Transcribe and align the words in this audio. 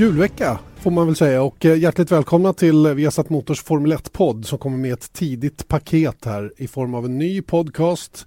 Julvecka 0.00 0.58
får 0.76 0.90
man 0.90 1.06
väl 1.06 1.16
säga 1.16 1.42
och 1.42 1.64
eh, 1.64 1.78
hjärtligt 1.78 2.12
välkomna 2.12 2.52
till 2.52 2.86
eh, 2.86 2.94
Viasat 2.94 3.30
Motors 3.30 3.62
Formel 3.62 3.92
1-podd 3.92 4.46
som 4.46 4.58
kommer 4.58 4.78
med 4.78 4.92
ett 4.92 5.12
tidigt 5.12 5.68
paket 5.68 6.24
här 6.24 6.52
i 6.56 6.68
form 6.68 6.94
av 6.94 7.04
en 7.04 7.18
ny 7.18 7.42
podcast. 7.42 8.26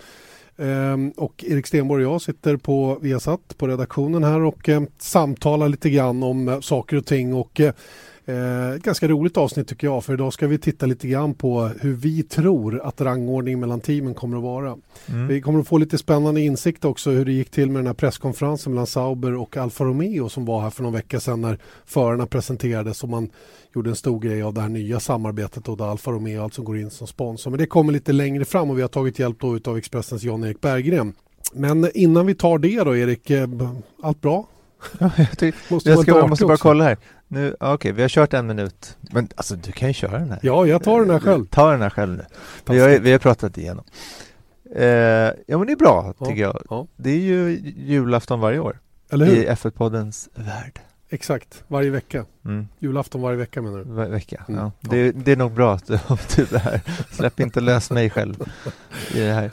Ehm, 0.58 1.12
och 1.18 1.44
Erik 1.48 1.68
Stenborg 1.68 2.06
och 2.06 2.14
jag 2.14 2.22
sitter 2.22 2.58
på 2.58 3.00
Viasat 3.02 3.58
på 3.58 3.68
redaktionen 3.68 4.24
här 4.24 4.42
och 4.42 4.70
eh, 4.70 4.84
samtalar 4.98 5.70
lite 5.70 5.90
grann 5.90 6.24
om 6.24 6.60
saker 6.62 6.98
och 6.98 7.06
ting 7.06 7.34
och 7.34 7.62
Eh, 8.26 8.78
ganska 8.78 9.08
roligt 9.08 9.38
avsnitt 9.38 9.68
tycker 9.68 9.88
jag 9.88 10.04
för 10.04 10.14
idag 10.14 10.34
ska 10.34 10.48
vi 10.48 10.58
titta 10.58 10.86
lite 10.86 11.08
grann 11.08 11.34
på 11.34 11.62
hur 11.82 11.94
vi 11.94 12.24
tror 12.24 12.82
att 12.84 13.02
rangordning 13.02 13.60
mellan 13.60 13.80
teamen 13.80 14.14
kommer 14.14 14.38
att 14.38 14.44
vara. 14.44 14.78
Mm. 15.10 15.28
Vi 15.28 15.42
kommer 15.42 15.60
att 15.60 15.68
få 15.68 15.78
lite 15.78 15.98
spännande 15.98 16.42
insikt 16.42 16.86
också 16.86 17.12
hur 17.12 17.26
det 17.26 17.32
gick 17.32 17.50
till 17.50 17.70
med 17.70 17.80
den 17.80 17.88
här 17.88 17.94
presskonferensen 17.94 18.74
mellan 18.74 18.88
Sauber 18.88 19.36
och 19.36 19.58
Alfa 19.58 19.84
Romeo 19.84 20.30
som 20.30 20.46
var 20.46 20.62
här 20.62 20.70
för 20.70 20.84
någon 20.84 20.94
vecka 20.94 21.20
sedan 21.20 21.42
när 21.42 21.58
förarna 21.86 22.26
presenterades 22.26 23.04
och 23.04 23.10
man 23.10 23.30
gjorde 23.76 23.90
en 23.90 23.96
stor 23.96 24.20
grej 24.20 24.44
av 24.44 24.54
det 24.54 24.62
här 24.62 24.70
nya 24.70 25.00
samarbetet 25.00 25.68
och 25.68 25.78
där 25.78 25.86
Alfa 25.86 26.12
Romeo 26.12 26.44
alltså 26.44 26.62
går 26.62 26.78
in 26.78 26.90
som 26.90 27.08
sponsor. 27.08 27.52
Men 27.52 27.60
det 27.60 27.66
kommer 27.66 27.94
lite 27.94 28.12
längre 28.12 28.46
fram 28.46 28.70
och 28.70 28.78
vi 28.78 28.82
har 28.82 28.90
tagit 28.90 29.20
hjälp 29.20 29.38
då 29.40 29.60
av 29.66 29.78
Expressens 29.78 30.24
Jan-Erik 30.24 30.62
Berggren. 30.62 31.14
Men 31.54 31.92
innan 31.94 32.26
vi 32.26 32.36
tar 32.36 32.58
det 32.58 32.84
då 32.84 32.96
Erik, 32.96 33.30
eh, 33.30 33.48
allt 34.02 34.22
bra? 34.22 34.48
Ja, 35.00 35.12
jag, 35.18 35.54
måste 35.70 35.90
jag, 35.90 36.00
ska, 36.00 36.12
jag 36.12 36.30
måste 36.30 36.46
bara 36.46 36.58
kolla 36.58 36.84
här. 36.84 36.98
Nu, 37.34 37.56
Okej, 37.60 37.74
okay, 37.74 37.92
vi 37.92 38.02
har 38.02 38.10
kört 38.10 38.34
en 38.34 38.48
minut. 38.48 38.98
Men 39.02 39.28
alltså 39.36 39.56
du 39.56 39.72
kan 39.72 39.88
ju 39.88 39.94
köra 39.94 40.20
den 40.20 40.30
här. 40.30 40.40
Ja, 40.42 40.66
jag 40.66 40.84
tar 40.84 41.00
den 41.00 41.10
här 41.10 41.20
själv. 41.20 41.46
Ta 41.46 41.72
den 41.72 41.82
här 41.82 41.90
själv 41.90 42.18
nu. 42.18 42.26
Vi 42.74 42.80
har, 42.80 42.90
vi 42.90 43.12
har 43.12 43.20
pratat 43.20 43.58
igenom. 43.58 43.86
Eh, 44.76 44.86
ja, 44.86 45.58
men 45.58 45.66
det 45.68 45.72
är 45.72 45.76
bra 45.76 46.14
tycker 46.20 46.42
ja, 46.42 46.48
jag. 46.48 46.62
Ja. 46.70 46.88
Det 46.96 47.10
är 47.10 47.20
ju 47.20 47.74
julafton 47.78 48.40
varje 48.40 48.60
år. 48.60 48.80
Eller 49.12 49.26
hur? 49.26 49.36
I 49.36 49.48
F1-poddens 49.48 50.30
värld. 50.36 50.80
Exakt, 51.10 51.64
varje 51.68 51.90
vecka. 51.90 52.26
Mm. 52.46 52.68
Julafton 52.80 53.22
varje 53.22 53.38
vecka 53.38 53.62
menar 53.62 53.78
du? 53.78 53.84
Var 53.84 54.06
vecka, 54.06 54.46
mm. 54.48 54.60
ja. 54.62 54.72
Det, 54.80 55.12
det, 55.12 55.32
är 55.32 55.36
nog 55.36 55.52
bra 55.52 55.74
att 55.74 55.88
du 55.88 55.96
har 56.06 56.50
det 56.52 56.58
här. 56.58 56.82
Släpp 57.12 57.40
inte 57.40 57.62
lös 57.62 57.92
mig 57.92 58.10
själv 58.10 58.36
i 59.14 59.20
det 59.20 59.34
här. 59.34 59.52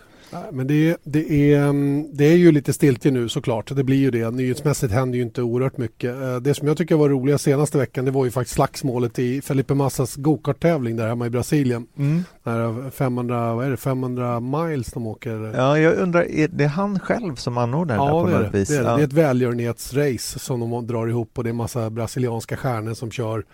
Men 0.52 0.66
det, 0.66 0.96
det, 1.04 1.52
är, 1.52 1.62
mm, 1.62 2.08
det 2.12 2.24
är 2.24 2.36
ju 2.36 2.52
lite 2.52 2.72
stiltje 2.72 3.10
nu 3.10 3.28
såklart. 3.28 3.76
Det 3.76 3.84
blir 3.84 3.96
ju 3.96 4.10
det. 4.10 4.30
Nyhetsmässigt 4.30 4.92
händer 4.92 5.16
ju 5.16 5.22
inte 5.22 5.42
oerhört 5.42 5.76
mycket. 5.76 6.22
Eh, 6.22 6.36
det 6.36 6.54
som 6.54 6.68
jag 6.68 6.76
tycker 6.76 6.96
var 6.96 7.08
roligt 7.08 7.40
senaste 7.40 7.78
veckan 7.78 8.04
det 8.04 8.10
var 8.10 8.24
ju 8.24 8.30
faktiskt 8.30 8.54
slagsmålet 8.54 9.18
i 9.18 9.42
Felipe 9.42 9.74
Massas 9.74 10.16
gokarttävling 10.16 10.96
där 10.96 11.08
hemma 11.08 11.26
i 11.26 11.30
Brasilien. 11.30 11.86
Mm. 11.98 12.24
När 12.42 12.90
500, 12.90 13.54
vad 13.54 13.66
är 13.66 13.70
det, 13.70 13.76
500 13.76 14.40
miles 14.40 14.92
de 14.92 15.06
åker. 15.06 15.52
Ja, 15.56 15.78
jag 15.78 15.94
undrar, 15.98 16.22
är 16.22 16.48
det 16.48 16.66
han 16.66 16.98
själv 16.98 17.34
som 17.34 17.58
anordnar 17.58 17.96
ja, 17.96 18.04
det 18.04 18.30
där 18.30 18.38
på 18.38 18.44
något 18.44 18.54
vis? 18.54 18.68
Det 18.68 18.76
är, 18.76 18.84
det. 18.84 18.96
Det 18.96 19.02
är 19.02 19.04
ett 19.04 19.12
välgörenhetsrace 19.12 20.38
som 20.38 20.60
de 20.60 20.86
drar 20.86 21.06
ihop 21.08 21.38
och 21.38 21.44
det 21.44 21.50
är 21.50 21.54
massa 21.54 21.90
brasilianska 21.90 22.56
stjärnor 22.56 22.94
som 22.94 23.10
kör. 23.10 23.44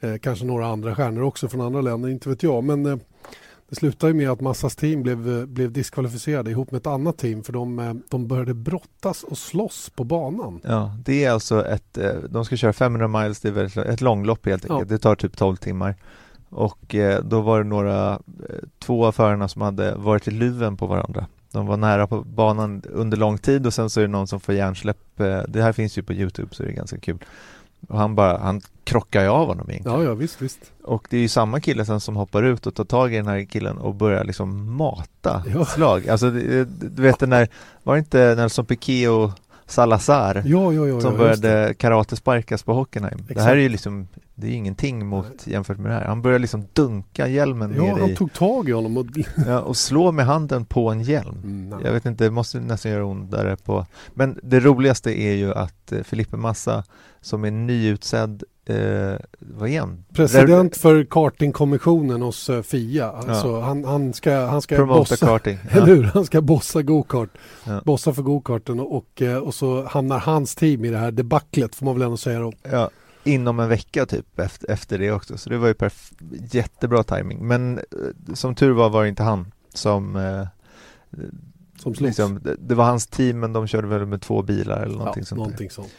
Eh, 0.00 0.16
kanske 0.16 0.44
några 0.44 0.66
andra 0.66 0.94
stjärnor 0.94 1.22
också 1.22 1.48
från 1.48 1.60
andra 1.60 1.80
länder, 1.80 2.08
inte 2.08 2.28
vet 2.28 2.42
jag. 2.42 2.64
Men 2.64 2.86
eh, 2.86 2.96
det 3.68 3.76
slutade 3.76 4.14
med 4.14 4.30
att 4.30 4.40
Massas 4.40 4.76
team 4.76 5.02
blev, 5.02 5.46
blev 5.48 5.72
diskvalificerade 5.72 6.50
ihop 6.50 6.70
med 6.70 6.78
ett 6.78 6.86
annat 6.86 7.18
team 7.18 7.42
för 7.42 7.52
de, 7.52 7.78
eh, 7.78 7.94
de 8.08 8.26
började 8.26 8.54
brottas 8.54 9.22
och 9.22 9.38
slåss 9.38 9.90
på 9.90 10.04
banan. 10.04 10.60
Ja, 10.64 10.94
det 11.04 11.24
är 11.24 11.30
alltså 11.30 11.66
ett, 11.66 11.98
eh, 11.98 12.12
de 12.30 12.44
ska 12.44 12.56
köra 12.56 12.72
500 12.72 13.08
miles, 13.08 13.40
det 13.40 13.48
är 13.48 13.78
ett 13.78 14.00
långlopp 14.00 14.46
helt 14.46 14.64
enkelt. 14.64 14.90
Ja. 14.90 14.96
Det 14.96 14.98
tar 14.98 15.14
typ 15.14 15.36
12 15.36 15.56
timmar. 15.56 15.94
Och 16.48 16.94
eh, 16.94 17.24
då 17.24 17.40
var 17.40 17.58
det 17.58 17.68
några, 17.68 18.20
två 18.78 19.06
av 19.06 19.12
förarna 19.12 19.48
som 19.48 19.62
hade 19.62 19.94
varit 19.94 20.28
i 20.28 20.30
luven 20.30 20.76
på 20.76 20.86
varandra. 20.86 21.26
De 21.52 21.66
var 21.66 21.76
nära 21.76 22.06
på 22.06 22.20
banan 22.20 22.82
under 22.92 23.16
lång 23.16 23.38
tid 23.38 23.66
och 23.66 23.74
sen 23.74 23.90
så 23.90 24.00
är 24.00 24.04
det 24.04 24.10
någon 24.10 24.26
som 24.26 24.40
får 24.40 24.54
hjärnsläpp. 24.54 24.98
Det 25.48 25.62
här 25.62 25.72
finns 25.72 25.98
ju 25.98 26.02
på 26.02 26.12
Youtube 26.12 26.54
så 26.54 26.62
det 26.62 26.68
är 26.68 26.72
ganska 26.72 26.98
kul. 26.98 27.18
Och 27.88 27.98
han 27.98 28.14
bara, 28.14 28.38
han 28.38 28.60
krockar 28.84 29.22
ju 29.22 29.28
av 29.28 29.46
honom 29.46 29.70
egentligen. 29.70 29.98
Ja, 29.98 30.04
ja 30.04 30.14
visst, 30.14 30.42
visst. 30.42 30.72
Och 30.84 31.06
det 31.10 31.16
är 31.16 31.20
ju 31.20 31.28
samma 31.28 31.60
kille 31.60 31.84
sen 31.84 32.00
som 32.00 32.16
hoppar 32.16 32.42
ut 32.42 32.66
och 32.66 32.74
tar 32.74 32.84
tag 32.84 33.14
i 33.14 33.16
den 33.16 33.26
här 33.26 33.44
killen 33.44 33.78
och 33.78 33.94
börjar 33.94 34.24
liksom 34.24 34.76
mata 34.76 35.42
ja. 35.54 35.64
slag. 35.64 36.08
Alltså, 36.08 36.30
du 36.30 36.66
vet 37.02 37.18
den 37.18 37.30
där, 37.30 37.48
var 37.82 37.94
det 37.94 37.98
inte 37.98 38.34
Nelson 38.34 38.66
Piquet 38.66 39.10
och 39.10 39.30
Salazar 39.66 40.42
ja, 40.46 40.72
ja, 40.72 40.86
ja, 40.86 41.00
som 41.00 41.16
började 41.16 41.74
karatesparkas 41.78 42.62
på 42.62 42.72
Hockenheim. 42.72 43.18
Exakt. 43.18 43.34
Det 43.34 43.42
här 43.42 43.56
är 43.56 43.60
ju 43.60 43.68
liksom 43.68 44.08
det 44.40 44.46
är 44.46 44.52
ingenting 44.52 45.06
mot 45.06 45.46
jämfört 45.46 45.78
med 45.78 45.90
det 45.90 45.94
här. 45.94 46.04
Han 46.04 46.22
börjar 46.22 46.38
liksom 46.38 46.66
dunka 46.72 47.28
hjälmen 47.28 47.74
ja, 47.76 47.82
ner 47.82 48.00
han 48.00 48.14
tog 48.14 48.32
tag 48.32 48.68
i 48.68 48.72
honom 48.72 48.96
och... 48.96 49.06
ja, 49.46 49.60
och 49.60 49.76
slå 49.76 50.12
med 50.12 50.26
handen 50.26 50.64
på 50.64 50.90
en 50.90 51.02
hjälm. 51.02 51.40
Mm, 51.44 51.80
jag 51.84 51.92
vet 51.92 52.06
inte, 52.06 52.24
det 52.24 52.30
måste 52.30 52.60
nästan 52.60 52.92
göra 52.92 53.04
ont 53.04 53.30
där 53.30 53.56
på. 53.56 53.86
Men 54.14 54.40
det 54.42 54.60
roligaste 54.60 55.20
är 55.20 55.34
ju 55.34 55.54
att 55.54 55.92
eh, 55.92 56.02
Filippe 56.02 56.36
Massa 56.36 56.84
som 57.20 57.44
är 57.44 57.50
nyutsedd 57.50 58.42
eh, 58.66 58.76
vad 59.38 59.68
är 59.68 59.80
han? 59.80 60.04
President 60.14 60.76
för 60.76 61.04
kartingkommissionen 61.04 62.22
hos 62.22 62.50
uh, 62.50 62.62
FIA. 62.62 63.10
Alltså, 63.10 63.48
ja. 63.48 63.60
han, 63.60 63.84
han 63.84 64.12
ska, 64.12 64.46
han 64.46 64.62
ska 64.62 64.86
bossa, 64.86 65.16
karting. 65.16 65.58
Ja. 65.64 65.70
eller 65.76 65.86
hur? 65.86 66.02
Han 66.02 66.24
ska 66.24 66.40
bossa 66.40 66.82
gokart. 66.82 67.30
Ja. 67.64 67.82
Bossa 67.84 68.12
för 68.12 68.22
gokarten 68.22 68.80
och, 68.80 68.96
och, 68.96 69.22
eh, 69.22 69.36
och 69.36 69.54
så 69.54 69.84
hamnar 69.84 70.18
hans 70.18 70.54
team 70.54 70.84
i 70.84 70.90
det 70.90 70.98
här 70.98 71.10
debaclet 71.10 71.74
får 71.74 71.84
man 71.84 71.94
väl 71.94 72.02
ändå 72.02 72.16
säga 72.16 72.40
då. 72.40 72.52
Ja 72.70 72.90
inom 73.28 73.60
en 73.60 73.68
vecka 73.68 74.06
typ 74.06 74.38
efter, 74.38 74.70
efter 74.70 74.98
det 74.98 75.12
också, 75.12 75.38
så 75.38 75.50
det 75.50 75.58
var 75.58 75.68
ju 75.68 75.74
perf- 75.74 76.12
jättebra 76.50 77.02
timing. 77.02 77.46
Men 77.46 77.78
eh, 77.78 78.34
som 78.34 78.54
tur 78.54 78.70
var 78.70 78.90
var 78.90 79.02
det 79.02 79.08
inte 79.08 79.22
han 79.22 79.52
som 79.74 80.16
eh, 80.16 80.46
som 81.76 81.94
liksom, 81.98 82.40
det, 82.42 82.56
det, 82.58 82.74
var 82.74 82.84
hans 82.84 83.06
team 83.06 83.40
men 83.40 83.52
de 83.52 83.66
körde 83.66 83.86
väl 83.86 84.06
med 84.06 84.22
två 84.22 84.42
bilar 84.42 84.82
eller 84.82 84.98
någonting 84.98 85.20
ja, 85.20 85.26
sånt. 85.26 85.38
Någonting 85.38 85.70
sånt. 85.70 85.92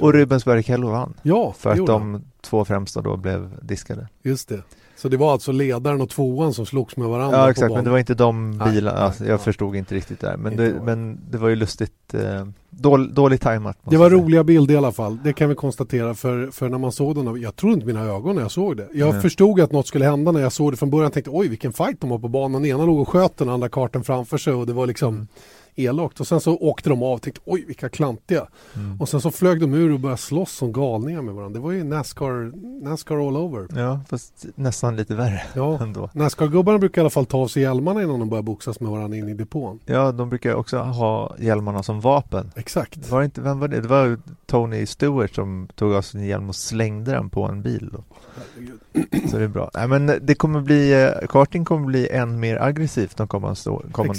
Och 0.00 0.12
Rubens 0.12 0.44
Barrichello 0.44 0.88
vann. 0.88 1.14
Ja, 1.22 1.52
för 1.58 1.70
att 1.70 1.86
de 1.86 2.24
två 2.40 2.64
främsta 2.64 3.02
då 3.02 3.16
blev 3.16 3.58
diskade. 3.62 4.08
Just 4.22 4.48
det. 4.48 4.62
Så 4.96 5.08
det 5.08 5.16
var 5.16 5.32
alltså 5.32 5.52
ledaren 5.52 6.00
och 6.00 6.08
tvåan 6.08 6.54
som 6.54 6.66
slogs 6.66 6.96
med 6.96 7.08
varandra 7.08 7.38
Ja 7.38 7.50
exakt, 7.50 7.74
men 7.74 7.84
det 7.84 7.90
var 7.90 7.98
inte 7.98 8.14
de 8.14 8.62
bilarna, 8.64 8.98
alltså, 8.98 9.24
jag 9.24 9.30
nej. 9.30 9.38
förstod 9.38 9.76
inte 9.76 9.94
riktigt 9.94 10.20
där. 10.20 10.36
Men 10.36 10.56
det, 10.56 10.74
men 10.84 11.20
det 11.30 11.38
var 11.38 11.48
ju 11.48 11.56
lustigt 11.56 12.14
eh, 12.14 12.46
dål, 12.70 13.14
Dåligt 13.14 13.42
tajmat 13.42 13.78
Det 13.84 13.96
var 13.96 14.10
roliga 14.10 14.44
bilder 14.44 14.74
i 14.74 14.76
alla 14.76 14.92
fall, 14.92 15.18
det 15.24 15.32
kan 15.32 15.48
vi 15.48 15.54
konstatera 15.54 16.14
för, 16.14 16.50
för 16.50 16.68
när 16.68 16.78
man 16.78 16.92
såg 16.92 17.14
den, 17.14 17.40
jag 17.40 17.56
trodde 17.56 17.74
inte 17.74 17.86
mina 17.86 18.04
ögon 18.04 18.34
när 18.34 18.42
jag 18.42 18.50
såg 18.50 18.76
det. 18.76 18.88
Jag 18.92 19.08
mm. 19.08 19.22
förstod 19.22 19.60
att 19.60 19.72
något 19.72 19.86
skulle 19.86 20.04
hända 20.04 20.32
när 20.32 20.40
jag 20.40 20.52
såg 20.52 20.72
det 20.72 20.76
från 20.76 20.90
början, 20.90 21.04
jag 21.04 21.12
tänkte 21.12 21.30
oj 21.30 21.48
vilken 21.48 21.72
fight 21.72 22.00
de 22.00 22.10
var 22.10 22.18
på 22.18 22.28
banan, 22.28 22.62
den 22.62 22.70
ena 22.70 22.84
låg 22.84 23.00
och 23.00 23.08
sköt 23.08 23.36
den 23.36 23.48
andra 23.48 23.68
kartan 23.68 24.04
framför 24.04 24.38
sig 24.38 24.52
och 24.52 24.66
det 24.66 24.72
var 24.72 24.86
liksom 24.86 25.14
mm 25.14 25.26
elakt. 25.76 26.20
Och 26.20 26.26
sen 26.26 26.40
så 26.40 26.56
åkte 26.56 26.88
de 26.88 27.02
av 27.02 27.14
och 27.14 27.22
tänkte 27.22 27.40
oj 27.44 27.64
vilka 27.66 27.88
klantiga. 27.88 28.46
Mm. 28.74 29.00
Och 29.00 29.08
sen 29.08 29.20
så 29.20 29.30
flög 29.30 29.60
de 29.60 29.74
ur 29.74 29.92
och 29.92 30.00
började 30.00 30.20
slåss 30.20 30.52
som 30.52 30.72
galningar 30.72 31.22
med 31.22 31.34
varandra. 31.34 31.58
Det 31.58 31.64
var 31.64 31.72
ju 31.72 31.84
Nascar, 31.84 32.52
Nascar 32.84 33.28
all 33.28 33.36
over. 33.36 33.80
Ja, 33.80 34.00
fast 34.08 34.46
nästan 34.54 34.96
lite 34.96 35.14
värre 35.14 35.42
ja. 35.54 35.78
ändå. 35.82 36.10
Nascar-gubbarna 36.12 36.78
brukar 36.78 37.00
i 37.00 37.02
alla 37.02 37.10
fall 37.10 37.26
ta 37.26 37.38
av 37.38 37.48
sig 37.48 37.62
hjälmarna 37.62 38.02
innan 38.02 38.18
de 38.18 38.28
börjar 38.28 38.42
boxas 38.42 38.80
med 38.80 38.90
varandra 38.90 39.18
in 39.18 39.28
i 39.28 39.34
depån. 39.34 39.78
Ja, 39.86 40.12
de 40.12 40.28
brukar 40.28 40.54
också 40.54 40.78
ha 40.78 41.36
hjälmarna 41.38 41.82
som 41.82 42.00
vapen. 42.00 42.52
Exakt. 42.56 43.10
Var 43.10 43.18
det 43.18 43.24
inte, 43.24 43.40
vem 43.40 43.58
var 43.58 43.68
det? 43.68 43.80
Det 43.80 43.88
var 43.88 44.18
Tony 44.46 44.86
Stewart 44.86 45.34
som 45.34 45.68
tog 45.74 45.94
av 45.94 46.02
sin 46.02 46.24
hjälm 46.24 46.48
och 46.48 46.56
slängde 46.56 47.12
den 47.12 47.30
på 47.30 47.44
en 47.44 47.62
bil. 47.62 47.90
Då. 47.92 48.04
Så 49.30 49.38
det 49.38 49.44
är 49.44 49.48
bra. 49.48 49.70
Nej, 49.74 49.88
men 49.88 50.18
det 50.22 50.34
kommer 50.34 50.60
bli, 50.60 51.02
eh, 51.02 51.26
karting 51.28 51.64
kommer 51.64 51.86
bli 51.86 52.08
än 52.08 52.40
mer 52.40 52.62
aggressivt 52.62 53.16
de 53.16 53.28
kommande, 53.28 53.70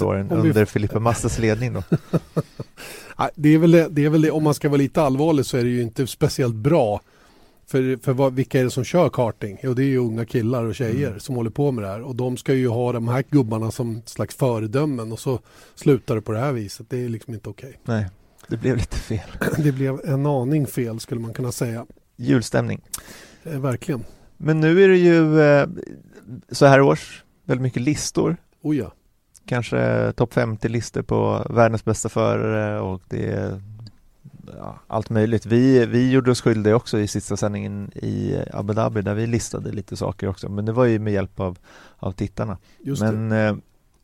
åren 0.03 0.31
under 0.31 0.65
Filippa 0.65 0.99
Massas 0.99 1.39
ledning 1.47 1.73
då. 1.73 1.83
det, 3.35 3.49
är 3.49 3.57
väl 3.57 3.71
det, 3.71 3.87
det 3.89 4.05
är 4.05 4.09
väl 4.09 4.21
det, 4.21 4.31
om 4.31 4.43
man 4.43 4.53
ska 4.53 4.69
vara 4.69 4.77
lite 4.77 5.01
allvarlig 5.01 5.45
så 5.45 5.57
är 5.57 5.63
det 5.63 5.69
ju 5.69 5.81
inte 5.81 6.07
speciellt 6.07 6.55
bra. 6.55 7.01
För, 7.67 8.03
för 8.03 8.13
vad, 8.13 8.33
vilka 8.33 8.59
är 8.59 8.63
det 8.63 8.69
som 8.69 8.83
kör 8.83 9.09
karting? 9.09 9.59
Jo, 9.63 9.73
det 9.73 9.83
är 9.83 9.87
ju 9.87 9.97
unga 9.97 10.25
killar 10.25 10.63
och 10.63 10.75
tjejer 10.75 11.07
mm. 11.07 11.19
som 11.19 11.35
håller 11.35 11.49
på 11.49 11.71
med 11.71 11.83
det 11.83 11.87
här. 11.87 12.01
Och 12.01 12.15
de 12.15 12.37
ska 12.37 12.53
ju 12.53 12.67
ha 12.67 12.91
de 12.91 13.07
här 13.07 13.23
gubbarna 13.29 13.71
som 13.71 14.01
slags 14.05 14.35
föredömen 14.35 15.11
och 15.11 15.19
så 15.19 15.39
slutar 15.75 16.15
det 16.15 16.21
på 16.21 16.31
det 16.31 16.39
här 16.39 16.51
viset. 16.51 16.89
Det 16.89 17.05
är 17.05 17.09
liksom 17.09 17.33
inte 17.33 17.49
okej. 17.49 17.69
Okay. 17.69 17.79
Nej, 17.83 18.09
det 18.47 18.57
blev 18.57 18.77
lite 18.77 18.97
fel. 18.97 19.29
det 19.57 19.71
blev 19.71 19.99
en 20.05 20.25
aning 20.25 20.67
fel 20.67 20.99
skulle 20.99 21.21
man 21.21 21.33
kunna 21.33 21.51
säga. 21.51 21.85
Julstämning. 22.15 22.81
Eh, 23.43 23.59
verkligen. 23.59 24.03
Men 24.37 24.59
nu 24.59 24.83
är 24.83 24.87
det 24.87 24.97
ju 24.97 25.41
eh, 25.41 25.67
så 26.51 26.65
här 26.65 26.81
års 26.81 27.23
väldigt 27.45 27.61
mycket 27.61 27.81
listor. 27.81 28.37
Oh 28.61 28.77
ja. 28.77 28.93
Kanske 29.47 30.11
topp 30.15 30.33
50 30.33 30.69
listor 30.69 31.01
på 31.01 31.47
världens 31.49 31.85
bästa 31.85 32.09
förare 32.09 32.79
och 32.79 33.01
det 33.09 33.25
är 33.25 33.61
ja, 34.57 34.79
allt 34.87 35.09
möjligt. 35.09 35.45
Vi, 35.45 35.85
vi 35.85 36.11
gjorde 36.11 36.31
oss 36.31 36.41
skyldiga 36.41 36.75
också 36.75 36.99
i 36.99 37.07
sista 37.07 37.37
sändningen 37.37 37.91
i 37.95 38.37
Abu 38.53 38.73
Dhabi 38.73 39.01
där 39.01 39.13
vi 39.13 39.27
listade 39.27 39.71
lite 39.71 39.97
saker 39.97 40.29
också, 40.29 40.49
men 40.49 40.65
det 40.65 40.71
var 40.71 40.85
ju 40.85 40.99
med 40.99 41.13
hjälp 41.13 41.39
av, 41.39 41.57
av 41.97 42.11
tittarna. 42.11 42.57
Just 42.79 43.01
men 43.01 43.31
eh, 43.31 43.55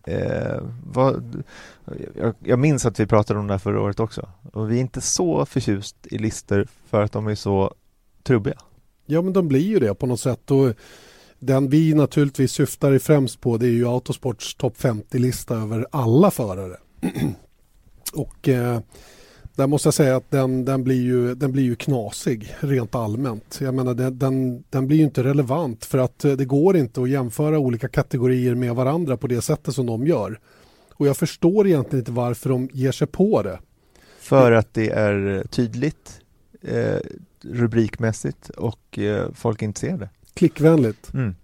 eh, 0.03 0.61
vad, 0.93 1.43
jag, 2.15 2.35
jag, 2.39 2.59
minns 2.59 2.85
att 2.85 2.99
vi 2.99 3.05
pratade 3.05 3.39
om 3.39 3.47
det 3.47 3.53
här 3.53 3.59
förra 3.59 3.81
året 3.81 3.99
också 3.99 4.29
och 4.53 4.71
vi 4.71 4.75
är 4.75 4.81
inte 4.81 5.01
så 5.01 5.45
förtjust 5.45 5.95
i 6.03 6.17
listor 6.17 6.67
för 6.89 7.01
att 7.01 7.11
de 7.11 7.27
är 7.27 7.35
så 7.35 7.73
trubbiga. 8.23 8.57
Ja, 9.05 9.21
men 9.21 9.33
de 9.33 9.47
blir 9.47 9.67
ju 9.67 9.79
det 9.79 9.93
på 9.95 10.05
något 10.05 10.19
sätt. 10.19 10.51
Och 10.51 10.73
den 11.45 11.69
vi 11.69 11.93
naturligtvis 11.93 12.51
syftar 12.51 12.97
främst 12.97 13.41
på 13.41 13.57
det 13.57 13.65
är 13.65 13.71
ju 13.71 13.87
Autosports 13.87 14.55
topp 14.55 14.77
50-lista 14.77 15.55
över 15.55 15.87
alla 15.91 16.31
förare. 16.31 16.77
och 18.13 18.49
eh, 18.49 18.79
där 19.55 19.67
måste 19.67 19.87
jag 19.87 19.93
säga 19.93 20.15
att 20.15 20.31
den, 20.31 20.65
den, 20.65 20.83
blir 20.83 21.01
ju, 21.01 21.35
den 21.35 21.51
blir 21.51 21.63
ju 21.63 21.75
knasig 21.75 22.55
rent 22.59 22.95
allmänt. 22.95 23.59
Jag 23.61 23.73
menar 23.73 23.93
den, 23.93 24.19
den, 24.19 24.63
den 24.69 24.87
blir 24.87 24.97
ju 24.97 25.03
inte 25.03 25.23
relevant 25.23 25.85
för 25.85 25.97
att 25.97 26.25
eh, 26.25 26.31
det 26.31 26.45
går 26.45 26.77
inte 26.77 27.01
att 27.01 27.09
jämföra 27.09 27.59
olika 27.59 27.87
kategorier 27.87 28.55
med 28.55 28.75
varandra 28.75 29.17
på 29.17 29.27
det 29.27 29.41
sättet 29.41 29.75
som 29.75 29.85
de 29.85 30.07
gör. 30.07 30.39
Och 30.93 31.07
jag 31.07 31.17
förstår 31.17 31.67
egentligen 31.67 31.99
inte 31.99 32.11
varför 32.11 32.49
de 32.49 32.69
ger 32.73 32.91
sig 32.91 33.07
på 33.07 33.41
det. 33.41 33.59
För 34.19 34.51
att 34.51 34.73
det 34.73 34.89
är 34.89 35.43
tydligt 35.49 36.21
eh, 36.61 36.99
rubrikmässigt 37.41 38.49
och 38.49 38.99
eh, 38.99 39.27
folk 39.33 39.61
inte 39.61 39.79
ser 39.79 39.97
det. 39.97 40.09
Klickvänligt. 40.33 41.13
Mm. 41.13 41.35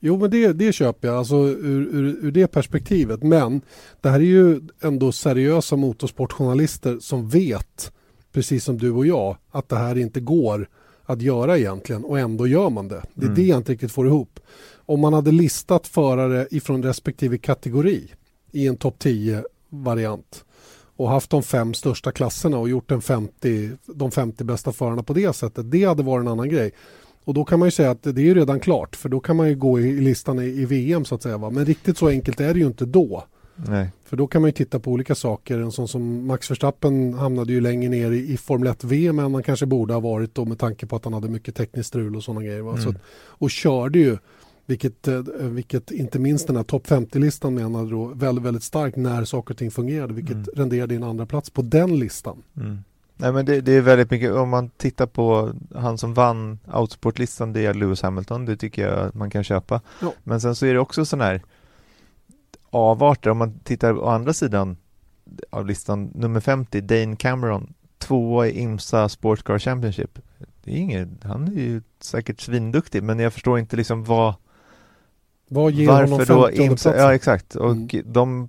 Jo, 0.00 0.16
men 0.16 0.30
det, 0.30 0.52
det 0.52 0.72
köper 0.72 1.08
jag, 1.08 1.16
alltså 1.16 1.36
ur, 1.36 1.88
ur, 1.92 2.16
ur, 2.20 2.30
det 2.30 2.46
perspektivet. 2.46 3.22
Men 3.22 3.60
det 4.00 4.08
här 4.08 4.20
är 4.20 4.24
ju 4.24 4.60
ändå 4.80 5.12
seriösa 5.12 5.76
motorsportjournalister 5.76 6.98
som 7.00 7.28
vet, 7.28 7.92
precis 8.32 8.64
som 8.64 8.78
du 8.78 8.90
och 8.90 9.06
jag, 9.06 9.36
att 9.50 9.68
det 9.68 9.76
här 9.76 9.98
inte 9.98 10.20
går 10.20 10.68
att 11.04 11.22
göra 11.22 11.58
egentligen 11.58 12.04
och 12.04 12.18
ändå 12.18 12.46
gör 12.46 12.70
man 12.70 12.88
det. 12.88 13.02
Det 13.14 13.22
är 13.22 13.28
mm. 13.28 13.34
det 13.34 13.42
jag 13.42 13.56
inte 13.58 13.72
riktigt 13.72 13.92
får 13.92 14.06
ihop. 14.06 14.40
Om 14.76 15.00
man 15.00 15.12
hade 15.12 15.32
listat 15.32 15.86
förare 15.86 16.46
ifrån 16.50 16.82
respektive 16.82 17.38
kategori 17.38 18.12
i 18.52 18.66
en 18.66 18.76
topp 18.76 18.96
10-variant 18.98 20.44
och 20.96 21.10
haft 21.10 21.30
de 21.30 21.42
fem 21.42 21.74
största 21.74 22.12
klasserna 22.12 22.58
och 22.58 22.68
gjort 22.68 22.90
en 22.90 23.02
50, 23.02 23.70
de 23.86 24.10
50 24.10 24.44
bästa 24.44 24.72
förarna 24.72 25.02
på 25.02 25.12
det 25.12 25.32
sättet. 25.32 25.70
Det 25.70 25.84
hade 25.84 26.02
varit 26.02 26.22
en 26.22 26.32
annan 26.32 26.48
grej. 26.48 26.72
Och 27.26 27.34
då 27.34 27.44
kan 27.44 27.58
man 27.58 27.66
ju 27.66 27.70
säga 27.70 27.90
att 27.90 28.02
det 28.02 28.30
är 28.30 28.34
redan 28.34 28.60
klart 28.60 28.96
för 28.96 29.08
då 29.08 29.20
kan 29.20 29.36
man 29.36 29.48
ju 29.48 29.54
gå 29.54 29.80
i 29.80 30.00
listan 30.00 30.38
i, 30.38 30.64
VM 30.64 31.04
så 31.04 31.14
att 31.14 31.22
säga. 31.22 31.38
Va? 31.38 31.50
Men 31.50 31.64
riktigt 31.64 31.98
så 31.98 32.08
enkelt 32.08 32.40
är 32.40 32.54
det 32.54 32.60
ju 32.60 32.66
inte 32.66 32.84
då. 32.84 33.24
Nej. 33.56 33.90
För 34.04 34.16
då 34.16 34.26
kan 34.26 34.42
man 34.42 34.48
ju 34.48 34.52
titta 34.52 34.78
på 34.78 34.90
olika 34.90 35.14
saker. 35.14 35.58
En 35.58 35.72
sån 35.72 35.88
som 35.88 36.26
Max 36.26 36.50
Verstappen 36.50 37.14
hamnade 37.14 37.52
ju 37.52 37.60
längre 37.60 37.88
ner 37.88 38.10
i, 38.10 38.32
i 38.32 38.36
Formel 38.36 38.72
1-VM 38.72 39.18
än 39.18 39.30
man 39.30 39.42
kanske 39.42 39.66
borde 39.66 39.94
ha 39.94 40.00
varit 40.00 40.34
då 40.34 40.44
med 40.44 40.58
tanke 40.58 40.86
på 40.86 40.96
att 40.96 41.04
han 41.04 41.14
hade 41.14 41.28
mycket 41.28 41.54
tekniskt 41.54 41.88
strul 41.88 42.16
och 42.16 42.24
sådana 42.24 42.42
grejer. 42.42 42.60
Mm. 42.60 42.82
Så, 42.82 42.94
och 43.14 43.50
körde 43.50 43.98
ju, 43.98 44.18
vilket, 44.66 45.08
eh, 45.08 45.20
vilket 45.40 45.90
inte 45.90 46.18
minst 46.18 46.46
den 46.46 46.56
här 46.56 46.64
topp 46.64 46.86
50-listan 46.86 47.54
menade 47.54 47.90
då, 47.90 48.06
väldigt, 48.06 48.44
väldigt 48.44 48.62
starkt 48.62 48.96
när 48.96 49.24
saker 49.24 49.54
och 49.54 49.58
ting 49.58 49.70
fungerade, 49.70 50.14
vilket 50.14 50.34
mm. 50.34 50.48
renderade 50.54 50.94
en 50.94 51.02
andra 51.02 51.26
plats 51.26 51.50
på 51.50 51.62
den 51.62 51.98
listan. 51.98 52.42
Mm. 52.56 52.78
Nej 53.16 53.32
men 53.32 53.46
det, 53.46 53.60
det, 53.60 53.72
är 53.72 53.80
väldigt 53.80 54.10
mycket, 54.10 54.32
om 54.32 54.48
man 54.48 54.68
tittar 54.68 55.06
på 55.06 55.52
han 55.74 55.98
som 55.98 56.14
vann 56.14 56.58
Autosportlistan, 56.66 57.52
det 57.52 57.66
är 57.66 57.74
Lewis 57.74 58.02
Hamilton, 58.02 58.44
det 58.44 58.56
tycker 58.56 58.88
jag 58.88 58.98
att 58.98 59.14
man 59.14 59.30
kan 59.30 59.44
köpa. 59.44 59.80
Ja. 60.02 60.12
Men 60.24 60.40
sen 60.40 60.54
så 60.54 60.66
är 60.66 60.74
det 60.74 60.80
också 60.80 61.04
sån 61.04 61.20
här 61.20 61.42
avarter, 62.70 63.30
om 63.30 63.38
man 63.38 63.58
tittar 63.58 63.98
å 63.98 64.08
andra 64.08 64.32
sidan 64.32 64.76
av 65.50 65.66
listan, 65.66 66.10
nummer 66.14 66.40
50, 66.40 66.80
Dane 66.80 67.16
Cameron, 67.16 67.74
tvåa 67.98 68.46
i 68.46 68.60
IMSA 68.60 69.08
Sportcar 69.08 69.58
Championship. 69.58 70.18
Det 70.64 70.70
är 70.70 70.76
inget, 70.76 71.08
han 71.22 71.48
är 71.48 71.52
ju 71.52 71.82
säkert 72.00 72.40
svinduktig, 72.40 73.02
men 73.02 73.18
jag 73.18 73.32
förstår 73.32 73.58
inte 73.58 73.76
liksom 73.76 74.04
vad 74.04 74.34
vad 75.48 75.72
ger 75.72 75.86
varför 75.86 76.10
honom 76.10 76.26
då 76.26 76.50
IMSA, 76.50 76.96
Ja 76.96 77.14
exakt, 77.14 77.54
och 77.54 77.70
mm. 77.70 77.88
de 78.04 78.48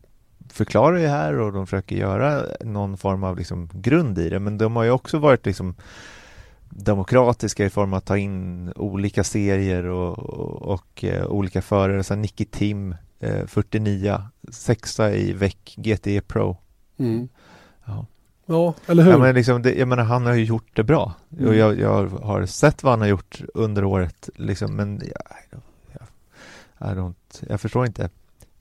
förklarar 0.58 0.98
ju 0.98 1.08
här 1.08 1.40
och 1.40 1.54
de 1.54 1.68
försöker 1.68 1.96
göra 1.96 2.44
någon 2.62 2.98
form 2.98 3.24
av 3.24 3.38
liksom 3.38 3.70
grund 3.74 4.20
i 4.20 4.30
det 4.30 4.40
men 4.40 4.58
de 4.58 4.76
har 4.76 4.84
ju 4.84 4.92
också 4.92 5.20
varit 5.20 5.46
liksom 5.46 5.76
demokratiska 6.70 7.66
i 7.66 7.70
form 7.70 7.94
av 7.94 7.98
att 7.98 8.06
ta 8.06 8.18
in 8.18 8.72
olika 8.76 9.24
serier 9.24 9.86
och, 9.86 10.20
och, 10.20 10.74
och 10.74 11.04
eh, 11.04 11.26
olika 11.26 11.62
förare, 11.62 12.04
så 12.04 12.16
Nicky 12.16 12.46
Tim 12.46 12.96
eh, 13.20 13.46
49, 13.46 14.22
sexa 14.52 15.12
i 15.12 15.34
VEC 15.34 15.56
GTE 15.76 16.22
Pro. 16.22 16.58
Mm. 16.98 17.30
Ja. 17.86 18.06
ja, 18.46 18.74
eller 18.88 19.04
hur? 19.04 19.12
Ja, 19.12 19.18
men 19.18 19.36
liksom 19.36 19.62
det, 19.62 19.74
jag 19.74 19.88
menar, 19.88 20.04
han 20.04 20.26
har 20.26 20.34
ju 20.34 20.44
gjort 20.44 20.76
det 20.76 20.84
bra 20.84 21.14
mm. 21.32 21.48
och 21.48 21.56
jag, 21.56 21.80
jag, 21.80 22.08
har 22.08 22.46
sett 22.46 22.84
vad 22.84 22.94
han 22.94 23.02
har 23.02 23.08
gjort 23.08 23.42
under 23.54 23.84
året 23.84 24.30
liksom, 24.36 24.76
men 24.76 25.02
jag, 25.50 25.62
jag, 26.80 27.14
jag 27.50 27.62
förstår 27.62 27.86
inte. 27.86 28.10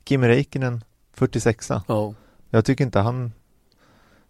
Kimi 0.05 0.29
Räikkönen 0.29 0.85
46 1.17 1.71
ja. 1.89 2.15
Jag 2.51 2.65
tycker 2.65 2.85
inte 2.85 2.99
han 2.99 3.33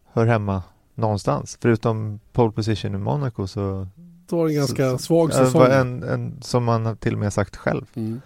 hör 0.04 0.26
hemma 0.26 0.62
någonstans 0.94 1.58
förutom 1.60 2.20
pole 2.32 2.52
position 2.52 2.94
i 2.94 2.98
Monaco 2.98 3.46
så 3.46 3.88
Det 4.28 4.36
var 4.36 4.48
en 4.48 4.54
ganska 4.54 4.90
så, 4.90 4.98
svag 4.98 5.32
säsong 5.32 5.62
en, 5.70 6.02
en, 6.02 6.42
Som 6.42 6.64
man 6.64 6.96
till 6.96 7.12
och 7.12 7.18
med 7.18 7.32
sagt 7.32 7.56
själv 7.56 7.86
mm. 7.94 8.20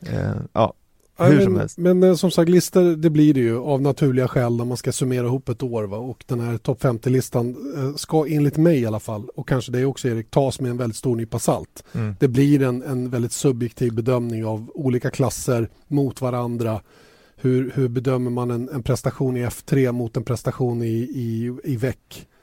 eh, 0.00 0.36
Ja 0.52 0.74
hur 1.18 1.34
men, 1.34 1.44
som 1.44 1.56
helst. 1.56 1.78
Men 1.78 2.02
eh, 2.02 2.14
som 2.14 2.30
sagt, 2.30 2.48
listor 2.48 2.96
det 2.96 3.10
blir 3.10 3.34
det 3.34 3.40
ju 3.40 3.58
av 3.58 3.82
naturliga 3.82 4.28
skäl 4.28 4.56
när 4.56 4.64
man 4.64 4.76
ska 4.76 4.92
summera 4.92 5.26
ihop 5.26 5.48
ett 5.48 5.62
år. 5.62 5.84
Va? 5.84 5.96
Och 5.96 6.24
den 6.26 6.40
här 6.40 6.58
topp 6.58 6.82
50-listan 6.82 7.56
eh, 7.76 7.94
ska 7.94 8.26
enligt 8.28 8.56
mig 8.56 8.80
i 8.80 8.86
alla 8.86 9.00
fall, 9.00 9.28
och 9.34 9.48
kanske 9.48 9.72
det 9.72 9.84
också 9.84 10.08
Erik, 10.08 10.30
tas 10.30 10.60
med 10.60 10.70
en 10.70 10.76
väldigt 10.76 10.96
stor 10.96 11.16
nypa 11.16 11.38
salt. 11.38 11.84
Mm. 11.92 12.14
Det 12.20 12.28
blir 12.28 12.62
en, 12.62 12.82
en 12.82 13.10
väldigt 13.10 13.32
subjektiv 13.32 13.94
bedömning 13.94 14.46
av 14.46 14.70
olika 14.74 15.10
klasser 15.10 15.68
mot 15.86 16.20
varandra 16.20 16.80
hur, 17.36 17.72
hur 17.74 17.88
bedömer 17.88 18.30
man 18.30 18.50
en, 18.50 18.68
en, 18.68 18.82
prestation 18.82 19.36
i 19.36 19.46
F3 19.46 19.92
mot 19.92 20.16
en 20.16 20.24
prestation 20.24 20.82
i, 20.82 20.96
i, 20.96 21.58
i 21.64 21.76
VEC? 21.76 21.96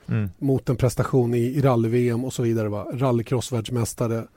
Mm. 0.08 0.30
Mot 0.38 0.70
en 0.70 0.76
prestation 0.76 1.34
i, 1.34 1.38
i 1.38 1.62
rally-VM 1.62 2.26
och 2.26 2.34
så 2.34 2.44
vidare. 2.44 2.70
Va? 2.70 2.88
Rallycross-världsmästare. 2.94 4.28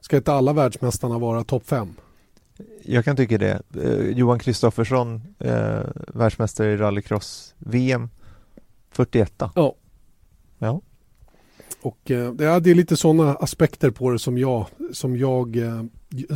Ska 0.00 0.16
inte 0.16 0.32
alla 0.32 0.52
världsmästarna 0.52 1.18
vara 1.18 1.44
topp 1.44 1.66
fem? 1.66 1.94
Jag 2.82 3.04
kan 3.04 3.16
tycka 3.16 3.38
det. 3.38 3.62
Eh, 3.82 4.08
Johan 4.08 4.38
Kristoffersson, 4.38 5.22
eh, 5.38 5.80
världsmästare 6.14 6.72
i 6.72 6.76
rallycross-VM, 6.76 8.10
41. 8.90 9.32
Ja. 9.38 9.74
ja. 10.58 10.80
Och 11.82 12.10
eh, 12.10 12.32
det 12.32 12.44
är 12.44 12.74
lite 12.74 12.96
sådana 12.96 13.34
aspekter 13.34 13.90
på 13.90 14.10
det 14.10 14.18
som 14.18 14.38
jag, 14.38 14.66
som 14.92 15.16
jag, 15.16 15.56
eh, 15.56 15.84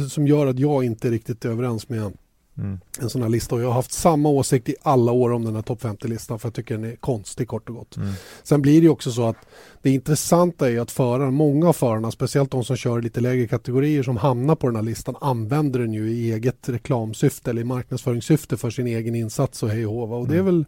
som 0.09 0.27
gör 0.27 0.47
att 0.47 0.59
jag 0.59 0.85
inte 0.85 1.09
är 1.09 1.13
riktigt 1.13 1.45
överens 1.45 1.89
med 1.89 2.13
Mm. 2.59 2.79
En 3.01 3.11
sån 3.11 3.23
här 3.23 3.29
lista 3.29 3.55
och 3.55 3.61
jag 3.61 3.67
har 3.67 3.75
haft 3.75 3.93
samma 3.93 4.29
åsikt 4.29 4.69
i 4.69 4.75
alla 4.83 5.13
år 5.13 5.33
om 5.33 5.45
den 5.45 5.55
här 5.55 5.63
topp 5.63 5.83
50-listan 5.83 6.39
för 6.39 6.49
jag 6.49 6.55
tycker 6.55 6.75
den 6.75 6.85
är 6.85 6.97
konstig 6.97 7.49
kort 7.49 7.69
och 7.69 7.75
gott. 7.75 7.97
Mm. 7.97 8.13
Sen 8.43 8.63
blir 8.63 8.83
det 8.83 8.89
också 8.89 9.13
så 9.13 9.29
att 9.29 9.37
det 9.83 9.91
intressanta 9.91 10.71
är 10.71 10.81
att 10.81 10.91
föraren, 10.91 11.35
många 11.35 11.69
av 11.69 11.73
förarna, 11.73 12.11
speciellt 12.11 12.51
de 12.51 12.65
som 12.65 12.77
kör 12.77 13.03
lite 13.03 13.21
lägre 13.21 13.47
kategorier 13.47 14.03
som 14.03 14.17
hamnar 14.17 14.55
på 14.55 14.67
den 14.67 14.77
här 14.77 14.83
listan 14.83 15.17
använder 15.21 15.81
den 15.81 15.93
ju 15.93 16.11
i 16.11 16.33
eget 16.33 16.69
reklamsyfte 16.69 17.51
eller 17.51 17.61
i 17.61 17.65
marknadsföringssyfte 17.65 18.57
för 18.57 18.71
sin 18.71 18.87
egen 18.87 19.15
insats 19.15 19.63
och 19.63 19.69
hej 19.69 19.87
och 19.87 19.93
hova. 19.93 20.17
Och 20.17 20.29
det 20.29 20.35
är 20.35 20.41
mm. 20.41 20.55
väl 20.55 20.65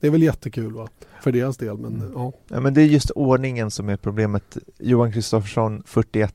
det 0.00 0.06
är 0.06 0.10
väl 0.10 0.22
jättekul 0.22 0.72
va? 0.72 0.88
för 1.22 1.32
deras 1.32 1.56
del. 1.56 1.78
Men, 1.78 1.94
mm. 1.94 2.12
ja. 2.14 2.32
ja. 2.48 2.60
men 2.60 2.74
det 2.74 2.82
är 2.82 2.86
just 2.86 3.10
ordningen 3.10 3.70
som 3.70 3.88
är 3.88 3.96
problemet. 3.96 4.56
Johan 4.78 5.12
Kristoffersson 5.12 5.82
41, 5.86 6.34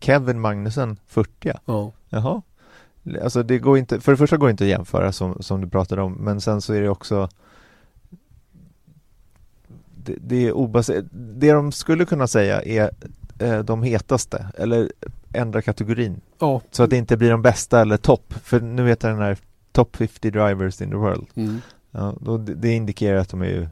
Kevin 0.00 0.40
Magnussen 0.40 0.96
40. 1.06 1.52
Ja. 1.64 1.92
Jaha, 2.08 2.42
Alltså 3.22 3.42
det 3.42 3.58
går 3.58 3.78
inte, 3.78 4.00
för 4.00 4.12
det 4.12 4.18
första 4.18 4.36
går 4.36 4.46
det 4.46 4.50
inte 4.50 4.64
att 4.64 4.70
jämföra 4.70 5.12
som, 5.12 5.42
som 5.42 5.60
du 5.60 5.68
pratade 5.68 6.02
om, 6.02 6.12
men 6.12 6.40
sen 6.40 6.60
så 6.60 6.72
är 6.72 6.80
det 6.80 6.88
också 6.88 7.28
det, 10.08 10.16
det 10.20 10.46
är 10.46 10.52
obaserat. 10.52 11.04
Det 11.12 11.52
de 11.52 11.72
skulle 11.72 12.04
kunna 12.04 12.26
säga 12.26 12.62
är 12.62 12.90
eh, 13.38 13.58
de 13.58 13.82
hetaste, 13.82 14.46
eller 14.58 14.92
ändra 15.32 15.62
kategorin. 15.62 16.20
Ja. 16.38 16.60
Så 16.70 16.82
att 16.82 16.90
det 16.90 16.96
inte 16.96 17.16
blir 17.16 17.30
de 17.30 17.42
bästa 17.42 17.80
eller 17.80 17.96
topp, 17.96 18.34
för 18.42 18.60
nu 18.60 18.88
jag 18.88 18.98
den 18.98 19.18
här 19.18 19.38
top 19.72 19.96
50 19.96 20.30
drivers 20.30 20.82
in 20.82 20.90
the 20.90 20.96
world. 20.96 21.26
Mm. 21.34 21.60
Ja, 21.90 22.14
då, 22.20 22.38
det, 22.38 22.72
indikerar 22.72 23.18
att 23.18 23.28
de 23.28 23.42
är 23.42 23.68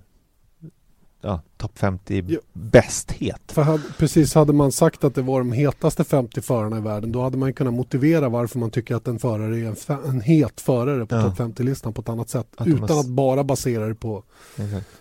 topp 1.57 1.79
50 1.79 2.25
ja. 2.29 2.39
bästhet. 2.53 3.53
För 3.53 3.63
hade, 3.63 3.83
precis, 3.99 4.35
hade 4.35 4.53
man 4.53 4.73
sagt 4.73 5.05
att 5.05 5.15
det 5.15 5.23
var 5.23 5.39
de 5.39 5.53
hetaste 5.53 6.05
50 6.05 6.41
förarna 6.41 6.79
i 6.79 6.81
världen 6.81 7.13
då 7.13 7.23
hade 7.23 7.39
man 7.39 7.53
kunnat 7.53 7.75
motivera 7.75 8.29
varför 8.29 8.59
man 8.59 8.71
tycker 8.71 8.95
att 8.95 9.09
en 9.09 9.19
förare 9.19 9.59
är 9.59 9.65
en, 9.65 10.05
en 10.09 10.21
het 10.21 10.61
förare 10.61 11.07
på 11.07 11.15
ja. 11.15 11.23
topp 11.23 11.39
50-listan 11.39 11.93
på 11.93 12.01
ett 12.01 12.09
annat 12.09 12.29
sätt. 12.29 12.47
Att 12.57 12.67
utan 12.67 12.89
har... 12.89 13.01
att 13.01 13.07
bara 13.07 13.45
basera 13.45 13.89
det 13.89 13.95
på, 13.95 14.23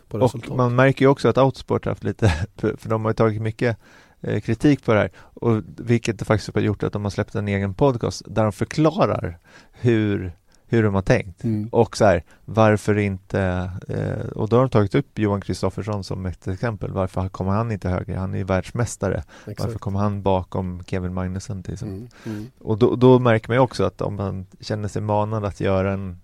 på 0.08 0.18
resultat. 0.18 0.50
Och 0.50 0.58
man 0.58 0.76
märker 0.76 1.06
ju 1.06 1.10
också 1.10 1.28
att 1.28 1.38
Autosport 1.38 1.86
har 1.86 1.92
haft 1.92 2.04
lite, 2.04 2.48
för 2.58 2.90
de 2.90 3.06
har 3.06 3.12
ju 3.12 3.16
tagit 3.16 3.42
mycket 3.42 3.78
eh, 4.22 4.42
kritik 4.42 4.86
på 4.86 4.94
det 4.94 5.00
här 5.00 5.12
och 5.18 5.62
vilket 5.78 6.28
faktiskt 6.28 6.56
har 6.56 6.62
gjort 6.62 6.84
att 6.84 6.94
de 6.94 7.04
har 7.04 7.12
släppt 7.12 7.36
en 7.36 7.48
egen 7.48 7.74
podcast 7.74 8.22
där 8.26 8.44
de 8.44 8.52
förklarar 8.52 9.40
hur 9.72 10.34
hur 10.68 10.84
de 10.84 10.96
har 10.96 11.02
tänkt. 11.02 11.44
Mm. 11.44 11.70
Och 11.72 11.98
så 11.98 12.06
här, 12.06 12.24
varför 12.46 12.98
inte, 12.98 13.72
eh, 13.88 14.28
och 14.28 14.50
då 14.50 14.56
har 14.56 14.62
de 14.62 14.70
tagit 14.70 14.96
upp 14.96 15.20
Johan 15.20 15.42
Kristoffersson 15.42 16.04
som 16.04 16.26
ett 16.26 16.48
exempel. 16.48 16.92
Varför 16.92 17.30
kommer 17.30 17.52
han 17.52 17.72
inte 17.72 17.90
högre? 17.90 18.16
Han 18.16 18.34
är 18.34 18.38
ju 18.38 18.44
världsmästare. 18.44 19.24
Exakt. 19.40 19.60
Varför 19.60 19.80
kommer 19.80 20.00
han 20.00 20.22
bakom 20.22 20.84
Kevin 20.84 21.14
Magnussen 21.14 21.64
till 21.64 21.74
exempel? 21.74 21.98
Mm. 22.26 22.38
Mm. 22.38 22.52
Och 22.60 22.78
då, 22.78 22.96
då 22.96 23.20
märker 23.20 23.50
man 23.50 23.56
ju 23.56 23.62
också 23.62 23.84
att 23.84 24.02
om 24.02 24.16
man 24.16 24.46
känner 24.60 24.88
sig 24.88 25.02
manad 25.02 25.46
att 25.46 25.60
göra 25.60 25.94
en, 25.94 26.22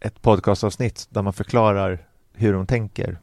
ett 0.00 0.22
podcastavsnitt 0.22 1.06
där 1.10 1.22
man 1.22 1.32
förklarar 1.32 2.06
hur 2.32 2.52
de 2.52 2.66
tänker, 2.66 3.18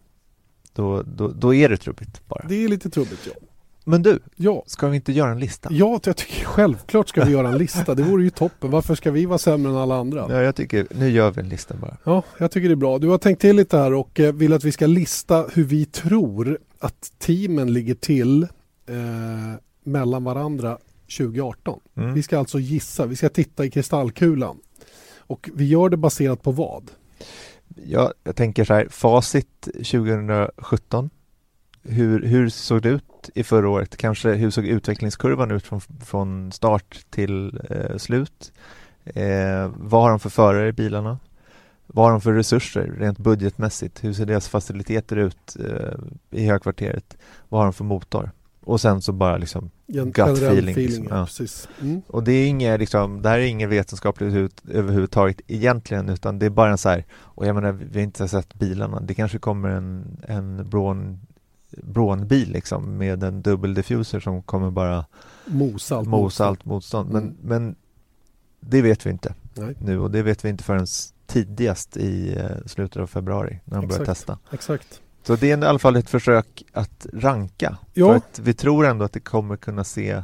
då, 0.74 1.04
då, 1.04 1.28
då 1.28 1.54
är 1.54 1.70
det 1.70 1.78
trubbigt 1.78 2.28
bara. 2.28 2.46
Det 2.48 2.64
är 2.64 2.68
lite 2.68 2.90
trubbigt, 2.90 3.28
ja. 3.28 3.47
Men 3.90 4.02
du, 4.04 4.20
Ja, 4.36 4.64
ska 4.66 4.88
vi 4.88 4.96
inte 4.96 5.12
göra 5.12 5.32
en 5.32 5.40
lista? 5.40 5.70
ja 5.72 6.00
jag 6.06 6.18
tycker 6.18 6.46
självklart 6.46 7.10
ska 7.10 7.26
vi 7.26 7.32
göra 7.32 7.48
en 7.48 7.58
lista. 7.58 7.96
Det 7.96 8.04
vore 8.04 8.24
ju 8.24 8.30
toppen. 8.30 8.72
Varför 8.72 8.96
ska 8.96 9.12
vi 9.12 9.26
vara 9.26 9.38
sämre 9.38 9.72
än 9.72 9.78
alla 9.78 9.96
andra? 9.96 10.26
Ja, 10.30 10.42
jag 10.42 10.56
tycker, 10.56 10.88
nu 10.92 11.10
gör 11.10 11.32
vi 11.32 11.42
en 11.42 11.50
lista 11.50 11.76
bara. 11.76 11.98
Ja, 12.04 12.24
jag 12.38 12.52
tycker 12.52 12.68
det 12.68 12.74
är 12.74 12.76
bra. 12.76 13.00
Du 13.00 13.08
har 13.08 13.18
tänkt 13.18 13.42
till 13.42 13.56
lite 13.56 13.78
här 13.78 13.94
och 13.94 14.20
eh, 14.20 14.34
vill 14.34 14.54
att 14.54 14.64
vi 14.64 14.72
ska 14.72 14.88
lista 14.88 15.46
hur 15.54 15.64
vi 15.64 15.86
tror 15.86 16.60
att 16.80 17.12
teamen 17.18 17.74
ligger 17.74 17.96
till 17.96 18.44
eh, 18.44 18.98
mellan 19.84 20.24
varandra 20.24 20.78
2018. 21.18 21.80
Mm. 21.98 22.14
Vi 22.14 22.24
ska 22.24 22.40
alltså 22.40 22.60
gissa, 22.60 23.06
vi 23.06 23.16
ska 23.16 23.30
titta 23.30 23.66
i 23.66 23.70
kristallkulan. 23.70 24.58
Och 25.18 25.50
vi 25.54 25.68
gör 25.68 25.90
det 25.90 25.98
baserat 25.98 26.44
på 26.44 26.52
vad? 26.52 26.92
Ja, 27.86 28.14
jag 28.24 28.36
tänker 28.36 28.64
så 28.64 28.74
här, 28.74 28.88
facit 28.90 29.62
2017. 29.62 31.10
Hur, 31.88 32.24
hur 32.24 32.50
såg 32.50 32.82
det 32.82 32.90
ut 32.90 33.30
i 33.36 33.44
förra 33.44 33.70
året? 33.70 33.98
Kanske 33.98 34.34
hur 34.34 34.50
såg 34.50 34.66
utvecklingskurvan 34.66 35.52
ut 35.52 35.64
från, 35.64 35.82
från 35.82 36.52
start 36.52 37.06
till 37.10 37.60
eh, 37.70 37.98
slut? 37.98 38.52
Eh, 39.06 39.72
vad 39.76 40.02
har 40.02 40.10
de 40.10 40.20
för 40.20 40.30
förare 40.30 40.68
i 40.68 40.74
bilarna? 40.74 41.20
Vad 41.88 42.06
har 42.06 42.12
de 42.12 42.22
för 42.22 42.34
resurser 42.34 42.96
rent 43.00 43.18
budgetmässigt? 43.18 44.04
Hur 44.04 44.14
ser 44.14 44.26
deras 44.26 44.48
faciliteter 44.48 45.16
ut 45.16 45.58
eh, 45.60 46.40
i 46.40 46.46
högkvarteret? 46.46 47.18
Vad 47.50 47.62
har 47.62 47.66
de 47.66 47.74
för 47.74 47.84
motor? 47.84 48.32
Och 48.68 48.82
sen 48.82 49.02
så 49.02 49.12
bara 49.12 49.38
liksom 49.38 49.70
En 49.88 50.12
Gut 50.12 50.18
feeling, 50.18 50.70
feeling 50.70 50.76
liksom, 50.76 51.08
ja. 51.10 51.88
Mm. 51.88 52.02
och 52.08 52.24
det 52.24 52.32
är 52.32 52.48
inget 52.48 52.80
liksom, 52.80 53.22
det 53.22 53.30
här 53.30 53.40
är 53.40 53.46
inget 53.46 53.70
vetenskapligt 53.70 54.36
ut, 54.36 54.62
överhuvudtaget 54.70 55.42
egentligen 55.48 56.10
utan 56.10 56.40
det 56.40 56.46
är 56.46 56.50
bara 56.50 56.72
en 56.72 56.78
så 56.78 56.90
här, 56.90 57.06
och 57.12 57.46
jag 57.46 57.56
menar 57.56 57.72
vi 57.72 58.00
har 58.00 58.04
inte 58.04 58.28
sett 58.28 58.54
bilarna, 58.54 59.00
det 59.00 59.14
kanske 59.14 59.38
kommer 59.38 59.70
en, 59.70 60.18
en 60.28 60.70
Braun 60.70 61.20
Braun-bil 61.84 62.52
liksom 62.52 62.98
med 62.98 63.24
en 63.24 63.42
dubbel 63.42 63.74
diffuser 63.74 64.20
som 64.20 64.44
kommer 64.44 64.72
bara 64.72 65.06
Mosa 65.46 65.98
allt. 65.98 66.08
mosa 66.08 66.46
allt 66.46 66.66
motstånd. 66.66 67.10
Men, 67.12 67.24
Mm. 67.24 67.36
men 67.42 67.76
det 68.60 68.82
vet 68.82 69.06
vi 69.06 69.10
inte 69.10 69.34
Nej, 69.54 69.76
nu 69.82 70.00
och 70.00 70.12
det 70.12 70.22
vet 70.24 70.46
vi 70.46 70.50
inte 70.50 70.64
förrän 70.64 70.88
tidigast 71.28 71.98
i 71.98 72.38
eh, 72.38 72.46
slutet 72.66 73.02
av 73.02 73.08
februari 73.08 73.60
när 73.66 73.78
de 73.82 73.88
börjar 73.88 74.06
testa. 74.06 74.38
exakt. 74.52 75.02
Så 75.24 75.36
det 75.36 75.52
är 75.52 75.58
i 75.58 75.66
alla 75.66 75.80
fall 75.80 75.96
ett 75.96 76.10
försök 76.10 76.64
att 76.74 77.08
ranka. 77.14 77.78
Ja. 77.94 78.08
För 78.08 78.16
att 78.16 78.40
vi 78.44 78.54
tror 78.54 78.86
ändå 78.86 79.06
att 79.06 79.14
det 79.14 79.20
kommer 79.20 79.58
kunna 79.58 79.84
se 79.84 80.24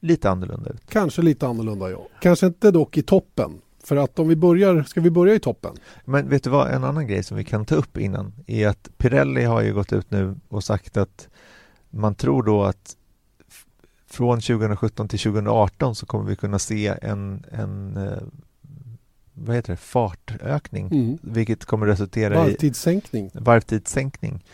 lite 0.00 0.30
annorlunda 0.30 0.70
ut. 0.70 0.82
Kanske 0.88 1.22
lite 1.22 1.46
annorlunda 1.46 1.90
ja. 1.90 2.06
Kanske 2.20 2.46
inte 2.46 2.70
dock 2.70 2.96
i 2.98 3.02
toppen. 3.02 3.60
För 3.84 3.96
att 3.96 4.18
om 4.18 4.28
vi 4.28 4.36
börjar, 4.36 4.82
ska 4.82 5.00
vi 5.00 5.10
börja 5.10 5.34
i 5.34 5.40
toppen? 5.40 5.76
Men 6.04 6.28
vet 6.28 6.44
du 6.44 6.50
vad, 6.50 6.70
en 6.70 6.84
annan 6.84 7.06
grej 7.06 7.22
som 7.22 7.36
vi 7.36 7.44
kan 7.44 7.64
ta 7.64 7.74
upp 7.74 7.98
innan 7.98 8.32
är 8.46 8.68
att 8.68 8.88
Pirelli 8.98 9.44
har 9.44 9.60
ju 9.62 9.74
gått 9.74 9.92
ut 9.92 10.10
nu 10.10 10.34
och 10.48 10.64
sagt 10.64 10.96
att 10.96 11.28
man 11.90 12.14
tror 12.14 12.42
då 12.42 12.62
att 12.62 12.96
från 14.10 14.40
2017 14.40 15.08
till 15.08 15.18
2018 15.18 15.94
så 15.94 16.06
kommer 16.06 16.24
vi 16.30 16.36
kunna 16.36 16.58
se 16.58 16.94
en, 17.02 17.44
en 17.52 17.96
eh, 17.96 18.22
vad 19.34 19.56
heter 19.56 19.72
det, 19.72 19.76
fartökning 19.76 20.86
Mm. 20.92 21.18
vilket 21.22 21.64
kommer 21.64 21.86
resultera 21.86 22.34
i 22.34 22.36
Varvtidssänkning. 22.36 23.30
varvtidssänkning 23.34 24.44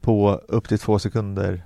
på 0.00 0.40
upp 0.48 0.68
till 0.68 0.78
två 0.78 0.98
sekunder 0.98 1.64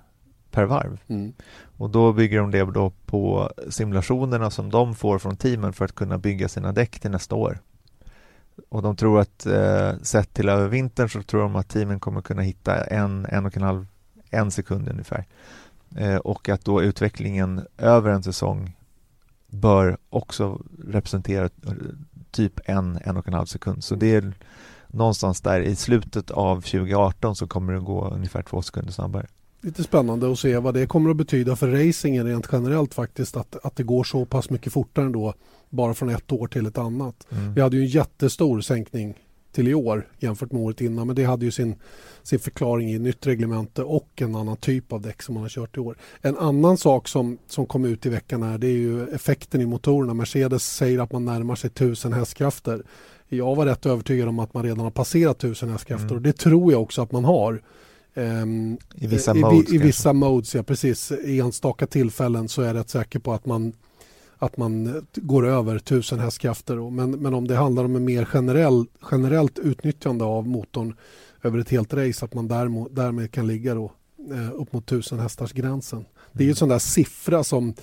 per 0.50 0.64
varv. 0.64 1.00
Mm. 1.08 1.32
Och 1.76 1.90
då 1.90 2.12
bygger 2.12 2.38
de 2.38 2.50
det 2.50 2.64
då 2.64 2.92
på 3.06 3.50
simulationerna 3.68 4.50
som 4.50 4.70
de 4.70 4.94
får 4.94 5.18
från 5.18 5.36
teamen 5.36 5.72
för 5.72 5.84
att 5.84 5.94
kunna 5.94 6.18
bygga 6.18 6.48
sina 6.48 6.72
däck 6.72 7.00
till 7.00 7.10
nästa 7.10 7.34
år. 7.34 7.58
Och 8.68 8.82
de 8.82 8.96
tror 8.96 9.20
att 9.20 9.46
eh, 9.46 9.92
sett 10.02 10.34
till 10.34 10.48
över 10.48 10.68
vintern 10.68 11.08
så 11.08 11.22
tror 11.22 11.40
de 11.40 11.56
att 11.56 11.68
teamen 11.68 12.00
kommer 12.00 12.22
kunna 12.22 12.42
hitta 12.42 12.84
en, 12.84 13.26
en 13.26 13.46
och 13.46 13.56
en 13.56 13.62
halv, 13.62 13.86
en 14.30 14.50
sekund 14.50 14.88
ungefär. 14.88 15.24
Eh, 15.96 16.16
och 16.16 16.48
att 16.48 16.64
då 16.64 16.82
utvecklingen 16.82 17.66
över 17.78 18.10
en 18.10 18.22
säsong 18.22 18.76
bör 19.46 19.96
också 20.10 20.62
representera 20.84 21.44
eh, 21.44 21.72
typ 22.30 22.60
en, 22.64 22.98
en 23.04 23.16
och 23.16 23.28
en 23.28 23.34
halv 23.34 23.46
sekund. 23.46 23.84
Så 23.84 23.94
det 23.94 24.14
är 24.14 24.32
någonstans 24.88 25.40
där 25.40 25.60
i 25.60 25.76
slutet 25.76 26.30
av 26.30 26.56
2018 26.56 27.36
så 27.36 27.46
kommer 27.46 27.72
det 27.72 27.80
gå 27.80 28.08
ungefär 28.08 28.42
två 28.42 28.62
sekunder 28.62 28.92
snabbare. 28.92 29.26
Lite 29.66 29.82
spännande 29.82 30.32
att 30.32 30.38
se 30.38 30.58
vad 30.58 30.74
det 30.74 30.86
kommer 30.86 31.10
att 31.10 31.16
betyda 31.16 31.56
för 31.56 31.68
racingen 31.68 32.26
rent 32.26 32.48
generellt 32.52 32.94
faktiskt. 32.94 33.36
Att, 33.36 33.56
att 33.66 33.76
det 33.76 33.82
går 33.82 34.04
så 34.04 34.24
pass 34.24 34.50
mycket 34.50 34.72
fortare 34.72 35.04
ändå 35.04 35.34
bara 35.70 35.94
från 35.94 36.08
ett 36.08 36.32
år 36.32 36.46
till 36.46 36.66
ett 36.66 36.78
annat. 36.78 37.26
Mm. 37.30 37.54
Vi 37.54 37.60
hade 37.60 37.76
ju 37.76 37.82
en 37.82 37.88
jättestor 37.88 38.60
sänkning 38.60 39.14
till 39.52 39.68
i 39.68 39.74
år 39.74 40.08
jämfört 40.18 40.52
med 40.52 40.62
året 40.62 40.80
innan 40.80 41.06
men 41.06 41.16
det 41.16 41.24
hade 41.24 41.44
ju 41.44 41.50
sin, 41.50 41.74
sin 42.22 42.38
förklaring 42.38 42.90
i 42.90 42.98
nytt 42.98 43.26
reglemente 43.26 43.82
och 43.82 44.08
en 44.16 44.34
annan 44.34 44.56
typ 44.56 44.92
av 44.92 45.00
däck 45.00 45.22
som 45.22 45.34
man 45.34 45.42
har 45.42 45.50
kört 45.50 45.76
i 45.76 45.80
år. 45.80 45.96
En 46.20 46.36
annan 46.36 46.78
sak 46.78 47.08
som, 47.08 47.38
som 47.46 47.66
kom 47.66 47.84
ut 47.84 48.06
i 48.06 48.08
veckan 48.08 48.42
här 48.42 48.58
det 48.58 48.66
är 48.66 48.78
ju 48.78 49.08
effekten 49.08 49.60
i 49.60 49.66
motorerna. 49.66 50.14
Mercedes 50.14 50.74
säger 50.74 50.98
att 50.98 51.12
man 51.12 51.24
närmar 51.24 51.54
sig 51.54 51.68
1000 51.68 52.12
hästkrafter. 52.12 52.82
Jag 53.28 53.56
var 53.56 53.66
rätt 53.66 53.86
övertygad 53.86 54.28
om 54.28 54.38
att 54.38 54.54
man 54.54 54.62
redan 54.62 54.80
har 54.80 54.90
passerat 54.90 55.36
1000 55.44 55.70
hästkrafter 55.70 56.06
Mm. 56.06 56.16
och 56.16 56.22
det 56.22 56.32
tror 56.32 56.72
jag 56.72 56.82
också 56.82 57.02
att 57.02 57.12
man 57.12 57.24
har. 57.24 57.62
Ehm, 58.16 58.78
I 58.94 59.06
vissa 59.06 59.36
i, 59.36 59.40
modes 59.40 59.72
I, 59.72 59.74
i 59.74 59.78
vissa 59.78 60.12
modes, 60.12 60.54
ja 60.54 60.62
precis. 60.62 61.12
I 61.12 61.40
enstaka 61.40 61.86
tillfällen 61.86 62.48
så 62.48 62.62
är 62.62 62.66
jag 62.66 62.76
rätt 62.76 62.90
säker 62.90 63.18
på 63.18 63.32
att 63.32 63.46
man 63.46 63.72
att 64.38 64.56
man 64.56 64.86
eh, 64.86 65.02
går 65.14 65.46
över 65.46 65.76
1000 65.76 66.18
hästkrafter. 66.18 66.90
Men, 66.90 67.10
men 67.10 67.34
om 67.34 67.48
det 67.48 67.56
handlar 67.56 67.84
om 67.84 67.96
en 67.96 68.04
mer 68.04 68.24
generell, 68.24 68.86
generellt 69.10 69.58
utnyttjande 69.58 70.24
av 70.24 70.48
motorn 70.48 70.94
över 71.42 71.58
ett 71.58 71.70
helt 71.70 71.94
race 71.94 72.24
att 72.24 72.34
man 72.34 72.48
därmed, 72.48 72.86
därmed 72.90 73.32
kan 73.32 73.46
ligga 73.46 73.74
då, 73.74 73.92
eh, 74.30 74.52
upp 74.54 74.72
mot 74.72 74.86
1000 74.86 75.18
hästars 75.18 75.52
gränsen. 75.52 76.04
Det 76.32 76.42
är 76.42 76.44
ju 76.44 76.50
en 76.50 76.56
sån 76.56 76.68
där 76.68 76.78
siffra 76.78 77.44
som 77.44 77.74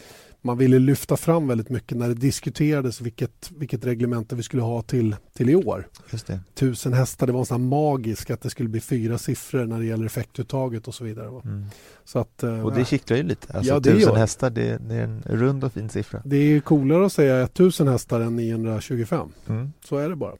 man 0.46 0.58
ville 0.58 0.80
lyfta 0.80 1.18
fram 1.18 1.48
väldigt 1.48 1.70
mycket 1.70 1.98
när 1.98 2.08
det 2.08 2.14
diskuterades 2.14 3.02
vilket, 3.02 3.52
vilket 3.58 3.86
reglemente 3.86 4.36
vi 4.36 4.44
skulle 4.44 4.64
ha 4.64 4.82
till, 4.82 5.16
till 5.34 5.50
i 5.50 5.56
år. 5.56 5.88
Just 6.12 6.28
det. 6.28 6.40
1000 6.54 6.94
hästar, 6.94 7.28
det 7.28 7.34
var 7.34 7.52
här 7.52 7.58
magisk 7.58 8.30
att 8.30 8.42
det 8.42 8.50
skulle 8.50 8.70
bli 8.70 8.80
fyra 8.80 9.18
siffror 9.18 9.66
när 9.66 9.80
det 9.80 9.86
gäller 9.86 10.06
effektuttaget 10.06 10.88
och 10.88 10.96
så 10.96 11.04
vidare. 11.04 11.28
Mm. 11.28 11.66
Så 12.06 12.20
att, 12.20 12.44
eh, 12.44 12.66
Och 12.66 12.74
det 12.74 12.86
kittlar 12.86 13.18
ju 13.18 13.24
lite. 13.24 13.54
Alltså 13.54 13.74
Ja, 13.74 13.80
det 13.80 13.92
tusen 13.92 14.10
gör 14.10 14.16
hästar, 14.16 14.50
det, 14.50 14.78
det 14.78 14.96
är 14.96 15.04
en 15.04 15.24
rund 15.26 15.64
och 15.64 15.74
fin 15.74 15.90
siffra. 15.90 16.22
det 16.26 16.38
är 16.38 16.60
coolare 16.60 17.06
att 17.06 17.14
säga 17.14 17.44
1000 17.44 17.88
hästar 17.88 18.22
än 18.22 18.36
925. 18.36 19.30
Mm. 19.48 19.74
Så 19.86 19.98
är 19.98 20.10
det 20.10 20.16
bara. 20.16 20.34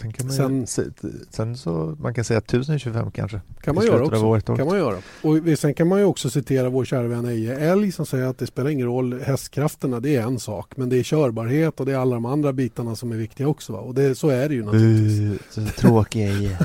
Sen 0.00 0.12
kan 0.12 0.26
man 0.26 0.36
Sen- 0.36 0.60
ju, 0.60 0.66
se- 0.66 1.08
sen 1.30 1.56
så, 1.56 1.96
man 2.00 2.14
kan 2.14 2.24
säga 2.24 2.38
1025 2.38 3.10
kanske. 3.10 3.40
kan 3.60 3.74
man 3.74 3.86
göra 3.86 4.02
också. 4.04 4.26
året 4.26 4.46
Kan 4.46 4.66
man 4.66 4.78
göra. 4.78 4.96
Och 5.22 5.58
sen 5.58 5.74
kan 5.74 5.88
man 5.88 5.98
ju 5.98 6.04
också 6.04 6.30
citera 6.30 6.68
vår 6.68 6.84
kära 6.84 7.08
vän 7.08 7.24
Eje 7.26 7.56
Älg 7.58 7.92
som 7.92 8.06
säger 8.06 8.26
att 8.26 8.38
det 8.38 8.46
spelar 8.46 8.70
ingen 8.70 8.86
roll, 8.86 9.20
hästkrafterna 9.20 10.00
det 10.00 10.16
är 10.16 10.22
en 10.22 10.38
sak 10.38 10.76
men 10.76 10.88
det 10.88 10.96
är 10.96 11.02
körbarhet 11.02 11.80
och 11.80 11.86
det 11.86 11.92
är 11.92 11.96
alla 11.98 12.14
de 12.14 12.24
andra 12.24 12.52
bitarna 12.52 12.96
som 12.96 13.12
är 13.12 13.16
viktiga 13.16 13.48
också. 13.48 13.72
Va? 13.72 13.78
Och 13.78 13.94
det, 13.94 14.14
så 14.14 14.28
är 14.28 14.48
det 14.48 14.54
ju 14.54 14.64
naturligtvis. 14.64 15.18
Bu, 15.18 15.38
så 15.50 15.80
tråkiga 15.80 16.28
är 16.32 16.56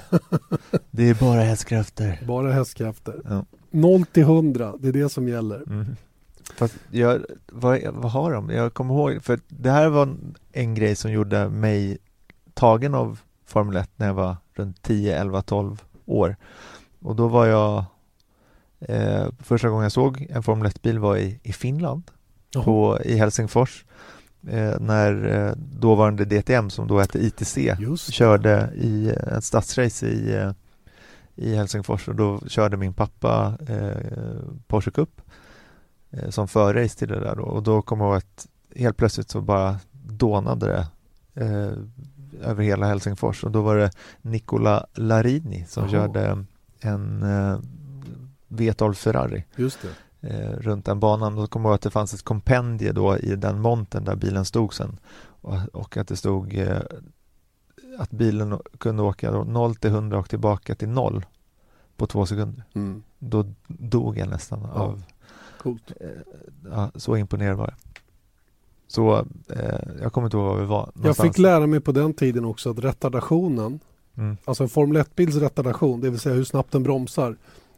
Det 0.91 1.09
är 1.09 1.13
bara 1.13 1.41
hästkrafter. 1.41 2.21
Bara 2.27 2.51
hästkrafter. 2.51 3.21
Ja. 3.29 3.45
0 3.71 4.05
till 4.05 4.23
100, 4.23 4.73
det 4.79 4.87
är 4.87 4.93
det 4.93 5.09
som 5.09 5.27
gäller. 5.27 5.63
Mm. 5.67 5.85
Fast 6.57 6.75
jag, 6.91 7.21
vad, 7.51 7.79
vad 7.93 8.11
har 8.11 8.31
de? 8.33 8.49
Jag 8.49 8.73
kommer 8.73 8.93
ihåg, 8.93 9.23
för 9.23 9.39
det 9.47 9.71
här 9.71 9.89
var 9.89 10.15
en 10.51 10.75
grej 10.75 10.95
som 10.95 11.11
gjorde 11.11 11.49
mig 11.49 11.97
tagen 12.53 12.95
av 12.95 13.19
Formel 13.45 13.75
1 13.75 13.89
när 13.95 14.07
jag 14.07 14.13
var 14.13 14.37
runt 14.53 14.81
10, 14.81 15.19
11, 15.19 15.41
12 15.41 15.83
år. 16.05 16.35
Och 16.99 17.15
då 17.15 17.27
var 17.27 17.45
jag 17.45 17.85
eh, 18.79 19.27
Första 19.39 19.69
gången 19.69 19.83
jag 19.83 19.91
såg 19.91 20.27
en 20.29 20.43
Formel 20.43 20.71
1-bil 20.71 20.99
var 20.99 21.17
i, 21.17 21.39
i 21.43 21.53
Finland, 21.53 22.11
Jaha. 22.53 22.63
på, 22.63 22.99
i 23.03 23.17
Helsingfors. 23.17 23.85
Eh, 24.47 24.79
när 24.79 25.25
eh, 25.25 25.53
dåvarande 25.55 26.25
DTM, 26.25 26.69
som 26.69 26.87
då 26.87 26.99
hette 26.99 27.19
ITC, 27.25 27.75
körde 28.11 28.69
i 28.75 29.09
ett 29.09 29.43
stadsrace 29.43 30.07
i, 30.07 30.35
eh, 30.35 30.51
i 31.35 31.55
Helsingfors 31.55 32.07
och 32.07 32.15
då 32.15 32.39
körde 32.47 32.77
min 32.77 32.93
pappa 32.93 33.57
eh, 33.67 33.97
Porsche 34.67 34.91
Cup 34.91 35.21
eh, 36.11 36.29
som 36.29 36.47
förrace 36.47 36.97
till 36.97 37.07
det 37.07 37.19
där 37.19 37.35
då. 37.35 37.43
och 37.43 37.63
då 37.63 37.81
kommer 37.81 38.05
jag 38.05 38.11
ihåg 38.11 38.17
att 38.17 38.47
helt 38.75 38.97
plötsligt 38.97 39.29
så 39.29 39.41
bara 39.41 39.79
dånade 39.91 40.67
det 40.67 40.87
över 42.41 42.63
hela 42.63 42.85
Helsingfors 42.87 43.43
och 43.43 43.51
då 43.51 43.61
var 43.61 43.77
det 43.77 43.91
Nicola 44.21 44.85
Larini 44.93 45.65
som 45.67 45.83
Jaha. 45.83 45.91
körde 45.91 46.45
en 46.79 47.23
eh, 47.23 47.59
V12 48.47 48.93
Ferrari 48.93 49.43
Just 49.55 49.79
det. 50.21 50.27
eh, 50.29 50.57
runt 50.59 50.85
den 50.85 50.99
banan. 50.99 51.35
Då 51.35 51.47
kommer 51.47 51.69
jag 51.69 51.71
ihåg 51.71 51.75
att 51.75 51.81
det 51.81 51.89
fanns 51.89 52.13
ett 52.13 52.23
kompendie 52.23 52.91
då 52.91 53.17
i 53.17 53.35
den 53.35 53.59
montern 53.61 54.03
där 54.05 54.15
bilen 54.15 54.45
stod 54.45 54.73
sen. 54.73 54.99
och, 55.41 55.57
och 55.73 55.97
att 55.97 56.07
det 56.07 56.15
stod 56.15 56.57
eh, 56.57 56.77
att 57.99 58.11
bilen 58.11 58.59
kunde 58.77 59.03
åka 59.03 59.31
då 59.31 59.43
0 59.43 59.75
till 59.75 59.89
100 59.89 60.17
och 60.19 60.29
tillbaka 60.29 60.75
till 60.75 60.89
0 60.89 61.25
på 61.97 62.07
två 62.07 62.25
sekunder. 62.25 62.63
Mm. 62.73 63.03
Då 63.19 63.45
dog 63.67 64.17
jag 64.17 64.29
nästan 64.29 64.59
Ja. 64.61 64.67
av 64.81 65.03
Coolt. 65.61 65.91
ja, 66.71 66.91
så 66.95 67.17
imponerad 67.17 67.57
var 67.57 67.65
jag. 67.67 67.92
Så 68.95 69.25
eh, 69.49 69.79
jag 70.01 70.13
kommer 70.13 70.27
inte 70.27 70.37
ihåg 70.37 70.45
var 70.45 70.57
vi 70.59 70.65
var 70.65 70.79
Jag 70.93 71.01
någonstans. 71.01 71.29
fick 71.29 71.37
lära 71.37 71.67
mig 71.67 71.79
på 71.79 71.91
den 71.91 72.13
tiden 72.13 72.45
också 72.45 72.69
att 72.69 72.79
retardationen, 72.79 73.79
mm. 74.17 74.37
alltså 74.45 74.63
en 74.63 74.69
Formel 74.69 75.01
1-bils 75.03 75.35
retardation, 75.39 76.01
det 76.01 76.09
vill 76.09 76.19
säga 76.19 76.35
hur 76.35 76.43
snabbt 76.43 76.71
den 76.71 76.83
bromsar, 76.83 77.35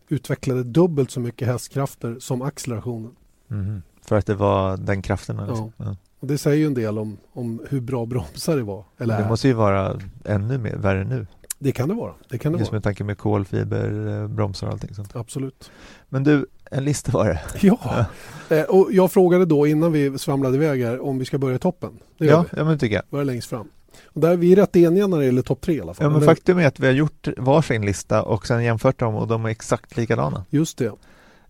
utvecklade 0.10 0.64
dubbelt 0.64 1.12
så 1.12 1.20
mycket 1.20 1.48
hästkrafter 1.48 2.18
som 2.20 2.42
accelerationen. 2.42 3.12
Mhm. 3.48 3.82
För 4.02 4.18
att 4.18 4.26
det 4.26 4.36
var 4.36 4.78
den 4.78 5.02
kraften? 5.02 5.38
Liksom. 5.48 5.72
Ja. 5.78 5.96
Och 6.20 6.28
det 6.28 6.38
säger 6.38 6.58
ju 6.58 6.66
en 6.66 6.74
del 6.74 6.98
om, 6.98 7.18
om 7.34 7.62
hur 7.70 7.82
bra 7.82 8.06
bromsar 8.06 8.56
det 8.58 8.64
var. 8.64 8.84
Eller 8.98 9.22
Det 9.22 9.30
måste 9.30 9.48
ju 9.48 9.54
vara 9.54 10.00
ännu 10.26 10.58
mer, 10.58 10.76
värre 10.76 11.04
nu. 11.04 11.28
det 11.60 11.72
kan 11.72 11.90
det 11.90 11.96
vara. 11.96 12.14
Det 12.30 12.38
kan 12.38 12.52
det 12.52 12.60
Just 12.60 12.72
vara. 12.72 12.76
med 12.76 12.84
tanke 12.84 13.04
med 13.04 13.18
kolfiber, 13.18 14.22
eh, 14.22 14.28
bromsar 14.28 14.68
och 14.68 14.74
allting 14.74 14.96
sånt. 14.96 15.16
Absolut. 15.16 15.72
Men 16.10 16.24
du, 16.24 16.46
en 16.72 16.84
lista 16.84 17.12
var 17.12 17.26
det. 17.26 17.42
Ja, 17.62 18.06
eh, 18.50 18.62
och 18.64 18.88
jag 18.92 19.12
frågade 19.12 19.46
då 19.46 19.68
innan 19.68 19.92
vi 19.92 20.18
svamlade 20.18 20.56
iväg 20.56 20.84
här 20.84 21.06
om 21.06 21.18
vi 21.20 21.26
ska 21.26 21.38
börja 21.38 21.56
i 21.56 21.60
toppen. 21.60 22.00
Det 22.18 22.26
Ja, 22.26 22.46
vi. 22.52 22.58
ja 22.58 22.64
men 22.64 22.80
tycker 22.80 22.96
jag. 22.96 23.04
Börja 23.10 23.24
längst 23.24 23.50
fram. 23.50 23.68
Och 24.06 24.22
där 24.22 24.30
är 24.32 24.38
vi 24.38 24.56
rätt 24.56 24.76
eniga 24.76 25.08
när 25.08 25.18
det 25.20 25.26
gäller 25.26 25.42
topp 25.42 25.62
tre 25.62 25.76
i 25.76 25.82
alla 25.82 25.94
fall. 25.94 26.04
Ja, 26.06 26.10
men 26.10 26.18
Eller- 26.18 26.26
faktum 26.28 26.58
är 26.58 26.68
att 26.68 26.80
vi 26.80 26.86
har 26.88 26.94
gjort 26.94 27.28
varsin 27.38 27.86
lista 27.86 28.24
och 28.24 28.48
sen 28.48 28.64
jämfört 28.64 29.00
dem 29.00 29.16
och 29.16 29.28
de 29.28 29.46
är 29.46 29.50
exakt 29.50 29.98
likadana. 29.98 30.46
Just 30.50 30.78
det. 30.78 30.92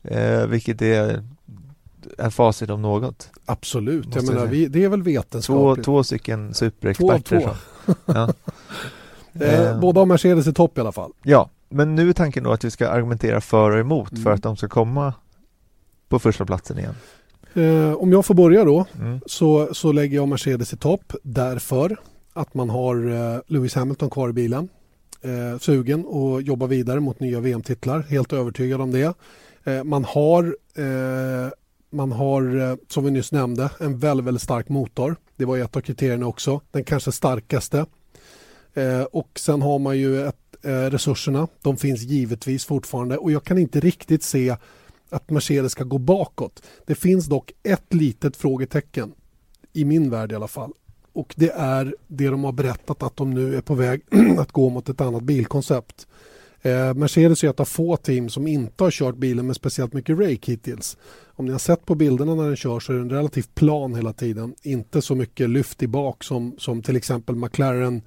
Eh, 0.03 0.47
vilket 0.47 0.81
är 0.81 1.23
en 2.17 2.31
facit 2.31 2.69
om 2.69 2.81
något. 2.81 3.29
Absolut. 3.45 4.15
Jag 4.15 4.25
menar, 4.27 4.45
vi, 4.45 4.67
det 4.67 4.83
är 4.83 4.89
väl 4.89 4.99
Två, 4.99 5.03
vetenskapligt. 5.05 5.85
två 5.85 6.03
stycken 6.03 6.53
superexperter. 6.53 7.39
Två 7.41 7.49
som- 7.85 7.95
Ja. 8.15 8.33
Eh, 9.39 9.61
Eh, 9.69 9.79
båda 9.79 10.01
har 10.01 10.05
Mercedes 10.05 10.47
i 10.47 10.53
topp 10.53 10.77
i 10.77 10.81
alla 10.81 10.91
fall. 10.91 11.11
ja, 11.23 11.49
men 11.69 11.95
nu 11.95 12.09
är 12.09 12.13
tanken 12.13 12.43
då 12.43 12.51
att 12.51 12.63
vi 12.63 12.71
ska 12.71 12.89
argumentera 12.89 13.41
för 13.41 13.71
och 13.71 13.79
emot 13.79 14.11
Mm. 14.11 14.23
för 14.23 14.31
att 14.31 14.43
de 14.43 14.57
ska 14.57 14.67
komma 14.67 15.13
på 16.09 16.19
första 16.19 16.45
platsen 16.45 16.79
igen. 16.79 16.95
Eh, 17.53 17.93
om 17.93 18.11
jag 18.11 18.25
får 18.25 18.33
börja 18.35 18.63
då 18.63 18.85
Mm. 18.99 19.19
så, 19.25 19.73
så 19.73 19.91
lägger 19.91 20.15
jag 20.15 20.27
Mercedes 20.27 20.73
i 20.73 20.77
topp 20.77 21.13
därför 21.23 21.97
att 22.33 22.53
man 22.53 22.69
har 22.69 23.09
eh, 23.35 23.39
Lewis 23.47 23.75
Hamilton 23.75 24.09
kvar 24.09 24.29
i 24.29 24.33
bilen. 24.33 24.69
Eh, 25.21 25.59
sugen 25.59 26.05
och 26.05 26.41
jobba 26.41 26.67
vidare 26.67 26.99
mot 26.99 27.19
nya 27.19 27.39
VM-titlar. 27.39 27.99
Helt 28.01 28.33
övertygad 28.33 28.81
om 28.81 28.91
det. 28.91 29.13
Eh, 29.63 29.83
man 29.83 30.05
har, 30.05 30.55
eh, 30.75 31.51
man 31.89 32.11
har 32.11 32.69
eh, 32.71 32.75
som 32.87 33.03
vi 33.05 33.11
nyss 33.11 33.31
nämnde, 33.31 33.69
en 33.79 33.97
väldigt, 33.99 34.25
väldigt 34.25 34.43
stark 34.43 34.69
motor. 34.69 35.15
Det 35.35 35.45
var 35.45 35.57
ett 35.57 35.75
av 35.75 35.81
kriterierna 35.81 36.27
också. 36.27 36.61
Den 36.71 36.83
kanske 36.83 37.11
starkaste. 37.11 37.85
Eh, 38.73 39.01
och 39.01 39.29
sen 39.39 39.61
har 39.61 39.79
man 39.79 39.97
ju 39.97 40.27
ett, 40.27 40.35
Eh, 40.65 40.89
resurserna. 40.89 41.47
De 41.61 41.77
finns 41.77 42.01
givetvis 42.01 42.65
fortfarande 42.65 43.17
och 43.17 43.31
jag 43.31 43.43
kan 43.43 43.57
inte 43.57 43.79
riktigt 43.79 44.23
se 44.23 44.55
att 45.09 45.29
Mercedes 45.29 45.71
ska 45.71 45.83
gå 45.83 45.97
bakåt. 45.97 46.61
Det 46.85 46.95
finns 46.95 47.25
dock 47.25 47.51
ett 47.63 47.93
litet 47.93 48.37
frågetecken 48.37 49.13
i 49.73 49.85
min 49.85 50.09
värld 50.09 50.31
i 50.31 50.35
alla 50.35 50.47
fall. 50.47 50.71
Och 51.13 51.33
det 51.37 51.49
är 51.49 51.95
det 52.07 52.27
de 52.27 52.43
har 52.43 52.51
berättat 52.51 53.03
att 53.03 53.17
de 53.17 53.33
nu 53.33 53.55
är 53.55 53.61
på 53.61 53.75
väg 53.75 54.01
att 54.39 54.51
gå 54.51 54.69
mot 54.69 54.89
ett 54.89 55.01
annat 55.01 55.23
bilkoncept. 55.23 56.07
Eh, 56.61 56.93
Mercedes 56.93 57.43
är 57.43 57.49
ett 57.49 57.59
av 57.59 57.65
få 57.65 57.97
team 57.97 58.29
som 58.29 58.47
inte 58.47 58.83
har 58.83 58.91
kört 58.91 59.15
bilen 59.15 59.47
med 59.47 59.55
speciellt 59.55 59.93
mycket 59.93 60.19
rake 60.19 60.51
hittills. 60.51 60.97
Om 61.25 61.45
ni 61.45 61.51
har 61.51 61.59
sett 61.59 61.85
på 61.85 61.95
bilderna 61.95 62.35
när 62.35 62.47
den 62.47 62.55
kör 62.55 62.79
så 62.79 62.93
är 62.93 62.97
den 62.97 63.09
relativt 63.09 63.55
plan 63.55 63.95
hela 63.95 64.13
tiden. 64.13 64.55
Inte 64.61 65.01
så 65.01 65.15
mycket 65.15 65.49
lyft 65.49 65.83
i 65.83 65.87
bak 65.87 66.23
som, 66.23 66.55
som 66.57 66.81
till 66.81 66.95
exempel 66.95 67.35
McLaren, 67.35 67.95
eh, 67.95 68.01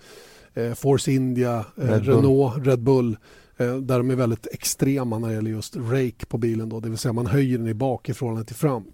Force 0.74 1.12
India, 1.12 1.64
eh, 1.76 1.84
Red 1.84 2.04
Bull. 2.04 2.14
Renault, 2.14 2.66
Red 2.66 2.82
Bull. 2.82 3.16
Eh, 3.56 3.76
där 3.76 3.98
de 3.98 4.10
är 4.10 4.16
väldigt 4.16 4.46
extrema 4.46 5.18
när 5.18 5.28
det 5.28 5.34
gäller 5.34 5.50
just 5.50 5.76
rake 5.76 6.26
på 6.28 6.38
bilen. 6.38 6.68
Då, 6.68 6.80
det 6.80 6.88
vill 6.88 6.98
säga 6.98 7.12
man 7.12 7.26
höjer 7.26 7.58
den 7.58 7.68
i 7.68 7.74
bak 7.74 8.08
i 8.08 8.14
förhållande 8.14 8.46
till 8.46 8.56
fram. 8.56 8.84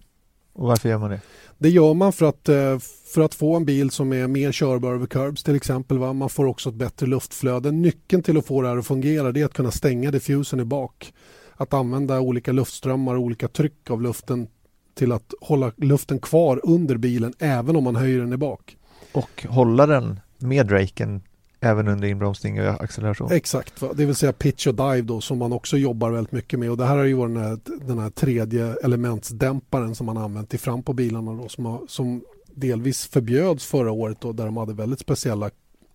Och 0.53 0.67
varför 0.67 0.89
gör 0.89 0.97
man 0.97 1.09
det? 1.09 1.21
Det 1.57 1.69
gör 1.69 1.93
man 1.93 2.13
för 2.13 2.25
att, 2.25 2.49
eh, 2.49 2.79
för 3.13 3.21
att 3.21 3.35
få 3.35 3.55
en 3.55 3.65
bil 3.65 3.91
som 3.91 4.13
är 4.13 4.27
mer 4.27 4.51
körbar 4.51 4.93
över 4.93 5.07
curbs 5.07 5.43
till 5.43 5.55
exempel. 5.55 5.97
Va? 5.97 6.13
Man 6.13 6.29
får 6.29 6.45
också 6.45 6.69
ett 6.69 6.75
bättre 6.75 7.05
luftflöde. 7.05 7.71
Nyckeln 7.71 8.23
till 8.23 8.37
att 8.37 8.45
få 8.45 8.61
det 8.61 8.67
här 8.67 8.77
att 8.77 8.87
fungera 8.87 9.31
det 9.31 9.41
är 9.41 9.45
att 9.45 9.53
kunna 9.53 9.71
stänga 9.71 10.11
diffusen 10.11 10.59
i 10.59 10.65
bak. 10.65 11.13
Att 11.55 11.73
använda 11.73 12.19
olika 12.19 12.51
luftströmmar 12.51 13.15
och 13.15 13.21
olika 13.21 13.47
tryck 13.47 13.89
av 13.89 14.01
luften 14.01 14.47
till 14.93 15.11
att 15.11 15.33
hålla 15.41 15.71
luften 15.77 16.19
kvar 16.19 16.61
under 16.63 16.97
bilen 16.97 17.33
även 17.39 17.75
om 17.75 17.83
man 17.83 17.95
höjer 17.95 18.19
den 18.19 18.33
i 18.33 18.37
bak. 18.37 18.77
Och 19.11 19.45
hålla 19.49 19.85
den 19.85 20.19
med 20.39 20.71
raken 20.71 21.21
även 21.65 21.87
under 21.87 22.07
inbromsning 22.07 22.61
och 22.61 22.83
acceleration? 22.83 23.31
Exakt, 23.31 23.81
va? 23.81 23.93
det 23.95 24.05
vill 24.05 24.15
säga 24.15 24.33
pitch 24.33 24.67
och 24.67 24.75
dive 24.75 25.01
då 25.01 25.21
som 25.21 25.37
man 25.37 25.53
också 25.53 25.77
jobbar 25.77 26.11
väldigt 26.11 26.31
mycket 26.31 26.59
med. 26.59 26.71
Och 26.71 26.77
det 26.77 26.85
här 26.85 26.97
har 26.97 27.03
ju 27.03 27.13
varit 27.13 27.33
den 27.33 27.43
här, 27.43 27.59
den 27.87 27.99
här 27.99 28.09
tredje 28.09 28.75
elementsdämparen 28.83 29.95
som 29.95 30.05
man 30.05 30.17
använt 30.17 30.49
till 30.49 30.59
fram 30.59 30.83
på 30.83 30.93
bilarna 30.93 31.33
då, 31.33 31.49
som, 31.49 31.65
har, 31.65 31.81
som 31.87 32.21
delvis 32.55 33.07
förbjöds 33.07 33.65
förra 33.65 33.91
året 33.91 34.17
då, 34.21 34.31
där 34.31 34.45
de 34.45 34.57
hade 34.57 34.73
väldigt 34.73 34.99
speciella 34.99 35.49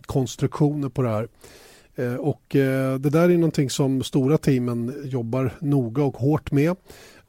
konstruktioner 0.06 0.88
på 0.88 1.02
det 1.02 1.08
här. 1.08 1.28
Eh, 1.94 2.14
och 2.14 2.56
eh, 2.56 2.98
det 2.98 3.10
där 3.10 3.28
är 3.28 3.34
någonting 3.34 3.70
som 3.70 4.02
stora 4.02 4.38
teamen 4.38 4.94
jobbar 5.04 5.52
noga 5.60 6.02
och 6.02 6.16
hårt 6.16 6.52
med. 6.52 6.76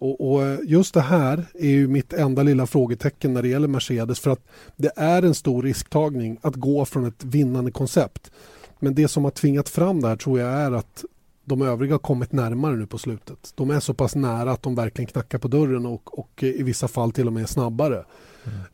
Och, 0.01 0.31
och 0.31 0.43
eh, 0.43 0.59
just 0.63 0.93
det 0.93 1.01
här 1.01 1.45
är 1.53 1.69
ju 1.69 1.87
mitt 1.87 2.13
enda 2.13 2.43
lilla 2.43 2.65
frågetecken 2.65 3.33
när 3.33 3.41
det 3.41 3.47
gäller 3.47 3.67
Mercedes 3.67 4.19
för 4.19 4.31
att 4.31 4.47
det 4.75 4.91
är 4.95 5.23
en 5.23 5.35
stor 5.35 5.63
risktagning 5.63 6.37
att 6.41 6.55
gå 6.55 6.85
från 6.85 7.05
ett 7.05 7.23
vinnande 7.23 7.71
koncept. 7.71 8.31
Men 8.79 8.95
det 8.95 9.07
som 9.07 9.23
har 9.23 9.31
tvingat 9.31 9.69
fram 9.69 10.01
det 10.01 10.07
här 10.07 10.15
tror 10.15 10.39
jag 10.39 10.49
är 10.49 10.71
att 10.71 11.05
de 11.45 11.61
övriga 11.61 11.93
har 11.93 11.99
kommit 11.99 12.31
närmare 12.31 12.75
nu 12.75 12.87
på 12.87 12.97
slutet. 12.97 13.53
De 13.55 13.69
är 13.69 13.79
så 13.79 13.93
pass 13.93 14.15
nära 14.15 14.51
att 14.51 14.63
de 14.63 14.75
verkligen 14.75 15.07
knackar 15.07 15.37
på 15.37 15.47
dörren 15.47 15.85
och, 15.85 16.19
och 16.19 16.43
i 16.43 16.63
vissa 16.63 16.87
fall 16.87 17.11
till 17.11 17.27
och 17.27 17.33
med 17.33 17.49
snabbare. 17.49 18.05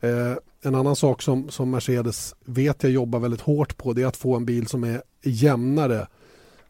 Eh, 0.00 0.36
en 0.62 0.74
annan 0.74 0.96
sak 0.96 1.22
som, 1.22 1.50
som 1.50 1.70
Mercedes 1.70 2.34
vet 2.44 2.82
jag 2.82 2.92
jobbar 2.92 3.18
väldigt 3.18 3.40
hårt 3.40 3.76
på 3.76 3.92
det 3.92 4.02
är 4.02 4.06
att 4.06 4.16
få 4.16 4.36
en 4.36 4.44
bil 4.44 4.66
som 4.66 4.84
är 4.84 5.02
jämnare. 5.22 6.06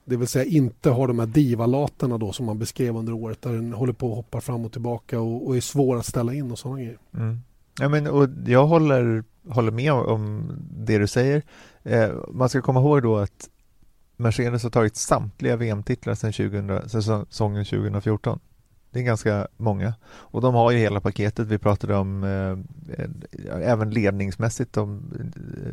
Det 0.09 0.16
vill 0.16 0.29
säga 0.29 0.44
inte 0.44 0.90
har 0.90 1.09
de 1.09 1.18
här 1.18 1.27
divalaterna 1.27 2.18
då 2.18 2.33
som 2.33 2.47
man 2.47 2.59
beskrev 2.59 2.97
under 2.97 3.12
året 3.12 3.42
där 3.42 3.53
den 3.53 3.73
håller 3.73 3.92
på 3.92 4.11
att 4.11 4.16
hoppa 4.16 4.40
fram 4.40 4.64
och 4.64 4.73
tillbaka 4.73 5.21
och, 5.21 5.47
och 5.47 5.57
är 5.57 5.61
svår 5.61 5.97
att 5.97 6.07
ställa 6.07 6.35
in 6.35 6.51
och 6.51 6.59
sådana 6.59 6.79
grejer. 6.79 6.99
Mm. 7.14 7.38
Ja, 7.81 7.88
men, 7.88 8.07
och 8.07 8.29
jag 8.47 8.66
håller, 8.66 9.25
håller 9.49 9.73
med 9.73 9.92
om 9.92 10.53
det 10.71 10.99
du 10.99 11.07
säger. 11.07 11.42
Eh, 11.83 12.11
man 12.33 12.49
ska 12.49 12.62
komma 12.62 12.81
ihåg 12.81 13.03
då 13.03 13.16
att 13.16 13.49
Mercedes 14.16 14.62
har 14.62 14.71
tagit 14.71 14.97
samtliga 14.97 15.57
VM-titlar 15.57 16.14
sedan 16.14 16.33
2000, 16.33 16.88
säsongen 16.88 17.64
2014. 17.64 18.40
Det 18.90 18.99
är 18.99 19.03
ganska 19.03 19.49
många. 19.57 19.94
Och 20.09 20.40
de 20.40 20.55
har 20.55 20.71
ju 20.71 20.79
hela 20.79 21.01
paketet. 21.01 21.47
Vi 21.47 21.59
pratade 21.59 21.97
om 21.97 22.25
eh, 22.25 23.09
även 23.62 23.90
ledningsmässigt 23.90 24.77
om, 24.77 25.12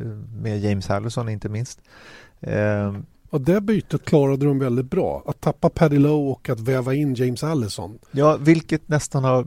eh, 0.00 0.06
med 0.42 0.60
James 0.60 0.86
Harrison 0.86 1.28
inte 1.28 1.48
minst. 1.48 1.80
Eh, 2.40 2.92
och 3.30 3.40
det 3.40 3.60
bytet 3.60 4.04
klarade 4.04 4.46
de 4.46 4.58
väldigt 4.58 4.90
bra. 4.90 5.22
Att 5.26 5.40
tappa 5.40 5.70
Paddy 5.70 5.98
Lowe 5.98 6.30
och 6.30 6.48
att 6.48 6.60
väva 6.60 6.94
in 6.94 7.14
James 7.14 7.44
Allison. 7.44 7.98
Ja, 8.10 8.36
vilket 8.36 8.88
nästan 8.88 9.24
har 9.24 9.46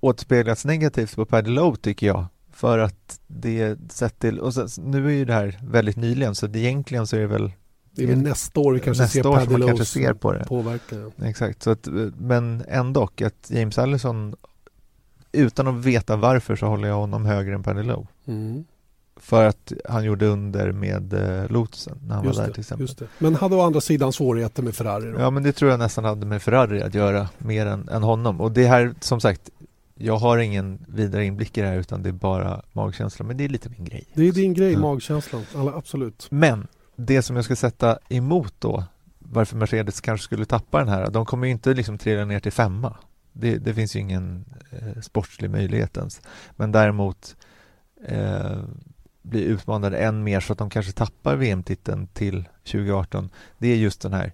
återspeglats 0.00 0.64
negativt 0.64 1.16
på 1.16 1.24
Paddy 1.24 1.50
Lowe 1.50 1.76
tycker 1.76 2.06
jag. 2.06 2.26
För 2.52 2.78
att 2.78 3.20
det 3.26 3.78
sett 3.92 4.18
till, 4.18 4.38
och 4.38 4.54
så, 4.54 4.66
nu 4.80 5.06
är 5.06 5.10
ju 5.10 5.24
det 5.24 5.32
här 5.32 5.58
väldigt 5.62 5.96
nyligen 5.96 6.34
så 6.34 6.46
det, 6.46 6.58
egentligen 6.58 7.06
så 7.06 7.16
är 7.16 7.20
det 7.20 7.26
väl 7.26 7.52
Det 7.90 8.02
är 8.02 8.06
väl 8.06 8.18
nästa 8.18 8.60
år 8.60 8.72
vi 8.72 8.80
kanske 8.80 9.02
nästa 9.02 9.22
ser 9.22 9.28
år 9.28 9.36
Paddy 9.36 9.52
man 9.52 9.66
kanske 9.66 9.84
ser 9.84 10.14
på 10.14 10.32
det. 10.32 10.44
påverkan. 10.44 11.12
ja. 11.16 11.26
Exakt, 11.26 11.62
så 11.62 11.70
att, 11.70 11.88
men 12.18 12.64
ändå 12.68 13.02
att 13.02 13.50
James 13.50 13.78
Allison 13.78 14.34
utan 15.32 15.68
att 15.68 15.84
veta 15.84 16.16
varför 16.16 16.56
så 16.56 16.66
håller 16.66 16.88
jag 16.88 16.96
honom 16.96 17.24
högre 17.24 17.54
än 17.54 17.62
Paddy 17.62 17.82
Lowe. 17.82 18.06
Mm. 18.26 18.64
För 19.22 19.44
att 19.44 19.72
han 19.88 20.04
gjorde 20.04 20.26
under 20.26 20.72
med 20.72 21.12
eh, 21.12 21.50
Lotusen 21.50 21.98
när 22.06 22.14
han 22.14 22.24
Just, 22.24 22.38
var 22.38 22.44
där 22.44 22.48
det, 22.48 22.54
till 22.54 22.60
exempel. 22.60 23.08
Men 23.18 23.34
hade 23.34 23.56
å 23.56 23.60
andra 23.60 23.80
sidan 23.80 24.12
svårigheter 24.12 24.62
med 24.62 24.74
Ferrari. 24.74 25.12
Då. 25.12 25.20
Ja 25.20 25.30
men 25.30 25.42
det 25.42 25.52
tror 25.52 25.70
jag 25.70 25.78
nästan 25.80 26.04
hade 26.04 26.26
med 26.26 26.42
Ferrari 26.42 26.82
att 26.82 26.94
göra 26.94 27.28
mer 27.38 27.66
än, 27.66 27.88
än 27.88 28.02
honom. 28.02 28.40
Och 28.40 28.52
det 28.52 28.66
här 28.66 28.94
som 29.00 29.20
sagt, 29.20 29.50
jag 29.94 30.16
har 30.16 30.38
ingen 30.38 30.78
vidare 30.88 31.24
inblick 31.24 31.58
i 31.58 31.60
det 31.60 31.66
här 31.66 31.76
utan 31.76 32.02
det 32.02 32.08
är 32.08 32.12
bara 32.12 32.62
magkänsla. 32.72 33.24
Men 33.26 33.36
det 33.36 33.44
är 33.44 33.48
lite 33.48 33.68
min 33.68 33.84
grej. 33.84 34.04
Det 34.14 34.28
är 34.28 34.32
din 34.32 34.54
grej, 34.54 34.72
Ja. 34.72 34.78
magkänslan. 34.78 35.42
Alla, 35.56 35.72
absolut. 35.74 36.26
Men 36.30 36.66
det 36.96 37.22
som 37.22 37.36
jag 37.36 37.44
ska 37.44 37.56
sätta 37.56 37.98
emot 38.08 38.54
då 38.58 38.84
varför 39.18 39.56
Mercedes 39.56 40.00
kanske 40.00 40.24
skulle 40.24 40.44
tappa 40.44 40.78
den 40.78 40.88
här. 40.88 41.10
De 41.10 41.26
kommer 41.26 41.46
ju 41.46 41.52
inte 41.52 41.74
liksom 41.74 41.98
trilla 41.98 42.24
ner 42.24 42.40
till 42.40 42.52
femma. 42.52 42.96
Det, 43.32 43.56
det 43.58 43.74
finns 43.74 43.96
ju 43.96 44.00
ingen 44.00 44.44
eh, 44.70 45.00
sportslig 45.02 45.50
möjlighet 45.50 45.96
ens. 45.96 46.20
Men 46.56 46.72
däremot 46.72 47.36
eh, 48.06 48.58
bli 49.22 49.44
utmanade 49.44 49.98
än 49.98 50.24
mer 50.24 50.40
så 50.40 50.52
att 50.52 50.58
de 50.58 50.70
kanske 50.70 50.92
tappar 50.92 51.36
VM-titeln 51.36 52.06
till 52.06 52.48
2018. 52.64 53.30
Det 53.58 53.68
är 53.68 53.76
just 53.76 54.00
den 54.00 54.12
här 54.12 54.32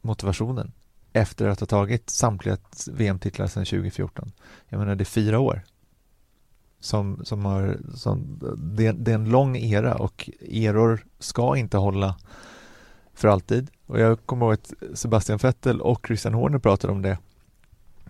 motivationen 0.00 0.72
efter 1.12 1.48
att 1.48 1.60
ha 1.60 1.66
tagit 1.66 2.10
samtliga 2.10 2.56
VM-titlar 2.92 3.46
sedan 3.46 3.64
2014. 3.64 4.32
Jag 4.68 4.78
menar 4.78 4.94
det 4.94 5.02
är 5.02 5.06
fyra 5.06 5.38
år. 5.38 5.62
som, 6.80 7.24
som 7.24 7.44
har, 7.44 7.78
som, 7.94 8.40
det, 8.56 8.92
det, 8.92 9.10
är 9.10 9.14
en 9.14 9.30
lång 9.30 9.56
era 9.56 9.94
och 9.94 10.30
eror 10.40 11.04
ska 11.18 11.56
inte 11.56 11.76
hålla 11.76 12.16
för 13.14 13.28
alltid. 13.28 13.70
Och 13.86 14.00
jag 14.00 14.26
kommer 14.26 14.46
ihåg 14.46 14.54
att 14.54 14.72
Sebastian 14.94 15.38
Vettel 15.38 15.80
och 15.80 16.06
Christian 16.06 16.34
Horner 16.34 16.58
pratade 16.58 16.92
om 16.92 17.02
det 17.02 17.18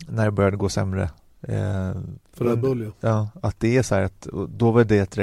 när 0.09 0.25
det 0.25 0.31
började 0.31 0.57
gå 0.57 0.69
sämre. 0.69 1.03
Eh, 1.43 1.95
för 2.33 2.45
Red 2.45 2.61
Bull 2.61 2.83
ja. 2.83 2.93
ja. 3.01 3.29
Att 3.43 3.61
det 3.61 3.77
är 3.77 3.83
så 3.83 3.95
här 3.95 4.03
att 4.03 4.29
då 4.49 4.71
var 4.71 4.85
det 4.85 4.99
ett 4.99 5.19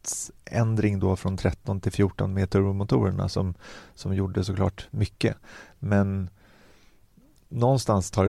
hastighetsändring 0.00 1.00
då 1.00 1.16
från 1.16 1.36
13 1.36 1.80
till 1.80 1.92
14 1.92 2.34
med 2.34 2.50
turbomotorerna 2.50 3.28
som, 3.28 3.54
som 3.94 4.14
gjorde 4.14 4.44
såklart 4.44 4.88
mycket. 4.90 5.36
Men 5.78 6.30
någonstans 7.48 8.10
tar 8.10 8.26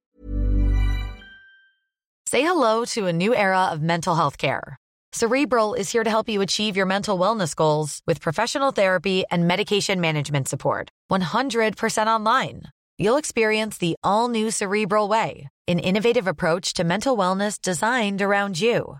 Say 2.29 2.41
hello 2.41 2.85
to 2.85 3.07
a 3.07 3.11
new 3.11 3.33
era 3.33 3.73
of 3.73 3.81
mental 3.81 4.15
health 4.15 4.37
care. 4.37 4.77
Cerebral 5.13 5.75
is 5.79 5.93
here 5.93 6.03
to 6.03 6.09
help 6.09 6.29
you 6.29 6.41
achieve 6.41 6.77
your 6.77 6.87
mental 6.87 7.19
wellness 7.19 7.55
goals 7.55 7.99
with 8.07 8.21
professional 8.21 8.71
therapy 8.71 9.23
and 9.29 9.45
medication 9.45 9.99
management 9.99 10.47
support. 10.47 10.89
100% 11.11 12.07
online. 12.07 12.61
You'll 12.97 13.19
experience 13.19 13.77
the 13.77 13.95
all 14.03 14.29
new 14.29 14.51
Cerebral 14.51 15.09
Way, 15.09 15.49
an 15.67 15.79
innovative 15.79 16.27
approach 16.27 16.73
to 16.73 16.83
mental 16.83 17.17
wellness 17.17 17.59
designed 17.61 18.21
around 18.21 18.61
you. 18.61 18.99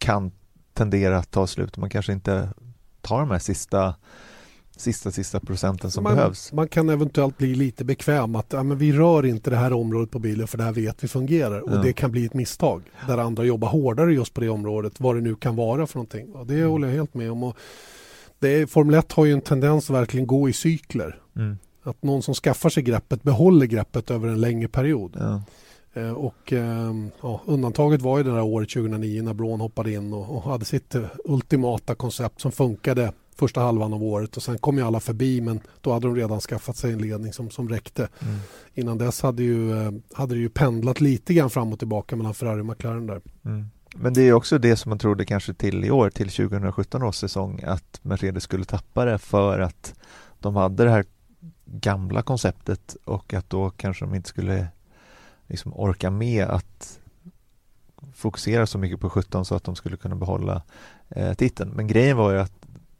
kan 0.00 0.32
tendera 0.72 1.18
att 1.18 1.30
ta 1.30 1.46
slut. 1.46 1.76
Man 1.76 1.90
kanske 1.90 2.12
inte 2.12 2.48
tar 3.00 3.20
de 3.20 3.30
här 3.30 3.38
sista 3.38 3.94
sista, 4.80 5.10
sista 5.10 5.40
procenten 5.40 5.90
som 5.90 6.04
man, 6.04 6.16
behövs. 6.16 6.52
Man 6.52 6.68
kan 6.68 6.88
eventuellt 6.88 7.38
bli 7.38 7.54
lite 7.54 7.84
bekväm 7.84 8.36
att 8.36 8.52
ja, 8.52 8.62
men 8.62 8.78
vi 8.78 8.92
rör 8.92 9.26
inte 9.26 9.50
det 9.50 9.56
här 9.56 9.72
området 9.72 10.10
på 10.10 10.18
bilen 10.18 10.46
för 10.48 10.58
det 10.58 10.64
här 10.64 10.72
vet 10.72 11.04
vi 11.04 11.08
fungerar 11.08 11.60
och 11.60 11.72
ja. 11.72 11.82
det 11.82 11.92
kan 11.92 12.10
bli 12.10 12.26
ett 12.26 12.34
misstag 12.34 12.82
där 13.06 13.18
andra 13.18 13.44
jobbar 13.44 13.68
hårdare 13.68 14.14
just 14.14 14.34
på 14.34 14.40
det 14.40 14.48
området, 14.48 15.00
vad 15.00 15.16
det 15.16 15.20
nu 15.20 15.34
kan 15.34 15.56
vara 15.56 15.86
för 15.86 15.96
någonting. 15.96 16.32
Och 16.32 16.46
det 16.46 16.54
mm. 16.54 16.70
håller 16.70 16.88
jag 16.88 16.94
helt 16.94 17.14
med 17.14 17.32
om. 17.32 17.42
Och 17.42 17.56
det 18.38 18.48
är, 18.48 18.66
Formel 18.66 18.94
1 18.94 19.12
har 19.12 19.24
ju 19.24 19.32
en 19.32 19.40
tendens 19.40 19.90
att 19.90 19.96
verkligen 19.96 20.26
gå 20.26 20.48
i 20.48 20.52
cykler. 20.52 21.18
Mm. 21.36 21.58
Att 21.82 22.02
någon 22.02 22.22
som 22.22 22.34
skaffar 22.34 22.70
sig 22.70 22.82
greppet 22.82 23.22
behåller 23.22 23.66
greppet 23.66 24.10
över 24.10 24.28
en 24.28 24.40
längre 24.40 24.68
period. 24.68 25.16
Ja. 25.18 25.42
Eh, 25.94 26.10
och 26.10 26.52
eh, 26.52 26.94
ja, 27.22 27.40
undantaget 27.46 28.02
var 28.02 28.18
ju 28.18 28.24
det 28.24 28.30
där 28.30 28.42
året 28.42 28.70
2009 28.70 29.22
när 29.22 29.34
Braun 29.34 29.60
hoppade 29.60 29.92
in 29.92 30.12
och, 30.12 30.36
och, 30.36 30.42
hade 30.42 30.64
sitt 30.64 30.94
eh, 30.94 31.04
ultimata 31.24 31.94
koncept 31.94 32.40
som 32.40 32.52
funkade 32.52 33.12
första 33.36 33.60
halvan 33.60 33.92
av 33.92 34.02
året 34.02 34.36
och 34.36 34.42
sen 34.42 34.58
kom 34.58 34.78
ju 34.78 34.84
alla 34.84 35.00
förbi 35.00 35.40
men 35.40 35.60
då 35.80 35.92
hade 35.92 36.06
de 36.06 36.16
redan 36.16 36.40
skaffat 36.40 36.76
sig 36.76 36.92
en 36.92 36.98
ledning 36.98 37.32
som, 37.32 37.50
som 37.50 37.68
räckte. 37.68 38.08
Mm. 38.20 38.38
Innan 38.74 38.98
dess 38.98 39.22
hade, 39.22 39.42
ju, 39.42 39.74
hade 40.14 40.34
det 40.34 40.40
ju 40.40 40.48
pendlat 40.48 41.00
lite 41.00 41.34
grann 41.34 41.50
fram 41.50 41.72
och 41.72 41.78
tillbaka 41.78 42.16
mellan 42.16 42.34
Ferrari 42.34 42.60
och 42.60 42.66
McLaren 42.66 43.06
där. 43.06 43.20
Mm. 43.44 43.66
Men 43.96 44.14
det 44.14 44.22
är 44.22 44.32
också 44.32 44.58
det 44.58 44.76
som 44.76 44.88
man 44.88 44.98
trodde 44.98 45.24
kanske 45.24 45.54
till 45.54 45.84
i 45.84 45.90
år, 45.90 46.10
till 46.10 46.30
2017 46.30 47.02
års 47.02 47.16
säsong, 47.16 47.62
att 47.66 48.00
Mercedes 48.02 48.42
skulle 48.42 48.64
tappa 48.64 49.04
det 49.04 49.18
för 49.18 49.60
att 49.60 49.94
de 50.38 50.56
hade 50.56 50.84
det 50.84 50.90
här 50.90 51.04
gamla 51.64 52.22
konceptet 52.22 52.96
och 53.04 53.34
att 53.34 53.50
då 53.50 53.70
kanske 53.70 54.04
de 54.04 54.14
inte 54.14 54.28
skulle 54.28 54.66
liksom 55.50 55.72
orka 55.74 56.10
med 56.10 56.44
att 56.44 57.00
fokusera 58.14 58.66
så 58.66 58.78
mycket 58.78 59.00
på 59.00 59.10
17 59.10 59.44
så 59.44 59.54
att 59.54 59.64
de 59.64 59.76
skulle 59.76 59.96
kunna 59.96 60.16
behålla 60.16 60.62
eh, 61.08 61.34
titeln. 61.34 61.70
Men 61.70 61.86
grejen 61.86 62.16
var 62.16 62.32
ju 62.32 62.38
att 62.38 62.52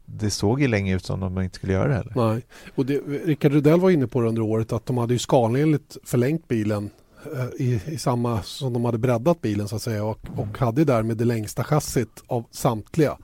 det 0.05 0.29
såg 0.29 0.61
ju 0.61 0.67
länge 0.67 0.95
ut 0.95 1.05
som 1.05 1.23
om 1.23 1.35
de 1.35 1.43
inte 1.43 1.55
skulle 1.55 1.73
göra 1.73 1.87
det 1.87 1.93
heller. 1.93 2.13
Nej, 2.15 2.41
och 2.75 2.85
det, 2.85 2.97
Rickard 3.25 3.51
Rudell 3.51 3.79
var 3.79 3.89
inne 3.89 4.07
på 4.07 4.21
det 4.21 4.27
under 4.27 4.41
året 4.41 4.71
att 4.71 4.85
de 4.85 4.97
hade 4.97 5.13
ju 5.13 5.19
skalenligt 5.19 5.97
förlängt 6.03 6.47
bilen 6.47 6.89
eh, 7.35 7.65
i, 7.65 7.81
i, 7.85 7.97
samma 7.97 8.43
som 8.43 8.73
de 8.73 8.85
hade 8.85 8.97
breddat 8.97 9.41
bilen 9.41 9.67
så 9.67 9.75
att 9.75 9.81
säga 9.81 10.03
och, 10.03 10.19
och 10.35 10.57
hade 10.57 10.85
därmed 10.85 11.17
det 11.17 11.25
längsta 11.25 11.63
chassit 11.63 12.23
av 12.27 12.45
samtliga 12.51 13.17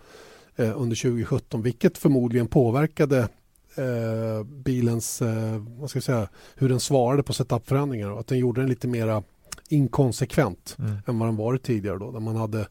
eh, 0.55 0.81
under 0.81 0.95
2017 0.95 1.61
vilket 1.61 1.97
förmodligen 1.97 2.47
påverkade 2.47 3.27
eh, 3.77 4.43
bilens, 4.43 5.21
eh, 5.21 5.63
vad 5.79 5.89
ska 5.89 5.97
jag 5.97 6.03
säga, 6.03 6.27
hur 6.55 6.69
den 6.69 6.79
svarade 6.79 7.23
på 7.23 7.33
setupförändringar 7.33 8.11
och 8.11 8.19
att 8.19 8.27
den 8.27 8.37
gjorde 8.37 8.61
den 8.61 8.69
lite 8.69 8.87
mera 8.87 9.23
inkonsekvent 9.69 10.75
mm. 10.79 10.97
än 11.05 11.19
vad 11.19 11.27
den 11.27 11.35
varit 11.35 11.63
tidigare 11.63 11.97
då 11.97 12.11
där 12.11 12.19
man 12.19 12.35
hade 12.35 12.67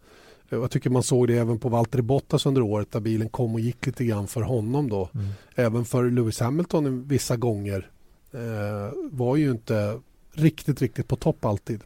jag 0.49 0.71
tycker 0.71 0.91
man 0.91 1.03
såg 1.03 1.29
det 1.29 1.39
även 1.39 1.59
på 1.59 1.69
Valtteri 1.69 2.03
Bottas 2.03 2.47
under 2.47 2.63
året 2.63 2.93
där 2.93 3.01
bilen 3.01 3.29
kom 3.29 3.55
och 3.55 3.61
gick 3.61 3.87
lite 3.87 4.05
grann 4.05 4.27
för 4.27 4.43
honom 4.43 4.89
då. 4.89 5.09
Mm. 5.15 5.27
Även 5.55 5.85
för 5.85 6.11
Lewis 6.11 6.41
Hamilton 6.41 7.09
vissa 7.09 7.37
gånger 7.37 7.91
eh, 8.33 8.93
var 9.11 9.37
ju 9.37 9.51
inte 9.51 10.01
riktigt, 10.33 10.83
riktigt 10.83 11.09
på 11.09 11.17
topp 11.17 11.45
alltid. 11.45 11.81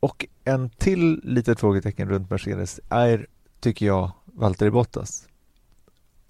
Och 0.00 0.26
en 0.44 0.70
till 0.70 1.20
litet 1.24 1.60
frågetecken 1.60 2.08
runt 2.08 2.30
Mercedes 2.30 2.80
är, 2.88 3.26
tycker 3.60 3.86
jag, 3.86 4.10
Valtteri 4.24 4.70
Bottas. 4.70 5.28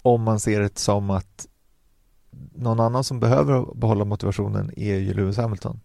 Om 0.01 0.21
man 0.21 0.39
ser 0.39 0.59
det 0.59 0.79
som 0.79 1.09
att 1.09 1.47
någon 2.55 2.79
annan 2.79 3.03
som 3.03 3.19
behöver 3.19 3.75
behålla 3.75 4.05
motivationen 4.05 4.71
är 4.77 4.95
ju 4.95 5.13
Lewis 5.13 5.37
Hamilton. 5.37 5.79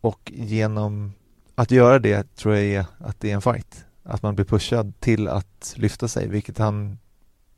Och 0.00 0.32
genom 0.34 1.12
att 1.54 1.70
göra 1.70 1.98
det 1.98 2.36
tror 2.36 2.54
jag 2.54 2.64
är 2.64 2.86
att 2.98 3.20
det 3.20 3.30
är 3.30 3.34
en 3.34 3.42
fight 3.42 3.86
att 4.02 4.22
man 4.22 4.34
blir 4.34 4.44
pushad 4.44 4.92
till 5.00 5.28
att 5.28 5.74
lyfta 5.76 6.08
sig, 6.08 6.28
vilket 6.28 6.58
han 6.58 6.98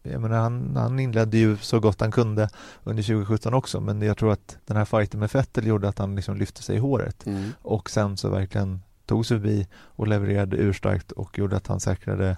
jag 0.02 0.20
menar, 0.20 0.38
han, 0.38 0.76
han 0.76 0.98
inledde 0.98 1.38
ju 1.38 1.56
så 1.56 1.80
gott 1.80 2.00
han 2.00 2.10
kunde 2.12 2.48
under 2.84 3.02
2017 3.02 3.54
också, 3.54 3.80
men 3.80 4.02
jag 4.02 4.16
tror 4.16 4.32
att 4.32 4.58
den 4.66 4.76
här 4.76 4.84
fighten 4.84 5.20
med 5.20 5.30
Vettel 5.32 5.66
gjorde 5.66 5.88
att 5.88 5.98
han 5.98 6.14
liksom 6.14 6.36
lyfte 6.36 6.62
sig 6.62 6.76
i 6.76 6.78
håret 6.78 7.26
mm. 7.26 7.52
och 7.62 7.90
sen 7.90 8.16
så 8.16 8.30
verkligen 8.30 8.82
tog 9.06 9.26
sig 9.26 9.38
förbi 9.40 9.66
och 9.74 10.08
levererade 10.08 10.56
urstarkt 10.56 11.12
och 11.12 11.38
gjorde 11.38 11.56
att 11.56 11.66
han 11.66 11.80
säkrade 11.80 12.36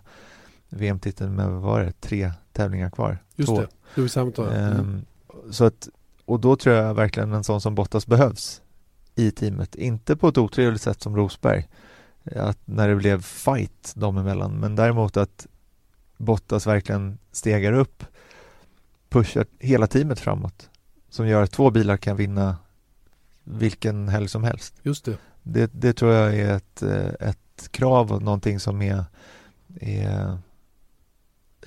VM-titeln 0.69 1.35
med, 1.35 1.51
vad 1.51 1.63
var 1.63 1.81
det, 1.81 2.01
tre 2.01 2.33
tävlingar 2.53 2.91
kvar? 2.91 3.19
Just 3.37 3.49
Två. 3.49 3.61
det, 3.61 3.69
Lewis 3.95 4.17
Hamilton. 4.17 4.49
Mm. 4.49 5.05
Så 5.51 5.65
att, 5.65 5.89
och 6.25 6.41
då 6.41 6.57
tror 6.57 6.75
jag 6.75 6.95
verkligen 6.95 7.33
en 7.33 7.45
sån 7.45 7.61
som 7.61 7.75
Bottas 7.75 8.07
behövs 8.07 8.63
i 9.15 9.31
teamet, 9.31 9.75
inte 9.75 10.17
på 10.17 10.29
ett 10.29 10.39
otrevligt 10.39 10.83
sätt 10.83 11.03
som 11.03 11.17
Rosberg, 11.17 11.69
att 12.37 12.59
när 12.65 12.89
det 12.89 12.97
blev 12.97 13.23
fight 13.23 13.93
dem 13.97 14.19
emellan 14.19 14.61
men 14.61 14.77
däremot 14.77 15.17
att 15.17 15.47
Bottas 16.17 16.67
verkligen 16.67 17.19
stegar 17.33 17.73
upp 17.73 18.05
pushar 19.09 19.47
hela 19.59 19.87
teamet 19.87 20.21
framåt 20.21 20.71
som 21.11 21.29
gör 21.29 21.43
att 21.43 21.51
två 21.51 21.71
bilar 21.71 21.97
kan 21.97 22.17
vinna 22.17 22.57
vilken 23.45 24.09
helg 24.09 24.29
som 24.29 24.45
helst. 24.45 24.75
Just 24.83 25.05
det. 25.05 25.17
Det, 25.43 25.71
det 25.75 25.93
tror 25.93 26.13
jag 26.13 26.35
är 26.35 26.57
ett, 26.57 26.83
ett 27.21 27.69
krav 27.71 28.13
och 28.13 28.23
någonting 28.23 28.61
som 28.61 28.83
är, 28.83 29.05
är 29.81 30.39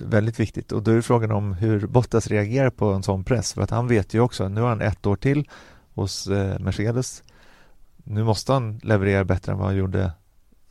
väldigt 0.00 0.40
viktigt 0.40 0.72
och 0.72 0.82
då 0.82 0.90
är 0.90 1.00
frågan 1.00 1.30
om 1.30 1.52
hur 1.52 1.86
Bottas 1.86 2.26
reagerar 2.26 2.70
på 2.70 2.86
en 2.86 3.02
sån 3.02 3.24
press 3.24 3.52
för 3.52 3.62
att 3.62 3.70
han 3.70 3.88
vet 3.88 4.14
ju 4.14 4.20
också, 4.20 4.48
nu 4.48 4.60
har 4.60 4.68
han 4.68 4.80
ett 4.80 5.06
år 5.06 5.16
till 5.16 5.48
hos 5.94 6.26
eh, 6.26 6.58
Mercedes. 6.58 7.22
Nu 7.96 8.24
måste 8.24 8.52
han 8.52 8.78
leverera 8.82 9.24
bättre 9.24 9.52
än 9.52 9.58
vad 9.58 9.66
han 9.66 9.76
gjorde 9.76 10.12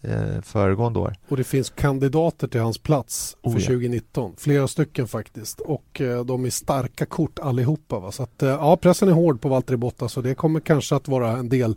eh, 0.01 0.41
föregående 0.41 0.99
år. 0.99 1.15
Och 1.27 1.37
det 1.37 1.43
finns 1.43 1.69
kandidater 1.69 2.47
till 2.47 2.61
hans 2.61 2.77
plats 2.77 3.37
för 3.43 3.49
Oh, 3.49 3.53
ja. 3.61 3.67
2019. 3.67 4.33
Flera 4.37 4.67
stycken 4.67 5.07
faktiskt. 5.07 5.59
Och 5.59 6.01
eh, 6.01 6.25
de 6.25 6.45
är 6.45 6.49
starka 6.49 7.05
kort 7.05 7.39
allihopa. 7.39 7.99
Va? 7.99 8.11
Så 8.11 8.23
att, 8.23 8.43
eh, 8.43 8.49
ja, 8.49 8.77
pressen 8.77 9.09
är 9.09 9.13
hård 9.13 9.41
på 9.41 9.49
Valtteri 9.49 9.77
Bottas 9.77 10.17
och 10.17 10.23
det 10.23 10.35
kommer 10.35 10.59
kanske 10.59 10.95
att 10.95 11.07
vara 11.07 11.37
en 11.37 11.49
del 11.49 11.75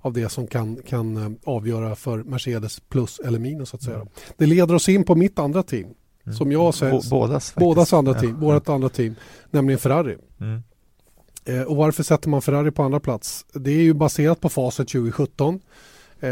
av 0.00 0.12
det 0.12 0.28
som 0.28 0.46
kan, 0.46 0.76
kan 0.86 1.16
eh, 1.16 1.30
avgöra 1.44 1.96
för 1.96 2.22
Mercedes 2.22 2.80
plus 2.80 3.18
eller 3.18 3.38
minus. 3.38 3.68
Så 3.68 3.76
att 3.76 3.82
säga. 3.82 4.06
Det 4.36 4.46
leder 4.46 4.74
oss 4.74 4.88
in 4.88 5.04
på 5.04 5.14
mitt 5.14 5.38
andra 5.38 5.62
team. 5.62 5.88
Mm. 6.26 6.36
Som 6.36 6.52
jag 6.52 6.74
säger, 6.74 6.92
Bå- 6.92 7.10
bådas 7.10 7.54
bådas 7.54 7.92
andra 7.92 8.14
team, 8.14 8.38
ja. 8.40 8.46
vårt 8.46 8.68
andra 8.68 8.88
team, 8.88 9.14
nämligen 9.50 9.78
Ferrari. 9.78 10.16
Mm. 10.40 10.62
Eh, 11.44 11.62
och 11.62 11.76
varför 11.76 12.02
sätter 12.02 12.28
man 12.28 12.42
Ferrari 12.42 12.70
på 12.70 12.82
andra 12.82 13.00
plats? 13.00 13.46
Det 13.52 13.70
är 13.70 13.82
ju 13.82 13.94
baserat 13.94 14.40
på 14.40 14.48
facit 14.48 14.88
2017, 14.88 15.60
eh, 16.20 16.30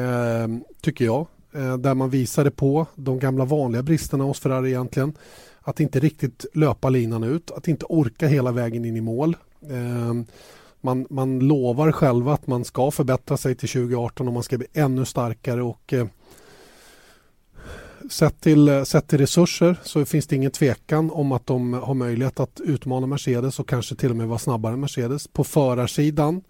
tycker 0.81 1.05
jag. 1.05 1.27
Eh, 1.55 1.77
där 1.77 1.95
man 1.95 2.11
visade 2.11 2.51
på 2.51 2.87
de 2.95 3.19
gamla 3.19 3.45
vanliga 3.45 3.83
bristerna 3.83 4.25
hos 4.25 4.41
Ferrari 4.41 4.69
egentligen. 4.69 5.15
Att 5.61 5.81
inte 5.81 6.01
riktigt 6.01 6.47
löpa 6.55 6.89
linan 6.89 7.25
ut, 7.25 7.51
att 7.51 7.69
inte 7.69 7.87
orka 7.89 8.27
hela 8.27 8.53
vägen 8.53 8.85
in 8.85 8.97
i 8.97 9.01
mål. 9.01 9.37
Eh, 9.71 10.15
man, 10.81 11.07
man 11.11 11.39
lovar 11.39 11.93
själva 11.93 12.35
att 12.35 12.47
man 12.47 12.65
ska 12.65 12.91
förbättra 12.91 13.37
sig 13.37 13.55
till 13.55 13.69
2018 13.69 14.27
och 14.29 14.35
man 14.35 14.43
ska 14.43 14.59
bli 14.59 14.67
ännu 14.73 15.05
starkare. 15.05 15.63
och 15.63 15.93
eh, 15.93 16.07
Sett 18.11 18.41
till, 18.41 18.87
sett 18.87 19.09
till 19.09 19.19
resurser 19.19 19.77
så 19.83 20.05
finns 20.05 20.27
det 20.27 20.37
ingen 20.37 20.51
tvekan 20.51 21.11
om 21.11 21.33
att 21.33 21.47
de 21.47 21.73
har 21.73 21.95
möjlighet 21.95 22.41
att 22.41 22.61
utmana 22.65 23.07
Mercedes 23.07 23.61
och 23.61 23.69
kanske 23.69 23.95
till 23.95 24.11
och 24.11 24.17
med 24.17 24.29
vara 24.29 24.39
snabbare 24.39 24.73
än 24.73 24.81
Mercedes. 24.81 25.29
På 25.29 25.45
förarsidan 25.45 26.43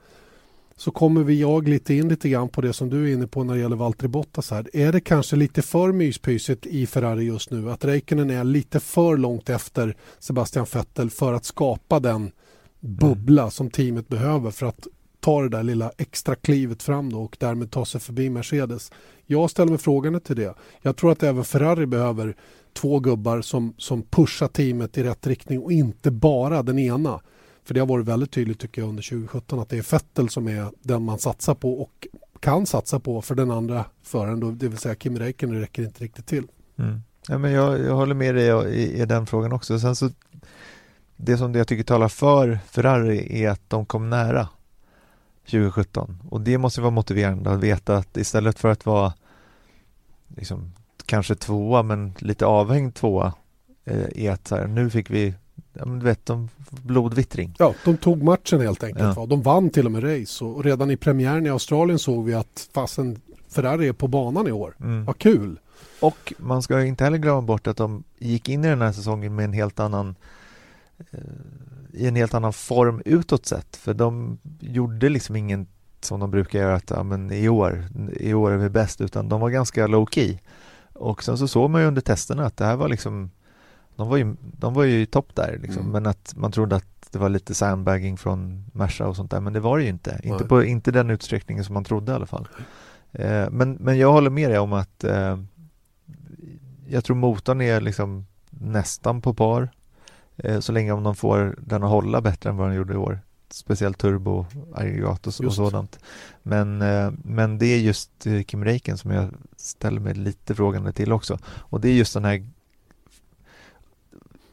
så 0.76 0.90
kommer 0.90 1.22
vi 1.22 1.40
jag 1.40 1.68
lite 1.68 1.94
in 1.94 2.08
lite 2.08 2.28
grann 2.28 2.48
på 2.48 2.60
det 2.60 2.72
som 2.72 2.90
du 2.90 3.08
är 3.08 3.14
inne 3.14 3.26
på 3.26 3.44
när 3.44 3.54
det 3.54 3.60
gäller 3.60 3.76
Valtteri 3.76 4.08
Bottas 4.08 4.50
här. 4.50 4.76
Är 4.76 4.92
det 4.92 5.00
kanske 5.00 5.36
lite 5.36 5.62
för 5.62 5.92
myspysigt 5.92 6.66
i 6.66 6.86
Ferrari 6.86 7.24
just 7.24 7.50
nu? 7.50 7.70
Att 7.70 7.84
Räikkönen 7.84 8.30
är 8.30 8.44
lite 8.44 8.80
för 8.80 9.16
långt 9.16 9.50
efter 9.50 9.96
Sebastian 10.18 10.66
Vettel 10.74 11.10
för 11.10 11.32
att 11.32 11.44
skapa 11.44 12.00
den 12.00 12.30
bubbla 12.80 13.50
som 13.50 13.70
teamet 13.70 14.08
behöver 14.08 14.50
för 14.50 14.66
att 14.66 14.86
ta 15.22 15.42
det 15.42 15.48
där 15.48 15.62
lilla 15.62 15.92
extra 15.98 16.34
klivet 16.34 16.82
fram 16.82 17.12
då 17.12 17.22
och 17.22 17.36
därmed 17.40 17.70
ta 17.70 17.84
sig 17.84 18.00
förbi 18.00 18.30
Mercedes. 18.30 18.92
Jag 19.26 19.50
ställer 19.50 19.70
mig 19.70 19.78
frågande 19.78 20.20
till 20.20 20.36
det. 20.36 20.54
Jag 20.82 20.96
tror 20.96 21.12
att 21.12 21.22
även 21.22 21.44
Ferrari 21.44 21.86
behöver 21.86 22.36
två 22.72 22.98
gubbar 22.98 23.40
som, 23.40 23.74
som 23.78 24.02
pushar 24.02 24.48
teamet 24.48 24.98
i 24.98 25.02
rätt 25.02 25.26
riktning 25.26 25.60
och 25.62 25.72
inte 25.72 26.10
bara 26.10 26.62
den 26.62 26.78
ena. 26.78 27.20
För 27.64 27.74
det 27.74 27.80
har 27.80 27.86
varit 27.86 28.06
väldigt 28.06 28.30
tydligt 28.30 28.58
tycker 28.58 28.82
jag 28.82 28.88
under 28.88 29.02
2017 29.02 29.58
att 29.58 29.68
det 29.68 29.78
är 29.78 29.92
Vettel 29.92 30.28
som 30.28 30.48
är 30.48 30.66
den 30.82 31.04
man 31.04 31.18
satsar 31.18 31.54
på 31.54 31.82
och 31.82 32.06
kan 32.40 32.66
satsa 32.66 33.00
på 33.00 33.22
för 33.22 33.34
den 33.34 33.50
andra 33.50 33.84
föraren 34.02 34.40
då, 34.40 34.50
det 34.50 34.68
vill 34.68 34.78
säga 34.78 34.94
Kim 34.94 35.18
Räikkönen 35.18 35.60
räcker 35.60 35.82
inte 35.82 36.04
riktigt 36.04 36.26
till. 36.26 36.46
Mm. 36.78 37.02
Ja, 37.28 37.38
men 37.38 37.52
jag, 37.52 37.80
jag 37.80 37.94
håller 37.94 38.14
med 38.14 38.34
dig 38.34 38.74
i, 38.74 39.02
i 39.02 39.04
den 39.04 39.26
frågan 39.26 39.52
också. 39.52 39.78
Sen 39.78 39.96
så, 39.96 40.10
det 41.16 41.36
som 41.36 41.54
jag 41.54 41.68
tycker 41.68 41.84
talar 41.84 42.08
för 42.08 42.58
Ferrari 42.66 43.42
är 43.42 43.50
att 43.50 43.70
de 43.70 43.86
kom 43.86 44.10
nära 44.10 44.48
2017 45.44 46.18
och 46.30 46.40
det 46.40 46.58
måste 46.58 46.80
vara 46.80 46.90
motiverande 46.90 47.50
att 47.50 47.60
veta 47.60 47.96
att 47.96 48.16
istället 48.16 48.58
för 48.58 48.68
att 48.68 48.86
vara 48.86 49.12
liksom, 50.36 50.72
kanske 51.06 51.34
tvåa 51.34 51.82
men 51.82 52.14
lite 52.18 52.46
avhängd 52.46 52.94
tvåa 52.94 53.32
eh, 53.84 54.24
är 54.24 54.30
att 54.30 54.50
här, 54.50 54.66
nu 54.66 54.90
fick 54.90 55.10
vi 55.10 55.34
ja, 55.72 55.84
men 55.84 55.98
du 55.98 56.04
vet, 56.04 56.26
de, 56.26 56.48
blodvittring. 56.70 57.54
Ja, 57.58 57.74
de 57.84 57.96
tog 57.96 58.22
matchen 58.22 58.60
helt 58.60 58.84
enkelt. 58.84 59.04
Ja. 59.04 59.12
Va? 59.12 59.26
De 59.26 59.42
vann 59.42 59.70
till 59.70 59.86
och 59.86 59.92
med 59.92 60.20
race 60.20 60.44
och 60.44 60.64
redan 60.64 60.90
i 60.90 60.96
premiären 60.96 61.46
i 61.46 61.50
Australien 61.50 61.98
såg 61.98 62.24
vi 62.24 62.34
att 62.34 62.68
fasen 62.74 63.20
Ferrari 63.48 63.88
är 63.88 63.92
på 63.92 64.08
banan 64.08 64.48
i 64.48 64.52
år. 64.52 64.74
Mm. 64.80 65.04
Vad 65.04 65.18
kul! 65.18 65.58
Och 66.00 66.32
man 66.38 66.62
ska 66.62 66.84
inte 66.84 67.04
heller 67.04 67.18
glömma 67.18 67.42
bort 67.42 67.66
att 67.66 67.76
de 67.76 68.04
gick 68.18 68.48
in 68.48 68.64
i 68.64 68.68
den 68.68 68.82
här 68.82 68.92
säsongen 68.92 69.34
med 69.34 69.44
en 69.44 69.52
helt 69.52 69.80
annan 69.80 70.14
eh, 71.10 71.18
i 71.92 72.08
en 72.08 72.16
helt 72.16 72.34
annan 72.34 72.52
form 72.52 73.02
utåt 73.04 73.46
sett. 73.46 73.76
För 73.76 73.94
de 73.94 74.38
gjorde 74.60 75.08
liksom 75.08 75.36
ingen 75.36 75.66
som 76.00 76.20
de 76.20 76.30
brukar 76.30 76.58
göra 76.58 76.74
att 76.74 76.90
ja, 76.90 77.02
men 77.02 77.32
i 77.32 77.48
år, 77.48 77.84
i 78.20 78.34
år 78.34 78.50
är 78.50 78.56
vi 78.56 78.68
bäst 78.68 79.00
utan 79.00 79.28
de 79.28 79.40
var 79.40 79.50
ganska 79.50 79.86
low 79.86 80.06
key 80.10 80.38
och 80.92 81.24
sen 81.24 81.38
så 81.38 81.48
såg 81.48 81.70
man 81.70 81.80
ju 81.80 81.86
under 81.86 82.02
testerna 82.02 82.46
att 82.46 82.56
det 82.56 82.64
här 82.64 82.76
var 82.76 82.88
liksom 82.88 83.30
de 83.96 84.08
var 84.08 84.16
ju, 84.16 84.36
de 84.40 84.74
var 84.74 84.84
ju 84.84 85.00
i 85.00 85.06
topp 85.06 85.34
där 85.34 85.58
liksom, 85.62 85.80
Mm. 85.82 85.92
men 85.92 86.06
att 86.06 86.32
man 86.36 86.52
trodde 86.52 86.76
att 86.76 86.84
det 87.10 87.18
var 87.18 87.28
lite 87.28 87.54
sandbagging 87.54 88.16
från 88.16 88.64
Merca 88.72 89.06
och 89.06 89.16
sånt 89.16 89.30
där 89.30 89.40
men 89.40 89.52
det 89.52 89.60
var 89.60 89.78
det 89.78 89.84
ju 89.84 89.90
inte, 89.90 90.20
inte 90.22 90.44
på 90.44 90.64
inte 90.64 90.90
den 90.90 91.10
utsträckningen 91.10 91.64
som 91.64 91.74
man 91.74 91.84
trodde 91.84 92.12
i 92.12 92.14
alla 92.14 92.26
fall. 92.26 92.48
Eh, 93.12 93.50
men, 93.50 93.72
men 93.72 93.98
jag 93.98 94.12
håller 94.12 94.30
med 94.30 94.50
dig 94.50 94.58
om 94.58 94.72
att 94.72 95.04
eh, 95.04 95.38
jag 96.88 97.04
tror 97.04 97.16
motorn 97.16 97.60
är 97.60 97.80
liksom 97.80 98.26
nästan 98.50 99.20
på 99.20 99.34
par 99.34 99.68
så 100.60 100.72
länge 100.72 100.92
om 100.92 101.02
de 101.02 101.16
får 101.16 101.56
den 101.58 101.82
att 101.82 101.90
hålla 101.90 102.20
bättre 102.20 102.50
än 102.50 102.56
vad 102.56 102.68
den 102.68 102.76
gjorde 102.76 102.92
i 102.92 102.96
år. 102.96 103.20
Speciellt 103.50 103.98
turbo, 103.98 104.46
aggregat 104.74 105.26
och, 105.26 105.44
och 105.44 105.54
sådant. 105.54 105.98
Men, 106.42 106.82
eh, 106.82 107.10
men 107.24 107.58
det 107.58 107.66
är 107.66 107.78
just 107.78 108.26
eh, 108.26 108.42
Kim 108.42 108.64
Räikkönen 108.64 108.98
som 108.98 109.10
jag 109.10 109.28
ställer 109.56 110.00
mig 110.00 110.14
lite 110.14 110.54
frågande 110.54 110.92
till 110.92 111.12
också. 111.12 111.38
Och 111.46 111.80
det 111.80 111.88
är 111.88 111.92
just 111.92 112.14
den 112.14 112.24
här 112.24 112.46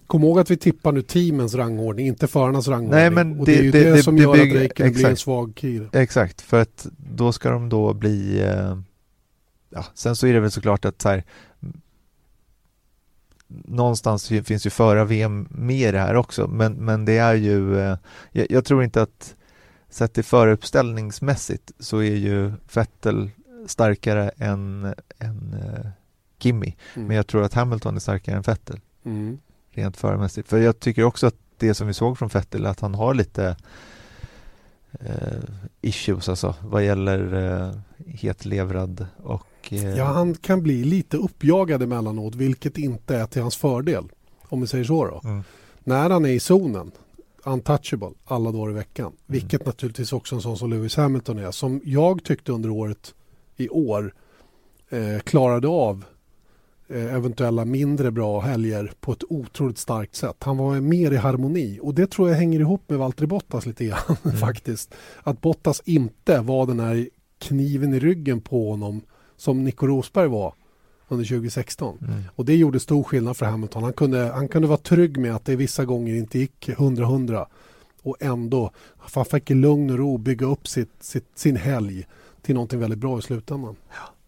Kom 0.08 0.24
ihåg 0.24 0.40
att 0.40 0.52
vi 0.52 0.58
tippar 0.58 0.92
nu 0.92 1.02
teamens 1.02 1.56
rangordning, 1.56 2.08
inte 2.08 2.28
förarnas 2.28 2.68
rangordning. 2.68 3.00
Nej, 3.00 3.10
men 3.10 3.40
och 3.40 3.46
det, 3.46 3.54
är 3.54 3.58
det- 3.58 3.64
ju 3.64 3.72
det- 3.72 3.84
det, 3.84 3.92
det- 3.92 4.04
som 4.04 4.16
det 4.16 4.22
gör 4.22 4.34
bygger- 4.34 4.56
att 4.56 4.62
Räikkönen 4.62 4.94
blir 4.94 5.10
en 5.10 5.18
svag 5.18 5.56
kir. 5.56 5.90
Exakt, 5.94 6.42
för 6.42 6.62
att 6.62 6.88
då 7.16 7.32
ska 7.32 7.50
de 7.52 7.70
då 7.70 7.94
bli 7.94 8.42
eh, 8.42 8.78
ja, 9.70 9.86
Sen 9.94 10.16
så 10.16 10.28
är 10.28 10.34
det 10.34 10.40
väl 10.40 10.52
såklart 10.52 10.86
att 10.86 11.02
så 11.02 11.10
här, 11.10 11.24
Någonstans 13.52 14.28
fi- 14.28 14.44
finns 14.44 14.66
ju 14.66 14.70
föra-VM 14.70 15.48
med 15.52 15.90
i 15.90 15.92
det 15.92 16.00
här 16.00 16.16
också 16.16 16.48
men, 16.48 16.74
men 16.74 17.06
det 17.06 17.18
är 17.18 17.34
ju 17.34 17.80
eh, 17.80 17.98
jag, 18.32 18.48
jag 18.52 18.66
tror 18.66 18.84
inte 18.84 19.02
att 19.02 19.36
Sett 19.92 20.14
till 20.14 20.24
föruppställningsmässigt 20.24 21.72
så 21.80 21.98
är 21.98 22.16
ju 22.16 22.52
Vettel 22.74 23.30
starkare 23.68 24.30
än, 24.38 24.94
än 25.20 25.54
eh, 25.64 25.90
Kimi 26.40 26.76
Mm. 26.96 27.08
men 27.08 27.18
jag 27.18 27.28
tror 27.28 27.44
att 27.44 27.54
Hamilton 27.54 27.96
är 27.96 28.00
starkare 28.00 28.36
än 28.36 28.42
Vettel 28.42 28.80
Mm. 29.06 29.38
rent 29.72 29.98
förmässigt. 29.98 30.48
För 30.50 30.58
jag 30.58 30.80
tycker 30.80 31.04
också 31.04 31.28
att 31.28 31.36
det 31.58 31.74
som 31.74 31.88
vi 31.88 31.94
såg 31.94 32.18
från 32.18 32.30
Vettel 32.30 32.66
att 32.66 32.80
han 32.80 32.96
har 32.96 33.14
lite 33.14 33.56
eh, 35.00 35.40
issues 35.82 36.30
alltså 36.30 36.56
vad 36.64 36.86
gäller 36.86 37.34
eh, 37.34 37.72
hetlevrad 38.08 39.08
och 39.18 39.46
eh, 39.70 39.90
Ja, 39.98 40.04
han 40.06 40.34
kan 40.36 40.64
bli 40.64 40.84
lite 40.84 41.18
uppjagad 41.18 41.84
emellanåt, 41.84 42.36
vilket 42.36 42.78
inte 42.78 43.16
är 43.16 43.26
till 43.26 43.42
hans 43.42 43.56
fördel. 43.58 44.04
Om 44.50 44.62
vi 44.62 44.68
säger 44.68 44.84
så 44.84 45.06
då. 45.06 45.22
mm, 45.30 45.44
När 45.84 46.10
han 46.10 46.26
är 46.26 46.30
i 46.30 46.40
zonen, 46.40 46.92
untouchable 47.44 48.10
alla 48.26 48.52
dagar 48.52 48.72
i 48.72 48.74
veckan. 48.74 49.06
Mm. 49.06 49.18
Vilket 49.26 49.66
naturligtvis 49.66 50.14
också 50.14 50.36
en 50.36 50.42
sån 50.42 50.58
som 50.58 50.70
Lewis 50.70 50.96
Hamilton 50.96 51.38
är. 51.40 51.52
Som 51.52 51.82
jag 51.84 52.24
tyckte 52.24 52.52
under 52.52 52.70
året 52.70 53.14
i 53.58 53.70
år 53.70 54.14
eh, 54.90 55.20
klarade 55.20 55.68
av 55.68 56.06
eh, 56.90 57.16
eventuella 57.16 57.66
mindre 57.66 58.12
bra 58.12 58.40
helger 58.40 58.92
på 59.00 59.12
ett 59.12 59.24
otroligt 59.30 59.78
starkt 59.78 60.16
sätt. 60.16 60.36
Han 60.40 60.58
var 60.58 60.80
mer 60.82 61.12
i 61.12 61.16
harmoni 61.18 61.80
och 61.82 61.94
det 61.94 62.12
tror 62.12 62.30
jag 62.30 62.36
hänger 62.38 62.60
ihop 62.60 62.82
med 62.88 63.00
Valtteri 63.00 63.28
Bottas 63.28 63.66
lite 63.66 63.86
grann 63.86 64.00
Mm. 64.26 64.38
faktiskt. 64.38 64.94
Att 65.24 65.42
Bottas 65.42 65.82
inte 65.86 66.40
var 66.40 66.66
den 66.66 66.80
här 66.80 67.10
kniven 67.40 67.94
i 67.94 68.00
ryggen 68.00 68.42
på 68.42 68.70
honom 68.70 69.02
som 69.40 69.64
Nico 69.64 69.88
Rosberg 69.88 70.28
var 70.28 70.54
under 71.08 71.26
2016. 71.26 71.98
mm, 72.02 72.24
Och 72.36 72.46
det 72.46 72.56
gjorde 72.56 72.80
stor 72.80 73.04
skillnad 73.04 73.38
för 73.38 73.46
Hamilton. 73.46 73.84
Han 73.84 73.94
kunde, 73.94 74.32
han 74.34 74.48
kunde 74.48 74.68
vara 74.68 74.78
trygg 74.78 75.18
med 75.18 75.36
att 75.36 75.46
det 75.46 75.56
vissa 75.56 75.86
gånger 75.86 76.16
inte 76.16 76.40
gick 76.40 76.70
100-100 76.70 77.46
och 78.04 78.16
ändå, 78.20 78.72
han 78.98 79.26
fick 79.26 79.52
i 79.52 79.54
lugn 79.54 79.90
och 79.90 79.98
ro 79.98 80.18
bygga 80.18 80.46
upp 80.48 80.68
sitt, 80.68 80.92
sitt, 81.00 81.26
sin 81.36 81.56
helg 81.56 82.06
till 82.42 82.56
någonting 82.56 82.80
väldigt 82.80 83.00
bra 83.00 83.20
i 83.20 83.22
slutändan. 83.22 83.76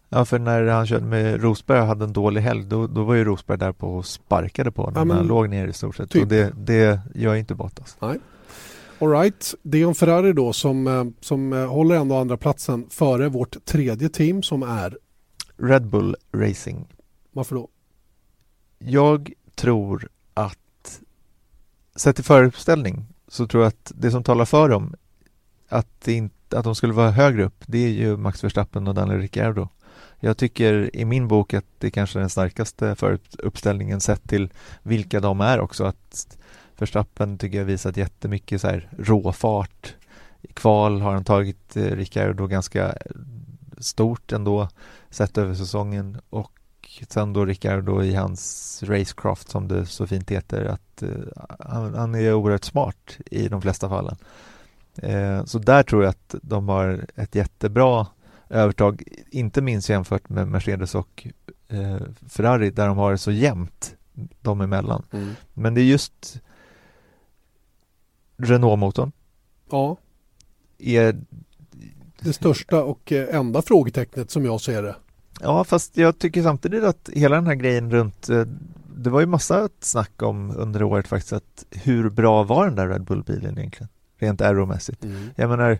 Ja 0.08 0.24
för 0.24 0.38
när 0.38 0.66
han 0.66 0.86
körde 0.86 1.04
med 1.06 1.42
Rosberg 1.42 1.80
och 1.80 1.86
hade 1.86 2.04
en 2.04 2.12
dålig 2.12 2.40
helg 2.40 2.64
då, 2.64 2.86
då 2.86 3.04
var 3.04 3.14
ju 3.14 3.24
Rosberg 3.24 3.58
där 3.58 3.72
på 3.72 3.96
och 3.96 4.06
sparkade 4.06 4.70
på 4.70 4.82
honom 4.82 4.94
Ja, 4.96 5.04
men- 5.04 5.08
när 5.08 5.14
han 5.14 5.26
låg 5.26 5.48
ner 5.48 5.68
i 5.68 5.72
stort 5.72 5.96
sett 5.96 6.10
typ. 6.10 6.22
och 6.22 6.28
det, 6.28 6.52
det 6.56 7.00
gör 7.14 7.34
inte 7.34 7.54
Bottas. 7.54 7.96
All 7.98 8.18
right. 9.08 9.54
det 9.62 9.82
är 9.82 9.88
en 9.88 9.94
Ferrari 9.94 10.32
då 10.32 10.52
som, 10.52 10.86
eh, 10.86 11.04
som 11.20 11.52
eh, 11.52 11.66
håller 11.66 11.94
ändå 11.94 12.16
andra 12.16 12.36
platsen 12.36 12.86
före 12.90 13.28
vårt 13.28 13.64
tredje 13.64 14.08
team 14.08 14.42
som 14.42 14.62
är, 14.62 14.98
Red 15.56 15.86
Bull 15.86 16.16
Racing 16.32 16.86
varför 17.32 17.54
då? 17.54 17.68
Jag 18.78 19.32
tror 19.54 20.08
att 20.34 21.00
sett 21.96 22.16
till 22.16 22.24
föruppställning 22.24 23.06
så 23.28 23.46
tror 23.46 23.62
jag 23.62 23.68
att 23.68 23.92
det 23.94 24.10
som 24.10 24.22
talar 24.22 24.44
för 24.44 24.68
dem 24.68 24.94
att, 25.68 26.08
inte, 26.08 26.58
att 26.58 26.64
de 26.64 26.74
skulle 26.74 26.92
vara 26.92 27.10
högre 27.10 27.44
upp 27.44 27.64
det 27.66 27.78
är 27.78 27.88
ju 27.88 28.16
Max 28.16 28.44
Verstappen 28.44 28.88
och 28.88 28.94
Daniel 28.94 29.20
Ricciardo. 29.20 29.68
Jag 30.20 30.36
tycker 30.36 30.96
i 30.96 31.04
min 31.04 31.28
bok 31.28 31.54
att 31.54 31.64
det 31.78 31.90
kanske 31.90 32.18
är 32.18 32.20
den 32.20 32.30
starkaste 32.30 32.94
föruppställningen 32.94 34.00
sett 34.00 34.28
till 34.28 34.52
vilka 34.82 35.20
de 35.20 35.40
är 35.40 35.60
också. 35.60 35.84
Att 35.84 36.38
Verstappen 36.78 37.38
tycker 37.38 37.58
jag 37.58 37.64
visat 37.64 37.96
jättemycket 37.96 38.60
så 38.60 38.66
här 38.66 38.88
råfart. 38.98 39.94
I 40.42 40.52
kval 40.52 41.00
har 41.00 41.14
han 41.14 41.24
tagit 41.24 41.76
eh, 41.76 41.82
Ricciardo 41.82 42.46
ganska 42.46 42.94
stort 43.78 44.32
ändå 44.32 44.68
sett 45.10 45.38
över 45.38 45.54
säsongen 45.54 46.20
och 46.30 46.52
sen 47.08 47.32
då 47.32 47.44
Ricardo 47.44 48.02
i 48.02 48.14
hans 48.14 48.82
racecraft 48.82 49.48
som 49.48 49.68
det 49.68 49.86
så 49.86 50.06
fint 50.06 50.30
heter 50.30 50.64
att 50.64 51.02
uh, 51.02 51.08
han, 51.58 51.94
han, 51.94 52.14
är 52.14 52.34
oerhört 52.34 52.64
smart 52.64 53.18
i 53.30 53.48
de 53.48 53.62
flesta 53.62 53.88
fallen. 53.88 54.16
Uh, 55.04 55.44
så 55.44 55.58
där 55.58 55.82
tror 55.82 56.02
jag 56.02 56.10
att 56.10 56.34
de 56.42 56.68
har 56.68 57.06
ett 57.16 57.34
jättebra 57.34 58.06
övertag, 58.48 59.02
inte 59.30 59.62
minst 59.62 59.88
jämfört 59.88 60.28
med 60.28 60.48
Mercedes 60.48 60.94
och 60.94 61.26
uh, 61.72 61.96
Ferrari 62.28 62.70
där 62.70 62.86
de 62.86 62.96
har 62.96 63.10
det 63.10 63.18
så 63.18 63.32
jämnt 63.32 63.94
dem 64.40 64.60
emellan. 64.60 65.02
Mm. 65.10 65.30
Men 65.54 65.74
det 65.74 65.80
är 65.80 65.84
just 65.84 66.40
Renault-motorn. 68.42 69.12
Ja. 69.70 69.96
Är 70.78 71.16
det 72.20 72.32
största 72.32 72.82
och 72.82 73.12
enda 73.12 73.62
frågetecknet 73.62 74.30
som 74.30 74.44
jag 74.44 74.60
ser 74.60 74.82
det. 74.82 74.96
Ja, 75.40 75.64
fast 75.64 75.96
jag 75.96 76.18
tycker 76.18 76.42
samtidigt 76.42 76.84
att 76.84 77.10
hela 77.12 77.36
den 77.36 77.46
här 77.46 77.54
grejen 77.54 77.90
runt 77.90 78.28
eh, 78.28 78.44
det 78.96 79.10
var 79.10 79.20
ju 79.20 79.26
massa 79.26 79.68
snack 79.80 80.22
om 80.22 80.56
under 80.56 80.82
året 80.82 81.08
faktiskt 81.08 81.32
att 81.32 81.66
hur 81.70 82.10
bra 82.10 82.42
var 82.42 82.66
den 82.66 82.74
där 82.76 82.88
Red 82.88 83.04
Bull-bilen 83.04 83.58
egentligen? 83.58 83.88
Rent 84.18 84.40
aeromässigt. 84.40 85.04
Mm. 85.04 85.30
Jag 85.36 85.50
menar, 85.50 85.78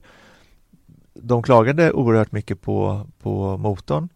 de 1.15 1.43
klagade 1.43 1.93
oerhört 1.93 2.33
mycket 2.33 2.61
på, 2.61 3.07
på 3.19 3.57
motorn 3.57 4.09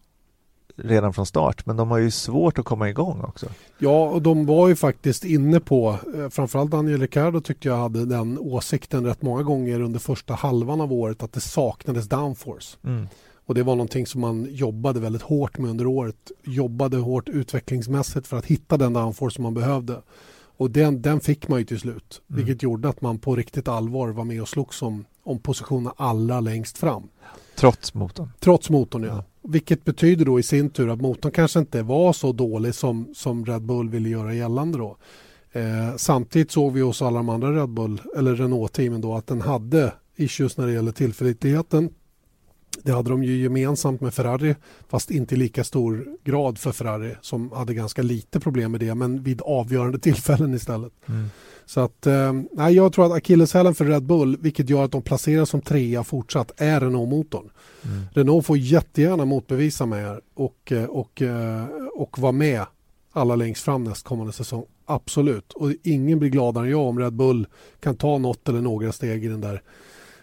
redan 0.77 1.13
från 1.13 1.25
start 1.25 1.65
men 1.65 1.77
de 1.77 1.91
har 1.91 1.97
ju 1.97 2.11
svårt 2.11 2.59
att 2.59 2.65
komma 2.65 2.89
igång 2.89 3.21
också. 3.21 3.45
Ja 3.77 4.09
och 4.09 4.21
de 4.21 4.45
var 4.45 4.67
ju 4.67 4.75
faktiskt 4.75 5.25
inne 5.25 5.59
på, 5.59 5.97
eh, 6.15 6.29
framförallt 6.29 6.71
Daniel 6.71 7.01
Ricciardo 7.01 7.41
tyckte 7.41 7.67
jag 7.67 7.77
hade 7.77 8.05
den 8.05 8.39
åsikten 8.39 9.05
rätt 9.05 9.21
många 9.21 9.43
gånger 9.43 9.79
under 9.79 9.99
första 9.99 10.33
halvan 10.33 10.81
av 10.81 10.93
året 10.93 11.23
att 11.23 11.33
det 11.33 11.39
saknades 11.39 12.09
downforce. 12.09 12.77
Mm. 12.83 13.07
Och 13.45 13.55
det 13.55 13.63
var 13.63 13.75
någonting 13.75 14.07
som 14.07 14.21
man 14.21 14.47
jobbade 14.49 14.99
väldigt 14.99 15.21
hårt 15.21 15.57
med 15.57 15.69
under 15.69 15.87
året. 15.87 16.31
Jobbade 16.43 16.97
hårt 16.97 17.29
utvecklingsmässigt 17.29 18.27
för 18.27 18.37
att 18.37 18.45
hitta 18.45 18.77
den 18.77 18.93
downforce 18.93 19.35
som 19.35 19.43
man 19.43 19.53
behövde. 19.53 20.01
Och 20.57 20.71
den, 20.71 21.01
den 21.01 21.19
fick 21.19 21.47
man 21.47 21.59
ju 21.59 21.65
till 21.65 21.79
slut. 21.79 22.21
Mm. 22.29 22.45
Vilket 22.45 22.63
gjorde 22.63 22.89
att 22.89 23.01
man 23.01 23.19
på 23.19 23.35
riktigt 23.35 23.67
allvar 23.67 24.09
var 24.09 24.23
med 24.23 24.41
och 24.41 24.49
slogs 24.49 24.81
om, 24.81 25.05
om 25.23 25.39
positionerna 25.39 25.93
allra 25.97 26.39
längst 26.39 26.77
fram. 26.77 27.09
Trots 27.55 27.93
motorn? 27.93 28.31
Trots 28.39 28.69
motorn, 28.69 29.03
ja. 29.03 29.09
ja. 29.09 29.23
Vilket 29.47 29.83
betyder 29.83 30.25
då 30.25 30.39
i 30.39 30.43
sin 30.43 30.69
tur 30.69 30.89
att 30.89 31.01
motorn 31.01 31.31
kanske 31.31 31.59
inte 31.59 31.81
var 31.81 32.13
så 32.13 32.31
dålig 32.31 32.75
som, 32.75 33.07
som 33.15 33.45
Red 33.45 33.61
Bull 33.61 33.89
ville 33.89 34.09
göra 34.09 34.33
gällande 34.33 34.77
då. 34.77 34.97
Eh, 35.51 35.95
samtidigt 35.97 36.51
såg 36.51 36.73
vi 36.73 36.81
hos 36.81 37.01
alla 37.01 37.17
de 37.17 37.29
andra 37.29 37.61
Red 37.61 37.69
Bull 37.69 38.01
eller 38.17 38.35
Renault-teamen 38.35 39.01
då 39.01 39.15
att 39.15 39.27
den 39.27 39.41
hade 39.41 39.93
issues 40.15 40.57
när 40.57 40.67
det 40.67 40.73
gäller 40.73 40.91
tillförlitligheten 40.91 41.89
det 42.83 42.91
hade 42.91 43.09
de 43.09 43.23
ju 43.23 43.37
gemensamt 43.37 44.01
med 44.01 44.13
Ferrari 44.13 44.55
fast 44.89 45.11
inte 45.11 45.35
i 45.35 45.37
lika 45.37 45.63
stor 45.63 46.07
grad 46.23 46.57
för 46.57 46.71
Ferrari 46.71 47.15
som 47.21 47.51
hade 47.51 47.73
ganska 47.73 48.01
lite 48.01 48.39
problem 48.39 48.71
med 48.71 48.79
det 48.79 48.95
men 48.95 49.23
vid 49.23 49.41
avgörande 49.41 49.99
tillfällen 49.99 50.53
istället. 50.53 50.93
Mm. 51.05 51.29
Så 51.67 51.79
att, 51.79 52.07
eh, 52.07 52.33
jag 52.69 52.93
tror 52.93 53.05
att 53.05 53.11
akilleshälen 53.11 53.75
för 53.75 53.85
Red 53.85 54.03
Bull, 54.03 54.37
vilket 54.41 54.69
gör 54.69 54.83
att 54.83 54.91
de 54.91 55.01
placeras 55.01 55.49
som 55.49 55.61
trea 55.61 56.03
fortsatt, 56.03 56.51
är 56.57 56.79
Renault-motorn. 56.79 57.49
Mm. 57.85 58.03
Renault 58.13 58.45
får 58.45 58.57
jättegärna 58.57 59.25
motbevisa 59.25 59.85
med 59.85 60.19
och, 60.33 60.71
eh, 60.71 60.83
och, 60.83 61.21
eh, 61.21 61.65
och 61.95 62.19
vara 62.19 62.31
med 62.31 62.65
alla 63.11 63.35
längst 63.35 63.63
fram 63.63 63.83
nästkommande 63.83 64.33
säsong. 64.33 64.65
Absolut. 64.85 65.53
Och 65.53 65.71
ingen 65.83 66.19
blir 66.19 66.29
gladare 66.29 66.65
än 66.65 66.71
jag 66.71 66.81
om 66.81 66.99
Red 66.99 67.13
Bull 67.13 67.47
kan 67.79 67.95
ta 67.95 68.17
något 68.17 68.49
eller 68.49 68.61
några 68.61 68.91
steg 68.91 69.25
i 69.25 69.27
den 69.27 69.41
där 69.41 69.61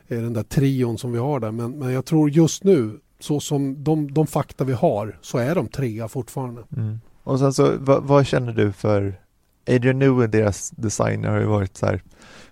den 0.08 0.32
där 0.32 0.42
trion 0.42 0.98
som 0.98 1.12
vi 1.12 1.18
har 1.18 1.40
där. 1.40 1.50
Men, 1.50 1.78
men 1.78 1.92
jag 1.92 2.04
tror 2.04 2.30
just 2.30 2.64
nu, 2.64 3.00
så 3.18 3.40
som 3.40 3.84
de, 3.84 4.14
de 4.14 4.26
fakta 4.26 4.64
vi 4.64 4.72
har, 4.72 5.18
så 5.22 5.38
är 5.38 5.54
de 5.54 5.68
trea 5.68 6.08
fortfarande. 6.08 6.62
Mm. 6.76 7.00
Och 7.22 7.38
sen 7.38 7.52
så, 7.52 7.72
vad, 7.78 8.04
vad, 8.04 8.26
känner 8.26 8.52
du 8.52 8.72
för 8.72 9.20
Adrian 9.66 9.98
Newey, 9.98 10.26
deras 10.26 10.70
designer, 10.70 11.28
har 11.28 11.40
ju 11.40 11.46
varit 11.46 11.76
så 11.76 11.86
här 11.86 12.02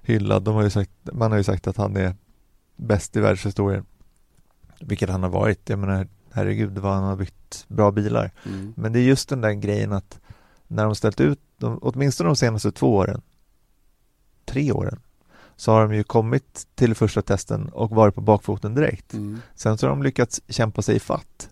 hyllad. 0.03 0.43
De 0.43 0.55
har 0.55 0.63
ju 0.63 0.71
sagt, 0.71 0.91
man 1.13 1.31
har 1.31 1.39
ju 1.39 1.45
sagt 1.45 1.67
att 1.67 1.77
han 1.77 1.97
är 1.97 2.15
bäst 2.77 3.17
i 3.17 3.21
världshistorien. 3.21 3.85
Vilket 4.81 5.11
han 5.11 5.23
har 5.23 5.31
varit. 5.31 5.69
Jag 5.69 5.79
menar, 5.79 6.09
herregud 6.33 6.79
vad 6.79 6.95
han 6.95 7.05
har 7.05 7.17
byggt 7.17 7.65
bra 7.69 7.91
bilar. 7.91 8.31
Mm. 8.47 8.75
Men 8.77 8.93
det 8.93 8.99
är 8.99 9.03
just 9.03 9.29
den 9.29 9.41
där 9.41 9.53
grejen 9.53 9.93
att 9.93 10.21
när 10.67 10.85
de 10.85 10.95
ställt 10.95 11.21
ut, 11.21 11.41
de, 11.57 11.79
åtminstone 11.83 12.29
de 12.29 12.37
senaste 12.37 12.73
två 12.73 12.97
åren, 12.97 13.23
tre 14.45 14.73
åren, 14.73 15.01
så 15.57 15.73
har 15.73 15.83
de 15.83 15.95
ju 15.95 16.05
kommit 16.05 16.67
till 16.75 16.95
första 16.95 17.23
testen 17.23 17.69
och 17.69 17.91
varit 17.91 18.15
på 18.15 18.21
bakfoten 18.21 18.75
direkt. 18.75 19.15
Mm. 19.15 19.41
Sen 19.55 19.79
så 19.79 19.87
har 19.87 19.91
de 19.91 20.03
lyckats 20.03 20.41
kämpa 20.49 20.83
sig 20.83 20.97
i 20.97 21.01
fatt. 21.01 21.51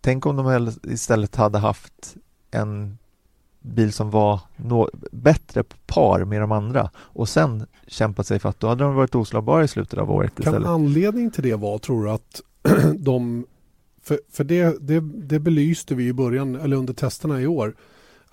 Tänk 0.00 0.26
om 0.26 0.36
de 0.36 0.72
istället 0.82 1.36
hade 1.36 1.58
haft 1.58 2.16
en 2.50 2.98
bil 3.64 3.92
som 3.92 4.10
var 4.10 4.40
no 4.56 4.88
bättre 5.12 5.64
par 5.86 6.24
med 6.24 6.40
de 6.40 6.52
andra 6.52 6.90
och 6.96 7.28
sen 7.28 7.66
kämpat 7.86 8.26
sig 8.26 8.38
fatt. 8.38 8.60
Då 8.60 8.66
hade 8.66 8.84
de 8.84 8.94
varit 8.94 9.14
oslagbara 9.14 9.64
i 9.64 9.68
slutet 9.68 9.98
av 9.98 10.10
året 10.10 10.38
istället. 10.38 10.62
Kan 10.62 10.72
anledningen 10.72 11.30
till 11.30 11.42
det 11.42 11.54
vara, 11.54 11.78
tror 11.78 12.04
du, 12.04 12.10
att 12.10 12.40
de... 12.98 13.46
För, 14.02 14.20
för 14.32 14.44
det, 14.44 14.76
det, 14.80 15.00
det 15.00 15.38
belyste 15.38 15.94
vi 15.94 16.08
i 16.08 16.12
början, 16.12 16.54
eller 16.54 16.76
under 16.76 16.94
testerna 16.94 17.40
i 17.40 17.46
år 17.46 17.74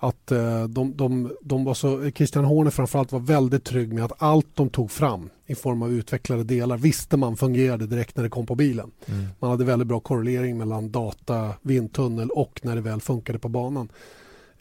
att 0.04 0.32
eh, 0.32 0.64
de, 0.64 0.98
de, 0.98 1.32
de 1.42 1.64
var 1.64 1.74
så, 1.74 2.12
Christian 2.12 2.46
Horner 2.46 2.72
framförallt 2.72 3.12
var 3.12 3.20
väldigt 3.20 3.64
trygg 3.64 3.94
med 3.94 4.06
att 4.06 4.12
allt 4.18 4.48
de 4.54 4.70
tog 4.70 4.92
fram 4.92 5.30
i 5.46 5.56
form 5.56 5.82
av 5.82 5.92
utvecklade 5.92 6.44
delar 6.44 6.78
visste 6.78 7.18
man 7.18 7.38
fungerade 7.38 7.88
direkt 7.88 8.16
när 8.16 8.24
det 8.24 8.30
kom 8.30 8.46
på 8.46 8.56
bilen. 8.56 8.92
Mm. 9.06 9.28
Man 9.40 9.50
hade 9.50 9.66
väldigt 9.66 9.88
bra 9.88 10.00
korrelering 10.00 10.58
mellan 10.58 10.92
data, 10.92 11.54
vindtunnel 11.62 12.30
och 12.30 12.60
när 12.64 12.76
det 12.76 12.82
väl 12.82 13.02
funkade 13.02 13.40
på 13.40 13.50
banan. 13.50 13.90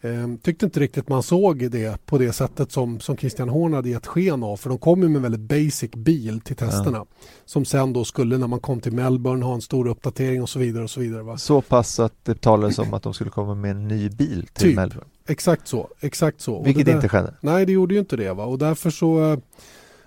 Ehm, 0.03 0.39
tyckte 0.39 0.65
inte 0.65 0.81
riktigt 0.81 1.09
man 1.09 1.23
såg 1.23 1.71
det 1.71 2.07
på 2.07 2.19
det 2.19 2.33
sättet 2.33 2.73
som, 2.73 3.01
som 3.01 3.17
Christian 3.17 3.49
Horn 3.49 3.75
hade 3.75 3.89
gett 3.89 4.07
sken 4.07 4.43
av. 4.43 4.57
För 4.57 4.69
de 4.69 4.79
kom 4.79 5.03
ju 5.03 5.09
med 5.09 5.17
en 5.17 5.23
väldigt 5.23 5.41
basic 5.41 5.91
bil 5.91 6.41
till 6.41 6.57
testerna. 6.57 6.99
Ja. 6.99 7.07
Som 7.45 7.65
sen 7.65 7.93
då 7.93 8.05
skulle 8.05 8.39
när 8.39 8.47
man 8.47 8.61
kom 8.61 8.81
till 8.81 8.93
Melbourne 8.93 9.45
ha 9.45 9.55
en 9.55 9.61
stor 9.61 9.89
uppdatering 9.89 10.43
och 10.43 10.49
så 10.49 10.59
vidare. 10.59 10.85
och 10.85 10.91
Så 10.91 11.01
vidare 11.01 11.23
va? 11.23 11.39
Så 11.39 11.61
pass 11.61 12.01
att 12.01 12.25
det 12.25 12.41
talades 12.41 12.79
om 12.79 12.95
att 12.95 13.03
de 13.03 13.15
skulle 13.15 13.31
komma 13.31 13.55
med 13.55 13.71
en 13.71 13.89
ny 13.89 14.09
bil 14.09 14.47
till 14.53 14.69
typ. 14.69 14.77
Melbourne? 14.77 15.11
Exakt 15.27 15.69
så. 15.69 15.89
Exakt 16.01 16.41
så. 16.41 16.63
Vilket 16.63 16.87
där, 16.87 16.95
inte 16.95 17.09
skedde? 17.09 17.35
Nej, 17.41 17.67
det 17.67 17.73
gjorde 17.73 17.95
ju 17.95 18.01
inte 18.01 18.17
det. 18.17 18.33
Va? 18.33 18.45
Och 18.45 18.59
därför 18.59 18.91
så 18.91 19.41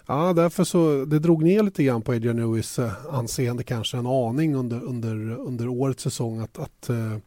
Ja, 0.05 0.33
därför 0.33 0.63
så 0.63 1.05
det 1.05 1.19
drog 1.19 1.43
ner 1.43 1.63
lite 1.63 1.83
grann 1.83 2.01
på 2.01 2.11
Adrian 2.11 2.35
Newies 2.35 2.79
eh, 2.79 2.91
anseende 3.11 3.63
kanske 3.63 3.97
en 3.97 4.07
aning 4.07 4.55
under, 4.55 4.83
under, 4.83 5.31
under 5.31 5.67
årets 5.67 6.03
säsong 6.03 6.39
att, 6.39 6.59
att 6.59 6.89
uh, 6.89 7.17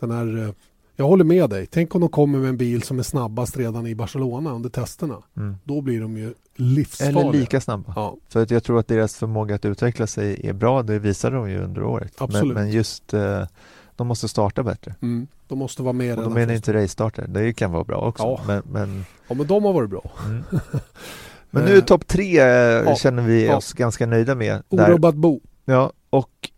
den 0.00 0.10
här 0.10 0.36
uh, 0.36 0.50
jag 0.96 1.06
håller 1.06 1.24
med 1.24 1.50
dig. 1.50 1.66
Tänk 1.66 1.94
om 1.94 2.00
de 2.00 2.10
kommer 2.10 2.38
med 2.38 2.48
en 2.48 2.56
bil 2.56 2.82
som 2.82 2.98
är 2.98 3.02
snabbast 3.02 3.56
redan 3.56 3.86
i 3.86 3.94
Barcelona 3.94 4.52
under 4.52 4.70
testerna. 4.70 5.22
Mm. 5.36 5.56
Då 5.64 5.80
blir 5.80 6.00
de 6.00 6.16
ju 6.16 6.34
livsfarliga. 6.54 7.20
Eller 7.20 7.32
lika 7.32 7.60
snabba. 7.60 7.92
Ja. 7.96 8.16
För 8.28 8.42
att 8.42 8.50
jag 8.50 8.64
tror 8.64 8.78
att 8.78 8.88
deras 8.88 9.16
förmåga 9.16 9.54
att 9.54 9.64
utveckla 9.64 10.06
sig 10.06 10.40
är 10.48 10.52
bra. 10.52 10.82
Det 10.82 10.98
visade 10.98 11.36
de 11.36 11.50
ju 11.50 11.58
under 11.58 11.82
året. 11.82 12.12
Absolut. 12.18 12.54
Men, 12.54 12.64
men 12.64 12.72
just 12.72 13.14
eh, 13.14 13.44
de 13.96 14.06
måste 14.06 14.28
starta 14.28 14.62
bättre. 14.62 14.94
Mm. 15.02 15.26
De 15.48 15.58
måste 15.58 15.82
vara 15.82 15.92
med. 15.92 16.18
Och 16.18 16.24
de 16.24 16.36
är 16.36 16.52
inte 16.52 16.72
race-starter. 16.72 17.26
Det 17.28 17.52
kan 17.52 17.72
vara 17.72 17.84
bra 17.84 17.96
också. 17.96 18.22
Ja. 18.22 18.40
Men, 18.46 18.62
men... 18.72 19.04
ja, 19.28 19.34
men 19.34 19.46
de 19.46 19.64
har 19.64 19.72
varit 19.72 19.90
bra. 19.90 20.12
Mm. 20.26 20.44
Men 21.50 21.64
nu 21.64 21.80
topp 21.80 22.06
tre 22.06 22.40
eh, 22.40 22.46
ja. 22.46 22.96
känner 22.96 23.22
vi 23.22 23.50
oss 23.50 23.72
ganska 23.72 24.06
nöjda 24.06 24.34
med. 24.34 24.62
Orubbat 24.68 25.14
bo. 25.14 25.40
Ja, 25.64 25.92
och 26.10 26.50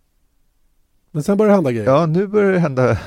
men 1.10 1.22
sen 1.22 1.36
börjar 1.36 1.48
det 1.48 1.54
hända 1.54 1.72
grejer. 1.72 1.86
Ja, 1.90 2.06
nu 2.06 2.26
börjar 2.26 2.52
det 2.52 2.58
hända 2.58 2.98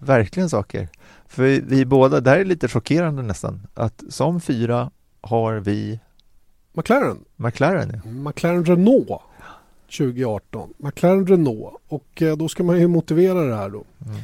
verkligen 0.00 0.48
saker. 0.48 0.88
För 1.26 1.42
vi, 1.42 1.60
vi 1.66 1.84
båda, 1.84 2.20
det 2.20 2.30
här 2.30 2.38
är 2.38 2.44
lite 2.44 2.68
chockerande 2.68 3.22
nästan, 3.22 3.66
att 3.74 4.02
som 4.08 4.40
fyra 4.40 4.90
har 5.20 5.54
vi 5.54 6.00
McLaren. 6.72 7.18
McLaren, 7.36 8.00
ja. 8.04 8.10
McLaren 8.10 8.64
Renault 8.64 9.22
2018. 9.86 10.74
McLaren 10.78 11.26
Renault 11.26 11.74
och 11.88 12.22
eh, 12.22 12.36
då 12.36 12.48
ska 12.48 12.62
man 12.62 12.80
ju 12.80 12.86
motivera 12.88 13.42
det 13.42 13.56
här 13.56 13.70
då. 13.70 13.84
Mm. 14.06 14.20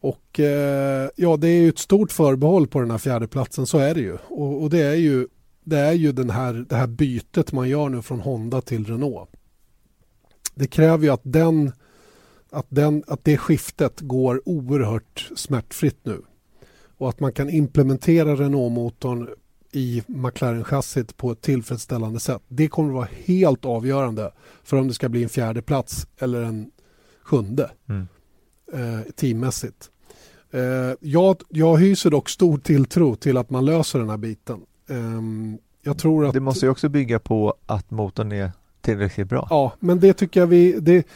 Och 0.00 0.40
eh, 0.40 1.08
ja, 1.16 1.36
det 1.36 1.48
är 1.48 1.60
ju 1.60 1.68
ett 1.68 1.78
stort 1.78 2.12
förbehåll 2.12 2.66
på 2.66 2.80
den 2.80 2.90
här 2.90 2.98
fjärdeplatsen, 2.98 3.66
så 3.66 3.78
är 3.78 3.94
det 3.94 4.00
ju. 4.00 4.16
Och, 4.28 4.62
och 4.62 4.70
det 4.70 4.82
är 4.82 4.94
ju, 4.94 5.26
det 5.64 5.78
är 5.78 5.92
ju 5.92 6.12
den 6.12 6.30
här, 6.30 6.66
det 6.68 6.76
här 6.76 6.86
bytet 6.86 7.52
man 7.52 7.68
gör 7.68 7.88
nu 7.88 8.02
från 8.02 8.20
Honda 8.20 8.60
till 8.60 8.84
Renault. 8.84 9.30
Det 10.54 10.66
kräver 10.66 11.04
ju 11.04 11.10
att 11.10 11.20
den 11.22 11.72
att, 12.56 12.66
den, 12.68 13.04
att 13.06 13.24
det 13.24 13.36
skiftet 13.36 14.00
går 14.00 14.42
oerhört 14.44 15.30
smärtfritt 15.36 15.98
nu. 16.02 16.22
Och 16.98 17.08
att 17.08 17.20
man 17.20 17.32
kan 17.32 17.50
implementera 17.50 18.36
Renault-motorn 18.36 19.28
i 19.72 20.02
McLaren-chassit 20.06 21.16
på 21.16 21.30
ett 21.30 21.40
tillfredsställande 21.40 22.20
sätt. 22.20 22.42
Det 22.48 22.68
kommer 22.68 22.88
att 22.88 22.94
vara 22.94 23.08
helt 23.24 23.64
avgörande 23.64 24.32
för 24.64 24.76
om 24.76 24.88
det 24.88 24.94
ska 24.94 25.08
bli 25.08 25.22
en 25.22 25.28
fjärde 25.28 25.62
plats 25.62 26.06
eller 26.18 26.42
en 26.42 26.70
sjunde 27.22 27.70
mm. 27.88 28.06
eh, 28.72 29.00
teammässigt. 29.14 29.90
Eh, 30.50 30.60
jag, 31.00 31.36
jag 31.48 31.76
hyser 31.76 32.10
dock 32.10 32.28
stor 32.28 32.58
tilltro 32.58 33.16
till 33.16 33.36
att 33.36 33.50
man 33.50 33.64
löser 33.64 33.98
den 33.98 34.10
här 34.10 34.16
biten. 34.16 34.60
Eh, 34.88 34.96
jag 35.82 35.98
tror 35.98 36.26
att... 36.26 36.32
Det 36.32 36.40
måste 36.40 36.66
ju 36.66 36.70
också 36.70 36.88
bygga 36.88 37.18
på 37.18 37.54
att 37.66 37.90
motorn 37.90 38.32
är 38.32 38.52
tillräckligt 38.80 39.28
bra. 39.28 39.46
Ja, 39.50 39.72
men 39.80 40.00
det 40.00 40.12
tycker 40.12 40.40
jag 40.40 40.46
vi... 40.46 40.72
Det, 40.80 41.06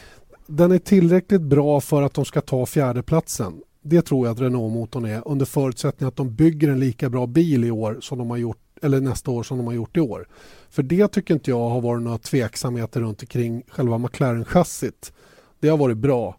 den 0.50 0.72
är 0.72 0.78
tillräckligt 0.78 1.40
bra 1.40 1.80
för 1.80 2.02
att 2.02 2.14
de 2.14 2.24
ska 2.24 2.40
ta 2.40 2.66
fjärdeplatsen. 2.66 3.60
Det 3.82 4.02
tror 4.02 4.26
jag 4.26 4.32
att 4.32 4.40
Renault-motorn 4.40 5.04
är 5.04 5.28
under 5.28 5.46
förutsättning 5.46 6.08
att 6.08 6.16
de 6.16 6.34
bygger 6.34 6.68
en 6.68 6.80
lika 6.80 7.10
bra 7.10 7.26
bil 7.26 7.64
i 7.64 7.70
år 7.70 7.98
som 8.00 8.18
de 8.18 8.30
har 8.30 8.36
gjort 8.36 8.58
eller 8.82 9.00
nästa 9.00 9.30
år 9.30 9.42
som 9.42 9.58
de 9.58 9.66
har 9.66 9.74
gjort 9.74 9.96
i 9.96 10.00
år. 10.00 10.28
För 10.70 10.82
det 10.82 11.08
tycker 11.08 11.34
inte 11.34 11.50
jag 11.50 11.68
har 11.68 11.80
varit 11.80 12.02
några 12.02 12.18
tveksamheter 12.18 13.00
runt 13.00 13.22
omkring 13.22 13.62
själva 13.68 13.98
McLaren-chassit. 13.98 15.12
Det 15.60 15.68
har 15.68 15.76
varit 15.76 15.96
bra. 15.96 16.36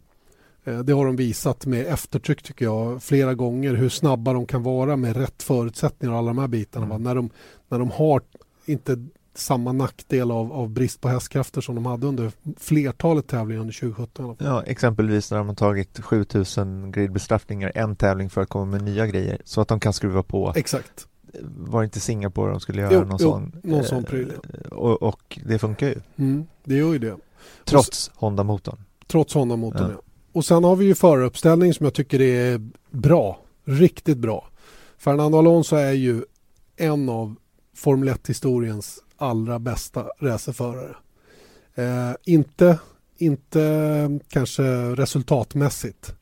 Eh, 0.63 0.79
det 0.79 0.93
har 0.93 1.05
de 1.05 1.15
visat 1.15 1.65
med 1.65 1.87
eftertryck 1.87 2.43
tycker 2.43 2.65
jag 2.65 3.03
flera 3.03 3.33
gånger 3.33 3.73
hur 3.73 3.89
snabba 3.89 4.33
de 4.33 4.45
kan 4.45 4.63
vara 4.63 4.95
med 4.97 5.17
rätt 5.17 5.43
förutsättningar 5.43 6.13
och 6.13 6.19
alla 6.19 6.27
de 6.27 6.37
här 6.37 6.47
bitarna. 6.47 6.85
Mm. 6.85 7.03
När, 7.03 7.15
de, 7.15 7.29
när 7.69 7.79
de 7.79 7.91
har 7.91 8.21
inte 8.65 9.07
samma 9.41 9.71
nackdel 9.71 10.31
av, 10.31 10.53
av 10.53 10.69
brist 10.69 11.01
på 11.01 11.09
hästkrafter 11.09 11.61
som 11.61 11.75
de 11.75 11.85
hade 11.85 12.07
under 12.07 12.31
flertalet 12.57 13.27
tävlingar 13.27 13.61
under 13.61 13.73
2017. 13.73 14.35
Ja, 14.39 14.63
exempelvis 14.63 15.31
när 15.31 15.37
de 15.37 15.47
har 15.47 15.55
tagit 15.55 15.99
7000 15.99 16.91
gridbestraffningar 16.91 17.71
en 17.75 17.95
tävling 17.95 18.29
för 18.29 18.41
att 18.41 18.49
komma 18.49 18.65
med 18.65 18.81
nya 18.81 19.07
grejer 19.07 19.41
så 19.45 19.61
att 19.61 19.67
de 19.67 19.79
kan 19.79 19.93
skruva 19.93 20.23
på. 20.23 20.53
Exakt. 20.55 21.07
Var 21.57 21.81
det 21.81 21.85
inte 21.85 21.99
Singapore 21.99 22.51
de 22.51 22.59
skulle 22.59 22.81
göra 22.81 22.93
jo, 22.93 22.99
någon 22.99 23.17
jo, 23.19 23.31
sån? 23.31 23.51
Någon 23.63 23.83
sån 23.83 24.03
pryl. 24.03 24.33
Eh, 24.53 24.71
och, 24.71 25.03
och, 25.03 25.39
det 25.45 25.59
funkar 25.59 25.87
ju. 25.87 25.95
Mm, 26.15 26.45
det 26.63 26.75
gör 26.75 26.93
ju 26.93 26.99
det. 26.99 27.15
Trots 27.65 28.11
Honda-motorn. 28.15 28.77
Trots 29.07 29.33
Honda-motorn, 29.33 29.81
ja. 29.81 29.91
ja. 29.91 30.01
Och 30.31 30.45
sen 30.45 30.63
har 30.63 30.75
vi 30.75 30.85
ju 30.85 30.95
föruppställning 30.95 31.73
som 31.73 31.83
jag 31.83 31.93
tycker 31.93 32.21
är 32.21 32.69
bra. 32.89 33.39
Riktigt 33.65 34.17
bra. 34.17 34.47
Fernando 34.97 35.37
Alonso 35.37 35.75
är 35.75 35.91
ju 35.91 36.23
en 36.77 37.09
av 37.09 37.35
Formel 37.75 38.09
1-historiens 38.09 38.99
allra 39.21 39.59
bästa 39.59 40.07
racerförare. 40.19 40.95
Eh, 41.75 42.11
inte, 42.25 42.79
inte 43.17 44.19
kanske 44.29 44.63
resultatmässigt 44.95 46.15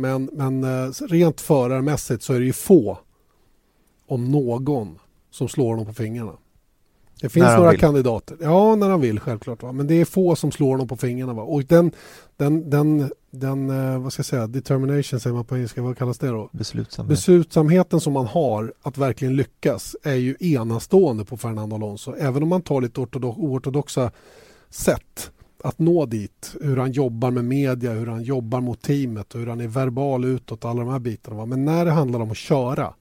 men, 0.00 0.30
men 0.32 0.64
eh, 0.64 0.90
rent 1.08 1.40
förarmässigt 1.40 2.22
så 2.22 2.32
är 2.32 2.40
det 2.40 2.46
ju 2.46 2.52
få, 2.52 2.98
om 4.06 4.24
någon, 4.24 4.98
som 5.30 5.48
slår 5.48 5.70
honom 5.70 5.86
på 5.86 5.92
fingrarna. 5.92 6.36
Det 7.20 7.28
finns 7.28 7.46
några 7.56 7.70
vill. 7.70 7.80
kandidater. 7.80 8.36
Ja, 8.40 8.76
när 8.76 8.90
han 8.90 9.00
vill 9.00 9.20
självklart. 9.20 9.62
Va? 9.62 9.72
Men 9.72 9.86
det 9.86 9.94
är 9.94 10.04
få 10.04 10.36
som 10.36 10.52
slår 10.52 10.70
honom 10.70 10.88
på 10.88 10.96
fingrarna. 10.96 11.32
Va? 11.32 11.42
Och 11.42 11.64
den, 11.64 11.92
den, 12.36 12.70
den, 12.70 13.10
den 13.30 13.70
eh, 13.70 13.98
vad 13.98 14.12
ska 14.12 14.20
jag 14.20 14.26
säga, 14.26 14.46
determination 14.46 15.20
säger 15.20 15.34
man 15.34 15.44
på 15.44 15.56
engelska, 15.56 15.82
vad 15.82 15.98
kallas 15.98 16.18
det 16.18 16.28
då? 16.28 16.50
Beslutsamhet. 16.52 17.08
Beslutsamheten 17.08 18.00
som 18.00 18.12
man 18.12 18.26
har 18.26 18.72
att 18.82 18.98
verkligen 18.98 19.36
lyckas 19.36 19.96
är 20.02 20.14
ju 20.14 20.36
enastående 20.40 21.24
på 21.24 21.36
Fernando 21.36 21.76
Alonso. 21.76 22.14
Även 22.18 22.42
om 22.42 22.48
man 22.48 22.62
tar 22.62 22.80
lite 22.80 23.00
oortodoxa 23.00 24.10
sätt 24.70 25.30
att 25.64 25.78
nå 25.78 26.06
dit. 26.06 26.56
Hur 26.60 26.76
han 26.76 26.92
jobbar 26.92 27.30
med 27.30 27.44
media, 27.44 27.92
hur 27.92 28.06
han 28.06 28.22
jobbar 28.22 28.60
mot 28.60 28.82
teamet 28.82 29.34
och 29.34 29.40
hur 29.40 29.46
han 29.46 29.60
är 29.60 29.68
verbal 29.68 30.24
utåt, 30.24 30.64
alla 30.64 30.80
de 30.80 30.88
här 30.90 30.98
bitarna. 30.98 31.36
Va? 31.36 31.46
Men 31.46 31.64
när 31.64 31.84
det 31.84 31.90
handlar 31.90 32.20
om 32.20 32.30
att 32.30 32.36
köra, 32.36 32.94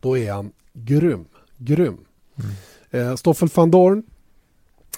då 0.00 0.18
är 0.18 0.32
han 0.32 0.52
grym. 0.72 1.24
Grym. 1.56 1.86
Mm. 1.86 2.50
Eh, 2.90 3.14
Stoffel 3.14 3.48
van 3.54 3.70
Dorn 3.70 4.02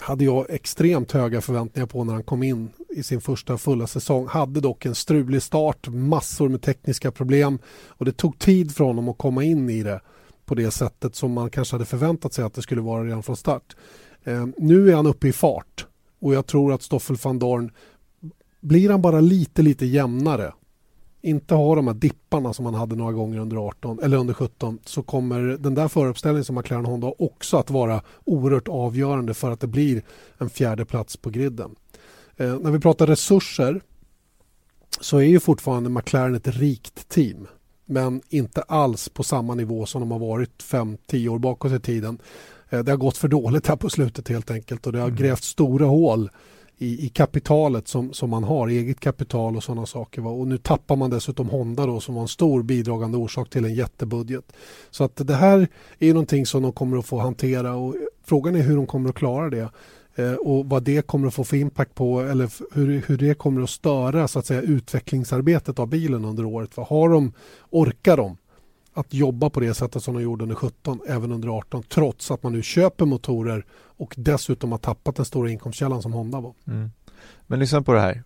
hade 0.00 0.24
jag 0.24 0.50
extremt 0.50 1.12
höga 1.12 1.40
förväntningar 1.40 1.86
på 1.86 2.04
när 2.04 2.12
han 2.12 2.22
kom 2.22 2.42
in 2.42 2.70
i 2.88 3.02
sin 3.02 3.20
första 3.20 3.58
fulla 3.58 3.86
säsong. 3.86 4.26
Hade 4.26 4.60
dock 4.60 4.86
en 4.86 4.94
strulig 4.94 5.42
start, 5.42 5.88
massor 5.88 6.48
med 6.48 6.62
tekniska 6.62 7.12
problem 7.12 7.58
och 7.88 8.04
det 8.04 8.12
tog 8.12 8.38
tid 8.38 8.74
för 8.74 8.84
honom 8.84 9.08
att 9.08 9.18
komma 9.18 9.44
in 9.44 9.70
i 9.70 9.82
det 9.82 10.00
på 10.44 10.54
det 10.54 10.70
sättet 10.70 11.14
som 11.14 11.32
man 11.32 11.50
kanske 11.50 11.74
hade 11.74 11.84
förväntat 11.84 12.32
sig 12.32 12.44
att 12.44 12.54
det 12.54 12.62
skulle 12.62 12.80
vara 12.80 13.04
redan 13.04 13.22
från 13.22 13.36
start. 13.36 13.76
Eh, 14.24 14.46
nu 14.58 14.90
är 14.90 14.96
han 14.96 15.06
uppe 15.06 15.28
i 15.28 15.32
fart 15.32 15.86
och 16.20 16.34
jag 16.34 16.46
tror 16.46 16.72
att 16.72 16.82
Stoffel 16.82 17.16
van 17.16 17.38
Dorn 17.38 17.70
blir 18.60 18.90
han 18.90 19.02
bara 19.02 19.20
lite, 19.20 19.62
lite 19.62 19.86
jämnare 19.86 20.52
inte 21.22 21.54
har 21.54 21.76
de 21.76 21.86
här 21.86 21.94
dipparna 21.94 22.52
som 22.52 22.64
man 22.64 22.74
hade 22.74 22.96
några 22.96 23.12
gånger 23.12 23.38
under 23.38 23.56
18 23.56 23.98
eller 24.02 24.16
under 24.16 24.34
17 24.34 24.78
så 24.84 25.02
kommer 25.02 25.40
den 25.40 25.74
där 25.74 25.88
föruppställningen 25.88 26.44
som 26.44 26.56
McLaren 26.56 26.84
Honda 26.84 27.12
också 27.18 27.56
att 27.56 27.70
vara 27.70 28.02
oerhört 28.24 28.68
avgörande 28.68 29.34
för 29.34 29.50
att 29.50 29.60
det 29.60 29.66
blir 29.66 30.02
en 30.38 30.50
fjärde 30.50 30.84
plats 30.84 31.16
på 31.16 31.30
griden. 31.30 31.74
Eh, 32.36 32.58
när 32.58 32.70
vi 32.70 32.80
pratar 32.80 33.06
resurser 33.06 33.80
så 35.00 35.16
är 35.16 35.22
ju 35.22 35.40
fortfarande 35.40 35.90
McLaren 35.90 36.34
ett 36.34 36.48
rikt 36.48 37.08
team 37.08 37.46
men 37.86 38.22
inte 38.28 38.62
alls 38.62 39.08
på 39.08 39.22
samma 39.22 39.54
nivå 39.54 39.86
som 39.86 40.00
de 40.00 40.10
har 40.10 40.18
varit 40.18 40.62
5-10 40.62 41.28
år 41.28 41.38
bakåt 41.38 41.72
i 41.72 41.80
tiden. 41.80 42.18
Eh, 42.70 42.80
det 42.80 42.92
har 42.92 42.96
gått 42.96 43.16
för 43.16 43.28
dåligt 43.28 43.66
här 43.66 43.76
på 43.76 43.90
slutet 43.90 44.28
helt 44.28 44.50
enkelt 44.50 44.86
och 44.86 44.92
det 44.92 44.98
har 44.98 45.08
mm. 45.08 45.18
grävt 45.18 45.44
stora 45.44 45.86
hål 45.86 46.30
i, 46.78 47.06
i 47.06 47.08
kapitalet 47.08 47.88
som, 47.88 48.12
som 48.12 48.30
man 48.30 48.44
har, 48.44 48.68
eget 48.68 49.00
kapital 49.00 49.56
och 49.56 49.64
sådana 49.64 49.86
saker. 49.86 50.22
Va? 50.22 50.30
Och 50.30 50.46
nu 50.48 50.58
tappar 50.58 50.96
man 50.96 51.10
dessutom 51.10 51.48
Honda 51.48 51.86
då 51.86 52.00
som 52.00 52.14
var 52.14 52.22
en 52.22 52.28
stor 52.28 52.62
bidragande 52.62 53.18
orsak 53.18 53.50
till 53.50 53.64
en 53.64 53.74
jättebudget. 53.74 54.52
Så 54.90 55.04
att 55.04 55.16
det 55.16 55.34
här 55.34 55.68
är 55.98 56.12
någonting 56.12 56.46
som 56.46 56.62
de 56.62 56.72
kommer 56.72 56.98
att 56.98 57.06
få 57.06 57.18
hantera 57.18 57.74
och 57.74 57.94
frågan 58.24 58.56
är 58.56 58.62
hur 58.62 58.76
de 58.76 58.86
kommer 58.86 59.08
att 59.08 59.14
klara 59.14 59.50
det 59.50 59.68
eh, 60.14 60.32
och 60.32 60.66
vad 60.66 60.82
det 60.82 61.06
kommer 61.06 61.28
att 61.28 61.34
få 61.34 61.44
för 61.44 61.56
impact 61.56 61.94
på 61.94 62.20
eller 62.20 62.50
hur, 62.74 63.02
hur 63.06 63.18
det 63.18 63.34
kommer 63.34 63.62
att 63.62 63.70
störa 63.70 64.28
så 64.28 64.38
att 64.38 64.46
säga 64.46 64.60
utvecklingsarbetet 64.60 65.78
av 65.78 65.88
bilen 65.88 66.24
under 66.24 66.44
året. 66.44 66.76
Vad 66.76 66.86
har 66.86 67.08
de, 67.08 67.32
orkar 67.70 68.16
de 68.16 68.36
att 68.94 69.14
jobba 69.14 69.50
på 69.50 69.60
det 69.60 69.74
sättet 69.74 70.02
som 70.02 70.14
de 70.14 70.22
gjorde 70.22 70.42
under 70.42 70.56
17 70.56 71.00
även 71.08 71.32
under 71.32 71.48
18 71.48 71.82
trots 71.82 72.30
att 72.30 72.42
man 72.42 72.52
nu 72.52 72.62
köper 72.62 73.04
motorer 73.04 73.66
och 73.72 74.14
dessutom 74.16 74.72
har 74.72 74.78
tappat 74.78 75.16
den 75.16 75.24
stora 75.24 75.50
inkomstkällan 75.50 76.02
som 76.02 76.12
Honda 76.12 76.40
var. 76.40 76.54
Mm. 76.66 76.90
Men 77.46 77.58
lyssna 77.58 77.82
på 77.82 77.92
det 77.92 78.00
här. 78.00 78.22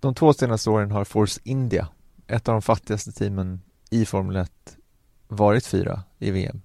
De 0.00 0.14
två 0.14 0.32
senaste 0.32 0.70
åren 0.70 0.90
har 0.90 1.04
Force 1.04 1.40
India, 1.44 1.88
ett 2.26 2.48
av 2.48 2.52
de 2.52 2.62
fattigaste 2.62 3.12
teamen 3.12 3.60
i 3.90 4.04
Formel 4.04 4.36
1, 4.36 4.76
varit 5.28 5.66
fyra 5.66 6.02
i 6.18 6.30
VM. 6.30 6.62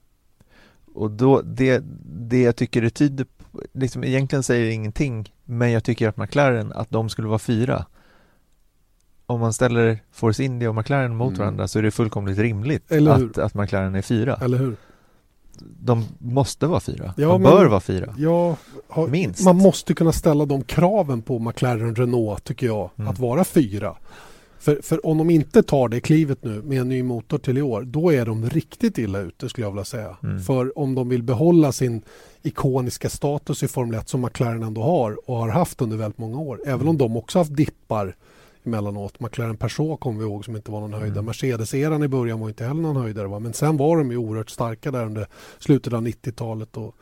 Och 0.93 1.11
då, 1.11 1.41
det, 1.41 1.83
det 2.05 2.41
jag 2.41 2.55
tycker 2.55 2.81
det 2.81 2.89
tyder 2.89 3.25
på, 3.25 3.61
liksom 3.73 4.03
egentligen 4.03 4.43
säger 4.43 4.65
det 4.65 4.71
ingenting, 4.73 5.33
men 5.43 5.71
jag 5.71 5.83
tycker 5.83 6.07
att 6.07 6.17
McLaren, 6.17 6.71
att 6.71 6.89
de 6.89 7.09
skulle 7.09 7.27
vara 7.27 7.39
fyra, 7.39 7.85
om 9.27 9.39
man 9.39 9.53
ställer 9.53 9.99
Force 10.11 10.43
India 10.43 10.69
och 10.69 10.75
McLaren 10.75 11.15
mot 11.15 11.27
mm. 11.27 11.39
varandra 11.39 11.67
så 11.67 11.79
är 11.79 11.83
det 11.83 11.91
fullkomligt 11.91 12.37
rimligt 12.37 12.91
att, 12.91 13.37
att 13.37 13.53
McLaren 13.53 13.95
är 13.95 14.01
fyra. 14.01 14.39
Eller 14.41 14.57
hur? 14.57 14.75
De 15.79 16.05
måste 16.19 16.67
vara 16.67 16.79
fyra. 16.79 17.13
Ja, 17.17 17.27
de 17.27 17.43
bör 17.43 17.65
vara 17.65 17.79
fyra. 17.79 18.15
Ja, 18.17 18.55
har, 18.87 19.07
Minst. 19.07 19.45
Man 19.45 19.57
måste 19.57 19.93
kunna 19.93 20.11
ställa 20.11 20.45
de 20.45 20.63
kraven 20.63 21.21
på 21.21 21.39
McLaren 21.39 21.95
Renault 21.95 22.43
tycker 22.43 22.67
jag, 22.67 22.89
mm. 22.97 23.07
att 23.07 23.19
vara 23.19 23.43
fyra. 23.43 23.95
För, 24.59 24.79
för 24.83 25.05
om 25.05 25.17
de 25.17 25.29
inte 25.29 25.63
tar 25.63 25.89
det 25.89 25.99
klivet 25.99 26.43
nu 26.43 26.61
med 26.61 26.81
en 26.81 26.89
ny 26.89 27.03
motor 27.03 27.37
till 27.37 27.57
i 27.57 27.61
år, 27.61 27.81
då 27.81 28.13
är 28.13 28.25
de 28.25 28.49
riktigt 28.49 28.97
illa 28.97 29.19
ute 29.19 29.49
skulle 29.49 29.67
jag 29.67 29.71
vilja 29.71 29.85
säga. 29.85 30.17
Mm. 30.23 30.39
För 30.39 30.79
om 30.79 30.95
de 30.95 31.09
vill 31.09 31.23
behålla 31.23 31.71
sin 31.71 32.01
ikoniska 32.43 33.09
status 33.09 33.63
i 33.63 33.67
Formel 33.67 33.99
1 33.99 34.09
som 34.09 34.21
McLaren 34.21 34.63
ändå 34.63 34.83
har 34.83 35.29
och 35.29 35.37
har 35.37 35.49
haft 35.49 35.81
under 35.81 35.97
väldigt 35.97 36.17
många 36.17 36.39
år, 36.39 36.59
även 36.65 36.87
om 36.87 36.97
de 36.97 37.17
också 37.17 37.39
haft 37.39 37.55
dippar 37.55 38.15
emellanåt. 38.67 39.19
McLaren 39.19 39.57
Peugeot 39.57 39.99
kommer 39.99 40.19
vi 40.19 40.25
ihåg 40.25 40.45
som 40.45 40.55
inte 40.55 40.71
var 40.71 40.79
någon 40.79 40.93
höjdare. 40.93 41.19
Mm. 41.19 41.25
Mercedes-eran 41.25 42.03
i 42.03 42.07
början 42.07 42.39
var 42.39 42.47
inte 42.47 42.65
heller 42.65 42.81
någon 42.81 42.95
höjdare. 42.95 43.27
Va? 43.27 43.39
Men 43.39 43.53
sen 43.53 43.77
var 43.77 43.97
de 43.97 44.11
ju 44.11 44.17
oerhört 44.17 44.49
starka 44.49 44.91
där 44.91 45.05
under 45.05 45.27
slutet 45.59 45.93
av 45.93 46.07
90-talet 46.07 46.77
och 46.77 46.95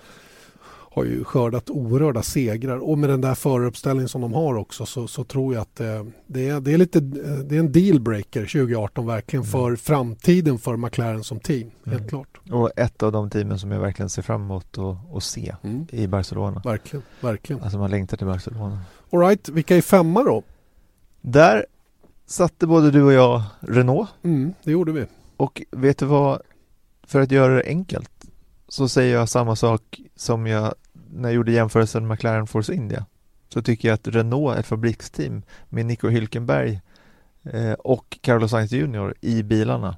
har 0.96 1.06
ju 1.06 1.24
skördat 1.24 1.70
oerhörda 1.70 2.22
segrar. 2.22 2.78
Och 2.78 2.98
med 2.98 3.10
den 3.10 3.22
där 3.22 3.36
föruppställningen 3.36 4.10
som 4.10 4.22
de 4.22 4.34
har 4.34 4.56
också 4.56 4.86
så, 4.86 5.08
så 5.08 5.24
tror 5.24 5.54
jag 5.54 5.62
att 5.62 5.80
eh, 5.80 6.04
det, 6.28 6.50
är, 6.50 6.60
det, 6.60 6.74
är 6.74 6.78
lite, 6.78 7.00
det 7.00 7.56
är 7.56 7.60
en 7.60 7.72
dealbreaker 7.72 8.42
2018 8.42 9.08
verkligen 9.08 9.44
mm. 9.44 9.52
för 9.52 9.76
framtiden 9.76 10.60
för 10.60 10.78
McLaren 10.78 11.24
som 11.24 11.40
team. 11.40 11.72
Helt 11.86 11.98
mm. 11.98 12.10
klart. 12.10 12.40
Och 12.52 12.72
ett 12.76 13.04
av 13.04 13.12
de 13.12 13.30
teamen 13.30 13.60
som 13.60 13.72
jag 13.72 13.80
verkligen 13.80 14.10
ser 14.10 14.22
fram 14.22 14.42
emot 14.42 14.78
att, 15.16 15.24
se 15.24 15.56
mm. 15.64 15.88
i 15.92 16.08
Barcelona. 16.08 16.62
Verkligen, 16.66 17.04
verkligen. 17.22 17.62
Alltså 17.62 17.78
man 17.78 17.92
längtar 17.92 18.18
till 18.18 18.28
Barcelona. 18.28 18.80
All 19.12 19.20
right, 19.20 19.50
vilka 19.50 19.78
är 19.78 19.82
femma 19.82 20.24
då? 20.24 20.44
Där 21.28 21.66
satte 22.26 22.68
både 22.68 22.92
du 22.92 23.04
och 23.04 23.14
jag 23.14 23.44
Renault. 23.60 24.10
Mm, 24.24 24.54
det 24.64 24.72
gjorde 24.72 24.92
vi. 24.92 25.06
Och 25.38 25.62
vet 25.72 25.98
du 25.98 26.06
vad? 26.06 26.42
För 27.04 27.22
att 27.22 27.32
göra 27.32 27.56
det 27.56 27.64
enkelt 27.66 28.12
så 28.68 28.90
säger 28.90 29.16
jag 29.16 29.30
samma 29.30 29.56
sak 29.56 30.02
som 30.16 30.48
jag 30.48 30.74
när 31.14 31.30
jag 31.30 31.36
gjorde 31.36 31.52
jämförelsen 31.52 32.08
McLaren 32.08 32.48
Force 32.48 32.74
India. 32.74 33.06
Så 33.50 33.62
tycker 33.62 33.88
jag 33.88 33.96
att 33.96 34.08
Renault 34.08 34.56
är 34.56 34.60
ett 34.60 34.66
fabriksteam 34.66 35.42
med 35.70 35.86
Nico 35.86 36.10
Hülkenberg 36.10 36.80
eh, 37.44 37.74
och 37.74 38.18
Carlos 38.22 38.52
Sainz 38.52 38.72
Jr 38.72 39.14
i 39.22 39.44
bilarna. 39.44 39.98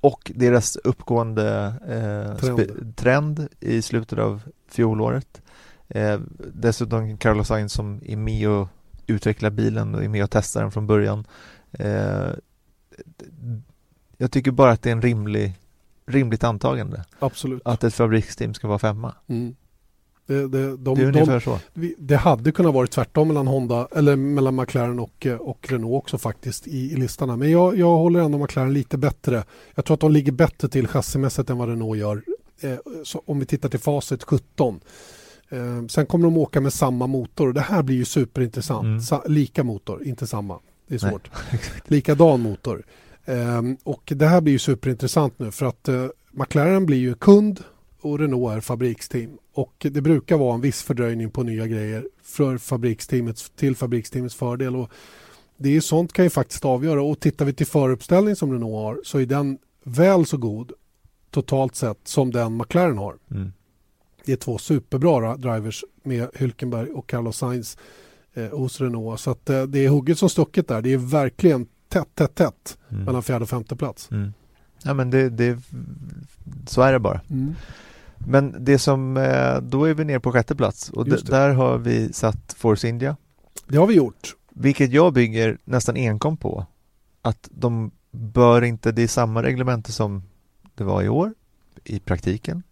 Och 0.00 0.32
deras 0.34 0.76
uppgående 0.76 1.74
eh, 1.88 2.36
trend. 2.36 2.96
trend. 2.96 3.48
i 3.60 3.82
slutet 3.82 4.18
av 4.18 4.42
fjolåret. 4.68 5.42
Eh, 5.88 6.20
dessutom 6.54 7.18
Carlos 7.18 7.48
Sainz 7.48 7.72
som 7.72 8.00
är 8.04 8.16
med 8.16 8.48
och 8.48 8.68
utvecklar 9.06 9.50
bilen 9.50 9.94
och 9.94 10.04
är 10.04 10.08
med 10.08 10.24
och 10.24 10.30
testar 10.30 10.60
den 10.62 10.70
från 10.70 10.86
början. 10.86 11.26
Eh, 11.72 12.30
jag 14.16 14.32
tycker 14.32 14.50
bara 14.50 14.70
att 14.70 14.82
det 14.82 14.90
är 14.90 14.92
en 14.92 15.02
rimlig, 15.02 15.52
rimligt 16.06 16.44
antagande. 16.44 17.04
Absolut. 17.18 17.62
Att 17.64 17.84
ett 17.84 17.94
fabriksteam 17.94 18.54
ska 18.54 18.68
vara 18.68 18.78
femma. 18.78 19.14
Mm. 19.26 19.56
Det, 20.26 20.48
det, 20.48 20.76
de, 20.76 20.94
det 20.94 21.02
är 21.02 21.06
ungefär 21.06 21.32
de, 21.32 21.40
så. 21.40 21.58
Det 21.98 22.16
hade 22.16 22.52
kunnat 22.52 22.74
vara 22.74 22.86
tvärtom 22.86 23.28
mellan 23.28 23.46
Honda 23.46 23.88
eller 23.96 24.16
mellan 24.16 24.56
McLaren 24.56 24.98
och, 24.98 25.26
och 25.40 25.66
Renault 25.70 25.94
också 25.94 26.18
faktiskt 26.18 26.66
i, 26.66 26.92
i 26.92 26.96
listorna. 26.96 27.36
Men 27.36 27.50
jag, 27.50 27.78
jag 27.78 27.96
håller 27.96 28.20
ändå 28.20 28.38
McLaren 28.38 28.72
lite 28.72 28.98
bättre. 28.98 29.44
Jag 29.74 29.84
tror 29.84 29.94
att 29.94 30.00
de 30.00 30.12
ligger 30.12 30.32
bättre 30.32 30.68
till 30.68 30.88
chassimässigt 30.88 31.50
än 31.50 31.58
vad 31.58 31.68
Renault 31.68 31.98
gör. 31.98 32.22
Eh, 32.60 32.76
om 33.26 33.38
vi 33.38 33.46
tittar 33.46 33.68
till 33.68 33.80
facit 33.80 34.22
17. 34.22 34.80
Eh, 35.48 35.86
sen 35.88 36.06
kommer 36.06 36.24
de 36.24 36.36
åka 36.36 36.60
med 36.60 36.72
samma 36.72 37.06
motor 37.06 37.48
och 37.48 37.54
det 37.54 37.60
här 37.60 37.82
blir 37.82 37.96
ju 37.96 38.04
superintressant. 38.04 38.84
Mm. 38.84 39.00
Sa, 39.00 39.24
lika 39.26 39.64
motor, 39.64 40.04
inte 40.04 40.26
samma. 40.26 40.58
Det 40.88 40.94
är 40.94 40.98
svårt. 40.98 41.30
Likadan 41.84 42.40
motor. 42.40 42.82
Eh, 43.24 43.62
och 43.84 44.12
det 44.16 44.26
här 44.26 44.40
blir 44.40 44.52
ju 44.52 44.58
superintressant 44.58 45.38
nu 45.38 45.50
för 45.50 45.66
att 45.66 45.88
eh, 45.88 46.06
McLaren 46.30 46.86
blir 46.86 46.98
ju 46.98 47.14
kund 47.14 47.60
och 48.00 48.18
Renault 48.18 48.56
är 48.56 48.60
fabriksteam. 48.60 49.38
Och 49.54 49.74
det 49.78 50.00
brukar 50.00 50.36
vara 50.36 50.54
en 50.54 50.60
viss 50.60 50.82
fördröjning 50.82 51.30
på 51.30 51.42
nya 51.42 51.66
grejer 51.66 52.08
för 52.22 52.58
fabriksteamets, 52.58 53.50
till 53.56 53.76
fabriksteamets 53.76 54.34
fördel. 54.34 54.76
Och 54.76 54.90
det 55.56 55.76
är 55.76 55.80
sånt 55.80 56.12
kan 56.12 56.24
ju 56.24 56.30
faktiskt 56.30 56.64
avgöra. 56.64 57.02
Och 57.02 57.20
tittar 57.20 57.44
vi 57.44 57.52
till 57.52 57.66
föruppställning 57.66 58.36
som 58.36 58.52
Renault 58.52 58.74
har 58.74 59.00
så 59.04 59.18
är 59.18 59.26
den 59.26 59.58
väl 59.84 60.26
så 60.26 60.36
god 60.36 60.72
totalt 61.30 61.74
sett 61.76 61.98
som 62.04 62.32
den 62.32 62.56
McLaren 62.56 62.98
har. 62.98 63.16
Mm. 63.30 63.52
Det 64.26 64.32
är 64.32 64.36
två 64.36 64.58
superbra 64.58 65.36
drivers 65.36 65.84
med 66.02 66.28
Hülkenberg 66.34 66.92
och 66.92 67.06
Carlos 67.06 67.36
Sainz 67.36 67.78
eh, 68.34 68.58
hos 68.58 68.80
Renault. 68.80 69.20
Så 69.20 69.30
att, 69.30 69.50
eh, 69.50 69.62
det 69.62 69.84
är 69.84 69.88
hugget 69.88 70.18
som 70.18 70.28
stucket 70.28 70.68
där. 70.68 70.82
Det 70.82 70.92
är 70.92 70.98
verkligen 70.98 71.66
tätt, 71.88 72.14
tätt, 72.14 72.34
tätt 72.34 72.78
mm. 72.88 73.04
mellan 73.04 73.22
fjärde 73.22 73.42
och 73.42 73.48
femte 73.48 73.76
plats. 73.76 74.10
Mm. 74.10 74.32
Ja 74.82 74.94
men 74.94 75.10
det, 75.10 75.28
det, 75.28 75.58
så 76.66 76.82
är 76.82 76.92
det 76.92 76.98
bara. 76.98 77.20
Mm. 77.30 77.54
Men 78.18 78.64
det 78.64 78.78
som, 78.78 79.16
eh, 79.16 79.60
då 79.60 79.84
är 79.84 79.94
vi 79.94 80.04
nere 80.04 80.20
på 80.20 80.32
sjätte 80.32 80.56
plats 80.56 80.90
och 80.90 81.04
där 81.08 81.50
har 81.50 81.78
vi 81.78 82.12
satt 82.12 82.52
Force 82.56 82.88
India. 82.88 83.16
Det 83.66 83.76
har 83.76 83.86
vi 83.86 83.94
gjort. 83.94 84.34
Vilket 84.50 84.92
jag 84.92 85.12
bygger 85.12 85.58
nästan 85.64 85.96
enkom 85.96 86.36
på. 86.36 86.66
Att 87.22 87.48
de 87.50 87.90
bör 88.10 88.62
inte, 88.62 88.92
det 88.92 89.02
är 89.02 89.08
samma 89.08 89.42
reglemente 89.42 89.92
som 89.92 90.22
det 90.74 90.84
var 90.84 91.02
i 91.02 91.08
år 91.08 91.34
i 91.84 91.98
praktiken. 91.98 92.62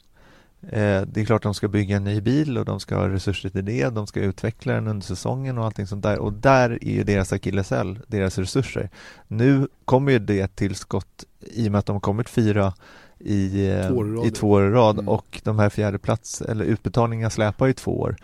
Eh, 0.69 1.03
det 1.03 1.21
är 1.21 1.25
klart 1.25 1.43
de 1.43 1.55
ska 1.55 1.69
bygga 1.69 1.97
en 1.97 2.05
ny 2.05 2.21
bil 2.21 2.59
och 2.59 2.65
de 2.65 2.81
ska 2.81 2.97
ha 2.97 3.09
resurser 3.09 3.49
till 3.49 3.65
det. 3.65 3.89
De 3.89 4.07
ska 4.07 4.21
utveckla 4.21 4.73
den 4.73 4.87
under 4.87 5.07
säsongen 5.07 5.59
och 5.59 5.65
allting 5.65 5.87
sånt 5.87 6.03
där. 6.03 6.19
Och 6.19 6.33
där 6.33 6.71
är 6.71 6.91
ju 6.91 7.05
deras 7.05 7.33
akilleshäl, 7.33 7.99
deras 8.07 8.39
resurser. 8.39 8.91
Nu 9.29 9.69
kommer 9.85 10.13
ju 10.13 10.19
det 10.19 10.57
tillskott 10.57 11.25
i 11.41 11.69
och 11.69 11.73
med 11.73 11.79
att 11.79 11.87
de 11.87 11.93
har 11.93 12.01
kommit 12.01 12.29
fyra 12.29 12.73
i, 13.19 13.71
eh, 13.71 13.89
två 13.89 14.27
i 14.27 14.31
två 14.31 14.51
år 14.51 14.67
i 14.67 14.71
rad 14.71 14.99
mm. 14.99 15.09
och 15.09 15.41
de 15.45 15.59
här 15.59 15.71
fjärde 15.71 15.99
plats 15.99 16.43
eller 16.43 16.65
utbetalningarna 16.65 17.31
släpar 17.31 17.67
ju 17.67 17.73
två 17.73 18.01
år 18.01 18.17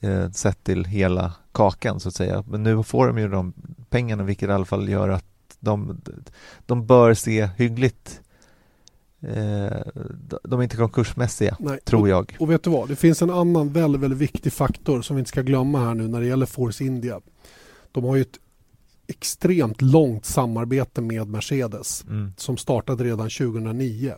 eh, 0.00 0.30
sett 0.30 0.64
till 0.64 0.84
hela 0.84 1.32
kakan 1.52 2.00
så 2.00 2.08
att 2.08 2.14
säga. 2.14 2.44
Men 2.48 2.62
nu 2.62 2.82
får 2.82 3.06
de 3.06 3.18
ju 3.18 3.28
de 3.28 3.52
pengarna 3.90 4.22
vilket 4.22 4.48
i 4.48 4.52
alla 4.52 4.64
fall 4.64 4.88
gör 4.88 5.08
att 5.08 5.24
de, 5.60 6.00
de 6.66 6.86
bör 6.86 7.14
se 7.14 7.48
hyggligt 7.56 8.20
de 10.42 10.60
är 10.60 10.62
inte 10.62 10.76
konkursmässiga, 10.76 11.56
Nej. 11.60 11.78
tror 11.84 12.08
jag. 12.08 12.36
Och, 12.40 12.50
vet 12.50 12.62
du 12.62 12.70
vad, 12.70 12.88
det 12.88 12.96
finns 12.96 13.22
en 13.22 13.30
annan 13.30 13.72
väldigt, 13.72 14.00
väldigt 14.00 14.18
viktig 14.18 14.52
faktor 14.52 15.02
som 15.02 15.16
vi 15.16 15.20
inte 15.20 15.28
ska 15.28 15.42
glömma 15.42 15.84
här 15.84 15.94
nu 15.94 16.08
när 16.08 16.20
det 16.20 16.26
gäller 16.26 16.46
Force 16.46 16.84
India. 16.84 17.20
De 17.92 18.04
har 18.04 18.16
ju 18.16 18.22
ett 18.22 18.38
extremt 19.06 19.82
långt 19.82 20.24
samarbete 20.24 21.00
med 21.00 21.28
Mercedes 21.28 22.04
mm. 22.08 22.32
som 22.36 22.56
startade 22.56 23.04
redan 23.04 23.30
2009. 23.30 24.14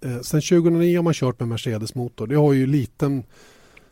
Eh, 0.00 0.20
sen 0.20 0.40
2009 0.40 0.98
har 0.98 1.02
man 1.02 1.14
kört 1.14 1.40
med 1.40 1.48
Mercedes 1.48 1.94
motor. 1.94 2.26
Det 2.26 2.34
har 2.34 2.52
ju 2.52 2.66
liten, 2.66 3.22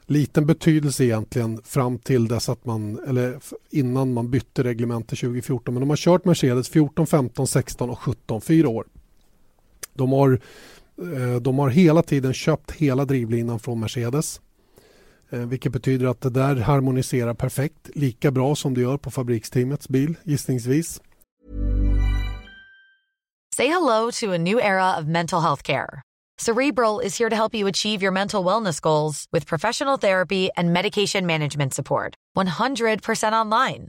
liten 0.06 0.46
betydelse 0.46 1.04
egentligen 1.04 1.62
fram 1.64 1.98
till 1.98 2.28
dess 2.28 2.48
att 2.48 2.64
man, 2.64 2.98
eller 3.08 3.38
innan 3.70 4.12
man 4.12 4.30
bytte 4.30 4.64
reglement 4.64 5.08
till 5.08 5.18
2014. 5.18 5.74
Men 5.74 5.80
de 5.80 5.90
har 5.90 5.96
kört 5.96 6.24
Mercedes 6.24 6.68
14, 6.68 7.06
15, 7.06 7.46
16 7.46 7.90
och 7.90 7.98
17, 7.98 8.40
fyra 8.40 8.68
år. 8.68 8.86
De 9.98 10.12
har, 10.12 10.40
eh, 11.02 11.40
de 11.40 11.58
har 11.58 11.68
hela 11.68 12.02
tiden 12.02 12.34
köpt 12.34 12.70
hela 12.70 13.04
drivlinan 13.04 13.58
från 13.58 13.80
Mercedes. 13.80 14.40
Eh, 15.30 15.40
vilket 15.40 15.72
betyder 15.72 16.06
att 16.06 16.20
det 16.20 16.30
där 16.30 16.56
harmoniserar 16.56 17.34
perfekt, 17.34 17.90
lika 17.94 18.30
bra 18.30 18.54
som 18.54 18.74
det 18.74 18.80
gör 18.80 18.96
på 18.96 19.10
fabriksteamets 19.10 19.88
bil 19.88 20.16
gissningsvis. 20.24 21.00
Say 23.56 23.66
hello 23.66 24.10
to 24.12 24.32
a 24.34 24.38
new 24.38 24.58
era 24.58 24.98
of 24.98 25.06
mental 25.06 25.40
health 25.40 25.62
care. 25.62 26.02
Cerebral 26.40 27.00
is 27.00 27.18
here 27.18 27.30
to 27.30 27.36
help 27.36 27.54
you 27.54 27.68
achieve 27.68 28.04
your 28.04 28.12
mental 28.12 28.44
wellness 28.44 28.80
goals 28.80 29.26
with 29.32 29.46
professional 29.46 29.98
therapy 29.98 30.50
and 30.56 30.72
medication 30.72 31.26
management 31.26 31.74
support. 31.74 32.14
100% 32.36 33.32
online. 33.32 33.88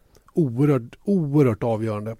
Oerhört, 0.33 0.95
oerhört 1.03 1.63
avgörande. 1.63 2.15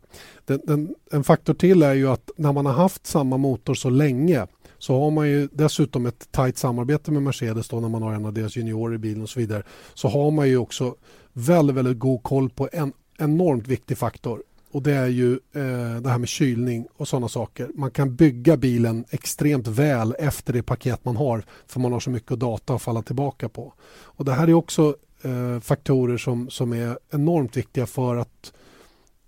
Den, 0.46 0.62
den, 0.64 0.96
en 1.12 1.24
faktor 1.24 1.54
till 1.54 1.84
är 1.84 1.94
ju 1.94 2.08
att 2.08 2.32
när 2.36 2.54
man 2.54 2.66
har 2.66 2.74
haft 2.74 3.08
samma 3.08 3.38
motor 3.38 3.74
så 3.74 3.90
länge 3.90 4.48
så 4.78 5.00
har 5.00 5.12
man 5.12 5.30
ju 5.30 5.50
dessutom 5.52 6.06
ett 6.06 6.32
tajt 6.32 6.58
samarbete 6.58 7.12
med 7.12 7.24
Mercedes 7.24 7.70
då 7.70 7.80
när 7.80 7.90
man 7.90 8.02
har 8.02 8.14
en 8.14 8.26
av 8.26 8.34
deras 8.34 8.58
juniorer 8.58 8.96
i 8.96 8.98
bilen 8.98 9.24
och 9.24 9.30
så 9.30 9.40
vidare. 9.40 9.64
Så 9.94 10.08
har 10.08 10.32
man 10.32 10.48
ju 10.48 10.58
också 10.58 10.96
väldigt, 11.34 11.76
väldigt 11.76 12.00
god 12.00 12.24
koll 12.24 12.50
på 12.50 12.70
en 12.72 12.94
enormt 13.18 13.68
viktig 13.68 13.98
faktor 13.98 14.42
och 14.72 14.82
det 14.82 14.94
är 14.94 15.08
ju 15.08 15.32
eh, 15.34 16.02
det 16.02 16.10
här 16.10 16.18
med 16.18 16.28
kylning 16.28 16.88
och 16.98 17.08
sådana 17.08 17.28
saker. 17.28 17.70
Man 17.76 17.92
kan 17.92 18.16
bygga 18.16 18.58
bilen 18.58 19.06
extremt 19.10 19.68
väl 19.68 20.16
efter 20.20 20.54
det 20.54 20.64
paket 20.64 21.06
man 21.06 21.16
har 21.16 21.44
för 21.68 21.80
man 21.80 21.94
har 21.94 22.00
så 22.00 22.10
mycket 22.10 22.40
data 22.40 22.74
att 22.74 22.82
falla 22.82 23.02
tillbaka 23.02 23.50
på. 23.50 23.74
Och 24.04 24.26
det 24.26 24.34
här 24.34 24.48
är 24.48 24.54
också 24.54 24.96
eh, 25.22 25.60
faktorer 25.60 26.18
som, 26.18 26.50
som 26.50 26.74
är 26.74 27.00
enormt 27.12 27.58
viktiga 27.58 27.86
för 27.86 28.16
att 28.16 28.54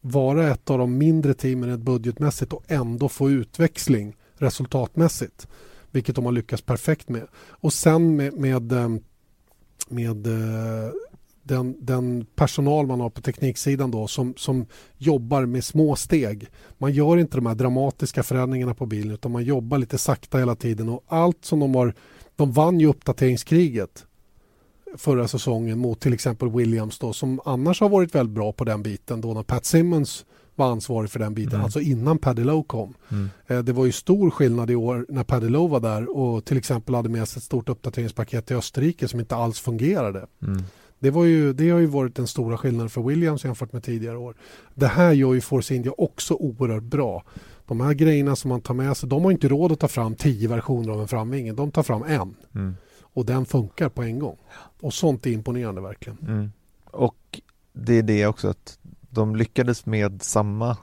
vara 0.01 0.51
ett 0.51 0.69
av 0.69 0.77
de 0.77 0.97
mindre 0.97 1.33
teamen 1.33 1.83
budgetmässigt 1.83 2.53
och 2.53 2.63
ändå 2.67 3.09
få 3.09 3.29
utväxling 3.29 4.15
resultatmässigt. 4.35 5.47
Vilket 5.91 6.15
de 6.15 6.25
har 6.25 6.31
lyckats 6.31 6.61
perfekt 6.61 7.09
med. 7.09 7.27
Och 7.35 7.73
sen 7.73 8.15
med, 8.15 8.33
med, 8.33 8.71
eh, 8.71 8.89
med 9.89 10.27
eh, 10.27 10.91
den, 11.43 11.85
den, 11.85 12.25
personal 12.35 12.87
man 12.87 12.99
har 12.99 13.09
på 13.09 13.21
tekniksidan 13.21 13.91
då 13.91 14.07
som, 14.07 14.33
som 14.37 14.65
jobbar 14.97 15.45
med 15.45 15.63
små 15.63 15.95
steg. 15.95 16.47
Man 16.77 16.91
gör 16.91 17.17
inte 17.17 17.37
de 17.37 17.45
här 17.45 17.55
dramatiska 17.55 18.23
förändringarna 18.23 18.73
på 18.73 18.85
bilen 18.85 19.13
utan 19.13 19.31
man 19.31 19.43
jobbar 19.43 19.77
lite 19.77 19.97
sakta 19.97 20.37
hela 20.37 20.55
tiden 20.55 20.89
och 20.89 21.03
allt 21.07 21.45
som 21.45 21.59
de 21.59 21.75
har 21.75 21.93
de 22.35 22.51
vann 22.51 22.79
ju 22.79 22.87
uppdateringskriget 22.87 24.05
förra 24.97 25.27
säsongen 25.27 25.79
mot 25.79 25.99
till 25.99 26.13
exempel 26.13 26.49
Williams 26.51 26.99
då, 26.99 27.13
som 27.13 27.39
annars 27.45 27.81
har 27.81 27.89
varit 27.89 28.15
väldigt 28.15 28.35
bra 28.35 28.51
på 28.51 28.63
den 28.63 28.83
biten 28.83 29.21
då 29.21 29.33
när 29.33 29.43
Pat 29.43 29.65
Simmons 29.65 30.25
var 30.55 30.71
ansvarig 30.71 31.09
för 31.09 31.19
den 31.19 31.33
biten, 31.33 31.53
Mm. 31.53 31.63
alltså 31.63 31.79
innan 31.79 32.17
Paddy 32.17 32.43
Lowe 32.43 32.63
kom. 32.67 32.93
Mm. 33.11 33.29
Eh, 33.47 33.59
Det 33.59 33.73
var 33.73 33.85
ju 33.85 33.91
stor 33.91 34.29
skillnad 34.29 34.71
i 34.71 34.75
år 34.75 35.05
när 35.09 35.23
Paddy 35.23 35.49
Lowe 35.49 35.67
var 35.71 35.79
där 35.79 36.17
och 36.17 36.45
till 36.45 36.57
exempel 36.57 36.95
hade 36.95 37.09
med 37.09 37.27
sig 37.27 37.39
ett 37.39 37.43
stort 37.43 37.69
uppdateringspaket 37.69 38.45
till 38.45 38.55
Österrike 38.55 39.07
som 39.07 39.19
inte 39.19 39.35
alls 39.35 39.59
fungerade. 39.59 40.25
Mm. 40.41 40.63
Det, 40.99 41.09
var 41.11 41.23
ju, 41.25 41.53
det 41.53 41.69
har 41.69 41.79
ju 41.79 41.85
varit 41.85 42.15
den 42.15 42.27
stora 42.27 42.57
skillnaden 42.57 42.89
för 42.89 43.01
Williams 43.01 43.45
jämfört 43.45 43.73
med 43.73 43.83
tidigare 43.83 44.17
år. 44.17 44.35
Det 44.75 44.87
här 44.87 45.11
gör 45.11 45.33
ju 45.33 45.41
Force 45.41 45.75
India 45.75 45.91
också 45.97 46.33
oerhört 46.33 46.83
bra. 46.83 47.23
De 47.67 47.81
här 47.81 47.93
grejerna 47.93 48.35
som 48.35 48.49
man 48.49 48.61
tar 48.61 48.73
med 48.73 48.97
sig, 48.97 49.09
de 49.09 49.23
har 49.23 49.31
inte 49.31 49.47
råd 49.47 49.71
att 49.71 49.79
ta 49.79 49.87
fram 49.87 50.15
tio 50.15 50.47
versioner 50.47 50.93
av 50.93 51.01
en 51.01 51.07
framvinge. 51.07 51.53
De 51.53 51.71
tar 51.71 51.83
fram 51.83 52.03
en 52.03 52.35
Mm. 52.55 52.75
och 53.01 53.25
den 53.25 53.45
funkar 53.45 53.89
på 53.89 54.03
en 54.03 54.19
gång. 54.19 54.37
Och 54.83 54.93
sånt 54.93 55.25
är 55.25 55.31
imponerande 55.31 55.81
verkligen. 55.81 56.17
Mm. 56.27 56.51
Och 56.85 57.41
det 57.73 57.93
är 57.93 58.03
det 58.03 58.25
också 58.27 58.47
att 58.47 58.79
de 59.09 59.35
lyckades 59.35 59.85
med 59.85 60.21
samma 60.21 60.77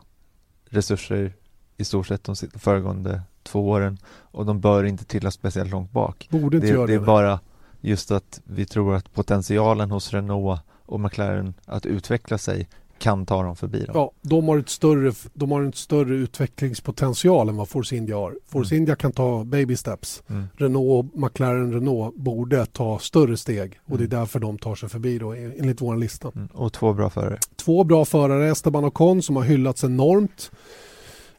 resurser 0.65 1.33
i 1.77 1.85
stort 1.85 2.07
sett 2.07 2.25
de 2.25 2.37
föregående 2.37 3.23
två 3.43 3.69
åren 3.69 3.99
och 4.07 4.47
de 4.47 4.61
bör 4.61 4.85
inte 4.85 5.05
trilla 5.05 5.31
speciellt 5.31 5.71
långt 5.71 5.93
bak. 5.93 6.29
Borde 6.31 6.57
inte 6.57 6.67
Det, 6.67 6.73
göra 6.73 6.87
det 6.87 6.93
det. 6.93 7.03
är 7.03 7.07
bara 7.07 7.41
just 7.81 8.11
att 8.11 8.41
vi 8.45 8.67
tror 8.67 8.95
att 8.95 9.13
potentialen 9.13 9.91
hos 9.91 10.13
Renault 10.13 10.61
och 10.87 11.01
McLaren 11.01 11.55
att 11.65 11.87
utveckla 11.87 12.39
sig 12.39 12.69
kan 13.01 13.27
ta 13.27 13.43
dem 13.43 13.57
förbi 13.57 13.79
dem. 13.85 13.91
Ja, 13.95 14.11
de 14.23 14.49
har, 14.49 14.59
ett 14.59 14.69
större, 14.69 15.13
de 15.35 15.51
har 15.51 15.63
en 15.63 15.73
större 15.73 16.15
utvecklingspotential 16.15 17.49
än 17.49 17.57
vad 17.57 17.69
Force 17.69 17.97
India 17.97 18.17
har. 18.17 18.35
Force 18.49 18.75
Mm. 18.75 18.83
India 18.83 18.97
kan 18.97 19.13
ta 19.13 19.45
baby 19.45 19.77
steps. 19.77 20.23
Mm. 20.29 20.45
Renault, 20.57 21.15
McLaren, 21.15 21.73
Renault 21.73 22.17
borde 22.17 22.67
ta 22.67 22.99
större 22.99 23.37
steg 23.37 23.79
och 23.85 23.99
det 23.99 24.05
är 24.05 24.07
Mm. 24.07 24.19
därför 24.21 24.41
de 24.41 24.59
tar 24.59 24.75
sig 24.75 24.89
förbi 24.89 25.19
då 25.19 25.33
enligt 25.33 25.81
vår 25.81 25.97
lista. 25.97 26.33
Mm. 26.35 26.49
Och 26.53 26.73
två 26.73 26.93
bra 26.93 27.11
förare. 27.11 27.39
Två 27.57 27.85
bra 27.85 28.05
förare, 28.05 28.51
Esteban 28.51 28.85
Ocon 28.85 29.23
som 29.23 29.37
har 29.37 29.43
hyllats 29.43 29.85
enormt 29.85 30.51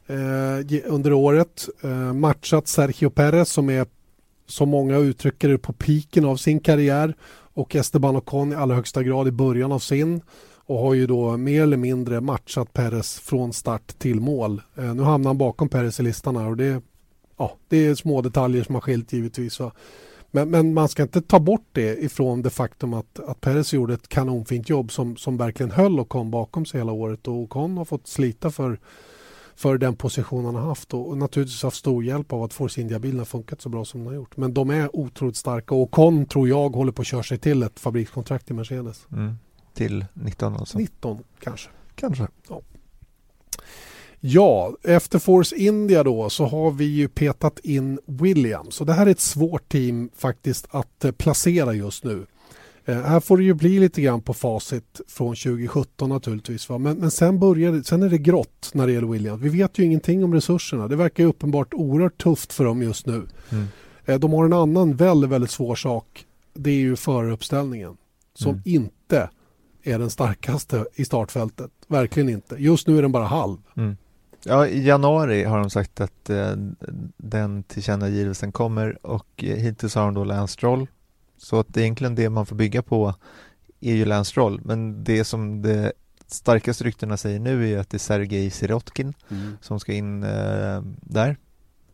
eh, 0.06 0.92
under 0.92 1.12
året. 1.12 1.68
Eh, 1.82 2.12
matchat 2.12 2.68
Sergio 2.68 3.10
Perez 3.10 3.48
som 3.50 3.70
är, 3.70 3.86
som 4.46 4.68
många 4.68 4.96
uttrycker 4.96 5.48
det, 5.48 5.58
på 5.58 5.72
piken 5.72 6.24
av 6.24 6.36
sin 6.36 6.60
karriär 6.60 7.14
och 7.54 7.76
Esteban 7.76 8.16
Ocon 8.16 8.52
i 8.52 8.54
allra 8.54 8.74
högsta 8.74 9.02
grad 9.02 9.28
i 9.28 9.32
början 9.32 9.72
av 9.72 9.78
sin 9.78 10.20
och 10.66 10.78
har 10.78 10.94
ju 10.94 11.06
då 11.06 11.36
mer 11.36 11.62
eller 11.62 11.76
mindre 11.76 12.20
matchat 12.20 12.72
Perez 12.72 13.18
från 13.18 13.52
start 13.52 13.98
till 13.98 14.20
mål. 14.20 14.62
Eh, 14.74 14.94
nu 14.94 15.02
hamnar 15.02 15.28
han 15.28 15.38
bakom 15.38 15.68
Perez 15.68 16.00
i 16.00 16.02
listan 16.02 16.36
här 16.36 16.46
och 16.46 16.56
det, 16.56 16.82
ja, 17.36 17.56
det 17.68 17.86
är 17.86 17.94
små 17.94 18.22
detaljer 18.22 18.64
som 18.64 18.74
har 18.74 18.82
skilt 18.82 19.12
givetvis. 19.12 19.60
Va? 19.60 19.72
Men, 20.34 20.50
men 20.50 20.74
man 20.74 20.88
ska 20.88 21.02
inte 21.02 21.22
ta 21.22 21.40
bort 21.40 21.66
det 21.72 22.02
ifrån 22.02 22.42
det 22.42 22.50
faktum 22.50 22.94
att, 22.94 23.18
att 23.18 23.40
Perez 23.40 23.74
gjorde 23.74 23.94
ett 23.94 24.08
kanonfint 24.08 24.68
jobb 24.68 24.92
som, 24.92 25.16
som 25.16 25.36
verkligen 25.36 25.70
höll 25.70 26.00
och 26.00 26.08
kom 26.08 26.30
bakom 26.30 26.66
sig 26.66 26.80
hela 26.80 26.92
året 26.92 27.28
och 27.28 27.34
Ocon 27.34 27.76
har 27.76 27.84
fått 27.84 28.06
slita 28.06 28.50
för, 28.50 28.78
för 29.54 29.78
den 29.78 29.96
position 29.96 30.44
han 30.44 30.54
har 30.54 30.62
haft 30.62 30.94
och, 30.94 31.08
och 31.08 31.18
naturligtvis 31.18 31.62
haft 31.62 31.76
stor 31.76 32.04
hjälp 32.04 32.32
av 32.32 32.42
att 32.42 32.52
Force 32.52 32.80
India-bilen 32.80 33.18
har 33.18 33.24
funkat 33.24 33.60
så 33.60 33.68
bra 33.68 33.84
som 33.84 34.00
den 34.00 34.06
har 34.06 34.14
gjort. 34.14 34.36
Men 34.36 34.54
de 34.54 34.70
är 34.70 34.96
otroligt 34.96 35.36
starka 35.36 35.74
och 35.74 35.80
Ocon 35.80 36.26
tror 36.26 36.48
jag 36.48 36.70
håller 36.70 36.92
på 36.92 37.02
att 37.02 37.08
köra 37.08 37.22
sig 37.22 37.38
till 37.38 37.62
ett 37.62 37.80
fabrikskontrakt 37.80 38.50
i 38.50 38.54
Mercedes. 38.54 39.06
Mm. 39.12 39.34
Till 39.74 40.04
19 40.14 40.56
alltså. 40.56 40.78
19 40.78 41.18
kanske. 41.40 41.70
Kanske. 41.94 42.26
Ja, 44.20 44.76
efter 44.82 45.18
Force 45.18 45.56
India 45.56 46.02
då 46.02 46.30
så 46.30 46.46
har 46.46 46.70
vi 46.70 46.84
ju 46.84 47.08
petat 47.08 47.58
in 47.58 47.98
Williams 48.06 48.80
och 48.80 48.86
det 48.86 48.92
här 48.92 49.06
är 49.06 49.10
ett 49.10 49.20
svårt 49.20 49.68
team 49.68 50.10
faktiskt 50.16 50.66
att 50.70 51.04
eh, 51.04 51.12
placera 51.12 51.74
just 51.74 52.04
nu. 52.04 52.26
Eh, 52.84 53.00
här 53.00 53.20
får 53.20 53.36
det 53.36 53.44
ju 53.44 53.54
bli 53.54 53.78
lite 53.80 54.02
grann 54.02 54.20
på 54.22 54.34
facit 54.34 55.00
från 55.08 55.34
2017 55.34 56.08
naturligtvis. 56.08 56.68
Va? 56.68 56.78
Men, 56.78 56.96
men 56.96 57.10
sen, 57.10 57.38
börjar, 57.38 57.82
sen 57.82 58.02
är 58.02 58.08
det 58.08 58.18
grått 58.18 58.70
när 58.74 58.86
det 58.86 58.92
gäller 58.92 59.08
Williams. 59.08 59.42
Vi 59.42 59.48
vet 59.48 59.78
ju 59.78 59.84
ingenting 59.84 60.24
om 60.24 60.34
resurserna. 60.34 60.88
Det 60.88 60.96
verkar 60.96 61.24
uppenbart 61.24 61.74
oerhört 61.74 62.22
tufft 62.22 62.52
för 62.52 62.64
dem 62.64 62.82
just 62.82 63.06
nu. 63.06 63.26
Mm. 63.50 63.66
Eh, 64.04 64.18
de 64.18 64.32
har 64.32 64.44
en 64.44 64.52
annan 64.52 64.96
väldigt, 64.96 65.30
väldigt 65.30 65.50
svår 65.50 65.74
sak. 65.74 66.26
Det 66.54 66.70
är 66.70 66.74
ju 66.74 66.96
föraruppställningen 66.96 67.96
som 68.34 68.50
Mm. 68.50 68.62
inte 68.64 69.30
är 69.82 69.98
den 69.98 70.10
starkaste 70.10 70.86
i 70.94 71.04
startfältet. 71.04 71.70
Verkligen 71.86 72.28
inte. 72.28 72.56
Just 72.58 72.86
nu 72.86 72.98
är 72.98 73.02
den 73.02 73.12
bara 73.12 73.24
halv. 73.24 73.58
Mm. 73.76 73.96
Ja, 74.44 74.66
i 74.66 74.86
januari 74.86 75.44
har 75.44 75.58
de 75.58 75.70
sagt 75.70 76.00
att 76.00 76.30
eh, 76.30 76.52
den 77.16 77.62
tillkännagivelsen 77.62 78.52
kommer 78.52 79.06
och 79.06 79.44
eh, 79.44 79.56
hittills 79.56 79.94
har 79.94 80.04
de 80.04 80.14
då 80.14 80.24
Lance 80.24 80.52
Stroll. 80.52 80.86
Så 81.36 81.58
att 81.58 81.76
egentligen 81.76 82.14
det 82.14 82.30
man 82.30 82.46
får 82.46 82.56
bygga 82.56 82.82
på 82.82 83.14
är 83.80 83.94
ju 83.94 84.04
Lance 84.04 84.30
Stroll. 84.30 84.60
Men 84.64 85.04
det 85.04 85.24
som 85.24 85.62
det 85.62 85.92
starkaste 86.26 86.84
ryktena 86.84 87.16
säger 87.16 87.40
nu 87.40 87.70
är 87.72 87.78
att 87.78 87.90
det 87.90 87.96
är 87.96 87.98
Sergej 87.98 88.50
Sirotkin 88.50 89.14
som 89.60 89.80
ska 89.80 89.92
in 89.92 90.22
eh, 90.22 90.82
där. 91.00 91.36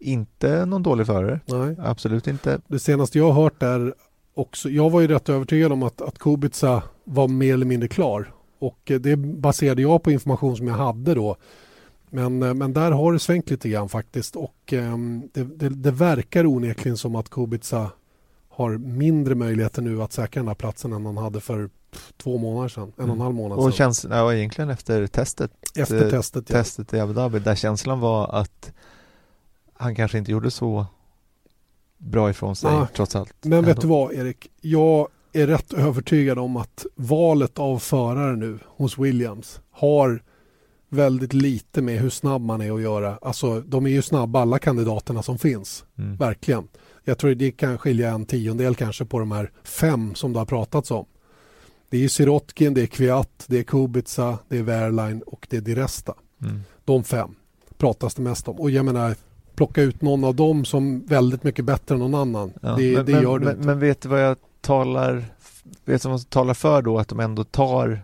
Inte 0.00 0.66
någon 0.66 0.82
dålig 0.82 1.06
förare, 1.06 1.40
Nej. 1.46 1.76
absolut 1.78 2.26
inte. 2.26 2.60
Det 2.66 2.78
senaste 2.78 3.18
jag 3.18 3.32
har 3.32 3.42
hört 3.42 3.62
är 3.62 3.94
också, 4.38 4.70
jag 4.70 4.90
var 4.90 5.00
ju 5.00 5.06
rätt 5.06 5.28
övertygad 5.28 5.72
om 5.72 5.82
att, 5.82 6.00
att 6.00 6.18
Kubica 6.18 6.82
var 7.04 7.28
mer 7.28 7.54
eller 7.54 7.66
mindre 7.66 7.88
klar. 7.88 8.32
Och 8.58 8.90
eh, 8.90 9.00
det 9.00 9.16
baserade 9.16 9.82
jag 9.82 10.02
på 10.02 10.10
information 10.10 10.56
som 10.56 10.66
jag 10.68 10.74
hade 10.74 11.14
då. 11.14 11.36
Men, 12.10 12.42
eh, 12.42 12.54
men 12.54 12.72
där 12.72 12.90
har 12.90 13.12
det 13.12 13.18
svängt 13.18 13.50
lite 13.50 13.68
grann 13.68 13.88
faktiskt 13.88 14.36
och 14.36 14.72
ehm, 14.72 15.28
det, 15.34 15.44
det, 15.44 15.68
det 15.68 15.90
verkar 15.90 16.46
onekligen 16.46 16.96
som 16.96 17.16
att 17.16 17.30
Kubica 17.30 17.90
har 18.48 18.70
mindre 18.78 19.34
möjligheter 19.34 19.82
nu 19.82 20.02
att 20.02 20.12
säkra 20.12 20.40
den 20.40 20.48
här 20.48 20.54
platsen 20.54 20.92
än 20.92 21.06
han 21.06 21.16
hade 21.16 21.40
för 21.40 21.70
två 22.16 22.38
månader 22.38 22.68
sedan, 22.68 22.92
en 22.96 23.10
och 23.10 23.16
en 23.16 23.20
halv 23.20 23.34
månad 23.34 23.58
Och 23.58 23.64
sedan. 23.64 23.72
känns, 23.72 24.06
ja, 24.10 24.34
egentligen 24.34 24.70
efter 24.70 25.06
testet, 25.06 25.50
Efter 25.76 26.04
eh, 26.04 26.10
testet. 26.10 26.50
Ja. 26.50 26.56
testet 26.56 26.94
i 26.94 27.00
Abu 27.00 27.12
Dhabi, 27.12 27.38
där 27.38 27.54
känslan 27.54 28.00
var 28.00 28.40
att 28.40 28.72
han 29.72 29.94
kanske 29.94 30.18
inte 30.18 30.32
gjorde 30.32 30.50
så 30.50 30.86
bra 31.98 32.30
ifrån 32.30 32.56
sig 32.56 32.72
Nej. 32.72 32.86
trots 32.94 33.16
allt. 33.16 33.34
Men 33.42 33.64
vet 33.64 33.76
Ändå. 33.76 33.80
du 33.80 33.88
vad 33.88 34.12
Erik? 34.12 34.50
Jag 34.60 35.08
är 35.32 35.46
rätt 35.46 35.72
övertygad 35.72 36.38
om 36.38 36.56
att 36.56 36.86
valet 36.94 37.58
av 37.58 37.78
förare 37.78 38.36
nu 38.36 38.58
hos 38.66 38.98
Williams 38.98 39.60
har 39.70 40.22
väldigt 40.88 41.32
lite 41.32 41.82
med 41.82 42.00
hur 42.00 42.10
snabb 42.10 42.42
man 42.42 42.60
är 42.60 42.72
att 42.72 42.80
göra. 42.82 43.18
Alltså 43.22 43.60
de 43.60 43.86
är 43.86 43.90
ju 43.90 44.02
snabba 44.02 44.40
alla 44.40 44.58
kandidaterna 44.58 45.22
som 45.22 45.38
finns. 45.38 45.84
Mm. 45.98 46.16
Verkligen. 46.16 46.68
Jag 47.04 47.18
tror 47.18 47.34
det 47.34 47.50
kan 47.50 47.78
skilja 47.78 48.10
en 48.10 48.26
tiondel 48.26 48.74
kanske 48.74 49.04
på 49.04 49.18
de 49.18 49.32
här 49.32 49.50
fem 49.64 50.14
som 50.14 50.32
det 50.32 50.38
har 50.38 50.46
pratats 50.46 50.90
om. 50.90 51.06
Det 51.90 52.04
är 52.04 52.08
Sirotkin, 52.08 52.74
det 52.74 52.82
är 52.82 52.86
Kviat, 52.86 53.44
det 53.46 53.58
är 53.58 53.62
Kubica, 53.62 54.38
det 54.48 54.58
är 54.58 54.62
Wehrlein 54.62 55.22
och 55.22 55.46
det 55.50 55.56
är 55.56 55.60
Di 55.60 55.74
Resta. 55.74 56.14
Mm. 56.42 56.60
De 56.84 57.04
fem 57.04 57.34
pratas 57.78 58.14
det 58.14 58.22
mest 58.22 58.48
om. 58.48 58.56
Och 58.56 58.70
jag 58.70 58.84
menar, 58.84 59.14
plocka 59.58 59.82
ut 59.82 60.02
någon 60.02 60.24
av 60.24 60.34
dem 60.34 60.64
som 60.64 61.06
väldigt 61.06 61.44
mycket 61.44 61.64
bättre 61.64 61.94
än 61.94 61.98
någon 62.00 62.14
annan. 62.14 62.52
Ja, 62.60 62.68
det 62.68 62.96
men, 62.96 63.06
det 63.06 63.12
men, 63.12 63.22
gör 63.22 63.38
du 63.38 63.44
men, 63.44 63.54
inte. 63.54 63.66
men 63.66 63.78
vet 63.78 64.00
du 64.00 64.08
vad 64.08 64.22
jag 64.22 64.36
talar 64.60 65.24
Vet 65.84 66.02
du 66.02 66.08
vad 66.08 66.20
som 66.20 66.30
talar 66.30 66.54
för 66.54 66.82
då 66.82 66.98
att 66.98 67.08
de 67.08 67.20
ändå 67.20 67.44
tar 67.44 68.00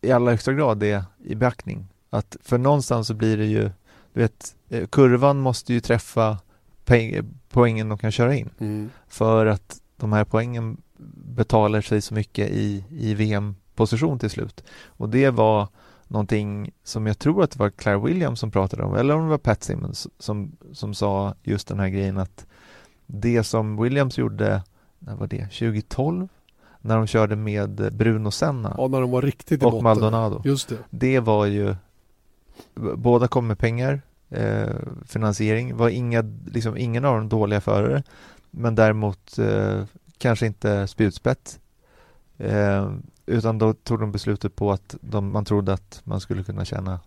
i 0.00 0.12
allra 0.12 0.30
högsta 0.30 0.52
grad 0.52 0.78
det 0.78 1.04
i 1.24 1.34
beaktning? 1.34 1.86
Att 2.10 2.36
för 2.42 2.58
någonstans 2.58 3.06
så 3.06 3.14
blir 3.14 3.36
det 3.36 3.46
ju 3.46 3.70
du 4.12 4.20
vet, 4.20 4.54
eh, 4.68 4.86
kurvan 4.86 5.40
måste 5.40 5.72
ju 5.72 5.80
träffa 5.80 6.38
poäng, 6.84 7.20
poängen 7.48 7.88
de 7.88 7.98
kan 7.98 8.12
köra 8.12 8.34
in 8.34 8.50
Mm. 8.58 8.90
för 9.08 9.46
att 9.46 9.80
de 9.96 10.12
här 10.12 10.24
poängen 10.24 10.76
betalar 11.36 11.80
sig 11.80 12.02
så 12.02 12.14
mycket 12.14 12.50
i, 12.50 12.84
i 12.90 13.14
VM-position 13.14 14.18
till 14.18 14.30
slut. 14.30 14.64
Och 14.86 15.08
det 15.08 15.30
var 15.30 15.68
någonting 16.10 16.70
som 16.84 17.06
jag 17.06 17.18
tror 17.18 17.44
att 17.44 17.50
det 17.50 17.58
var 17.58 17.70
Claire 17.70 17.98
Williams 17.98 18.40
som 18.40 18.50
pratade 18.50 18.82
om, 18.82 18.94
eller 18.94 19.14
om 19.14 19.22
det 19.22 19.28
var 19.28 19.38
Pat 19.38 19.62
Simmons 19.62 20.08
som, 20.18 20.56
som 20.72 20.94
sa 20.94 21.34
just 21.42 21.68
den 21.68 21.80
här 21.80 21.88
grejen 21.88 22.18
att 22.18 22.46
det 23.06 23.44
som 23.44 23.82
Williams 23.82 24.18
gjorde, 24.18 24.62
när 24.98 25.14
var 25.14 25.26
det, 25.26 25.44
2012? 25.44 26.28
När 26.80 26.96
de 26.96 27.06
körde 27.06 27.36
med 27.36 27.92
Bruno 27.92 28.30
Senna 28.30 28.74
Ja, 28.78 28.88
när 28.88 29.00
de 29.00 29.10
var 29.10 29.22
riktigt 29.22 29.62
och 29.62 29.70
botten. 29.70 29.84
Maldonado. 29.84 30.42
Just 30.44 30.68
det. 30.68 30.78
Det 30.90 31.20
var 31.20 31.46
ju 31.46 31.74
Båda 32.96 33.28
kom 33.28 33.46
med 33.46 33.58
pengar 33.58 34.02
eh, 34.28 34.74
Finansiering 35.06 35.76
var 35.76 35.88
inga, 35.88 36.24
liksom 36.46 36.76
ingen 36.76 37.04
av 37.04 37.16
dem 37.16 37.28
dåliga 37.28 37.60
förare 37.60 38.02
Men 38.50 38.74
däremot 38.74 39.38
eh, 39.38 39.84
kanske 40.18 40.46
inte 40.46 40.86
spjutspett 40.86 41.60
eh, 42.38 42.92
Utan 43.30 43.58
då 43.58 43.72
tog 43.72 44.00
de 44.00 44.12
beslutet 44.12 44.56
på 44.56 44.72
att 44.72 44.96
de, 45.00 45.32
man 45.32 45.44
trodde 45.44 45.72
att 45.72 46.00
man 46.04 46.20
skulle 46.20 46.44
kunna 46.44 46.64
tjäna 46.64 47.00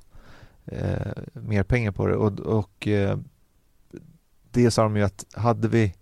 eh, 0.65 1.11
mer 1.34 1.63
pengar 1.63 1.91
på 1.91 2.07
det 2.07 2.15
och, 2.15 2.39
och 2.39 2.88
eh, 2.88 3.17
det 4.51 4.71
sa 4.71 4.84
de 4.84 4.97
ju 4.97 5.03
att 5.03 5.26
hade 5.34 5.67
vi 5.67 5.95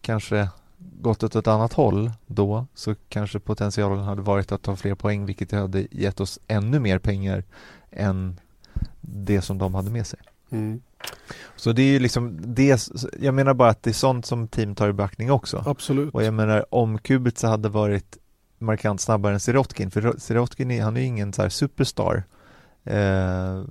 kanske 0.00 0.48
gått 0.78 1.22
åt 1.22 1.36
ett 1.36 1.46
annat 1.46 1.72
håll 1.72 2.10
då 2.26 2.66
så 2.74 2.94
kanske 3.08 3.38
potentialen 3.38 4.04
hade 4.04 4.22
varit 4.22 4.52
att 4.52 4.62
ta 4.62 4.76
fler 4.76 4.94
poäng 4.94 5.26
vilket 5.26 5.52
hade 5.52 5.86
gett 5.90 6.20
oss 6.20 6.38
ännu 6.48 6.78
mer 6.78 6.98
pengar 6.98 7.44
än 7.90 8.40
det 9.00 9.42
som 9.42 9.58
de 9.58 9.74
hade 9.74 9.90
med 9.90 10.06
sig. 10.06 10.18
Mm. 10.50 10.82
Så 11.56 11.72
det 11.72 11.82
är 11.82 11.92
ju 11.92 11.98
liksom 11.98 12.38
det, 12.54 12.88
jag 13.20 13.34
menar 13.34 13.54
bara 13.54 13.70
att 13.70 13.82
det 13.82 13.90
är 13.90 13.94
sånt 13.94 14.26
som 14.26 14.48
team 14.48 14.74
tar 14.74 14.88
i 14.88 14.92
beaktning 14.92 15.30
också. 15.32 15.62
Absolut. 15.66 16.14
Och 16.14 16.22
jag 16.24 16.34
menar 16.34 16.74
om 16.74 16.98
Kubica 16.98 17.48
hade 17.48 17.68
varit 17.68 18.18
markant 18.64 19.00
snabbare 19.00 19.34
än 19.34 19.40
Sirotkin, 19.40 19.90
för 19.90 20.14
Sirotkin 20.18 20.70
är, 20.70 20.82
han 20.82 20.96
är 20.96 21.00
ju 21.00 21.06
ingen 21.06 21.32
så 21.32 21.42
här 21.42 21.48
superstar 21.48 22.24
Eh, 22.84 23.62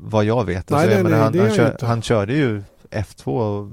vad 0.00 0.24
jag 0.24 0.44
vet. 0.44 0.70
Nej, 0.70 0.76
alltså, 0.76 0.88
nej, 0.88 0.96
jag 0.96 1.04
menar, 1.04 1.30
nej, 1.30 1.40
han, 1.80 2.02
kör, 2.02 2.02
körde 2.02 2.32
ju 2.32 2.62
F2 2.90 3.26
och, 3.26 3.70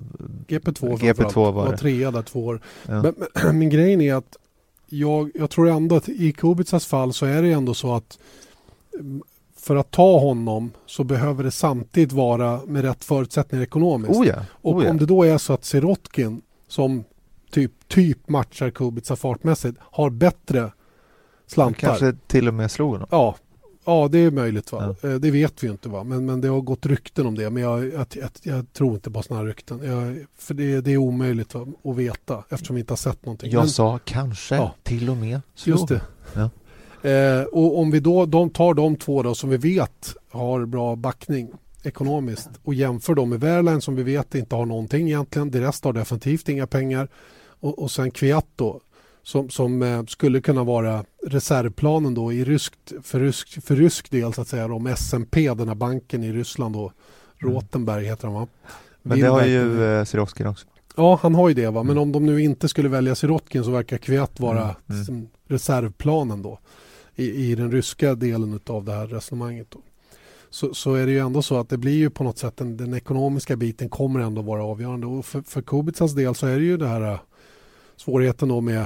GP2 0.47 0.97
GP2 0.97 1.13
framförallt. 1.13 1.35
var 1.35 1.65
det. 1.65 1.71
var 1.71 1.77
trea 1.77 2.11
där 2.11 2.21
två 2.21 2.45
år. 2.45 2.61
ja. 2.87 3.01
Men, 3.01 3.13
men, 3.43 3.57
min 3.59 3.69
grejen 3.69 4.01
är 4.01 4.15
att 4.15 4.37
jag, 4.89 5.31
jag 5.35 5.49
tror 5.49 5.69
ändå 5.69 5.95
att 5.95 6.09
i 6.09 6.31
Kubicas 6.31 6.85
fall 6.85 7.13
så 7.13 7.25
är 7.25 7.41
det 7.41 7.51
ändå 7.51 7.73
så 7.73 7.95
att 7.95 8.19
mm, 8.93 9.21
för 9.57 9.75
att 9.75 9.91
ta 9.91 10.19
honom 10.19 10.71
så 10.85 11.03
behöver 11.03 11.43
det 11.43 11.51
samtidigt 11.51 12.11
vara 12.11 12.59
med 12.65 12.83
rätt 12.83 13.03
förutsättningar 13.03 13.63
ekonomiskt. 13.63 14.19
Oh 14.19 14.27
ja, 14.27 14.35
Och 14.51 14.75
oh 14.75 14.83
ja. 14.83 14.89
om 14.91 14.97
det 14.97 15.05
då 15.05 15.23
är 15.23 15.37
så 15.37 15.53
att 15.53 15.65
Sirotkin 15.65 16.41
som 16.67 17.03
typ, 17.51 17.71
typ 17.87 18.29
matchar 18.29 18.69
Kubica 18.69 19.15
fartmässigt 19.15 19.77
har 19.81 20.09
bättre 20.09 20.71
slantar. 21.47 21.79
Kanske 21.79 22.13
till 22.27 22.47
och 22.47 22.53
med 22.53 22.71
slog 22.71 22.91
honom. 22.91 23.07
Ja, 23.11 23.35
ja, 23.85 24.07
det 24.11 24.17
är 24.19 24.31
möjligt. 24.31 24.71
Va? 24.71 24.95
Eh, 25.03 25.09
Det 25.13 25.31
vet 25.31 25.63
vi 25.63 25.67
inte. 25.67 25.89
Va? 25.89 26.03
Men, 26.03 26.25
men 26.25 26.41
det 26.41 26.47
har 26.47 26.61
gått 26.61 26.85
rykten 26.85 27.25
om 27.25 27.35
det. 27.35 27.49
Men 27.49 27.63
jag, 27.63 27.93
jag, 27.93 28.05
jag, 28.15 28.29
jag 28.43 28.73
tror 28.73 28.93
inte 28.93 29.11
på 29.11 29.21
sådana 29.23 29.41
här 29.41 29.47
rykten. 29.47 29.79
För 30.37 30.53
det, 30.53 30.81
det 30.81 30.91
är 30.93 30.97
omöjligt 30.97 31.53
va? 31.53 31.67
att 31.83 31.95
veta 31.97 32.43
eftersom 32.49 32.75
vi 32.75 32.79
inte 32.79 32.91
har 32.91 32.97
sett 32.97 33.25
någonting. 33.25 33.51
Jag 33.51 33.59
Men- 33.59 33.69
sa 33.69 33.99
kanske 34.05 34.55
Ja. 34.55 34.75
till 34.83 35.09
och 35.09 35.17
med 35.17 35.41
slog. 35.55 35.77
Just 35.79 35.87
det. 35.87 36.01
Ja. 36.35 36.49
Eh, 37.09 37.43
och 37.43 37.79
om 37.79 37.91
vi 37.91 37.99
då 37.99 38.25
de 38.25 38.49
tar 38.49 38.73
de 38.73 38.95
två 38.95 39.23
då 39.23 39.35
som 39.35 39.49
vi 39.49 39.57
vet 39.57 40.15
har 40.31 40.65
bra 40.65 40.95
backning 40.95 41.49
ekonomiskt 41.83 42.49
och 42.63 42.73
jämför 42.73 43.15
dem 43.15 43.29
med 43.29 43.39
Wehrlein 43.39 43.81
som 43.81 43.95
vi 43.95 44.03
vet 44.03 44.35
inte 44.35 44.55
har 44.55 44.65
någonting 44.65 45.07
egentligen. 45.07 45.51
Det 45.51 45.61
resten 45.61 45.89
har 45.89 45.93
definitivt 45.93 46.49
inga 46.49 46.67
pengar. 46.67 47.07
Och, 47.59 47.79
och 47.79 47.91
sen 47.91 48.11
Kviat 48.11 48.45
då 48.55 48.81
som, 49.23 49.49
som 49.49 49.81
eh, 49.81 50.03
skulle 50.05 50.41
kunna 50.41 50.63
vara 50.63 51.05
reservplanen 51.27 52.13
då 52.13 52.33
i 52.33 52.43
ryskt, 52.43 52.93
för, 53.03 53.19
rysk, 53.19 53.63
för 53.65 53.75
rysk 53.75 54.11
del 54.11 54.33
så 54.33 54.41
att 54.41 54.47
säga 54.47 54.65
om 54.73 54.87
SMP, 54.87 55.53
den 55.53 55.67
här 55.67 55.75
banken 55.75 56.23
i 56.23 56.31
Ryssland 56.33 56.75
då. 56.75 56.91
Rotenberg 57.37 58.05
heter 58.05 58.27
han 58.27 58.33
va? 58.33 58.47
Men 59.01 59.19
det 59.19 59.27
har 59.27 59.45
ju 59.45 59.83
eh, 59.83 60.05
Sirotkin 60.05 60.47
också. 60.47 60.67
Ja, 60.95 61.19
han 61.21 61.35
har 61.35 61.49
ju 61.49 61.55
det. 61.55 61.69
Va? 61.69 61.83
Men 61.83 61.91
Mm. 61.91 62.01
om 62.01 62.11
de 62.11 62.25
nu 62.25 62.41
inte 62.41 62.67
skulle 62.67 62.89
välja 62.89 63.15
Sirotkin 63.15 63.63
så 63.63 63.71
verkar 63.71 63.97
Kviat 63.97 64.39
vara 64.39 64.75
Mm, 64.89 65.01
mm. 65.09 65.27
reservplanen 65.47 66.41
då 66.41 66.59
i, 67.15 67.51
i 67.51 67.55
den 67.55 67.71
ryska 67.71 68.15
delen 68.15 68.59
av 68.67 68.85
det 68.85 68.91
här 68.93 69.07
resonemanget. 69.07 69.67
Då. 69.71 69.79
Så, 70.49 70.73
så 70.73 70.93
är 70.93 71.05
det 71.05 71.11
ju 71.11 71.19
ändå 71.19 71.41
så 71.41 71.59
att 71.59 71.69
det 71.69 71.77
blir 71.77 71.97
ju 71.97 72.09
på 72.09 72.23
något 72.23 72.37
sätt 72.37 72.57
den, 72.57 72.77
den 72.77 72.93
ekonomiska 72.93 73.55
biten 73.55 73.89
kommer 73.89 74.19
ändå 74.19 74.41
vara 74.41 74.63
avgörande. 74.63 75.07
Och 75.07 75.25
för, 75.25 75.41
för 75.41 75.61
Kubicas 75.61 76.15
del 76.15 76.35
så 76.35 76.47
är 76.47 76.55
det 76.59 76.65
ju 76.65 76.77
det 76.77 76.87
här 76.87 77.01
äh, 77.01 77.19
svårigheten 77.99 78.49
då 78.49 78.61
med 78.61 78.85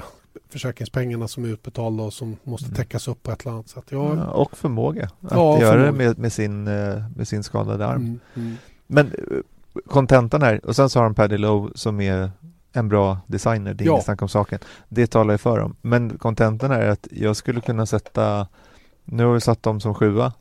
försäkringspengarna 0.49 1.27
som 1.27 1.43
är 1.43 1.47
utbetalda 1.47 2.03
och 2.03 2.13
som 2.13 2.37
måste 2.43 2.65
Mm. 2.65 2.75
täckas 2.75 3.07
upp 3.07 3.23
på 3.23 3.31
ett 3.31 3.41
eller 3.41 3.51
annat 3.51 3.69
sätt. 3.69 3.83
Ja, 3.89 4.15
Ja, 4.17 4.25
och 4.25 4.57
förmåga 4.57 5.03
att 5.21 5.31
Ja, 5.31 5.59
göra 5.61 5.75
det 5.75 5.83
förmåga. 5.85 6.07
med, 6.07 6.19
med, 6.19 6.33
sin, 6.33 6.67
eh, 6.67 7.03
med 7.15 7.27
sin 7.27 7.43
skadade 7.43 7.87
arm. 7.87 8.01
mm, 8.01 8.19
mm. 8.35 8.55
Men 8.87 9.07
eh, 9.07 9.37
kontentan 9.87 10.41
här, 10.41 10.65
och 10.65 10.75
sen 10.75 10.89
så 10.89 10.99
har 10.99 11.03
han 11.03 11.15
Paddy 11.15 11.37
Lowe 11.37 11.71
som 11.75 12.01
är 12.01 12.31
en 12.73 12.89
bra 12.89 13.17
designer, 13.27 13.73
det 13.73 13.83
är 13.83 13.85
Ja. 13.85 13.91
inget 13.91 14.05
snack 14.05 14.21
om 14.21 14.29
saken. 14.29 14.59
Det 14.89 15.07
talar 15.07 15.33
jag 15.33 15.41
för 15.41 15.59
dem. 15.59 15.75
Men 15.81 16.17
kontentan 16.17 16.71
är 16.71 16.87
att 16.87 17.07
jag 17.11 17.35
skulle 17.35 17.61
kunna 17.61 17.85
sätta, 17.85 18.47
nu 19.05 19.25
har 19.25 19.33
vi 19.33 19.41
satt 19.41 19.63
dem 19.63 19.79
som 19.79 19.93
sjua. 19.95 20.33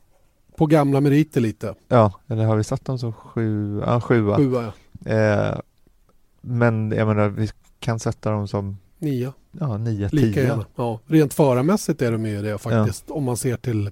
På 0.57 0.65
gamla 0.65 1.01
meriter 1.01 1.41
lite. 1.41 1.75
Ja, 1.87 2.11
eller 2.27 2.45
har 2.45 2.55
vi 2.55 2.63
satt 2.63 2.85
dem 2.85 2.99
som 2.99 3.13
sju, 3.13 3.79
ja, 3.85 4.01
sjua? 4.01 4.37
Sjua, 4.37 4.71
ja. 5.05 5.11
Eh, 5.11 5.59
men 6.41 6.91
jag 6.91 7.07
menar, 7.07 7.29
vi 7.29 7.49
kan 7.83 7.99
sätta 7.99 8.31
dem 8.31 8.47
som 8.47 8.77
Nia. 8.99 9.33
ja, 9.59 9.77
nio, 9.77 10.09
Lika 10.11 10.33
tio. 10.33 10.43
gärna. 10.47 10.65
Ja. 10.75 10.99
Rent 11.05 11.33
förarmässigt 11.33 12.01
är 12.01 12.11
de 12.11 12.25
ju 12.25 12.41
det 12.41 12.57
faktiskt. 12.57 13.09
Om 13.11 13.23
man 13.23 13.37
ser 13.37 13.57
till, 13.57 13.89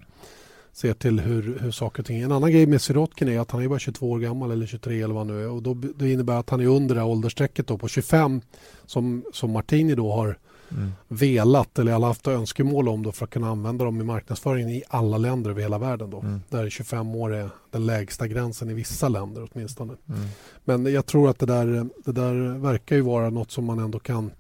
ser 0.73 0.93
till 0.93 1.19
hur, 1.19 1.59
hur 1.59 1.71
saker 1.71 2.01
och 2.01 2.05
ting 2.05 2.21
En 2.21 2.31
annan 2.31 2.51
grej 2.51 2.65
med 2.65 2.81
Sirotkin 2.81 3.27
är 3.27 3.39
att 3.39 3.51
han 3.51 3.63
är 3.63 3.67
bara 3.67 3.79
22 3.79 4.11
år 4.11 4.19
gammal 4.19 4.51
eller 4.51 4.65
23 4.65 5.01
eller 5.01 5.13
vad 5.13 5.27
nu 5.27 5.43
är. 5.43 5.49
Och 5.49 5.63
då, 5.63 5.73
det 5.73 6.11
innebär 6.11 6.39
att 6.39 6.49
han 6.49 6.59
är 6.61 6.65
under 6.67 6.95
det 6.95 7.01
här 7.01 7.07
åldersstrecket 7.07 7.67
då 7.67 7.77
på 7.77 7.87
25 7.87 8.41
som, 8.85 9.23
som 9.33 9.51
Martini 9.51 9.95
då 9.95 10.11
har 10.11 10.37
Mm. 10.71 10.91
velat 11.07 11.79
eller 11.79 11.91
alla 11.93 12.07
haft 12.07 12.27
önskemål 12.27 12.89
om 12.89 13.03
då 13.03 13.11
för 13.11 13.25
att 13.25 13.29
kunna 13.31 13.49
använda 13.49 13.85
dem 13.85 14.01
i 14.01 14.03
marknadsföringen 14.03 14.69
i 14.69 14.83
alla 14.87 15.17
länder 15.17 15.49
över 15.51 15.61
hela 15.61 15.77
världen. 15.77 16.09
Då. 16.09 16.19
Mm. 16.19 16.41
Där 16.49 16.69
25 16.69 17.15
år 17.15 17.33
är 17.33 17.49
den 17.71 17.85
lägsta 17.85 18.27
gränsen 18.27 18.69
i 18.69 18.73
vissa 18.73 19.09
länder 19.09 19.47
åtminstone. 19.51 19.93
Mm. 20.09 20.21
Men 20.65 20.93
jag 20.93 21.05
tror 21.05 21.29
att 21.29 21.39
det 21.39 21.45
där, 21.45 21.89
det 22.05 22.11
där 22.11 22.57
verkar 22.59 22.95
ju 22.95 23.01
vara 23.01 23.29
något 23.29 23.51
som 23.51 23.65
man 23.65 23.79
ändå 23.79 23.99
kan 23.99 24.31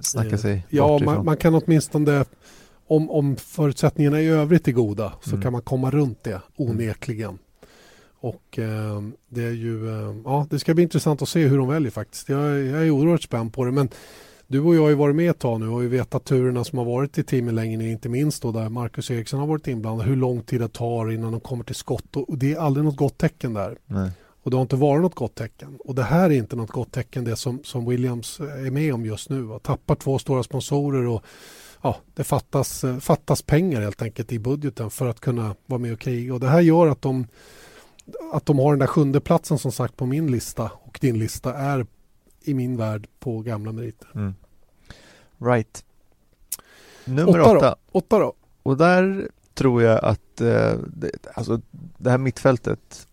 Snacka 0.00 0.28
Eh, 0.30 0.36
sig 0.36 0.66
Ja, 0.68 0.88
bort 0.88 1.04
man, 1.04 1.24
man 1.24 1.36
kan 1.36 1.54
åtminstone 1.54 2.24
om, 2.86 3.10
om 3.10 3.36
förutsättningarna 3.36 4.20
i 4.20 4.26
övrigt 4.26 4.68
är 4.68 4.72
goda 4.72 5.12
så 5.22 5.30
Mm. 5.30 5.42
kan 5.42 5.52
man 5.52 5.62
komma 5.62 5.90
runt 5.90 6.24
det 6.24 6.40
onekligen. 6.56 7.38
Och 8.20 8.58
eh, 8.58 9.02
det 9.28 9.42
är 9.44 9.50
ju, 9.52 9.88
eh, 9.88 10.16
ja 10.24 10.46
det 10.50 10.58
ska 10.58 10.74
bli 10.74 10.82
intressant 10.82 11.22
att 11.22 11.28
se 11.28 11.46
hur 11.46 11.58
de 11.58 11.68
väljer 11.68 11.90
faktiskt. 11.90 12.28
Jag, 12.28 12.40
är- 12.40 12.64
jag 12.74 12.86
är 12.86 12.90
oerhört 12.90 13.22
spänd 13.22 13.52
på 13.52 13.64
det 13.64 13.72
men 13.72 13.88
du 14.48 14.60
och 14.60 14.74
jag 14.74 14.82
har 14.82 14.88
ju 14.88 14.94
varit 14.94 15.16
med 15.16 15.30
ett 15.30 15.38
tag 15.38 15.60
nu 15.60 15.68
och 15.68 15.82
vi 15.82 15.86
vetat 15.86 16.24
turerna 16.24 16.64
som 16.64 16.78
har 16.78 16.84
varit 16.84 17.18
i 17.18 17.22
teamen 17.22 17.54
länge, 17.54 17.90
inte 17.90 18.08
minst 18.08 18.42
då 18.42 18.52
där 18.52 18.68
Marcus 18.68 19.10
Eriksson 19.10 19.40
har 19.40 19.46
varit 19.46 19.68
inblandad, 19.68 20.06
hur 20.06 20.16
lång 20.16 20.42
tid 20.42 20.60
det 20.60 20.68
tar 20.68 21.10
innan 21.10 21.32
de 21.32 21.40
kommer 21.40 21.64
till 21.64 21.74
skott 21.74 22.16
och, 22.16 22.38
det 22.38 22.52
är 22.52 22.58
aldrig 22.58 22.84
något 22.84 22.96
gott 22.96 23.18
tecken 23.18 23.54
där. 23.54 23.78
Nej. 23.86 24.10
Och 24.42 24.50
det 24.50 24.56
har 24.56 24.62
inte 24.62 24.76
varit 24.76 25.02
något 25.02 25.14
gott 25.14 25.34
tecken. 25.34 25.78
Och 25.84 25.94
det 25.94 26.02
här 26.02 26.30
är 26.30 26.34
inte 26.34 26.56
något 26.56 26.70
gott 26.70 26.92
tecken 26.92 27.24
det 27.24 27.36
som, 27.36 27.60
som 27.64 27.88
Williams 27.88 28.40
är 28.40 28.70
med 28.70 28.94
om 28.94 29.04
just 29.04 29.30
nu. 29.30 29.40
Va? 29.40 29.58
Tappar 29.58 29.94
två 29.94 30.18
stora 30.18 30.42
sponsorer 30.42 31.06
och 31.06 31.24
ja, 31.82 31.96
det 32.14 32.24
fattas, 32.24 32.84
eh, 32.84 32.98
fattas 32.98 33.42
pengar 33.42 33.80
helt 33.80 34.02
enkelt 34.02 34.32
i 34.32 34.38
budgeten 34.38 34.90
för 34.90 35.06
att 35.06 35.20
kunna 35.20 35.54
vara 35.66 35.78
med 35.78 35.92
och 35.92 36.00
kriga. 36.00 36.34
Och 36.34 36.40
det 36.40 36.48
här 36.48 36.60
gör 36.60 36.86
att 36.86 37.02
de, 37.02 37.26
att 38.32 38.46
de 38.46 38.58
har 38.58 38.72
den 38.72 38.78
där 38.78 38.86
sjunde 38.86 39.20
platsen 39.20 39.58
som 39.58 39.72
sagt 39.72 39.96
på 39.96 40.06
min 40.06 40.30
lista 40.30 40.70
och 40.84 40.98
din 41.00 41.18
lista 41.18 41.54
är 41.54 41.86
i 42.40 42.54
min 42.54 42.76
värld 42.76 43.06
på 43.18 43.40
gamla 43.40 43.72
meriter. 43.72 44.08
Mm. 44.14 44.34
Right. 45.38 45.84
Nummer 47.04 47.40
Åtta 47.40 47.56
åtta. 47.56 47.76
då? 47.92 47.98
Åtta 47.98 48.18
då? 48.18 48.34
Och 48.62 48.76
där 48.76 49.28
tror 49.54 49.82
jag 49.82 50.04
att 50.04 50.40
eh, 50.40 50.72
det, 50.86 51.10
alltså, 51.34 51.60
det 51.98 52.10
här 52.10 52.18
mittfältet 52.18 53.06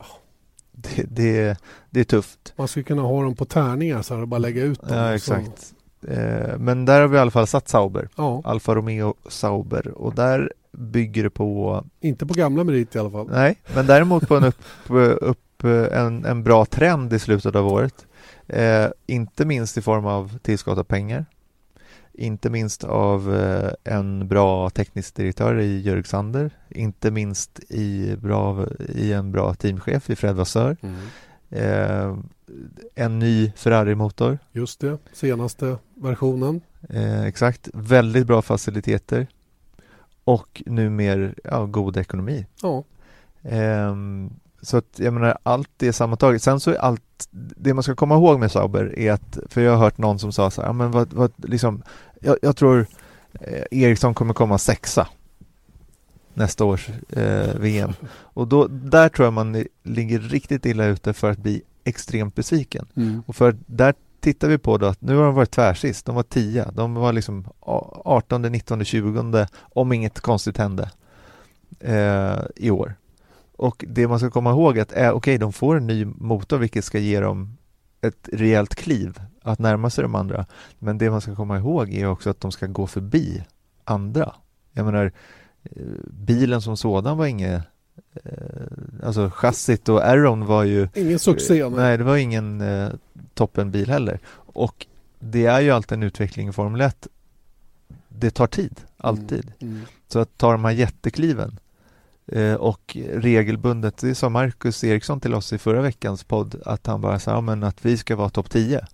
det, 0.72 1.04
det, 1.10 1.58
det 1.90 2.00
är 2.00 2.04
tufft. 2.04 2.54
Man 2.56 2.68
skulle 2.68 2.84
kunna 2.84 3.02
ha 3.02 3.24
dem 3.24 3.36
på 3.36 3.46
tärningar 3.46 4.02
så 4.02 4.14
här 4.16 4.22
och 4.22 4.28
bara 4.28 4.38
lägga 4.38 4.64
ut 4.64 4.82
dem. 4.82 4.98
Ja, 4.98 5.16
exakt. 5.16 5.74
Eh, 6.08 6.58
men 6.58 6.86
där 6.86 7.02
har 7.02 7.08
vi 7.08 7.18
i 7.18 7.20
alla 7.20 7.32
fall 7.32 7.48
satt 7.48 7.68
Sauber. 7.68 8.10
Ja, 8.16 8.42
Alfa 8.46 8.76
Romeo 8.76 9.14
Sauber 9.30 9.88
och 9.88 10.16
där 10.16 10.54
bygger 10.72 11.24
det 11.24 11.30
på 11.30 11.84
inte 12.00 12.26
på 12.26 12.34
gamla 12.34 12.64
meriter 12.64 13.00
i 13.00 13.00
alla 13.00 13.12
fall. 13.12 13.28
Nej, 13.32 13.62
men 13.76 13.88
däremot 13.88 14.28
på 14.28 14.36
en, 14.36 14.44
upp, 14.44 14.62
upp, 15.22 15.40
en, 15.70 16.26
en 16.26 16.44
bra 16.44 16.66
trend 16.66 17.14
i 17.14 17.20
slutet 17.20 17.56
av 17.56 17.68
året. 17.68 18.08
Eh, 18.48 18.88
inte 19.06 19.46
minst 19.46 19.78
i 19.78 19.82
form 19.82 20.06
av 20.06 20.38
tillskott 20.38 20.78
av 20.78 20.84
pengar. 20.84 21.26
Inte 22.14 22.50
minst 22.50 22.84
av 22.84 23.36
eh, 23.36 23.94
en 23.94 24.28
bra 24.28 24.70
teknisk 24.70 25.16
direktör 25.16 25.60
i 25.60 25.82
Jörg 25.82 26.04
Sander. 26.04 26.52
Inte 26.70 27.12
minst 27.12 27.60
i, 27.70 28.16
bra, 28.16 28.66
i 28.90 29.14
en 29.14 29.32
bra 29.32 29.54
teamchef 29.54 30.10
i 30.10 30.16
Fred 30.16 30.36
Vassör. 30.36 30.78
Mm. 30.82 30.96
Eh, 31.50 32.18
en 32.96 33.20
ny 33.20 33.52
Ferrari-motor. 33.56 34.40
Just 34.52 34.80
det, 34.80 34.98
senaste 35.14 35.78
versionen. 35.96 36.62
Eh, 36.90 37.24
exakt. 37.24 37.70
Väldigt 37.74 38.28
bra 38.28 38.42
faciliteter. 38.42 39.28
Och 40.24 40.64
numera 40.66 41.34
ja, 41.44 41.66
god 41.66 41.98
ekonomi. 41.98 42.46
Ja, 42.62 42.84
Ehm, 43.50 44.30
så 44.66 44.78
att 44.78 45.00
jag 45.00 45.14
menar 45.14 45.38
allt 45.44 45.70
det 45.78 45.94
sammantaget. 45.94 46.44
Sen 46.44 46.60
så 46.60 46.72
är 46.72 46.76
allt, 46.76 47.28
det 47.32 47.74
man 47.74 47.84
ska 47.84 47.96
komma 47.96 48.16
ihåg 48.16 48.40
med 48.40 48.52
Sauber 48.52 49.00
är 49.00 49.12
att, 49.12 49.38
för 49.50 49.62
jag 49.62 49.72
har 49.72 49.78
hört 49.80 49.98
någon 49.98 50.20
som 50.20 50.32
sa 50.32 50.52
så 50.52 50.62
här, 50.62 50.70
"Ja, 50.70 50.74
men 50.74 50.92
vad, 50.92 51.14
vad 51.14 51.32
liksom, 51.38 51.84
jag, 52.22 52.38
jag 52.42 52.56
tror 52.58 52.88
eh, 53.34 53.64
Eriksson 53.72 54.14
kommer 54.14 54.34
komma 54.34 54.58
sexa 54.58 55.08
nästa 56.34 56.66
års 56.66 56.90
eh, 57.10 57.56
VM. 57.60 57.94
Och 58.18 58.48
då, 58.48 58.68
där 58.68 59.10
tror 59.10 59.26
jag 59.26 59.34
man 59.34 59.66
ligger 59.84 60.20
riktigt 60.20 60.66
illa 60.66 60.86
ute 60.86 61.14
för 61.14 61.32
att 61.32 61.38
bli 61.38 61.62
extremt 61.84 62.36
besviken. 62.36 62.86
Mm. 62.96 63.24
Och 63.26 63.36
för 63.36 63.56
där 63.66 63.94
tittar 64.20 64.48
vi 64.48 64.58
på 64.58 64.78
då 64.78 64.86
att 64.86 65.02
nu 65.02 65.16
har 65.16 65.24
de 65.26 65.36
varit 65.36 65.52
tvärsist, 65.52 66.06
de 66.06 66.16
var 66.16 66.24
10, 66.24 66.66
de 66.74 66.94
var 66.94 67.14
liksom 67.14 67.46
a- 67.60 68.02
18, 68.06 68.42
19, 68.42 68.86
20 68.86 69.48
om 69.60 69.92
inget 69.94 70.20
konstigt 70.20 70.58
hände 70.58 70.90
eh, 71.80 72.40
i 72.56 72.72
år. 72.72 72.96
Och 73.58 73.86
det 73.88 74.08
man 74.08 74.20
ska 74.20 74.30
komma 74.30 74.52
ihåg 74.52 74.78
är 74.78 74.82
att 74.82 74.96
eh, 74.96 75.10
okej, 75.10 75.38
de 75.38 75.54
får 75.54 75.78
en 75.78 75.88
ny 75.88 76.06
motor 76.06 76.58
vilket 76.58 76.86
ska 76.86 77.00
ge 77.00 77.20
dem 77.20 77.58
ett 78.02 78.30
rejält 78.32 78.76
kliv 78.76 79.20
att 79.42 79.60
närma 79.60 79.90
sig 79.90 80.02
de 80.02 80.16
andra. 80.16 80.46
Men 80.80 80.98
det 80.98 81.10
man 81.10 81.22
ska 81.22 81.36
komma 81.36 81.58
ihåg 81.58 81.94
är 81.94 82.08
också 82.08 82.30
att 82.30 82.42
de 82.42 82.52
ska 82.52 82.68
gå 82.68 82.88
förbi 82.88 83.44
andra. 83.84 84.36
Jag 84.72 84.86
menar, 84.86 85.12
eh, 85.64 85.82
bilen 86.08 86.62
som 86.62 86.78
sådan 86.78 87.18
var 87.18 87.26
inget 87.26 87.64
eh, 88.24 88.32
Alltså 89.04 89.30
chassit 89.34 89.90
och 89.90 90.04
Aeron 90.04 90.46
var 90.46 90.64
ju 90.64 90.88
Ingen 90.94 91.20
succé. 91.20 91.70
Nej, 91.70 91.98
det 91.98 92.04
var 92.04 92.18
ingen 92.18 92.62
eh, 92.62 92.90
toppenbil 93.34 93.90
heller. 93.90 94.20
Och 94.34 94.88
det 95.20 95.46
är 95.46 95.60
ju 95.60 95.72
alltid 95.72 95.98
en 95.98 96.04
utveckling 96.04 96.50
i 96.50 96.52
Formel 96.52 96.82
1. 96.82 97.08
Det 98.10 98.32
tar 98.32 98.48
tid, 98.48 98.82
alltid. 98.98 99.52
Mm. 99.60 99.82
Så 100.08 100.20
att 100.20 100.38
ta 100.38 100.52
de 100.52 100.66
här 100.66 100.72
jättekliven 100.72 101.60
och 102.60 102.98
regelbundet, 103.14 103.98
det 103.98 104.16
sa 104.16 104.30
Marcus 104.30 104.84
Eriksson 104.84 105.20
till 105.20 105.34
oss 105.34 105.54
i 105.54 105.58
förra 105.58 105.82
veckans 105.82 106.24
podd, 106.24 106.62
att 106.66 106.88
han 106.88 107.02
bara 107.02 107.20
sa 107.20 107.42
men 107.42 107.64
att 107.64 107.86
vi 107.86 107.98
ska 107.98 108.16
vara 108.16 108.30
topp 108.30 108.50
10. 108.50 108.86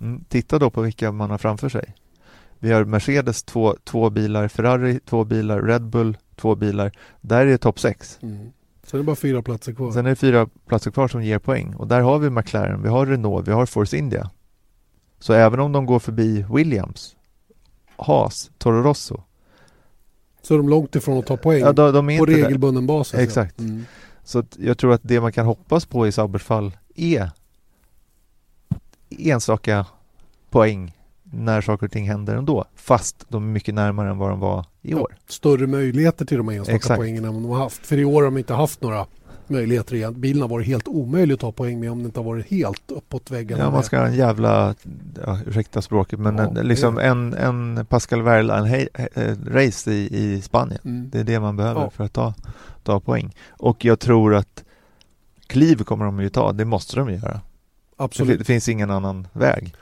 Mm, 0.00 0.24
titta 0.28 0.58
då 0.58 0.70
på 0.70 0.80
vilka 0.80 1.12
man 1.12 1.30
har 1.30 1.38
framför 1.38 1.68
sig. 1.68 1.94
Vi 2.58 2.72
har 2.72 2.84
Mercedes 2.84 3.42
två, 3.42 3.76
två 3.84 4.10
bilar, 4.10 4.48
Ferrari 4.48 5.00
två 5.04 5.24
bilar, 5.24 5.62
Red 5.62 5.82
Bull 5.82 6.16
två 6.36 6.54
bilar. 6.54 6.92
Där 7.20 7.40
är 7.40 7.46
det 7.46 7.58
topp 7.58 7.80
6. 7.80 8.18
Mm. 8.22 8.50
Sen 8.82 8.98
är 8.98 9.02
det 9.02 9.06
bara 9.06 9.16
fyra 9.16 9.42
platser 9.42 9.72
kvar. 9.72 9.90
Sen 9.92 10.06
är 10.06 10.10
det 10.10 10.16
fyra 10.16 10.48
platser 10.66 10.90
kvar 10.90 11.08
som 11.08 11.22
ger 11.22 11.38
poäng 11.38 11.74
och 11.74 11.86
där 11.86 12.00
har 12.00 12.18
vi 12.18 12.30
McLaren, 12.30 12.82
vi 12.82 12.88
har 12.88 13.06
Renault, 13.06 13.48
vi 13.48 13.52
har 13.52 13.66
Force 13.66 13.96
India. 13.96 14.30
Så 15.18 15.32
även 15.32 15.60
om 15.60 15.72
de 15.72 15.86
går 15.86 15.98
förbi 15.98 16.44
Williams, 16.54 17.16
Haas, 17.96 18.50
Toro 18.58 18.82
Rosso. 18.82 19.22
Så 20.50 20.54
är 20.54 20.58
de 20.58 20.68
långt 20.68 20.96
ifrån 20.96 21.18
att 21.18 21.26
ta 21.26 21.36
poäng 21.36 21.60
Ja, 21.60 21.72
de, 21.72 21.92
de 21.92 22.06
på 22.06 22.10
inte 22.12 22.26
där. 22.32 22.42
regelbunden 22.42 22.86
basis. 22.86 23.14
ja. 23.14 23.20
Exakt. 23.20 23.58
Mm. 23.58 23.84
Så 24.24 24.44
jag 24.58 24.78
tror 24.78 24.92
att 24.92 25.00
det 25.04 25.20
man 25.20 25.32
kan 25.32 25.46
hoppas 25.46 25.86
på 25.86 26.06
i 26.06 26.12
Saubers 26.12 26.42
fall 26.42 26.76
är 26.96 27.30
enstaka 29.10 29.86
poäng 30.50 30.96
när 31.22 31.60
saker 31.60 31.86
och 31.86 31.92
ting 31.92 32.08
händer 32.08 32.34
ändå. 32.34 32.64
Fast 32.74 33.24
de 33.28 33.44
är 33.48 33.52
mycket 33.52 33.74
närmare 33.74 34.10
än 34.10 34.18
vad 34.18 34.30
de 34.30 34.40
var 34.40 34.64
i 34.82 34.94
år. 34.94 35.16
Större 35.28 35.66
möjligheter 35.66 36.24
till 36.24 36.36
de 36.36 36.48
här 36.48 36.56
enstaka 36.56 36.76
Exakt. 36.76 36.98
poängen 36.98 37.24
än 37.24 37.34
de 37.34 37.44
har 37.44 37.58
haft. 37.58 37.86
För 37.86 37.98
i 37.98 38.04
år 38.04 38.12
har 38.14 38.22
de 38.22 38.38
inte 38.38 38.54
haft 38.54 38.82
några 38.82 39.06
möjligheter 39.50 39.94
igen. 39.94 40.20
Bilen 40.20 40.42
har 40.42 40.48
varit 40.48 40.66
helt 40.66 40.88
omöjlig 40.88 41.34
att 41.34 41.40
ta 41.40 41.52
poäng 41.52 41.80
med 41.80 41.90
om 41.92 41.98
det 41.98 42.04
inte 42.04 42.18
har 42.20 42.24
varit 42.24 42.46
helt 42.50 42.90
uppåt 42.90 43.30
väggarna. 43.30 43.62
Ja, 43.64 43.70
man 43.70 43.82
ska 43.82 43.98
ha 43.98 44.06
en 44.06 44.14
jävla, 44.14 44.74
ja, 45.26 45.38
ursäkta 45.46 45.82
språket, 45.82 46.18
men 46.20 46.36
Ja, 46.36 46.42
en, 46.48 46.54
det- 46.54 46.62
liksom 46.62 46.98
en, 46.98 47.34
en 47.34 47.86
Pascal 47.86 48.22
Wehrlein-race 48.22 49.90
i, 49.90 50.08
i 50.22 50.42
Spanien. 50.42 50.80
Mm. 50.84 51.10
Det 51.10 51.20
är 51.20 51.24
det 51.24 51.40
man 51.40 51.56
behöver 51.56 51.80
Ja. 51.80 51.90
för 51.90 52.04
att 52.04 52.12
ta, 52.12 52.34
ta 52.82 53.00
poäng. 53.00 53.34
Och 53.48 53.84
jag 53.84 54.00
tror 54.00 54.34
att 54.34 54.64
kliv 55.46 55.76
kommer 55.84 56.04
de 56.04 56.20
ju 56.20 56.28
ta, 56.28 56.52
det 56.52 56.64
måste 56.64 56.96
de 56.96 57.10
göra. 57.12 57.32
Det, 57.32 57.40
Absolut. 57.96 58.38
det 58.38 58.44
finns 58.44 58.68
ingen 58.68 58.90
annan 58.90 59.28
väg. 59.32 59.74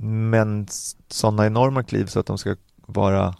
Men 0.00 0.66
sådana 1.08 1.46
enorma 1.46 1.82
kliv 1.82 2.06
så 2.06 2.20
att 2.20 2.26
de 2.26 2.38
ska 2.38 2.56
vara 2.86 3.34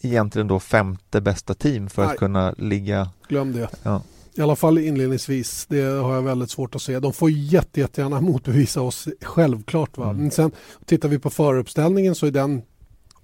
egentligen 0.00 0.48
då 0.48 0.60
femte 0.60 1.20
bästa 1.20 1.54
team 1.54 1.88
för 1.88 2.02
Nej. 2.04 2.12
att 2.12 2.18
kunna 2.18 2.54
ligga 2.58 3.08
Glöm 3.28 3.52
det. 3.52 3.68
Ja. 3.82 4.02
I 4.36 4.40
alla 4.40 4.56
fall 4.56 4.78
inledningsvis. 4.78 5.66
Det 5.68 5.82
har 5.82 6.14
jag 6.14 6.22
väldigt 6.22 6.50
svårt 6.50 6.74
att 6.74 6.82
se. 6.82 6.98
De 7.00 7.12
får 7.12 7.30
jätte, 7.30 7.80
jättegärna 7.80 8.20
motbevisa 8.20 8.80
oss, 8.80 9.08
självklart. 9.22 9.96
Va? 9.98 10.04
Mm. 10.04 10.16
Men 10.16 10.30
sen 10.30 10.50
tittar 10.84 11.08
vi 11.08 11.18
på 11.18 11.30
föruppställningen 11.30 12.14
så 12.14 12.26
är 12.26 12.30
den, 12.30 12.62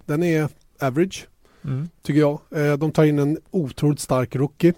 den 0.05 0.23
är 0.23 0.47
average, 0.81 1.27
mm. 1.65 1.89
tycker 2.03 2.19
jag. 2.19 2.39
Eh, 2.55 2.73
De 2.77 2.91
tar 2.91 3.03
in 3.03 3.19
en 3.19 3.37
otroligt 3.51 3.99
stark 3.99 4.35
rookie. 4.35 4.73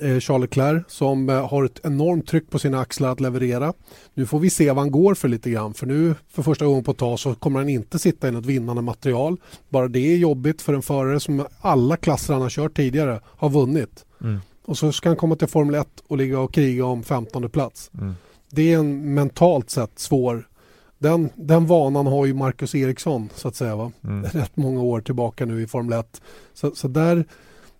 eh, 0.00 0.18
Charles 0.20 0.40
Leclerc 0.40 0.84
som 0.88 1.28
eh, 1.28 1.48
har 1.48 1.64
ett 1.64 1.80
enormt 1.84 2.26
tryck 2.26 2.50
på 2.50 2.58
sina 2.58 2.80
axlar 2.80 3.12
att 3.12 3.20
leverera. 3.20 3.72
Nu 4.14 4.26
får 4.26 4.38
vi 4.38 4.50
se 4.50 4.68
vad 4.68 4.78
han 4.78 4.90
går 4.90 5.14
för 5.14 5.28
lite 5.28 5.50
grann 5.50 5.74
för 5.74 5.86
nu 5.86 6.14
för 6.28 6.42
första 6.42 6.66
gången 6.66 6.84
på 6.84 6.90
ett 6.90 6.98
tag 6.98 7.18
så 7.18 7.34
kommer 7.34 7.58
han 7.58 7.68
inte 7.68 7.98
sitta 7.98 8.28
i 8.28 8.30
något 8.30 8.46
vinnande 8.46 8.82
material. 8.82 9.36
Bara 9.68 9.88
det 9.88 9.98
är 10.12 10.16
jobbigt 10.16 10.62
för 10.62 10.74
en 10.74 10.82
förare 10.82 11.20
som 11.20 11.46
alla 11.60 11.96
klasser 11.96 12.32
han 12.32 12.42
har 12.42 12.50
kört 12.50 12.76
tidigare 12.76 13.20
har 13.26 13.50
vunnit. 13.50 14.04
Mm. 14.20 14.40
Och 14.64 14.78
så 14.78 14.92
ska 14.92 15.08
han 15.08 15.16
komma 15.16 15.36
till 15.36 15.48
Formel 15.48 15.74
1 15.74 15.88
och 16.06 16.16
ligga 16.16 16.40
och 16.40 16.54
kriga 16.54 16.84
om 16.84 17.02
15 17.02 17.50
plats. 17.50 17.90
Mm. 17.94 18.14
Det 18.50 18.72
är 18.72 18.78
en 18.78 19.14
mentalt 19.14 19.70
sett 19.70 19.98
svår 19.98 20.48
den, 21.02 21.30
den 21.34 21.66
vanan 21.66 22.06
har 22.06 22.26
ju 22.26 22.34
Marcus 22.34 22.74
Eriksson 22.74 23.28
så 23.34 23.48
att 23.48 23.56
säga. 23.56 23.76
Va? 23.76 23.92
Mm. 24.04 24.24
Rätt 24.32 24.56
många 24.56 24.82
år 24.82 25.00
tillbaka 25.00 25.46
nu 25.46 25.62
i 25.62 25.66
Formel 25.66 25.98
1. 25.98 26.22
Så, 26.54 26.74
så 26.74 26.88
där, 26.88 27.24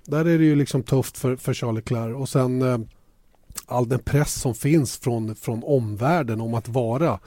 där 0.04 0.24
är 0.24 0.38
det 0.38 0.44
ju 0.44 0.56
liksom 0.56 0.82
tufft 0.82 1.18
för, 1.18 1.36
för 1.36 1.54
Charles 1.54 1.76
Leclerc. 1.76 2.16
Och 2.16 2.28
sen 2.28 2.62
eh, 2.62 2.78
all 3.66 3.88
den 3.88 3.98
press 3.98 4.40
som 4.40 4.54
finns 4.54 4.96
från, 4.96 5.34
från 5.34 5.64
omvärlden 5.64 6.40
om 6.40 6.54
att 6.54 6.68
vara 6.68 7.20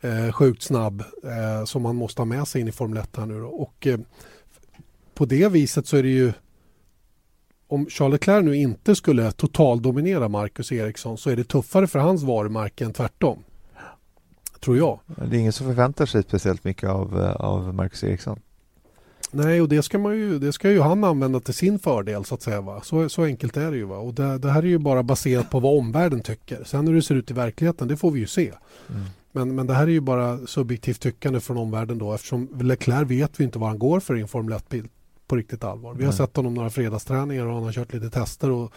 eh, 0.00 0.32
sjukt 0.32 0.62
snabb 0.62 1.04
eh, 1.24 1.64
som 1.64 1.82
man 1.82 1.96
måste 1.96 2.20
ha 2.20 2.26
med 2.26 2.48
sig 2.48 2.60
in 2.60 2.68
i 2.68 2.72
Formel 2.72 2.98
1 2.98 3.16
här 3.16 3.26
nu. 3.26 3.40
Då. 3.40 3.46
Och 3.46 3.86
eh, 3.86 3.98
på 5.14 5.24
det 5.24 5.48
viset 5.48 5.86
så 5.86 5.96
är 5.96 6.02
det 6.02 6.08
ju 6.08 6.32
om 7.72 7.86
Charles 7.86 8.12
Leclerc 8.12 8.44
nu 8.44 8.56
inte 8.56 8.94
skulle 8.94 9.32
totaldominera 9.32 10.28
Marcus 10.28 10.72
Eriksson 10.72 11.18
så 11.18 11.30
är 11.30 11.36
det 11.36 11.44
tuffare 11.44 11.86
för 11.86 11.98
hans 11.98 12.22
varumärke 12.22 12.84
än 12.84 12.92
tvärtom. 12.92 13.38
Tror 14.60 14.76
jag. 14.76 15.00
Det 15.06 15.36
är 15.36 15.40
ingen 15.40 15.52
som 15.52 15.66
förväntar 15.66 16.06
sig 16.06 16.22
speciellt 16.22 16.64
mycket 16.64 16.90
av, 16.90 17.20
eh, 17.20 17.32
av 17.32 17.74
Marcus 17.74 18.04
Eriksson. 18.04 18.40
Nej, 19.30 19.60
och 19.62 19.68
det 19.68 19.82
ska, 19.82 19.98
man 19.98 20.16
ju, 20.16 20.38
det 20.38 20.52
ska 20.52 20.70
ju 20.70 20.80
han 20.80 21.04
använda 21.04 21.40
till 21.40 21.54
sin 21.54 21.78
fördel 21.78 22.24
så 22.24 22.34
att 22.34 22.42
säga. 22.42 22.60
Va? 22.60 22.80
Så, 22.84 23.08
så 23.08 23.24
enkelt 23.24 23.56
är 23.56 23.70
det 23.70 23.76
ju. 23.76 23.84
Va? 23.84 23.96
Och 23.96 24.14
det, 24.14 24.38
det 24.38 24.50
här 24.50 24.62
är 24.62 24.66
ju 24.66 24.78
bara 24.78 25.02
baserat 25.02 25.50
på 25.50 25.60
vad 25.60 25.78
omvärlden 25.78 26.20
tycker. 26.20 26.64
Sen 26.64 26.86
hur 26.86 26.94
det 26.94 27.02
ser 27.02 27.14
ut 27.14 27.30
i 27.30 27.34
verkligheten, 27.34 27.88
det 27.88 27.96
får 27.96 28.10
vi 28.10 28.20
ju 28.20 28.26
se. 28.26 28.52
Mm. 28.90 29.02
Men, 29.32 29.54
men 29.54 29.66
det 29.66 29.74
här 29.74 29.82
är 29.82 29.90
ju 29.90 30.00
bara 30.00 30.46
subjektivt 30.46 31.00
tyckande 31.00 31.40
från 31.40 31.56
omvärlden 31.56 31.98
då 31.98 32.14
eftersom 32.14 32.48
Leclerc 32.60 33.10
vet 33.10 33.40
vi 33.40 33.44
inte 33.44 33.58
vad 33.58 33.68
han 33.68 33.78
går 33.78 34.00
för 34.00 34.16
i 34.16 34.20
en 34.20 34.28
Formel 34.28 34.58
1-bil 34.58 34.88
på 35.32 35.36
riktigt 35.36 35.64
allvar. 35.64 35.94
Vi 35.94 36.04
har 36.04 36.12
sett 36.12 36.36
honom 36.36 36.54
några 36.54 36.70
fredagsträningar 36.70 37.46
och 37.46 37.54
han 37.54 37.62
har 37.62 37.72
kört 37.72 37.92
lite 37.92 38.10
tester 38.10 38.50
och, 38.50 38.72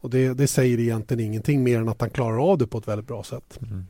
och 0.00 0.10
det, 0.10 0.34
det 0.34 0.46
säger 0.46 0.78
egentligen 0.78 1.26
ingenting 1.26 1.62
mer 1.62 1.80
än 1.80 1.88
att 1.88 2.00
han 2.00 2.10
klarar 2.10 2.50
av 2.50 2.58
det 2.58 2.66
på 2.66 2.78
ett 2.78 2.88
väldigt 2.88 3.06
bra 3.06 3.22
sätt. 3.22 3.58
Mm. 3.62 3.86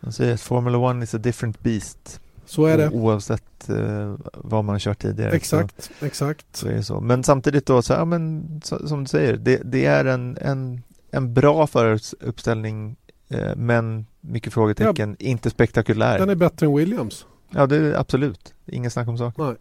De 0.00 0.12
säger 0.12 0.34
att 0.34 0.40
Formula 0.40 0.78
One 0.78 1.04
is 1.04 1.14
a 1.14 1.18
different 1.18 1.60
beast. 1.60 2.20
Så 2.46 2.66
är 2.66 2.78
det. 2.78 2.90
Oavsett 2.90 3.68
eh, 3.68 4.14
vad 4.34 4.64
man 4.64 4.74
har 4.74 4.78
kört 4.78 4.98
tidigare. 4.98 5.30
Exakt, 5.30 5.90
exakt. 6.00 6.46
Så, 6.52 6.66
så 6.66 6.68
är 6.68 6.74
det 6.74 6.82
så. 6.82 7.00
Men 7.00 7.24
samtidigt 7.24 7.66
då, 7.66 7.82
så, 7.82 7.92
ja, 7.92 8.04
men, 8.04 8.60
så, 8.64 8.88
som 8.88 9.04
du 9.04 9.08
säger, 9.08 9.36
det, 9.36 9.62
det 9.64 9.84
är 9.86 10.04
en, 10.04 10.38
en, 10.40 10.82
en 11.10 11.34
bra 11.34 11.66
föruppställning 11.66 12.96
eh, 13.28 13.56
men 13.56 14.06
mycket 14.20 14.52
frågetecken, 14.52 15.16
inte 15.18 15.50
spektakulär. 15.50 16.18
Den 16.18 16.30
är 16.30 16.34
bättre 16.34 16.66
än 16.66 16.76
Williams. 16.76 17.26
Ja, 17.50 17.66
det 17.66 17.76
är 17.76 17.94
absolut. 17.94 18.54
Ingen 18.66 18.90
snack 18.90 19.08
om 19.08 19.18
saken. 19.18 19.56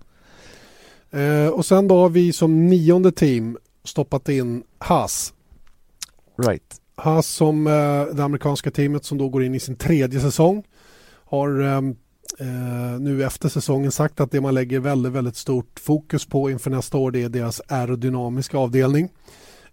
Eh, 1.12 1.48
och 1.48 1.66
sen 1.66 1.88
då 1.88 1.98
har 1.98 2.10
vi 2.10 2.34
som 2.34 2.68
nionde 2.68 3.12
team 3.12 3.58
stoppat 3.84 4.30
in 4.30 4.64
Haas. 4.78 5.34
Right. 6.38 6.82
Haas 6.96 7.28
som 7.28 7.68
eh, 7.68 8.16
det 8.16 8.24
amerikanska 8.24 8.72
teamet 8.72 9.06
som 9.06 9.18
då 9.18 9.30
går 9.30 9.44
in 9.44 9.56
i 9.56 9.60
sin 9.60 9.76
tredje 9.76 10.20
säsong 10.20 10.64
har 11.26 11.62
eh, 11.62 11.78
eh, 12.40 13.00
nu 13.00 13.24
efter 13.24 13.50
säsongen 13.50 13.92
sagt 13.92 14.20
att 14.20 14.32
det 14.32 14.42
man 14.42 14.54
lägger 14.54 14.80
väldigt, 14.80 15.12
väldigt 15.12 15.36
stort 15.36 15.80
fokus 15.80 16.26
på 16.26 16.50
inför 16.50 16.70
nästa 16.70 16.98
år 16.98 17.12
det 17.12 17.24
är 17.24 17.30
deras 17.30 17.62
aerodynamiska 17.68 18.58
avdelning. 18.58 19.10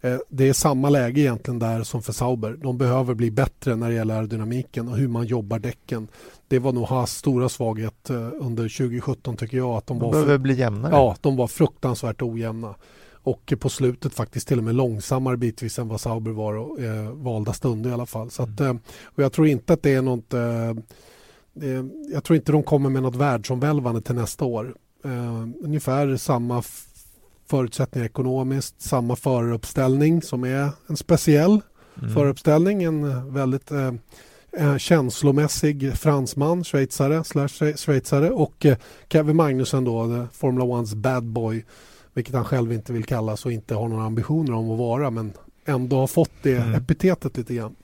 Eh, 0.01 0.19
det 0.29 0.49
är 0.49 0.53
samma 0.53 0.89
läge 0.89 1.21
egentligen 1.21 1.59
där 1.59 1.83
som 1.83 2.03
för 2.03 2.13
Sauber. 2.13 2.57
De 2.63 2.79
behöver 2.79 3.15
bli 3.15 3.31
bättre 3.31 3.77
när 3.77 3.89
det 3.89 3.95
gäller 3.95 4.15
aerodynamiken 4.15 4.89
och 4.89 4.97
hur 4.97 5.09
man 5.09 5.27
jobbar 5.27 5.59
däcken. 5.59 6.09
Det 6.49 6.59
var 6.59 6.73
nog 6.73 6.85
Haas 6.87 7.15
stora 7.17 7.49
svaghet 7.49 8.11
eh, 8.11 8.17
under 8.41 8.63
2017 8.79 9.37
tycker 9.37 9.57
jag 9.57 9.71
att 9.71 9.87
de, 9.87 9.99
De 9.99 10.05
var 10.05 10.13
behöver 10.13 10.39
bli 10.39 10.55
jämnare. 10.55 10.93
ja, 10.93 11.17
de 11.21 11.37
var 11.37 11.47
fruktansvärt 11.47 12.23
ojämna. 12.23 12.75
Och 13.13 13.53
på 13.61 13.69
slutet 13.69 14.15
faktiskt 14.15 14.49
till 14.49 14.59
och 14.59 14.65
med 14.65 14.75
långsammare 14.75 15.37
bitvis 15.37 15.79
än 15.79 15.89
vad 15.89 16.01
Sauber 16.01 16.31
var 16.31 16.55
och, 16.55 16.81
eh, 16.81 17.11
valda 17.11 17.53
stunder 17.53 17.91
i 17.91 17.93
alla 17.93 18.07
fall. 18.07 18.31
Så 18.31 18.43
att, 18.43 18.61
eh, 18.61 18.75
och 19.05 19.23
jag 19.23 19.33
tror 19.33 19.47
inte 19.47 19.73
att 19.73 19.83
det 19.83 19.95
är 19.95 20.03
något 20.03 20.35
eh, 20.35 20.73
jag 22.13 22.25
tror 22.25 22.37
inte 22.37 22.53
de 22.53 22.63
kommer 22.63 22.91
med 22.91 23.03
något 23.03 23.17
världsomvälvande 23.17 24.01
till 24.01 24.15
nästa 24.15 24.45
år. 24.45 24.75
Eh, 25.05 25.43
ungefär 25.65 26.17
samma 26.17 26.63
förutsättningar 27.49 28.07
ekonomiskt, 28.07 28.83
samma 28.83 29.17
föruppställning 29.17 30.23
som 30.23 30.45
är 30.45 30.69
en 30.87 30.97
speciell 30.97 31.61
Mm. 31.99 32.15
föruppställning. 32.15 32.83
En 32.83 33.33
väldigt 33.35 33.71
eh, 34.59 34.67
eh, 34.73 34.77
känslomässig 34.79 35.95
fransman, 35.97 36.65
schweizare, 36.65 37.25
slash 37.25 37.77
schweizare 37.77 38.31
och 38.31 38.67
eh, 38.67 38.77
Kevin 39.13 39.37
Magnussen 39.37 39.85
då, 39.85 40.07
the 40.07 40.37
Formula 40.39 40.65
Ones 40.65 40.95
bad 40.95 41.25
boy, 41.25 41.65
vilket 42.15 42.35
han 42.35 42.45
själv 42.45 42.73
inte 42.73 42.93
vill 42.93 43.05
kallas 43.05 43.47
och 43.47 43.53
inte 43.53 43.75
har 43.75 43.89
några 43.89 44.05
ambitioner 44.05 44.53
om 44.53 44.71
att 44.71 44.79
vara 44.79 45.11
men 45.11 45.33
ändå 45.65 45.97
har 45.97 46.07
fått 46.07 46.31
det 46.43 46.57
Mm. 46.57 46.75
epitetet 46.75 47.37
lite 47.37 47.55
grann. 47.55 47.75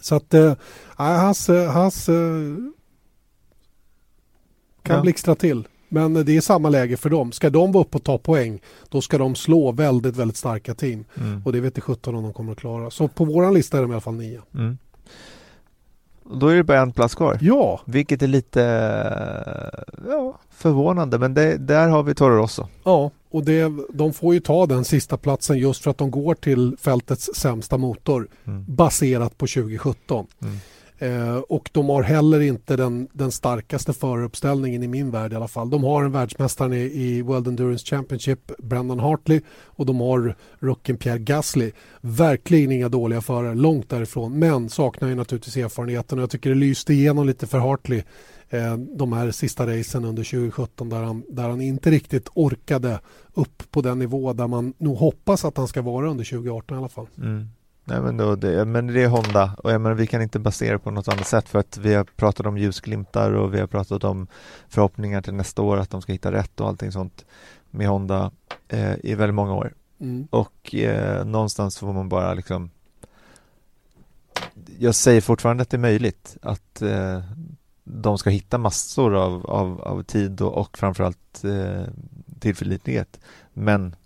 Så 0.00 0.14
att 0.14 0.34
eh, 0.34 0.54
hans, 0.96 1.48
eh, 1.48 1.70
hans 1.72 2.08
eh, 2.08 2.14
kan 4.82 4.96
Ja. 4.96 5.02
blixtra 5.02 5.34
till. 5.34 5.68
Men 5.88 6.14
det 6.14 6.36
är 6.36 6.40
samma 6.40 6.68
läge 6.68 6.96
för 6.96 7.10
dem. 7.10 7.32
Ska 7.32 7.50
de 7.50 7.72
vara 7.72 7.84
uppe 7.84 7.96
och 7.96 8.04
ta 8.04 8.18
poäng 8.18 8.60
då 8.88 9.00
ska 9.00 9.18
de 9.18 9.34
slå 9.34 9.72
väldigt, 9.72 10.16
väldigt 10.16 10.36
starka 10.36 10.74
team. 10.74 11.04
Mm. 11.20 11.42
Och 11.44 11.52
det 11.52 11.60
vet 11.60 11.76
jag 11.76 11.84
17 11.84 12.14
om 12.14 12.22
de 12.22 12.32
kommer 12.32 12.52
att 12.52 12.58
klara. 12.58 12.90
Så 12.90 13.08
på 13.08 13.24
våran 13.24 13.54
lista 13.54 13.78
är 13.78 13.82
de 13.82 13.90
i 13.90 13.94
alla 13.94 14.00
fall 14.00 14.14
nio. 14.14 14.42
Mm. 14.54 14.78
Då 16.32 16.48
är 16.48 16.56
det 16.56 16.64
bara 16.64 16.80
en 16.80 16.92
plats 16.92 17.14
kvar. 17.14 17.38
Ja, 17.40 17.80
Vilket 17.84 18.22
är 18.22 18.26
lite 18.26 18.62
eh, 18.64 20.08
ja, 20.10 20.38
förvånande, 20.50 21.18
men 21.18 21.34
det, 21.34 21.56
där 21.56 21.88
har 21.88 22.02
vi 22.02 22.14
Toro 22.14 22.36
Rosso. 22.36 22.66
ja. 22.84 23.10
och 23.30 23.44
det, 23.44 23.72
de 23.92 24.12
får 24.12 24.34
ju 24.34 24.40
ta 24.40 24.66
den 24.66 24.84
sista 24.84 25.16
platsen 25.16 25.58
just 25.58 25.82
för 25.82 25.90
att 25.90 25.98
de 25.98 26.10
går 26.10 26.34
till 26.34 26.76
fältets 26.80 27.30
sämsta 27.34 27.78
motor 27.78 28.28
Mm. 28.46 28.64
baserat 28.68 29.38
på 29.38 29.46
2017. 29.46 30.26
Mm. 30.42 30.56
Eh, 30.98 31.36
och 31.36 31.70
de 31.72 31.88
har 31.88 32.02
heller 32.02 32.40
inte 32.40 32.76
den, 32.76 33.08
den 33.12 33.32
starkaste 33.32 33.92
föruppställningen 33.92 34.82
i 34.82 34.88
min 34.88 35.10
värld 35.10 35.32
i 35.32 35.36
alla 35.36 35.48
fall. 35.48 35.70
De 35.70 35.84
har 35.84 36.04
en 36.04 36.12
världsmästare 36.12 36.76
i, 36.76 37.02
i 37.02 37.22
World 37.22 37.48
Endurance 37.48 37.86
Championship, 37.86 38.52
Brendan 38.58 39.00
Hartley 39.00 39.40
och 39.50 39.86
de 39.86 40.00
har 40.00 40.36
rookien 40.58 40.98
Pierre 40.98 41.18
Gasly. 41.18 41.72
Verkligen 42.00 42.72
inga 42.72 42.88
dåliga 42.88 43.20
förare, 43.20 43.54
långt 43.54 43.88
därifrån. 43.88 44.38
Men 44.38 44.68
saknar 44.68 45.08
ju 45.08 45.14
naturligtvis 45.14 45.56
erfarenheten 45.56 46.18
och 46.18 46.22
jag 46.22 46.30
tycker 46.30 46.50
det 46.50 46.56
lyste 46.56 46.92
igenom 46.92 47.26
lite 47.26 47.46
för 47.46 47.58
Hartley 47.58 48.02
eh, 48.48 48.76
de 48.76 49.12
här 49.12 49.30
sista 49.30 49.66
racen 49.66 50.04
under 50.04 50.24
2017 50.24 50.88
där 50.88 51.02
han, 51.02 51.24
där 51.28 51.48
han 51.48 51.60
inte 51.60 51.90
riktigt 51.90 52.28
orkade 52.34 53.00
upp 53.34 53.62
på 53.70 53.80
den 53.80 53.98
nivå 53.98 54.32
där 54.32 54.46
man 54.46 54.74
nog 54.78 54.96
hoppas 54.96 55.44
att 55.44 55.56
han 55.56 55.68
ska 55.68 55.82
vara 55.82 56.10
under 56.10 56.24
2018 56.24 56.76
i 56.76 56.78
alla 56.78 56.88
fall. 56.88 57.06
Mm. 57.18 57.48
Nej 57.84 58.00
men, 58.00 58.16
då, 58.16 58.36
det, 58.36 58.64
men 58.64 58.86
det 58.86 59.02
är 59.02 59.08
Honda 59.08 59.56
och 59.58 59.72
jag 59.72 59.80
menar, 59.80 59.96
vi 59.96 60.06
kan 60.06 60.22
inte 60.22 60.38
basera 60.38 60.78
på 60.78 60.90
något 60.90 61.08
annat 61.08 61.26
sätt 61.26 61.48
för 61.48 61.58
att 61.58 61.76
vi 61.76 61.94
har 61.94 62.04
pratat 62.04 62.46
om 62.46 62.58
ljusglimtar 62.58 63.32
och 63.32 63.54
vi 63.54 63.60
har 63.60 63.66
pratat 63.66 64.04
om 64.04 64.26
förhoppningar 64.68 65.22
till 65.22 65.34
nästa 65.34 65.62
år 65.62 65.76
att 65.76 65.90
de 65.90 66.02
ska 66.02 66.12
hitta 66.12 66.32
rätt 66.32 66.60
och 66.60 66.68
allting 66.68 66.92
sånt 66.92 67.24
med 67.70 67.88
Honda 67.88 68.30
eh, 68.68 68.94
i 69.02 69.14
väldigt 69.14 69.34
många 69.34 69.54
år. 69.54 69.74
Mm. 70.00 70.28
Och 70.30 70.74
eh, 70.74 71.24
någonstans 71.24 71.78
får 71.78 71.92
man 71.92 72.08
bara 72.08 72.34
liksom 72.34 72.70
Jag 74.78 74.94
säger 74.94 75.20
fortfarande 75.20 75.62
att 75.62 75.70
det 75.70 75.76
är 75.76 75.78
möjligt 75.78 76.36
att 76.42 76.82
eh, 76.82 77.22
de 77.84 78.18
ska 78.18 78.30
hitta 78.30 78.58
massor 78.58 79.14
av, 79.14 79.46
av, 79.46 79.80
av 79.80 80.02
tid 80.02 80.40
och, 80.40 80.54
och 80.54 80.78
framförallt 80.78 81.44
eh, 81.44 81.84
tillförlitlighet. 82.40 83.20
Men 83.52 83.96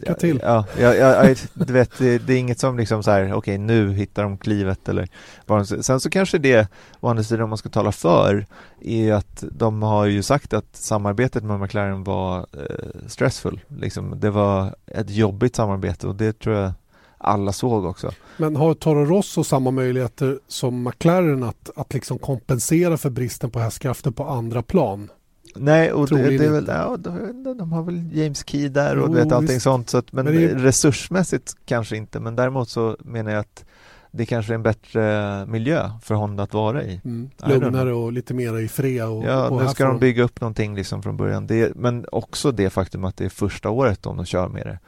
Lycka 0.00 0.14
till! 0.14 0.40
Ja, 0.42 0.64
ja, 0.78 0.94
ja, 0.94 1.34
du 1.54 1.72
vet, 1.72 1.98
det, 1.98 2.18
det, 2.18 2.34
är 2.34 2.38
inget 2.38 2.58
som 2.58 2.78
liksom 2.78 3.02
så 3.02 3.10
här, 3.10 3.22
okej 3.22 3.34
okay, 3.34 3.58
nu 3.58 3.92
hittar 3.92 4.22
de 4.22 4.38
klivet 4.38 4.88
eller 4.88 5.08
vad 5.46 5.68
Sen 5.68 6.00
så 6.00 6.10
kanske 6.10 6.38
det, 6.38 6.68
å 7.00 7.08
andra 7.08 7.24
sidan 7.24 7.42
om 7.42 7.48
man 7.48 7.58
ska 7.58 7.68
tala 7.68 7.92
för, 7.92 8.46
är 8.80 9.12
att 9.12 9.44
de 9.50 9.82
har 9.82 10.06
ju 10.06 10.22
sagt 10.22 10.52
att 10.52 10.76
samarbetet 10.76 11.44
med 11.44 11.60
McLaren 11.60 12.04
var 12.04 12.38
eh, 12.38 13.06
stressful. 13.06 13.60
Liksom, 13.68 14.20
det 14.20 14.30
var 14.30 14.74
ett 14.86 15.10
jobbigt 15.10 15.56
samarbete 15.56 16.06
och 16.06 16.14
det 16.14 16.38
tror 16.38 16.56
jag 16.56 16.72
alla 17.18 17.52
såg 17.52 17.84
också. 17.84 18.10
Men 18.36 18.56
har 18.56 18.74
Toro 18.74 19.04
Rosso 19.04 19.44
samma 19.44 19.70
möjligheter 19.70 20.38
som 20.48 20.82
McLaren 20.82 21.42
att, 21.42 21.70
att 21.76 21.94
liksom 21.94 22.18
kompensera 22.18 22.96
för 22.96 23.10
bristen 23.10 23.50
på 23.50 23.58
hästkrafter 23.58 24.10
på 24.10 24.24
andra 24.24 24.62
plan? 24.62 25.08
Nej, 25.58 25.92
och 25.92 26.08
det, 26.08 26.38
det, 26.38 26.44
är 26.44 26.50
väl, 26.50 26.66
ja, 26.68 26.96
de, 26.98 27.54
de, 27.58 27.72
har 27.72 27.82
väl 27.82 28.16
James 28.16 28.44
Key 28.46 28.68
där 28.68 28.98
och 28.98 29.08
jo, 29.08 29.14
vet, 29.14 29.32
allting 29.32 29.54
visst. 29.54 29.62
sånt. 29.62 29.90
Så 29.90 29.98
att, 29.98 30.12
men, 30.12 30.24
men 30.24 30.34
det... 30.34 30.48
resursmässigt 30.48 31.56
kanske 31.64 31.96
inte, 31.96 32.20
men 32.20 32.36
däremot 32.36 32.68
så 32.68 32.96
menar 33.00 33.30
jag 33.30 33.40
att 33.40 33.64
det 34.16 34.26
kanske 34.26 34.52
är 34.52 34.54
en 34.54 34.62
bättre 34.62 35.46
miljö 35.46 35.90
för 36.02 36.14
Honda 36.14 36.42
att 36.42 36.54
vara 36.54 36.82
i. 36.82 37.00
Mm. 37.04 37.30
Lugnare 37.46 37.92
och 37.92 38.12
lite 38.12 38.34
mer 38.34 38.58
i 38.58 38.68
fred. 38.68 39.04
Och, 39.04 39.24
ja, 39.24 39.48
och 39.48 39.62
nu 39.62 39.68
ska 39.68 39.84
de 39.84 39.98
bygga 39.98 40.22
upp 40.22 40.40
någonting 40.40 40.74
liksom 40.74 41.02
från 41.02 41.16
början. 41.16 41.46
Det, 41.46 41.76
men 41.76 42.06
också 42.12 42.52
det 42.52 42.70
faktum 42.70 43.04
att 43.04 43.16
det 43.16 43.24
är 43.24 43.28
första 43.28 43.70
året 43.70 44.06
om 44.06 44.16
de 44.16 44.26
kör 44.26 44.48
med 44.48 44.66
det. 44.66 44.78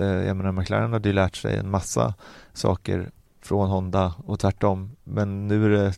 Eh, 0.00 0.26
jag 0.26 0.36
menar, 0.36 0.52
McLaren 0.52 0.92
hade 0.92 1.08
ju 1.08 1.12
lärt 1.12 1.36
sig 1.36 1.56
en 1.56 1.70
massa 1.70 2.14
saker 2.52 3.10
från 3.42 3.68
Honda 3.68 4.14
och 4.26 4.40
tvärtom. 4.40 4.96
Men 5.04 5.48
nu 5.48 5.64
är 5.64 5.68
det 5.68 5.92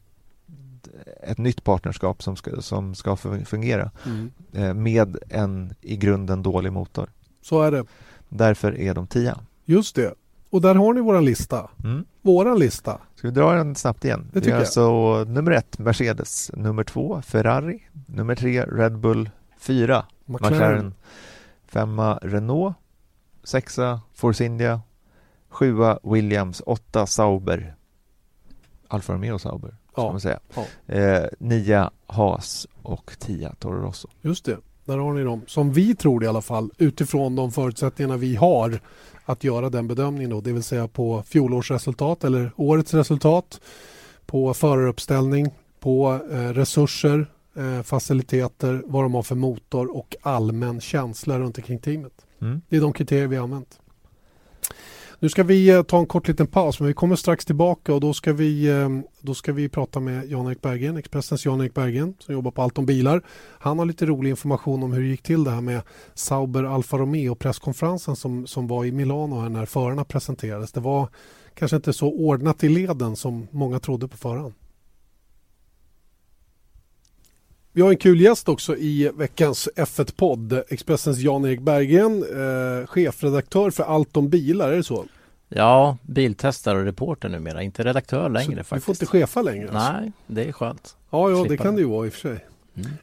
ett 1.23 1.39
nytt 1.39 1.65
partnerskap 1.65 2.23
som 2.23 2.37
ska, 2.37 2.63
som 2.63 2.95
ska 2.95 3.17
fungera 3.45 3.91
mm. 4.07 4.31
Eh, 4.53 4.75
med 4.75 5.17
en 5.29 5.75
i 5.81 5.97
grunden 5.97 6.43
dålig 6.43 6.73
motor. 6.73 7.11
Så 7.43 7.63
är 7.63 7.71
det. 7.71 7.85
Därför 8.29 8.79
är 8.79 8.95
de 8.95 9.07
tia. 9.07 9.39
Just 9.65 9.97
det. 9.97 10.15
Och 10.51 10.61
där 10.61 10.75
har 10.75 10.95
ni 10.95 11.01
våran 11.01 11.25
lista. 11.25 11.71
Mm. 11.85 12.05
Våran 12.23 12.59
lista. 12.59 13.01
Ska 13.15 13.29
vi 13.29 13.35
dra 13.35 13.53
den 13.53 13.75
snabbt 13.75 14.05
igen? 14.05 14.31
Det 14.33 14.41
tycker 14.41 14.57
är 14.57 14.61
alltså 14.61 15.25
nummer 15.25 15.51
ett 15.51 15.79
Mercedes, 15.79 16.51
nummer 16.55 16.85
två 16.85 17.23
Ferrari, 17.23 17.83
nummer 18.07 18.35
tre 18.35 18.65
Red 18.65 18.99
Bull, 18.99 19.31
fyra 19.59 20.05
McLaren, 20.25 20.53
McLaren 20.53 20.95
femma 21.67 22.19
Renault, 22.23 22.77
sexa 23.45 24.01
Force 24.15 24.45
India, 24.45 24.81
sjua 25.49 25.99
Williams, 26.03 26.63
åtta 26.67 27.07
Sauber, 27.07 27.75
Alfa 28.89 29.13
Romeo 29.13 29.39
Sauber, 29.39 29.77
ska 30.03 30.11
man 30.11 30.21
säga. 30.21 30.41
Ja. 30.55 30.95
Eh, 30.95 31.25
nia 31.39 31.91
Haas 32.07 32.67
och 32.83 33.13
tia 33.19 33.55
Toro 33.59 33.83
Rosso. 33.83 34.09
Just 34.23 34.45
det, 34.45 34.57
där 34.85 34.99
har 34.99 35.13
ni 35.13 35.23
dem. 35.23 35.43
Som 35.47 35.73
vi 35.73 35.95
tror 35.95 36.25
i 36.25 36.27
alla 36.27 36.43
fall 36.43 36.71
utifrån 36.79 37.37
de 37.37 37.53
förutsättningarna 37.53 38.17
vi 38.17 38.37
har 38.37 38.81
att 39.25 39.45
göra 39.45 39.71
den 39.71 39.89
bedömningen 39.89 40.31
då, 40.31 40.41
det 40.41 40.53
vill 40.53 40.63
säga 40.63 40.89
på 40.89 41.23
fjolårsresultat 41.23 42.25
eller 42.25 42.51
årets 42.57 42.95
resultat, 42.95 43.61
på 44.27 44.55
föraruppställning, 44.55 45.51
på 45.81 46.21
eh, 46.31 46.37
resurser, 46.37 47.27
eh, 47.57 47.83
faciliteter, 47.83 48.83
vad 48.87 49.05
de 49.05 49.15
har 49.15 49.23
för 49.23 49.35
motor 49.35 49.97
och 49.97 50.17
allmän 50.23 50.81
känsla 50.81 51.39
runt 51.39 51.59
omkring 51.59 51.79
teamet. 51.79 52.13
Mm. 52.41 52.63
Det 52.69 52.77
är 52.77 52.81
de 52.81 52.93
kriterier 52.93 53.27
vi 53.27 53.37
har 53.37 53.45
använt. 53.45 53.81
Nu 55.19 55.29
ska 55.29 55.43
vi 55.43 55.69
eh, 55.69 55.83
ta 55.83 55.99
en 55.99 56.07
kort 56.07 56.29
liten 56.29 56.47
paus 56.47 56.81
men 56.81 56.89
vi 56.89 56.95
kommer 56.95 57.17
strax 57.17 57.45
tillbaka 57.45 57.95
och 57.95 58.01
då 58.01 58.13
ska 58.13 58.33
vi, 58.33 58.69
eh, 58.69 58.89
då 59.21 59.35
ska 59.35 59.53
vi 59.53 59.69
prata 59.69 60.01
med 60.01 60.31
Jan-Erik 60.31 60.63
Bergen, 60.63 60.97
Expressens 60.97 61.47
Jan-Erik 61.47 61.75
Bergen 61.75 62.15
som 62.19 62.35
jobbar 62.35 62.51
på 62.51 62.63
Allt 62.63 62.79
om 62.79 62.87
bilar. 62.87 63.23
Han 63.59 63.79
har 63.79 63.87
lite 63.87 64.07
rolig 64.07 64.31
information 64.31 64.83
om 64.83 64.93
hur 64.93 65.03
det 65.03 65.09
gick 65.09 65.23
till 65.23 65.45
det 65.45 65.51
här 65.51 65.61
med 65.61 65.83
Sauber 66.15 66.65
Alfa 66.65 66.99
Romeo 66.99 67.35
presskonferensen 67.35 68.17
som, 68.17 68.47
som 68.47 68.67
var 68.67 68.85
i 68.85 68.93
Milano 68.93 69.41
här 69.41 69.49
när 69.49 69.67
förarna 69.67 70.05
presenterades. 70.05 70.73
Det 70.73 70.81
var 70.81 71.09
kanske 71.55 71.77
inte 71.77 71.93
så 71.93 72.09
ordnat 72.09 72.65
i 72.65 72.69
leden 72.69 73.17
som 73.17 73.49
många 73.51 73.79
trodde 73.79 74.09
på 74.09 74.17
förhand. 74.17 74.55
Vi 77.77 77.83
har 77.83 77.91
en 77.91 77.97
kul 77.97 78.21
gäst 78.21 78.49
också 78.49 78.77
i 78.77 79.11
veckans 79.15 79.69
F1-podd. 79.77 80.63
Expressens 80.69 81.19
Jan-Erik 81.19 81.61
Berggren, 81.61 82.23
eh, 82.23 82.87
chefredaktör 82.87 83.71
för 83.71 83.83
Allt 83.83 84.17
om 84.17 84.29
bilar, 84.29 84.73
är 84.73 84.77
det 84.77 84.83
så? 84.83 85.05
Ja, 85.49 85.99
biltestare 86.03 86.79
och 86.79 86.85
reporter 86.85 87.29
numera, 87.29 87.63
inte 87.63 87.85
redaktör 87.85 88.29
längre 88.29 88.65
så 88.65 88.65
faktiskt. 88.65 88.71
Du 88.71 88.81
får 88.81 88.93
inte 88.93 89.07
chefa 89.07 89.43
längre? 89.43 89.71
Alltså. 89.71 89.93
Nej, 89.93 90.13
det 90.27 90.45
är 90.45 90.53
skönt. 90.53 90.97
Ja, 91.11 91.31
ja 91.31 91.47
det 91.49 91.57
kan 91.57 91.75
det 91.75 91.81
ju 91.81 91.87
vara 91.87 92.07
i 92.07 92.09
och 92.09 92.13
för 92.13 92.21
sig. 92.21 92.47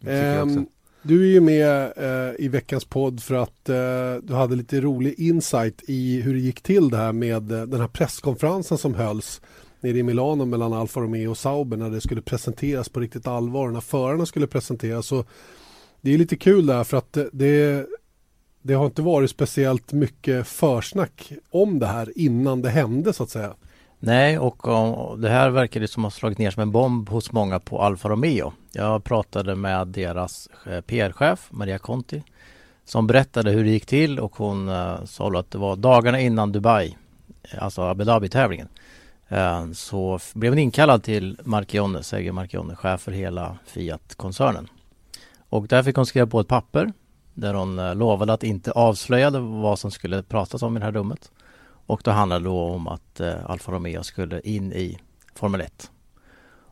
Mm, 0.03 0.57
eh, 0.57 0.63
du 1.01 1.21
är 1.24 1.32
ju 1.32 1.41
med 1.41 1.93
eh, 1.97 2.36
i 2.39 2.47
veckans 2.47 2.86
podd 2.86 3.24
för 3.24 3.36
att 3.36 3.69
eh, 3.69 3.76
du 4.24 4.34
hade 4.34 4.55
lite 4.55 4.82
rolig 4.82 5.19
insight 5.19 5.84
i 5.88 6.21
hur 6.21 6.34
det 6.34 6.39
gick 6.39 6.61
till 6.61 6.89
det 6.89 6.97
här 6.97 7.13
med 7.13 7.51
eh, 7.51 7.61
den 7.61 7.80
här 7.80 7.88
presskonferensen 7.88 8.78
som 8.78 8.95
hölls 8.95 9.41
nere 9.84 9.97
i 9.97 10.03
Milano 10.03 10.45
mellan 10.45 10.73
Alfa 10.73 10.99
Romeo 10.99 11.29
och 11.29 11.38
Sauber 11.38 11.77
när 11.77 11.89
det 11.89 12.01
skulle 12.01 12.21
presenteras 12.21 12.89
på 12.89 12.99
riktigt 12.99 13.27
allvar. 13.27 13.69
När 13.69 13.81
förarna 13.81 14.25
skulle 14.25 14.47
presenteras. 14.47 15.07
Så 15.07 15.25
det 16.01 16.13
är 16.13 16.17
lite 16.17 16.36
kul 16.36 16.65
där 16.65 16.84
för 16.84 16.97
att 16.97 17.17
det, 17.31 17.86
det 18.61 18.73
har 18.73 18.86
inte 18.86 19.01
varit 19.01 19.29
speciellt 19.29 19.93
mycket 19.93 20.47
försnack 20.47 21.31
om 21.49 21.79
det 21.79 21.88
här 21.88 22.11
innan 22.15 22.61
det 22.61 22.69
hände 22.69 23.13
så 23.13 23.23
att 23.23 23.29
säga. 23.29 23.53
Nej, 23.99 24.39
och, 24.39 25.19
det 25.19 25.29
här 25.29 25.49
verkar 25.49 25.79
det 25.79 25.88
som 25.88 26.03
har 26.03 26.11
slagit 26.11 26.38
ner 26.38 26.51
som 26.51 26.61
en 26.61 26.71
bomb 26.71 27.09
hos 27.09 27.31
många 27.31 27.59
på 27.59 27.81
Alfa 27.81 28.09
Romeo. 28.09 28.53
Jag 28.71 29.03
pratade 29.03 29.55
med 29.55 29.88
deras 29.88 30.49
eh, 30.65 30.81
PR-chef 30.81 31.47
Maria 31.51 31.79
Conti 31.79 32.23
som 32.86 33.07
berättade 33.07 33.51
hur 33.51 33.63
det 33.63 33.69
gick 33.69 33.86
till 33.86 34.19
och 34.19 34.36
hon 34.36 34.69
eh, 34.69 35.03
sa 35.05 35.39
att 35.39 35.51
det 35.51 35.57
var 35.57 35.75
dagarna 35.75 36.19
innan 36.19 36.51
Dubai, 36.51 36.97
eh, 37.43 37.63
alltså 37.63 37.81
Abu 37.81 38.03
Dhabi-tävlingen. 38.03 38.67
Eh, 39.34 39.71
så 39.71 40.19
blev 40.34 40.51
hon 40.51 40.59
inkallad 40.59 41.03
till 41.03 41.39
Marchione, 41.43 42.03
Sergio 42.03 42.34
Marchione, 42.34 42.75
chef 42.75 43.01
för 43.01 43.11
hela 43.11 43.57
Fiat-koncernen. 43.65 44.67
Och 45.49 45.67
där 45.67 45.84
fick 45.84 45.95
hon 45.95 46.05
skriva 46.05 46.27
på 46.27 46.39
ett 46.39 46.47
papper 46.47 46.93
där 47.34 47.53
hon 47.53 47.79
eh, 47.79 47.95
lovade 47.95 48.34
att 48.34 48.43
inte 48.43 48.71
avslöja 48.71 49.29
vad 49.39 49.79
som 49.79 49.91
skulle 49.91 50.23
pratas 50.23 50.61
om 50.61 50.77
i 50.77 50.79
det 50.79 50.86
här 50.86 50.91
rummet. 50.91 51.31
Och 51.86 52.01
då 52.03 52.11
handlade 52.11 52.43
det 52.45 52.49
om 52.49 52.88
att 52.88 53.19
eh, 53.19 53.34
Alfa 53.45 53.71
Romeo 53.71 54.03
skulle 54.03 54.41
in 54.41 54.73
i 54.73 54.99
Formel 55.36 55.61
1. 55.61 55.91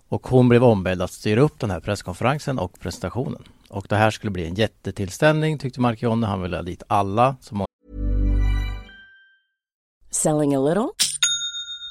Och 0.07 0.27
hon 0.27 0.49
blev 0.49 0.63
ombedd 0.63 1.01
att 1.01 1.11
styra 1.11 1.41
upp 1.41 1.59
den 1.59 1.71
här 1.71 1.79
presskonferensen 1.79 2.59
och 2.59 2.79
presentationen. 2.79 3.43
Och 3.69 3.85
det 3.89 3.95
här 3.95 4.11
skulle 4.11 4.31
bli 4.31 4.47
en 4.47 4.55
jättetillställning 4.55 5.57
tyckte 5.57 5.81
Marchione. 5.81 6.27
Han 6.27 6.41
ville 6.41 6.57
ha 6.57 6.63
dit 6.63 6.83
alla. 6.87 7.35
Som... 7.41 7.65
Selling 10.11 10.55
a 10.55 10.59
little 10.59 11.10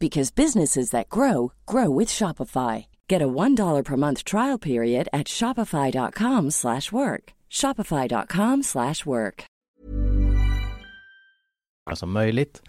Because 0.00 0.34
businesses 0.34 0.90
that 0.90 1.08
grow 1.08 1.52
grow 1.66 1.98
with 1.98 2.08
Shopify. 2.08 2.86
Get 3.10 3.22
a 3.22 3.26
$1 3.26 3.84
per 3.84 3.96
month 3.96 4.24
trial 4.24 4.58
period 4.58 5.08
at 5.12 5.26
shopify.com 5.26 6.50
slash 6.50 6.92
work. 6.92 7.32
Shopify.com 7.50 8.62
slash 8.62 9.06
work. 9.06 9.44
Som 11.94 12.12
möjligt. 12.12 12.62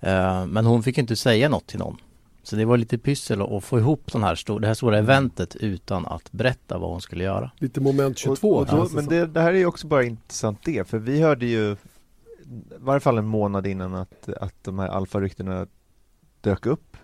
Eh, 0.00 0.46
Men 0.46 0.66
hon 0.66 0.82
fick 0.82 0.98
inte 0.98 1.16
säga 1.16 1.48
något 1.48 1.66
till 1.66 1.78
någon. 1.78 1.96
Så 2.42 2.56
det 2.56 2.64
var 2.64 2.76
lite 2.76 2.98
pyssel 2.98 3.42
att 3.42 3.64
få 3.64 3.78
ihop 3.78 4.12
den 4.12 4.22
här 4.22 4.34
stor, 4.34 4.60
det 4.60 4.66
här 4.66 4.74
stora 4.74 4.98
eventet 4.98 5.56
utan 5.56 6.06
att 6.06 6.32
berätta 6.32 6.78
vad 6.78 6.90
hon 6.90 7.00
skulle 7.00 7.24
göra. 7.24 7.50
Lite 7.58 7.80
moment 7.80 8.18
22. 8.18 8.50
Och, 8.50 8.60
och 8.60 8.66
då, 8.66 8.88
men 8.92 9.06
det, 9.06 9.26
det 9.26 9.40
här 9.40 9.52
är 9.52 9.58
ju 9.58 9.66
också 9.66 9.86
bara 9.86 10.04
intressant 10.04 10.58
det, 10.64 10.88
för 10.88 10.98
vi 10.98 11.20
hörde 11.20 11.46
ju 11.46 11.72
i 11.72 11.76
varje 12.78 13.00
fall 13.00 13.18
en 13.18 13.26
månad 13.26 13.66
innan 13.66 13.94
att, 13.94 14.28
att 14.28 14.54
de 14.64 14.78
här 14.78 14.88
alfaryktena 14.88 15.66
dök 16.40 16.66
upp. 16.66 16.96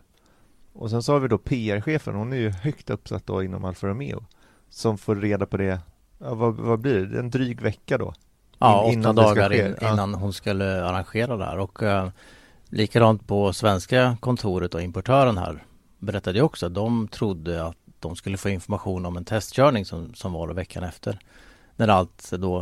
Och 0.73 0.91
sen 0.91 1.03
så 1.03 1.13
har 1.13 1.21
vi 1.21 1.29
då 1.29 1.39
PR-chefen, 1.39 2.15
hon 2.15 2.33
är 2.33 2.37
ju 2.37 2.51
högt 2.51 2.91
uppsatt 2.91 3.27
då 3.27 3.43
inom 3.43 3.65
Alfa 3.65 3.87
Romeo, 3.87 4.25
som 4.71 4.99
får 4.99 5.17
reda 5.17 5.47
på 5.47 5.57
det, 5.57 5.81
ja, 6.19 6.35
vad, 6.35 6.55
vad 6.55 6.79
blir 6.81 7.07
det, 7.07 7.19
en 7.19 7.31
dryg 7.31 7.61
vecka 7.61 7.99
då? 7.99 8.15
Ja, 8.59 8.91
In- 8.93 9.01
åtta 9.01 9.13
dagar 9.13 9.53
in, 9.53 9.75
Ja. 9.81 9.93
innan 9.93 10.15
hon 10.15 10.33
skulle 10.33 10.85
arrangera 10.85 11.37
det 11.37 11.45
här 11.45 11.59
och 11.59 11.83
eh, 11.83 12.09
likadant 12.69 13.27
på 13.27 13.53
svenska 13.53 14.17
kontoret 14.21 14.75
och 14.75 14.83
importören 14.83 15.39
här 15.39 15.65
berättade 15.99 16.39
ju 16.39 16.45
också 16.45 16.67
att 16.67 16.75
de 16.75 17.09
trodde 17.09 17.65
att 17.67 17.77
de 18.01 18.17
skulle 18.17 18.37
få 18.37 18.49
information 18.49 19.07
om 19.07 19.17
en 19.17 19.25
testkörning 19.25 19.85
som, 19.85 20.15
som 20.15 20.33
var 20.33 20.49
veckan 20.49 20.85
efter. 20.85 21.19
När 21.77 21.89
allt 21.89 22.31
då 22.33 22.61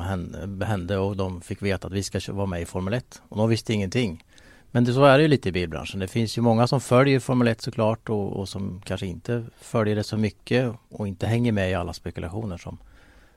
hände, 0.64 0.98
och 0.98 1.16
de 1.16 1.40
fick 1.40 1.62
veta 1.62 1.86
att 1.86 1.92
vi 1.92 2.02
ska 2.02 2.32
vara 2.32 2.46
med 2.46 2.62
i 2.62 2.64
Formel 2.64 2.94
1 2.94 3.22
och 3.28 3.36
de 3.36 3.48
visste 3.48 3.72
ingenting. 3.72 4.24
Men 4.74 4.84
det, 4.84 4.92
så 4.92 5.04
är 5.04 5.18
det 5.18 5.22
ju 5.22 5.28
lite 5.28 5.48
i 5.48 5.52
bilbranschen. 5.52 6.00
Det 6.00 6.08
finns 6.08 6.38
ju 6.38 6.42
många 6.42 6.66
som 6.66 6.80
följer 6.80 7.20
Formel 7.20 7.48
1 7.48 7.60
såklart 7.60 8.08
och, 8.08 8.32
och 8.32 8.48
som 8.48 8.82
kanske 8.84 9.06
inte 9.06 9.44
följer 9.60 9.96
det 9.96 10.04
så 10.04 10.16
mycket 10.16 10.72
och 10.90 11.08
inte 11.08 11.26
hänger 11.26 11.52
med 11.52 11.70
i 11.70 11.74
alla 11.74 11.92
spekulationer 11.92 12.56
som, 12.56 12.78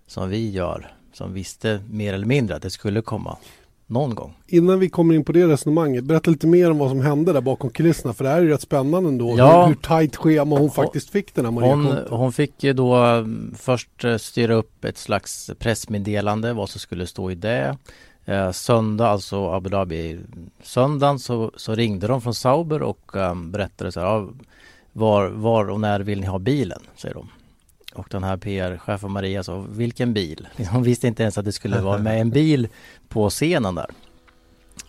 som 0.07 0.29
vi 0.29 0.51
gör. 0.51 0.91
Som 1.13 1.33
visste 1.33 1.79
mer 1.89 2.13
eller 2.13 2.25
mindre 2.25 2.55
att 2.55 2.61
det 2.61 2.69
skulle 2.69 3.01
komma 3.01 3.37
någon 3.87 4.15
gång. 4.15 4.33
Innan 4.47 4.79
vi 4.79 4.89
kommer 4.89 5.15
in 5.15 5.23
på 5.23 5.31
det 5.31 5.47
resonemanget, 5.47 6.03
berätta 6.03 6.31
lite 6.31 6.47
mer 6.47 6.71
om 6.71 6.77
vad 6.77 6.89
som 6.89 7.01
hände 7.01 7.33
där 7.33 7.41
bakom 7.41 7.69
kulisserna. 7.69 8.13
För 8.13 8.23
det 8.23 8.29
här 8.29 8.37
är 8.37 8.41
ju 8.41 8.49
rätt 8.49 8.61
spännande 8.61 9.09
ändå. 9.09 9.35
Ja. 9.37 9.61
Hur, 9.61 9.67
hur 9.67 9.75
tajt 9.75 10.15
schema 10.15 10.57
hon 10.59 10.71
faktiskt 10.71 11.09
fick 11.09 11.35
den 11.35 11.45
här 11.45 11.51
Maria 11.51 11.69
Hon, 11.69 11.85
Conte. 11.85 12.07
hon 12.09 12.33
fick 12.33 12.63
ju 12.63 12.73
då 12.73 12.95
mm, 12.95 13.55
först 13.57 14.03
eh, 14.03 14.17
styra 14.17 14.53
upp 14.53 14.85
ett 14.85 14.97
slags 14.97 15.51
pressmeddelande 15.59 16.53
vad 16.53 16.69
som 16.69 16.79
skulle 16.79 17.07
stå 17.07 17.31
i 17.31 17.35
det. 17.35 17.77
Eh, 18.27 18.51
söndag, 18.51 19.07
alltså 19.07 19.51
Abu 19.51 19.69
Dhabi, 19.69 20.19
söndagen 20.63 21.19
så, 21.19 21.51
så 21.55 21.75
ringde 21.75 22.07
de 22.07 22.21
från 22.21 22.33
Sauber 22.33 22.81
och 22.81 23.15
um, 23.15 23.51
berättade 23.51 23.91
så 23.91 23.99
här, 23.99 24.07
ja, 24.07 24.29
var, 24.93 25.27
var 25.27 25.69
och 25.69 25.79
när 25.79 25.99
vill 25.99 26.21
ni 26.21 26.27
ha 26.27 26.39
bilen? 26.39 26.81
säger 26.95 27.15
de. 27.15 27.29
Och 27.93 28.07
den 28.11 28.23
här 28.23 28.37
PR-chefen 28.37 29.11
Maria 29.11 29.43
sa, 29.43 29.65
vilken 29.69 30.13
bil? 30.13 30.47
Hon 30.71 30.83
visste 30.83 31.07
inte 31.07 31.23
ens 31.23 31.37
att 31.37 31.45
det 31.45 31.51
skulle 31.51 31.81
vara 31.81 31.97
med 31.97 32.21
en 32.21 32.29
bil 32.29 32.67
på 33.09 33.29
scenen 33.29 33.75
där. 33.75 33.89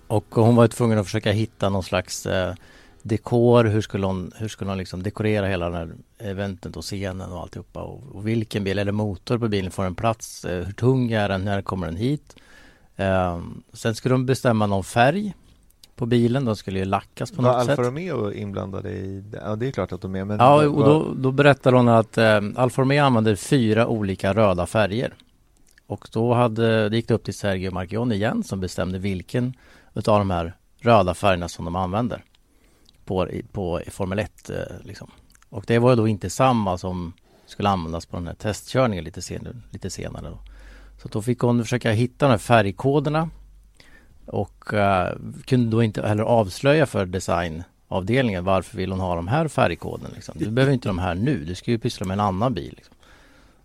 Och 0.06 0.26
hon 0.30 0.56
var 0.56 0.68
tvungen 0.68 0.98
att 0.98 1.06
försöka 1.06 1.32
hitta 1.32 1.68
någon 1.68 1.82
slags 1.82 2.26
eh, 2.26 2.54
dekor, 3.02 3.64
hur 3.64 3.80
skulle 3.80 4.06
hon, 4.06 4.32
hur 4.36 4.48
skulle 4.48 4.70
hon 4.70 4.78
liksom 4.78 5.02
dekorera 5.02 5.46
hela 5.46 5.70
den 5.70 5.74
här 5.74 5.90
eventet 6.18 6.76
och 6.76 6.84
scenen 6.84 7.32
och 7.32 7.40
alltihopa 7.40 7.82
och, 7.82 8.02
och 8.12 8.28
vilken 8.28 8.64
bil, 8.64 8.78
eller 8.78 8.92
motor 8.92 9.38
på 9.38 9.48
bilen 9.48 9.70
får 9.70 9.84
en 9.84 9.94
plats, 9.94 10.44
eh, 10.44 10.64
hur 10.64 10.72
tung 10.72 11.12
är 11.12 11.28
den, 11.28 11.44
när 11.44 11.62
kommer 11.62 11.86
den 11.86 11.96
hit? 11.96 12.36
Eh, 12.98 13.40
sen 13.72 13.94
skulle 13.94 14.14
de 14.14 14.26
bestämma 14.26 14.66
någon 14.66 14.84
färg 14.84 15.34
på 15.96 16.06
bilen, 16.06 16.44
de 16.44 16.56
skulle 16.56 16.78
ju 16.78 16.84
lackas 16.84 17.30
på 17.30 17.42
Var 17.42 17.50
något 17.50 17.60
Alfa 17.60 17.76
sätt. 17.76 17.86
Romeo 17.86 18.32
inblandade 18.32 18.90
i 18.90 19.20
det? 19.20 19.40
Ja, 19.44 19.56
det 19.56 19.68
är 19.68 19.70
klart 19.70 19.92
att 19.92 20.00
de 20.00 20.16
är, 20.16 20.24
men 20.24 20.38
Ja, 20.38 20.68
och 20.68 20.84
då, 20.84 21.14
då 21.14 21.32
berättar 21.32 21.72
hon 21.72 21.88
att 21.88 22.18
eh, 22.18 22.40
Alfa 22.56 22.82
Romeo 22.82 23.04
använder 23.04 23.34
fyra 23.34 23.86
olika 23.86 24.34
röda 24.34 24.66
färger. 24.66 25.14
Och 25.86 26.08
då 26.12 26.34
hade, 26.34 26.88
det 26.88 26.96
gick 26.96 27.08
det 27.08 27.14
upp 27.14 27.24
till 27.24 27.34
Sergio 27.34 27.70
Marchionne 27.70 28.14
igen 28.14 28.44
som 28.44 28.60
bestämde 28.60 28.98
vilken 28.98 29.54
utav 29.94 30.18
de 30.18 30.30
här 30.30 30.56
röda 30.80 31.14
färgerna 31.14 31.48
som 31.48 31.64
de 31.64 31.76
använder 31.76 32.24
på, 33.04 33.28
på 33.52 33.80
i 33.86 33.90
Formel 33.90 34.18
1 34.18 34.50
eh, 34.50 34.56
liksom. 34.84 35.10
Och 35.48 35.64
det 35.66 35.78
var 35.78 35.90
ju 35.90 35.96
då 35.96 36.08
inte 36.08 36.30
samma 36.30 36.78
som 36.78 37.12
skulle 37.46 37.68
användas 37.68 38.06
på 38.06 38.16
den 38.16 38.26
här 38.26 38.34
testkörningen 38.34 39.04
lite 39.04 39.22
senare, 39.22 39.56
lite 39.70 39.90
senare 39.90 40.28
då. 40.28 40.38
Så 41.02 41.08
då 41.08 41.22
fick 41.22 41.38
hon 41.38 41.62
försöka 41.62 41.92
hitta 41.92 42.26
de 42.26 42.30
här 42.30 42.38
färgkoderna 42.38 43.30
och 44.26 44.74
eh, 44.74 45.16
kunde 45.44 45.70
då 45.70 45.82
inte 45.82 46.08
heller 46.08 46.22
avslöja 46.22 46.86
för 46.86 47.06
designavdelningen 47.06 48.44
varför 48.44 48.76
vill 48.76 48.90
hon 48.90 49.00
ha 49.00 49.14
de 49.14 49.28
här 49.28 49.48
färgkoderna 49.48 50.10
liksom. 50.14 50.34
Du 50.38 50.50
behöver 50.50 50.72
inte 50.72 50.88
de 50.88 50.98
här 50.98 51.14
nu, 51.14 51.44
du 51.44 51.54
ska 51.54 51.70
ju 51.70 51.78
pyssla 51.78 52.06
med 52.06 52.14
en 52.14 52.20
annan 52.20 52.54
bil 52.54 52.74
liksom. 52.76 52.94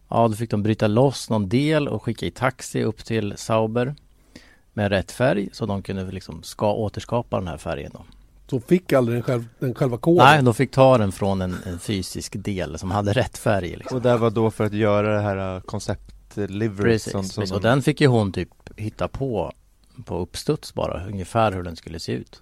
Ja, 0.09 0.27
då 0.27 0.36
fick 0.36 0.49
de 0.49 0.63
bryta 0.63 0.88
loss 0.88 1.29
någon 1.29 1.49
del 1.49 1.88
och 1.88 2.03
skicka 2.03 2.25
i 2.25 2.31
taxi 2.31 2.84
upp 2.84 3.05
till 3.05 3.34
Sauber 3.38 3.95
med 4.73 4.91
rätt 4.91 5.11
färg 5.11 5.49
så 5.51 5.65
de 5.65 5.81
kunde 5.81 6.11
liksom 6.11 6.43
ska 6.43 6.73
återskapa 6.73 7.39
den 7.39 7.47
här 7.47 7.57
färgen 7.57 7.91
då. 7.93 8.05
Så 8.49 8.59
fick 8.59 8.93
aldrig 8.93 9.15
den, 9.15 9.23
själv, 9.23 9.47
den 9.59 9.75
själva 9.75 9.97
koden. 9.97 10.25
Nej, 10.25 10.43
de 10.43 10.53
fick 10.53 10.71
ta 10.71 10.97
den 10.97 11.11
från 11.11 11.41
en, 11.41 11.55
en 11.65 11.79
fysisk 11.79 12.34
del 12.38 12.79
som 12.79 12.91
hade 12.91 13.13
rätt 13.13 13.38
färg 13.38 13.75
liksom. 13.75 13.97
Och 13.97 14.03
det 14.03 14.17
var 14.17 14.29
då 14.29 14.51
för 14.51 14.63
att 14.63 14.73
göra 14.73 15.15
det 15.15 15.21
här 15.21 15.55
uh, 15.55 15.61
koncept-livery 16.34 16.84
Precis, 16.84 17.11
som, 17.11 17.23
som 17.23 17.41
precis. 17.41 17.55
och 17.55 17.61
de- 17.61 17.67
den 17.67 17.81
fick 17.81 18.01
ju 18.01 18.07
hon 18.07 18.31
typ 18.31 18.49
hitta 18.75 19.07
på 19.07 19.53
på 20.05 20.17
uppstuds 20.17 20.73
bara, 20.73 21.05
ungefär 21.05 21.51
hur 21.51 21.63
den 21.63 21.75
skulle 21.75 21.99
se 21.99 22.11
ut. 22.11 22.41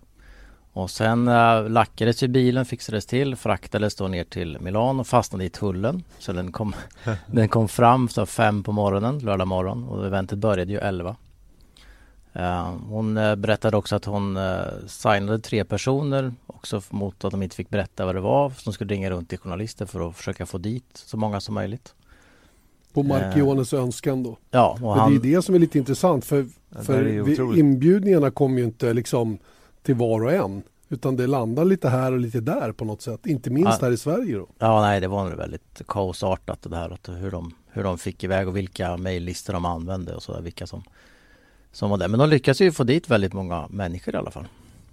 Och 0.74 0.90
sen 0.90 1.28
äh, 1.28 1.70
lackades 1.70 2.24
ju 2.24 2.28
bilen, 2.28 2.66
fixades 2.66 3.06
till, 3.06 3.36
fraktades 3.36 3.96
då 3.96 4.08
ner 4.08 4.24
till 4.24 4.58
Milano 4.60 5.00
och 5.00 5.08
fastnade 5.08 5.46
i 5.46 5.50
tullen. 5.50 6.04
Så 6.20 6.34
den 6.34 6.52
kom, 6.52 6.76
den 7.28 7.50
kom 7.50 7.68
fram 7.68 8.10
så 8.10 8.26
fem 8.26 8.64
på 8.64 8.72
morgonen, 8.72 9.20
lördag 9.20 9.48
morgon 9.48 9.84
och 9.84 10.06
eventet 10.06 10.38
började 10.38 10.72
ju 10.72 10.78
elva. 10.78 11.16
Eh, 12.34 12.74
hon 12.90 13.18
eh, 13.18 13.36
berättade 13.36 13.78
också 13.78 13.96
att 13.96 14.06
hon 14.06 14.38
uh, 14.38 14.66
signade 14.88 15.40
tre 15.40 15.66
personer 15.66 16.34
också 16.48 16.82
mot 16.90 17.24
att 17.24 17.32
de 17.32 17.44
inte 17.44 17.56
fick 17.56 17.70
berätta 17.70 18.06
vad 18.06 18.16
det 18.16 18.22
var. 18.22 18.50
Som 18.50 18.74
skulle 18.74 18.94
ringa 18.94 19.10
runt 19.10 19.30
till 19.30 19.38
journalister 19.38 19.86
för 19.86 20.10
att 20.10 20.16
försöka 20.16 20.46
få 20.46 20.58
dit 20.58 20.86
så 20.94 21.18
många 21.18 21.42
som 21.42 21.56
möjligt. 21.56 21.94
På 22.94 23.04
Marchiones 23.04 23.74
önskan 23.74 24.24
då. 24.24 24.38
Ja, 24.52 24.72
och 24.74 24.80
Men 24.82 24.90
han, 24.90 25.20
det 25.20 25.30
är 25.32 25.36
det 25.36 25.42
som 25.42 25.56
är 25.56 25.60
lite 25.60 25.78
intressant 25.78 26.26
för, 26.26 26.46
för 26.84 27.04
vi, 27.04 27.60
inbjudningarna 27.60 28.32
kommer 28.32 28.58
ju 28.58 28.64
inte 28.64 28.94
liksom 28.94 29.38
till 29.84 29.96
var 29.96 30.24
och 30.24 30.32
en. 30.34 30.62
Utan 30.90 31.16
det 31.16 31.28
landar 31.28 31.66
lite 31.66 31.90
här 31.90 32.12
och 32.12 32.20
lite 32.20 32.40
där 32.40 32.72
på 32.72 32.86
något 32.86 33.02
sätt. 33.02 33.26
Inte 33.26 33.50
minst 33.50 33.78
Ja. 33.82 33.86
här 33.86 33.92
i 33.92 33.98
Sverige 33.98 34.38
då. 34.38 34.48
Ja, 34.60 34.82
nej, 34.82 35.02
det 35.02 35.08
var 35.08 35.30
nog 35.30 35.38
väldigt 35.38 35.82
kaosartat 35.88 36.60
det 36.70 36.76
här. 36.76 36.90
Att 36.90 37.10
hur, 37.10 37.32
de, 37.32 37.54
hur 37.72 37.84
de 37.84 37.98
fick 37.98 38.24
iväg 38.24 38.48
och 38.48 38.58
vilka 38.58 38.98
mejllistor 38.98 39.54
de 39.54 39.66
använde 39.66 40.16
och 40.16 40.24
sådär. 40.24 40.42
Vilka 40.42 40.68
som, 40.68 40.84
som 41.72 41.90
var 41.90 41.98
där. 41.98 42.08
Men 42.08 42.20
de 42.20 42.30
lyckades 42.30 42.62
ju 42.62 42.72
få 42.72 42.84
dit 42.84 43.10
väldigt 43.10 43.34
många 43.34 43.68
människor 43.70 44.16
i 44.16 44.18
alla 44.18 44.32
fall. 44.32 44.48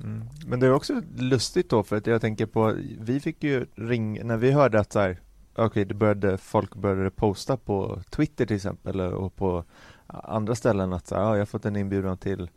Mm. 0.05 0.25
Men 0.47 0.61
det 0.61 0.67
är 0.67 0.73
också 0.73 1.03
lustigt 1.17 1.71
då 1.71 1.83
för 1.83 1.97
att 1.97 2.07
jag 2.07 2.21
tänker 2.21 2.47
på, 2.47 2.75
vi 3.01 3.21
fick 3.21 3.45
ju 3.45 3.67
ring, 3.75 4.27
när 4.27 4.37
vi 4.37 4.51
hörde 4.51 4.81
att 4.81 4.93
så 4.93 4.99
här, 4.99 5.21
okej 5.59 5.85
det 5.85 5.95
började, 5.95 6.39
folk 6.39 6.75
började 6.75 7.11
posta 7.11 7.57
på 7.57 7.99
Twitter 8.11 8.47
till 8.47 8.57
exempel 8.57 9.01
och 9.01 9.37
på 9.37 9.65
andra 10.07 10.55
ställen 10.55 10.93
att 10.93 11.07
så 11.07 11.15
ja, 11.15 11.33
jag 11.33 11.41
har 11.41 11.47
fått 11.47 11.65
en 11.65 11.77
inbjudan 11.77 12.17
till 12.17 12.51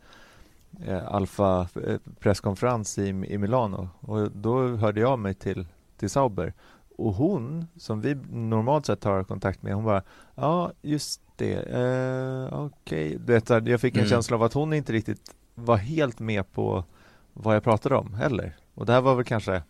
eh, 0.86 1.14
Alfa 1.14 1.68
eh, 1.86 1.98
presskonferens 2.20 2.98
i, 2.98 3.08
i 3.08 3.38
Milano 3.38 3.88
och 4.00 4.30
då 4.30 4.68
hörde 4.68 5.00
jag 5.00 5.18
mig 5.18 5.34
till, 5.34 5.66
till 5.96 6.10
Sauber 6.10 6.52
och 6.96 7.14
hon 7.14 7.66
som 7.76 8.00
vi 8.00 8.14
normalt 8.30 8.86
sett 8.86 9.04
har 9.04 9.24
kontakt 9.24 9.62
med 9.62 9.74
hon 9.74 9.84
bara 9.84 10.02
ja 10.34 10.72
just 10.82 11.20
det, 11.36 11.54
eh, 11.54 12.64
okej 12.64 13.18
här, 13.26 13.68
jag 13.68 13.80
fick 13.80 13.94
en 13.94 14.00
Mm. 14.00 14.10
känsla 14.10 14.36
av 14.36 14.42
att 14.42 14.52
hon 14.52 14.72
inte 14.72 14.92
riktigt 14.92 15.34
var 15.54 15.76
helt 15.76 16.18
med 16.18 16.52
på 16.52 16.84
vad 17.32 17.56
jag 17.56 17.62
pratade 17.62 17.96
om 17.96 18.14
heller. 18.14 18.56
Och 18.74 18.86
det 18.86 18.92
här 18.92 19.00
var 19.00 19.14
väl 19.14 19.24
kanske 19.24 19.62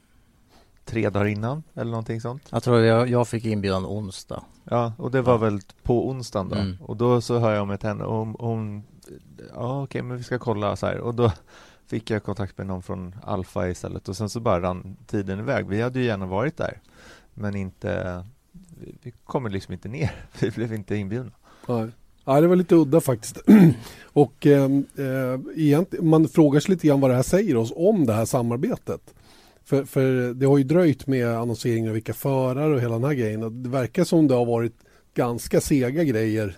tre 0.85 1.11
dagar 1.11 1.27
innan 1.27 1.63
eller 1.75 1.91
någonting 1.91 2.21
sånt. 2.21 2.43
Jag 2.51 2.63
tror 2.63 2.81
jag, 2.81 3.09
jag 3.09 3.29
fick 3.29 3.45
inbjudan 3.45 3.87
onsdag. 3.87 4.43
Ja, 4.65 4.93
och 4.99 5.11
det 5.11 5.23
var 5.23 5.33
Ja. 5.33 5.39
väl 5.39 5.61
på 5.83 6.09
onsdagen 6.09 6.49
då. 6.49 6.57
Mm. 6.57 6.77
Och 6.81 6.97
då 6.97 7.21
så 7.21 7.39
hör 7.39 7.55
jag 7.55 7.69
med 7.69 7.83
henne 7.83 8.05
och 8.05 8.17
hon, 8.17 8.37
hon 8.39 8.83
ja 9.55 9.83
okej 9.83 10.03
men 10.03 10.17
vi 10.17 10.23
ska 10.23 10.39
kolla 10.39 10.77
så 10.77 10.87
här. 10.87 10.99
Och 10.99 11.15
då 11.15 11.33
fick 11.87 12.11
jag 12.11 12.23
kontakt 12.23 12.59
med 12.59 12.67
någon 12.67 12.83
från 12.83 13.15
Alfa 13.25 13.69
istället 13.69 14.09
och 14.09 14.17
sen 14.17 14.29
så 14.29 14.41
bara 14.41 14.61
rann 14.63 14.97
tiden 15.07 15.39
iväg. 15.39 15.67
Vi 15.67 15.83
hade 15.83 15.99
ju 15.99 16.05
gärna 16.05 16.27
varit 16.27 16.57
där 16.57 16.81
men 17.35 17.57
inte, 17.57 18.25
vi, 18.81 18.95
vi 19.03 19.13
kommer 19.25 19.51
liksom 19.51 19.73
inte 19.73 19.89
ner. 19.89 20.11
Vi 20.41 20.51
blev 20.51 20.75
inte 20.75 20.97
inbjudna. 20.97 21.33
Nej. 21.69 21.89
Ja, 22.25 22.41
det 22.41 22.47
var 22.47 22.57
lite 22.57 22.75
udda 22.75 23.01
faktiskt. 23.01 23.39
och 24.13 24.47
eh, 24.47 24.65
eh, 24.99 25.41
egent, 25.57 25.95
man 26.03 26.29
frågar 26.29 26.61
sig 26.61 26.71
lite 26.75 26.87
grann 26.87 27.01
vad 27.01 27.11
det 27.11 27.15
här 27.15 27.23
säger 27.23 27.57
oss 27.57 27.73
om 27.77 28.07
det 28.07 28.13
här 28.13 28.25
samarbetet. 28.25 29.15
För, 29.73 29.85
för 29.85 30.35
det 30.35 30.47
har 30.47 30.59
ju 30.59 30.65
dröjt 30.65 31.07
med 31.07 31.29
annonseringen 31.29 31.89
av 31.89 31.95
vilka 31.95 32.15
förare 32.15 32.75
och 32.75 32.81
hela 32.81 32.95
den 32.95 33.05
här 33.05 33.15
grejen. 33.15 33.63
Det 33.63 33.69
verkar 33.69 34.05
som 34.05 34.29
det 34.29 34.35
har 34.35 34.45
varit 34.47 34.75
ganska 35.15 35.61
sega 35.61 36.05
grejer 36.05 36.57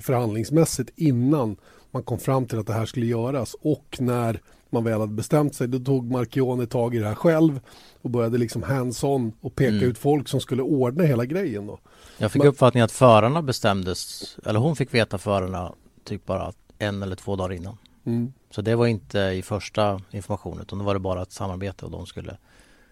förhandlingsmässigt 0.00 0.90
innan 0.96 1.56
man 1.90 2.02
kom 2.02 2.18
fram 2.18 2.46
till 2.46 2.58
att 2.58 2.66
det 2.66 2.72
här 2.72 2.86
skulle 2.86 3.06
göras 3.06 3.56
och 3.60 3.96
när 4.00 4.40
man 4.70 4.84
väl 4.84 5.00
hade 5.00 5.12
bestämt 5.12 5.54
sig, 5.54 5.68
då 5.68 5.78
tog 5.78 6.10
Marchione 6.10 6.66
tag 6.66 6.94
i 6.94 6.98
det 6.98 7.06
här 7.08 7.14
själv 7.14 7.60
och 8.02 8.10
började 8.10 8.38
liksom 8.38 8.62
hands-on 8.62 9.32
och 9.40 9.54
peka 9.54 9.74
Mm. 9.74 9.84
ut 9.90 9.98
folk 9.98 10.28
som 10.28 10.40
skulle 10.40 10.62
ordna 10.62 11.04
hela 11.04 11.24
grejen. 11.24 11.66
Då. 11.66 11.78
Jag 12.18 12.32
fick 12.32 12.42
Men- 12.42 12.48
uppfattningen 12.48 12.84
att 12.84 12.92
förarna 12.92 13.42
bestämdes, 13.42 14.22
eller 14.46 14.60
hon 14.60 14.76
fick 14.76 14.94
veta 14.94 15.18
förarna 15.18 15.72
typ 16.04 16.26
bara 16.26 16.52
en 16.78 17.02
eller 17.02 17.16
två 17.16 17.36
dagar 17.36 17.52
innan. 17.56 17.76
Mm. 18.06 18.32
Så 18.54 18.62
det 18.62 18.74
var 18.74 18.86
inte 18.86 19.18
i 19.18 19.42
första 19.42 20.00
informationen 20.10 20.60
utan 20.62 20.78
då 20.78 20.84
var 20.84 20.94
det 20.94 21.00
bara 21.00 21.22
ett 21.22 21.32
samarbete 21.32 21.84
och 21.84 21.90
de 21.90 22.06
skulle, 22.06 22.36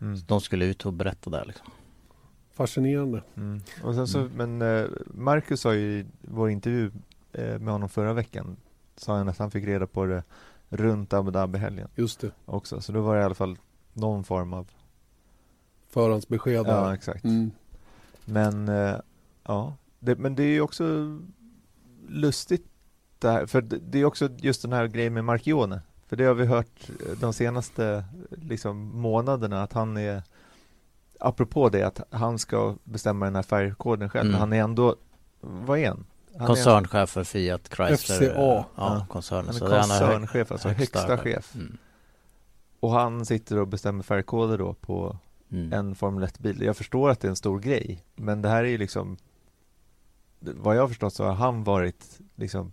Mm. 0.01 0.19
de 0.27 0.41
skulle 0.41 0.65
ut 0.65 0.87
och 0.87 0.93
berätta 0.93 1.31
det 1.31 1.45
liksom. 1.45 1.67
Fascinerande. 2.53 3.23
Mm. 3.37 3.61
Och 3.83 3.95
sen 3.95 4.09
så, 4.09 4.19
Mm. 4.21 4.33
Men 4.59 4.79
eh, 4.85 4.91
Marcus 5.07 5.61
sa 5.61 5.75
ju 5.75 5.99
i 5.99 6.07
vår 6.21 6.51
intervju 6.51 6.91
eh, 7.33 7.59
med 7.59 7.73
honom 7.73 7.89
förra 7.89 8.13
veckan 8.13 8.57
sa 8.97 9.17
han 9.17 9.29
att 9.29 9.39
han 9.39 9.51
fick 9.51 9.65
reda 9.65 9.87
på 9.87 10.07
det 10.07 10.23
runt 10.69 11.13
Abu 11.13 11.31
Dhabi-helgen 11.31 11.89
Just 11.95 12.21
det, 12.21 12.31
också. 12.45 12.81
Så 12.81 12.93
då 12.93 13.01
var 13.01 13.15
det 13.17 13.21
i 13.23 13.25
alla 13.25 13.35
fall 13.35 13.59
någon 13.93 14.25
form 14.25 14.53
av 14.53 14.71
förhandsbesked. 15.91 16.55
Ja, 16.55 16.63
där. 16.63 16.93
exakt. 16.93 17.25
Mm. 17.25 17.51
Men 18.25 18.69
eh, 18.69 18.97
ja, 19.45 19.77
det, 19.99 20.17
men 20.17 20.35
det 20.35 20.43
är 20.43 20.53
ju 20.53 20.61
också 20.61 20.85
lustigt 22.09 22.67
det 23.23 23.31
här, 23.31 23.47
för 23.47 23.61
det, 23.61 23.99
är 23.99 24.05
också 24.05 24.29
just 24.37 24.63
den 24.63 24.73
här 24.73 24.87
grejen 24.87 25.15
med 25.15 25.25
Marchione. 25.25 25.81
För 26.07 26.17
det 26.17 26.25
har 26.25 26.35
vi 26.35 26.47
hört 26.47 26.89
eh, 26.89 27.19
de 27.21 27.33
senaste 27.33 28.05
liksom, 28.31 29.01
månaderna 29.01 29.63
att 29.63 29.73
han 29.73 29.97
är 29.97 30.23
apropå 31.21 31.69
det 31.69 31.83
att 31.83 32.01
han 32.11 32.39
ska 32.39 32.77
bestämma 32.85 33.25
den 33.25 33.35
här 33.35 33.43
färgkoden 33.43 34.11
själv. 34.11 34.29
Mm. 34.29 34.41
Han 34.41 34.53
är 34.53 34.63
ändå, 34.63 34.97
vad 35.41 35.79
är 35.79 35.89
han? 35.89 36.05
han 36.33 36.43
är, 36.43 36.47
Koncernchef 36.47 37.11
för 37.11 37.25
Fiat 37.25 37.69
Chrysler. 37.77 38.17
FCA. 38.17 38.35
Ja, 38.35 38.67
Ja. 38.77 39.07
koncernen. 39.09 39.55
Han 39.61 39.73
är 39.73 39.79
koncernchef, 39.81 40.53
alltså 40.53 40.69
högsta 40.69 41.19
chef. 41.19 41.55
Mm. 41.55 41.79
Och 42.81 42.91
han 42.91 43.27
sitter 43.27 43.59
och 43.59 43.69
bestämmer 43.69 44.03
färgkoder 44.03 44.59
då 44.59 44.75
på 44.75 45.19
Mm. 45.53 45.73
en 45.73 45.95
Formel 45.95 46.25
1-bil. 46.25 46.63
Jag 46.63 46.77
förstår 46.77 47.11
att 47.11 47.21
det 47.21 47.27
är 47.27 47.31
en 47.31 47.37
stor 47.37 47.61
grej, 47.61 48.05
men 48.15 48.43
det 48.43 48.49
här 48.49 48.65
är 48.65 48.69
ju 48.69 48.79
liksom 48.79 49.17
vad 50.41 50.77
jag 50.77 50.81
har 50.81 50.89
förstått 50.89 51.15
så 51.15 51.25
har 51.25 51.33
han 51.35 51.65
varit 51.65 52.21
liksom 52.37 52.73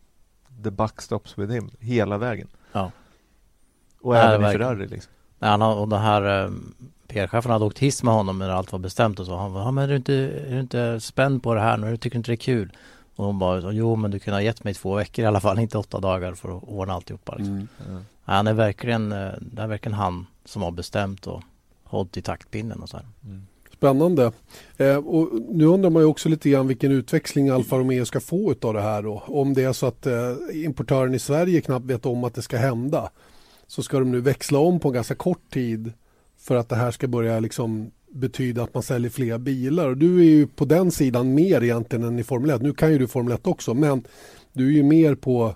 the 0.64 0.72
buck 0.72 1.02
stops 1.02 1.38
with 1.38 1.54
him 1.54 1.70
hela 1.80 2.18
vägen. 2.18 2.48
Ja. 2.72 2.92
Och 4.02 4.14
Nej, 4.14 4.24
även 4.24 4.42
i 4.42 4.44
verkligen. 4.44 4.68
Ferrari 4.68 4.88
liksom. 4.88 5.12
Nej, 5.40 5.50
han 5.50 5.62
har, 5.62 5.76
och 5.76 5.88
den 5.90 6.00
här 6.00 6.44
eh, 6.46 6.52
PR-chefen 7.08 7.52
hade 7.52 7.66
åkt 7.66 7.80
hiss 7.80 8.04
med 8.04 8.14
honom 8.14 8.40
när 8.40 8.50
allt 8.50 8.72
var 8.72 8.80
bestämt 8.80 9.20
och 9.20 9.26
så. 9.26 9.36
Han 9.36 9.54
bara, 9.54 9.64
ja, 9.64 9.72
men 9.72 9.84
är 9.84 9.88
du 9.88 9.96
inte, 9.96 10.14
är 10.14 10.54
du 10.54 10.60
inte 10.60 11.00
spänd 11.00 11.44
på 11.44 11.54
det 11.54 11.62
här 11.62 11.78
nu? 11.78 11.98
Tycker 11.98 12.16
du 12.16 12.18
inte 12.18 12.32
det 12.32 12.36
är 12.36 12.38
kul? 12.38 12.72
Och 13.16 13.26
hon 13.26 13.40
bara, 13.40 13.72
jo 13.72 13.96
men 13.96 14.12
du 14.12 14.20
kunde 14.20 14.36
ha 14.38 14.42
gett 14.42 14.64
mig 14.64 14.74
två 14.74 14.96
veckor 14.96 15.24
i 15.24 15.28
alla 15.28 15.40
fall, 15.40 15.60
inte 15.66 15.78
åtta 15.78 16.00
dagar 16.00 16.34
för 16.34 16.58
att 16.58 16.64
ordna 16.64 16.94
alltihopa. 16.94 17.36
Liksom. 17.36 17.54
Mm. 17.54 17.68
Ja. 17.78 17.94
Nej, 17.94 18.04
Han 18.26 18.48
är 18.48 18.54
verkligen, 18.54 19.12
eh, 19.12 19.32
det 19.42 19.62
är 19.62 19.68
verkligen 19.68 19.98
han 19.98 20.26
som 20.46 20.62
har 20.62 20.72
bestämt 20.72 21.28
och 21.28 21.42
hållit 21.84 22.18
i 22.18 22.22
taktpinnen 22.22 22.80
och 22.80 22.90
så 22.90 22.98
här. 22.98 23.06
Mm. 23.26 23.48
Spännande. 23.80 24.32
Eh, 24.78 24.96
och 24.96 25.30
nu 25.50 25.66
undrar 25.66 25.90
man 25.90 26.02
ju 26.02 26.06
också 26.06 26.30
lite 26.30 26.50
grann 26.50 26.68
vilken 26.68 26.92
utväxling 26.92 27.50
Alfa 27.50 27.78
Romeo 27.78 28.06
ska 28.06 28.20
få 28.20 28.56
av 28.62 28.74
det 28.74 28.82
här. 28.82 29.04
Då. 29.04 29.24
Om 29.28 29.54
det 29.54 29.64
är 29.64 29.74
så 29.74 29.86
att 29.86 30.08
eh, 30.08 30.34
importören 30.54 31.14
i 31.14 31.20
Sverige 31.20 31.62
knappt 31.62 31.86
vet 31.86 32.06
om 32.06 32.24
att 32.24 32.34
det 32.34 32.42
ska 32.42 32.58
hända 32.58 33.10
så 33.68 33.84
ska 33.84 34.00
de 34.00 34.12
nu 34.12 34.22
växla 34.22 34.60
om 34.60 34.80
på 34.80 34.88
en 34.88 34.94
ganska 34.94 35.16
kort 35.16 35.50
tid 35.54 35.92
för 36.40 36.56
att 36.56 36.70
det 36.70 36.76
här 36.76 36.92
ska 36.92 37.08
börja 37.08 37.40
liksom 37.40 37.92
betyda 38.12 38.64
att 38.64 38.74
man 38.74 38.84
säljer 38.84 39.10
fler 39.10 39.38
bilar. 39.38 39.88
Och 39.88 39.98
du 39.98 40.20
är 40.20 40.30
ju 40.30 40.48
på 40.48 40.66
den 40.66 40.92
sidan 40.92 41.34
mer 41.34 41.64
egentligen 41.64 42.06
än 42.06 42.20
i 42.20 42.24
Formel 42.24 42.50
1. 42.50 42.62
Nu 42.62 42.74
kan 42.74 42.92
ju 42.92 42.98
du 42.98 43.08
Formel 43.08 43.34
1 43.34 43.48
också 43.48 43.74
men 43.74 44.04
du 44.54 44.68
är 44.68 44.72
ju 44.72 44.84
mer 44.84 45.16
på, 45.16 45.56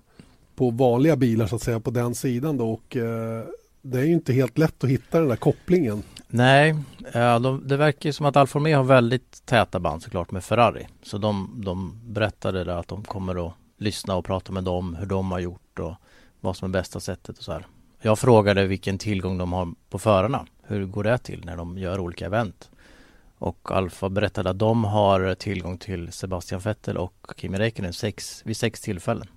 på 0.56 0.70
vanliga 0.70 1.16
bilar 1.16 1.48
så 1.48 1.56
att 1.56 1.62
säga 1.62 1.80
på 1.80 1.91
den 1.91 2.16
sidan 2.16 2.58
då 2.58 2.72
och 2.72 2.98
eh, 2.98 3.44
det 3.82 4.00
är 4.00 4.04
ju 4.04 4.14
inte 4.14 4.34
helt 4.34 4.58
lätt 4.58 4.84
att 4.84 4.90
hitta 4.90 5.20
den 5.20 5.30
där 5.30 5.36
kopplingen. 5.36 6.04
Nej, 6.36 6.76
de, 7.14 7.68
det 7.68 7.78
verkar 7.78 8.10
ju 8.10 8.14
som 8.14 8.26
att 8.26 8.36
Alfa 8.36 8.60
Romeo 8.60 8.78
har 8.78 8.84
väldigt 8.84 9.46
täta 9.46 9.80
band 9.80 10.04
såklart 10.04 10.32
med 10.32 10.44
Ferrari. 10.44 10.88
Så 11.04 11.18
de, 11.18 11.62
de 11.66 12.00
berättade 12.04 12.64
där 12.64 12.76
att 12.76 12.88
de 12.88 13.04
kommer 13.04 13.48
att 13.48 13.54
lyssna 13.78 14.16
och 14.16 14.26
prata 14.26 14.52
med 14.52 14.64
dem, 14.64 14.96
hur 14.96 15.06
de 15.06 15.32
har 15.32 15.40
gjort 15.40 15.80
och 15.80 15.94
vad 16.42 16.58
som 16.58 16.70
är 16.70 16.74
bästa 16.74 17.00
sättet 17.00 17.38
och 17.38 17.44
så 17.44 17.52
här. 17.52 17.66
Jag 18.02 18.20
frågade 18.20 18.68
vilken 18.68 18.98
tillgång 18.98 19.38
de 19.38 19.54
har 19.54 19.74
på 19.90 20.00
förarna. 20.00 20.46
Hur 20.64 20.86
går 20.86 21.04
det 21.04 21.18
till 21.18 21.46
när 21.46 21.58
de 21.58 21.78
gör 21.78 22.00
olika 22.00 22.26
event? 22.26 22.70
Och 23.38 23.72
Alfa 23.72 24.10
berättade 24.10 24.50
att 24.50 24.60
de 24.60 24.84
har 24.84 25.36
tillgång 25.36 25.78
till 25.78 26.12
Sebastian 26.12 26.62
Vettel 26.62 26.98
och 26.98 27.28
Kimi 27.38 27.58
Räikkönen 27.58 27.94
sex, 27.94 28.42
vid 28.46 28.58
sex 28.58 28.82
tillfällen. 28.82 29.28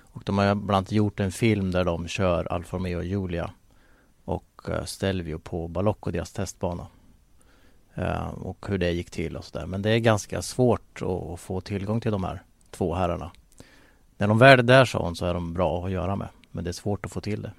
Och 0.00 0.22
de 0.24 0.38
har 0.38 0.54
bland 0.54 0.76
annat 0.76 0.92
gjort 0.92 1.20
en 1.20 1.32
film 1.32 1.70
där 1.70 1.84
de 1.84 2.08
kör 2.08 2.52
Alfa 2.52 2.76
Romeo 2.76 2.96
och 2.96 3.04
Julia 3.04 3.50
och 4.24 4.68
eh, 4.68 4.84
Stelvio 4.84 5.38
på 5.38 5.68
Balocco, 5.68 6.10
deras 6.10 6.32
testbana. 6.32 6.86
Eh, 7.94 8.28
och 8.28 8.66
hur 8.68 8.78
det 8.78 8.90
gick 8.90 9.10
till 9.10 9.36
och 9.36 9.44
sådär. 9.44 9.66
Men 9.66 9.82
det 9.82 9.90
är 9.90 9.98
ganska 9.98 10.42
svårt 10.42 11.02
att, 11.02 11.40
få 11.40 11.60
tillgång 11.60 12.00
till 12.00 12.12
de 12.12 12.24
här 12.24 12.42
två 12.70 12.94
herrarna. 12.94 13.30
När 14.16 14.28
de 14.28 14.38
väl 14.38 14.58
är 14.58 14.62
där 14.62 14.84
sa 14.84 15.04
hon 15.04 15.16
så 15.16 15.26
är 15.26 15.34
de 15.34 15.54
bra 15.54 15.86
att 15.86 15.92
göra 15.92 16.16
med. 16.16 16.28
Men 16.50 16.64
det 16.64 16.70
är 16.70 16.72
svårt 16.72 17.06
att 17.06 17.12
få 17.12 17.20
till 17.20 17.42
det. 17.42 17.52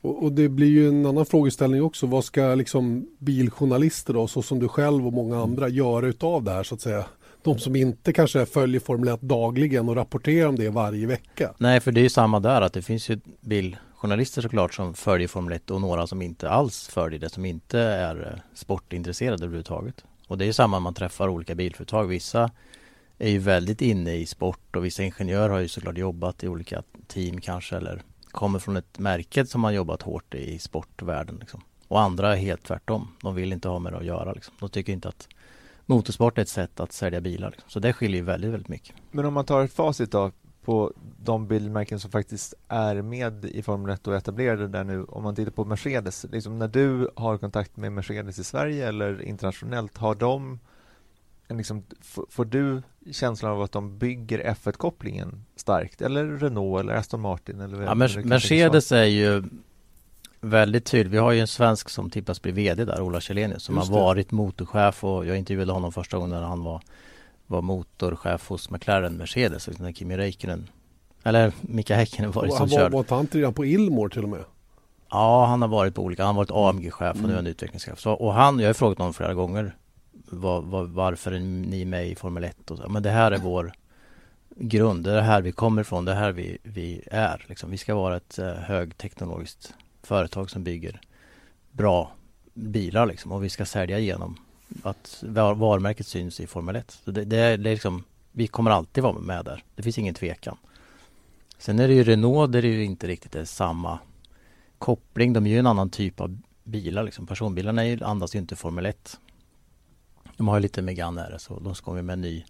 Och, 0.00 0.22
och 0.22 0.32
det 0.32 0.48
blir 0.48 0.70
ju 0.70 0.88
en 0.88 1.06
annan 1.06 1.26
frågeställning 1.26 1.82
också. 1.82 2.06
Vad 2.06 2.24
ska 2.24 2.54
liksom 2.54 3.06
biljournalister 3.18 4.14
då, 4.14 4.26
så 4.26 4.42
som 4.42 4.58
du 4.58 4.68
själv 4.68 5.06
och 5.06 5.12
många 5.12 5.42
andra, 5.42 5.68
göra 5.68 6.06
utav 6.06 6.44
det 6.44 6.50
här 6.50 6.62
så 6.62 6.74
att 6.74 6.80
säga? 6.80 7.04
De 7.42 7.58
som 7.58 7.76
inte 7.76 8.12
kanske 8.12 8.46
följer 8.46 8.80
Formel 8.80 9.08
1 9.08 9.20
dagligen 9.20 9.88
och 9.88 9.96
rapporterar 9.96 10.48
om 10.48 10.56
det 10.56 10.68
varje 10.68 11.06
vecka. 11.06 11.54
Nej, 11.58 11.80
för 11.80 11.92
det 11.92 12.00
är 12.00 12.02
ju 12.02 12.10
samma 12.10 12.40
där 12.40 12.60
att 12.60 12.72
det 12.72 12.82
finns 12.82 13.08
ju 13.08 13.20
journalister 14.02 14.42
såklart 14.42 14.74
som 14.74 14.94
följer 14.94 15.28
Formel 15.28 15.52
1 15.52 15.70
och 15.70 15.80
några 15.80 16.06
som 16.06 16.22
inte 16.22 16.50
alls 16.50 16.88
följer 16.88 17.20
det, 17.20 17.28
som 17.28 17.44
inte 17.44 17.80
är 17.80 18.32
eh, 18.32 18.40
sportintresserade 18.54 19.44
överhuvudtaget. 19.44 20.04
Och 20.28 20.38
det 20.38 20.44
är 20.44 20.46
ju 20.46 20.52
samma 20.52 20.76
när 20.76 20.82
man 20.82 20.94
träffar 20.94 21.28
olika 21.28 21.54
bilföretag. 21.54 22.06
Vissa 22.06 22.50
är 23.18 23.30
ju 23.30 23.38
väldigt 23.38 23.82
inne 23.82 24.14
i 24.14 24.26
sport 24.26 24.76
och 24.76 24.84
vissa 24.84 25.02
ingenjörer 25.02 25.48
har 25.48 25.58
ju 25.58 25.68
såklart 25.68 25.98
jobbat 25.98 26.44
i 26.44 26.48
olika 26.48 26.82
team 27.06 27.40
kanske 27.40 27.76
eller 27.76 28.02
kommer 28.30 28.58
från 28.58 28.76
ett 28.76 28.98
märke 28.98 29.46
som 29.46 29.64
har 29.64 29.70
jobbat 29.70 30.02
hårt 30.02 30.34
i 30.34 30.58
sportvärlden. 30.58 31.36
Liksom. 31.40 31.62
Och 31.88 32.00
andra 32.00 32.32
är 32.32 32.36
helt 32.36 32.62
tvärtom. 32.62 33.08
De 33.22 33.34
vill 33.34 33.52
inte 33.52 33.68
ha 33.68 33.78
med 33.78 33.92
det 33.92 33.98
att 33.98 34.04
göra. 34.04 34.32
Liksom. 34.32 34.54
De 34.60 34.68
tycker 34.68 34.92
inte 34.92 35.08
att 35.08 35.28
motorsport 35.86 36.38
är 36.38 36.42
ett 36.42 36.48
sätt 36.48 36.80
att 36.80 36.92
sälja 36.92 37.20
bilar. 37.20 37.50
Liksom. 37.50 37.70
Så 37.70 37.80
det 37.80 37.92
skiljer 37.92 38.16
ju 38.16 38.24
väldigt, 38.24 38.50
väldigt 38.50 38.68
mycket. 38.68 38.96
Men 39.10 39.24
om 39.24 39.34
man 39.34 39.44
tar 39.44 39.64
ett 39.64 39.72
facit 39.72 40.10
då 40.10 40.32
på 40.64 40.92
de 41.24 41.46
bilmärken 41.48 42.00
som 42.00 42.10
faktiskt 42.10 42.54
är 42.68 43.02
med 43.02 43.44
i 43.44 43.62
Formel 43.62 43.90
1 43.94 44.06
och 44.06 44.14
etablerade 44.16 44.68
där 44.68 44.84
nu. 44.84 45.04
Om 45.04 45.22
man 45.22 45.34
tittar 45.34 45.52
på 45.52 45.64
Mercedes, 45.64 46.26
liksom 46.32 46.58
när 46.58 46.68
du 46.68 47.08
har 47.16 47.38
kontakt 47.38 47.76
med 47.76 47.92
Mercedes 47.92 48.38
i 48.38 48.44
Sverige 48.44 48.88
eller 48.88 49.22
internationellt, 49.22 49.96
har 49.98 50.14
de 50.14 50.58
en 51.48 51.56
liksom, 51.56 51.82
får 52.30 52.44
du 52.44 52.82
känslan 53.12 53.52
av 53.52 53.62
att 53.62 53.72
de 53.72 53.98
bygger 53.98 54.54
F1-kopplingen 54.54 55.44
starkt? 55.56 56.02
Eller 56.02 56.24
Renault 56.26 56.80
eller 56.80 56.94
Aston 56.94 57.20
Martin? 57.20 57.60
Eller, 57.60 57.82
Ja, 57.82 57.94
Mer- 57.94 58.24
Mercedes 58.24 58.92
är 58.92 59.04
ju 59.04 59.42
väldigt 60.40 60.84
tydlig. 60.84 61.10
Vi 61.10 61.18
har 61.18 61.32
ju 61.32 61.40
en 61.40 61.46
svensk 61.46 61.88
som 61.90 62.10
tippas 62.10 62.42
bli 62.42 62.52
VD 62.52 62.84
där, 62.84 63.00
Ola 63.00 63.20
Källenius, 63.20 63.62
som 63.62 63.74
Just 63.76 63.88
har 63.90 63.96
det. 63.98 64.02
varit 64.04 64.30
motorchef 64.30 65.04
och 65.04 65.26
jag 65.26 65.38
intervjuade 65.38 65.72
honom 65.72 65.92
första 65.92 66.16
gången 66.16 66.30
när 66.30 66.42
han 66.46 66.64
var, 66.64 66.80
var 67.52 67.62
motorchef 67.62 68.48
hos 68.48 68.70
McLaren 68.70 69.16
Mercedes, 69.16 69.66
liksom 69.66 69.84
när 69.84 69.92
Kimi 69.92 70.16
Räikkönen 70.16 70.68
eller 71.22 71.52
Mika 71.60 71.96
Häkkinen 71.96 72.30
var 72.30 72.42
det 72.42 72.48
Och 72.48 72.56
som 72.56 72.68
körde. 72.68 72.88
var 72.88 73.00
inte 73.00 73.14
han 73.14 73.28
redan 73.32 73.54
på 73.54 73.64
Ilmor 73.64 74.08
till 74.08 74.22
och 74.22 74.28
med? 74.28 74.44
Ja, 75.10 75.46
han 75.46 75.62
har 75.62 75.68
varit 75.68 75.94
på 75.94 76.02
olika, 76.02 76.24
han 76.24 76.36
har 76.36 76.44
varit 76.44 76.74
AMG-chef 76.74 77.16
och 77.16 77.22
nu 77.22 77.32
är 77.32 77.36
han 77.36 77.46
utvecklingschef. 77.46 78.00
Så, 78.00 78.12
och 78.12 78.34
han, 78.34 78.58
jag 78.58 78.68
har 78.68 78.74
frågat 78.74 78.98
honom 78.98 79.14
flera 79.14 79.34
gånger 79.34 79.76
var, 80.30 80.60
var, 80.60 80.84
varför 80.84 81.32
är 81.32 81.40
ni 81.40 81.84
med 81.84 82.08
i 82.08 82.14
Formel 82.14 82.44
1 82.44 82.70
och 82.70 82.78
så. 82.78 82.88
Men 82.88 83.02
det 83.02 83.10
här 83.10 83.32
är 83.32 83.38
vår 83.38 83.72
grund, 84.56 85.04
det 85.04 85.10
är 85.10 85.14
det 85.14 85.22
här 85.22 85.42
vi 85.42 85.52
kommer 85.52 85.82
ifrån, 85.82 86.04
det 86.04 86.12
är 86.12 86.16
här 86.16 86.32
vi, 86.32 86.58
vi 86.62 87.02
är. 87.10 87.44
Liksom. 87.48 87.70
Vi 87.70 87.78
ska 87.78 87.94
vara 87.94 88.16
ett 88.16 88.38
eh, 88.38 88.46
högteknologiskt 88.52 89.74
företag 90.02 90.50
som 90.50 90.64
bygger 90.64 91.00
bra 91.70 92.12
bilar 92.54 93.06
liksom. 93.06 93.32
och 93.32 93.44
vi 93.44 93.48
ska 93.48 93.64
sälja 93.64 93.98
igenom 93.98 94.36
att 94.82 95.24
varumärket 95.26 96.06
syns 96.06 96.40
i 96.40 96.46
Formel 96.46 96.76
1. 96.76 96.90
Så 97.04 97.10
det, 97.10 97.24
det, 97.24 97.36
är, 97.36 97.56
det 97.58 97.70
är 97.70 97.74
liksom, 97.74 98.04
vi 98.32 98.46
kommer 98.46 98.70
alltid 98.70 99.02
vara 99.02 99.18
med 99.18 99.44
där. 99.44 99.64
Det 99.74 99.82
finns 99.82 99.98
ingen 99.98 100.14
tvekan. 100.14 100.56
Sen 101.58 101.78
är 101.78 101.88
det 101.88 101.94
ju 101.94 102.04
Renault 102.04 102.52
där 102.52 102.62
det 102.62 102.68
ju 102.68 102.84
inte 102.84 103.06
riktigt 103.06 103.34
är 103.34 103.44
samma 103.44 103.98
koppling. 104.78 105.32
De 105.32 105.46
är 105.46 105.50
ju 105.50 105.58
en 105.58 105.66
annan 105.66 105.90
typ 105.90 106.20
av 106.20 106.38
bilar 106.64 107.02
liksom. 107.02 107.26
Personbilarna 107.26 107.84
är 107.84 107.88
ju, 107.88 108.04
andas 108.04 108.34
ju 108.34 108.38
inte 108.38 108.56
Formel 108.56 108.86
1. 108.86 109.18
De 110.36 110.48
har 110.48 110.56
ju 110.56 110.62
lite 110.62 110.82
Megane 110.82 111.22
RS 111.22 111.50
och 111.50 111.62
de 111.62 111.74
ska 111.74 111.92
med 111.92 112.10
en 112.10 112.20
ny, 112.20 112.44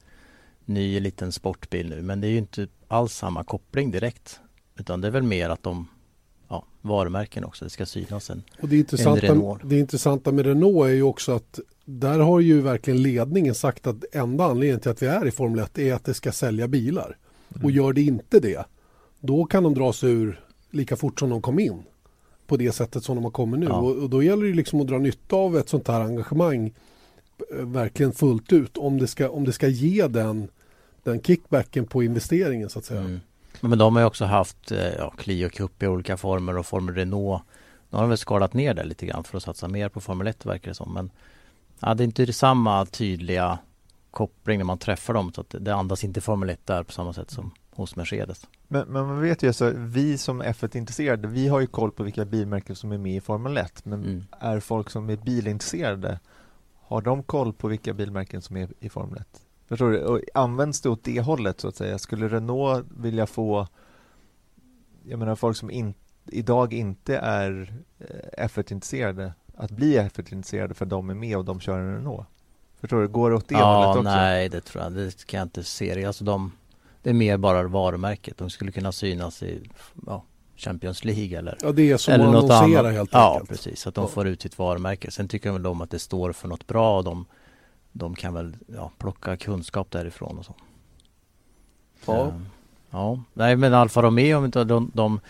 ny 0.64 1.00
liten 1.00 1.32
sportbil 1.32 1.88
nu. 1.88 2.02
Men 2.02 2.20
det 2.20 2.26
är 2.26 2.30
ju 2.30 2.38
inte 2.38 2.68
alls 2.88 3.14
samma 3.14 3.44
koppling 3.44 3.90
direkt. 3.90 4.40
Utan 4.76 5.00
det 5.00 5.06
är 5.06 5.12
väl 5.12 5.22
mer 5.22 5.50
att 5.50 5.62
de, 5.62 5.88
ja, 6.52 6.64
varumärken 6.80 7.44
också. 7.44 7.64
Det 7.64 7.70
ska 7.70 7.86
synas 7.86 8.30
en, 8.30 8.42
Och 8.60 8.68
det, 8.68 8.78
intressanta, 8.78 9.26
Renault. 9.26 9.60
det 9.64 9.78
intressanta 9.78 10.32
med 10.32 10.46
Renault 10.46 10.86
är 10.86 10.94
ju 10.94 11.02
också 11.02 11.32
att 11.32 11.60
där 11.84 12.18
har 12.18 12.40
ju 12.40 12.60
verkligen 12.60 13.02
ledningen 13.02 13.54
sagt 13.54 13.86
att 13.86 14.04
enda 14.12 14.44
anledningen 14.44 14.80
till 14.80 14.90
att 14.90 15.02
vi 15.02 15.06
är 15.06 15.26
i 15.26 15.30
Formel 15.30 15.58
1 15.58 15.78
är 15.78 15.94
att 15.94 16.04
det 16.04 16.14
ska 16.14 16.32
sälja 16.32 16.68
bilar. 16.68 17.16
Och 17.62 17.70
gör 17.70 17.92
det 17.92 18.02
inte 18.02 18.40
det, 18.40 18.64
då 19.20 19.44
kan 19.44 19.62
de 19.62 19.74
dra 19.74 19.92
sig 19.92 20.10
ur 20.10 20.40
lika 20.70 20.96
fort 20.96 21.20
som 21.20 21.30
de 21.30 21.42
kom 21.42 21.58
in. 21.58 21.82
På 22.46 22.52
på 22.52 22.56
det 22.56 22.72
sättet 22.72 23.04
som 23.04 23.16
de 23.16 23.24
har 23.24 23.30
kommit 23.30 23.60
nu. 23.60 23.66
Ja. 23.66 23.80
Och, 23.80 23.96
och 23.96 24.10
då 24.10 24.22
gäller 24.22 24.46
det 24.46 24.52
liksom 24.52 24.80
att 24.80 24.86
dra 24.86 24.98
nytta 24.98 25.36
av 25.36 25.56
ett 25.58 25.68
sånt 25.68 25.88
här 25.88 26.00
engagemang 26.00 26.74
eh, 27.52 27.66
verkligen 27.66 28.12
fullt 28.12 28.52
ut 28.52 28.76
om 28.76 28.98
det 28.98 29.06
ska, 29.06 29.30
om 29.30 29.44
det 29.44 29.52
ska 29.52 29.68
ge 29.68 30.06
den, 30.06 30.48
den 31.02 31.20
kickbacken 31.20 31.86
på 31.86 32.02
investeringen 32.02 32.68
så 32.68 32.78
att 32.78 32.84
säga. 32.84 33.00
Mm. 33.00 33.20
Men 33.64 33.78
de 33.78 33.96
har 33.96 34.02
ju 34.02 34.06
också 34.06 34.24
haft 34.24 34.72
eh, 34.72 34.94
ja, 34.98 35.10
Clio 35.10 35.48
Cup 35.48 35.82
i 35.82 35.86
olika 35.86 36.16
former 36.16 36.58
och 36.58 36.66
Formel 36.66 36.94
Renault. 36.94 37.42
Nu 37.90 37.96
har 37.96 38.02
de 38.02 38.08
väl 38.08 38.18
skalat 38.18 38.54
ner 38.54 38.74
det 38.74 38.84
lite 38.84 39.06
grann 39.06 39.24
för 39.24 39.36
att 39.36 39.42
satsa 39.42 39.68
mer 39.68 39.88
på 39.88 40.00
Formel 40.00 40.26
1 40.26 40.46
verkar 40.46 40.68
det 40.70 40.74
som. 40.74 40.94
Men 40.94 41.10
ja, 41.80 41.94
det 41.94 42.02
är 42.02 42.04
inte 42.04 42.32
samma 42.32 42.86
tydliga 42.86 43.58
koppling 44.10 44.58
när 44.58 44.64
man 44.64 44.78
träffar 44.78 45.14
dem 45.14 45.32
så 45.32 45.40
att 45.40 45.54
det 45.60 45.74
andas 45.74 46.04
inte 46.04 46.20
Formel 46.20 46.50
1 46.50 46.66
där 46.66 46.82
på 46.82 46.92
samma 46.92 47.12
sätt 47.12 47.30
som 47.30 47.50
hos 47.70 47.96
Mercedes. 47.96 48.46
Men, 48.68 48.88
men 48.88 49.06
man 49.06 49.20
vet 49.20 49.42
ju 49.42 49.46
alltså, 49.46 49.72
vi 49.76 50.18
som 50.18 50.42
F1-intresserade, 50.42 51.28
vi 51.28 51.48
har 51.48 51.60
ju 51.60 51.66
koll 51.66 51.90
på 51.92 52.02
vilka 52.02 52.24
bilmärken 52.24 52.76
som 52.76 52.92
är 52.92 52.98
med 52.98 53.16
i 53.16 53.20
Formel 53.20 53.56
1. 53.56 53.84
Men 53.84 54.04
Mm. 54.04 54.24
är 54.40 54.60
folk 54.60 54.90
som 54.90 55.10
är 55.10 55.16
bilintresserade, 55.16 56.20
har 56.80 57.02
de 57.02 57.22
koll 57.22 57.52
på 57.52 57.68
vilka 57.68 57.94
bilmärken 57.94 58.42
som 58.42 58.56
är 58.56 58.68
i 58.80 58.88
Formel 58.88 59.18
1? 59.20 59.26
Förstår 59.72 59.90
du? 59.90 60.00
Och 60.04 60.20
används 60.34 60.80
det 60.80 60.88
åt 60.88 61.04
det 61.04 61.20
hållet 61.20 61.60
så 61.60 61.68
att 61.68 61.76
säga? 61.76 61.98
Skulle 61.98 62.28
Renault 62.28 62.86
vilja 62.96 63.26
få, 63.26 63.66
jag 65.08 65.18
menar 65.18 65.34
folk 65.34 65.56
som 65.56 65.70
in, 65.70 65.94
idag 66.26 66.72
inte 66.72 67.16
är 67.16 67.72
eh, 67.98 68.46
F1-intresserade, 68.46 69.32
att 69.56 69.70
bli 69.70 69.98
F1-intresserade 69.98 70.74
för 70.74 70.86
de 70.86 71.10
är 71.10 71.14
med 71.14 71.36
och 71.36 71.44
de 71.44 71.60
kör 71.60 71.78
en 71.78 71.94
Renault? 71.94 72.26
Förstår 72.80 73.00
du? 73.00 73.08
Går 73.08 73.30
det 73.30 73.36
åt 73.36 73.48
det 73.48 73.54
ja, 73.54 73.74
hållet 73.76 73.96
också? 73.96 74.02
nej 74.02 74.48
det 74.48 74.60
tror 74.60 74.84
jag, 74.84 74.92
det 74.92 75.26
kan 75.26 75.38
jag 75.38 75.44
inte 75.44 75.64
se. 75.64 75.94
det. 75.94 76.04
Alltså 76.04 76.24
de, 76.24 76.52
det 77.02 77.10
är 77.10 77.14
mer 77.14 77.36
bara 77.36 77.62
varumärket. 77.62 78.38
De 78.38 78.50
skulle 78.50 78.72
kunna 78.72 78.92
synas 78.92 79.42
i 79.42 79.70
ja, 80.06 80.24
Champions 80.56 81.04
League 81.04 81.38
eller 81.38 81.58
Ja, 81.62 81.72
det 81.72 81.90
är 81.90 81.96
som 81.96 82.14
eller 82.14 82.24
att 82.26 82.32
något 82.32 82.50
annonsera 82.50 82.80
annat. 82.80 82.92
helt 82.92 83.10
ja, 83.12 83.32
enkelt. 83.32 83.50
precis. 83.50 83.80
Så 83.80 83.88
att 83.88 83.94
de 83.94 84.04
Ja. 84.04 84.08
får 84.08 84.26
ut 84.26 84.42
sitt 84.42 84.58
varumärke. 84.58 85.10
Sen 85.10 85.28
tycker 85.28 85.48
jag 85.48 85.54
väl 85.54 85.66
om 85.66 85.80
att 85.80 85.90
det 85.90 85.98
står 85.98 86.32
för 86.32 86.48
något 86.48 86.66
bra 86.66 86.98
och 86.98 87.04
de, 87.04 87.24
de 87.92 88.14
kan 88.14 88.34
väl 88.34 88.56
ja, 88.66 88.90
plocka 88.98 89.36
kunskap 89.36 89.90
därifrån 89.90 90.38
och 90.38 90.44
så. 90.44 90.54
Ja. 92.06 92.28
Eh, 92.28 92.34
ja. 92.90 93.22
Nej 93.32 93.56
men 93.56 93.74
Alfa 93.74 94.02
Romeo, 94.02 94.38
om 94.38 94.44
inte 94.44 94.64
de, 94.64 94.90
de, 94.94 95.20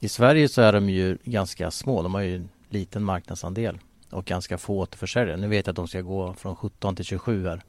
i 0.00 0.08
Sverige 0.08 0.48
så 0.48 0.62
är 0.62 0.72
de 0.72 0.90
ju 0.90 1.18
ganska 1.24 1.70
små. 1.70 2.02
De 2.02 2.14
har 2.14 2.20
ju 2.20 2.36
en 2.36 2.48
liten 2.68 3.04
marknadsandel 3.04 3.78
och 4.10 4.24
ganska 4.24 4.58
få 4.58 4.78
återförsäljare. 4.78 5.36
Nu 5.36 5.48
vet 5.48 5.66
jag 5.66 5.72
att 5.72 5.76
de 5.76 5.88
ska 5.88 6.00
gå 6.00 6.34
från 6.34 6.56
17 6.56 6.96
till 6.96 7.04
27 7.04 7.46
här 7.46 7.62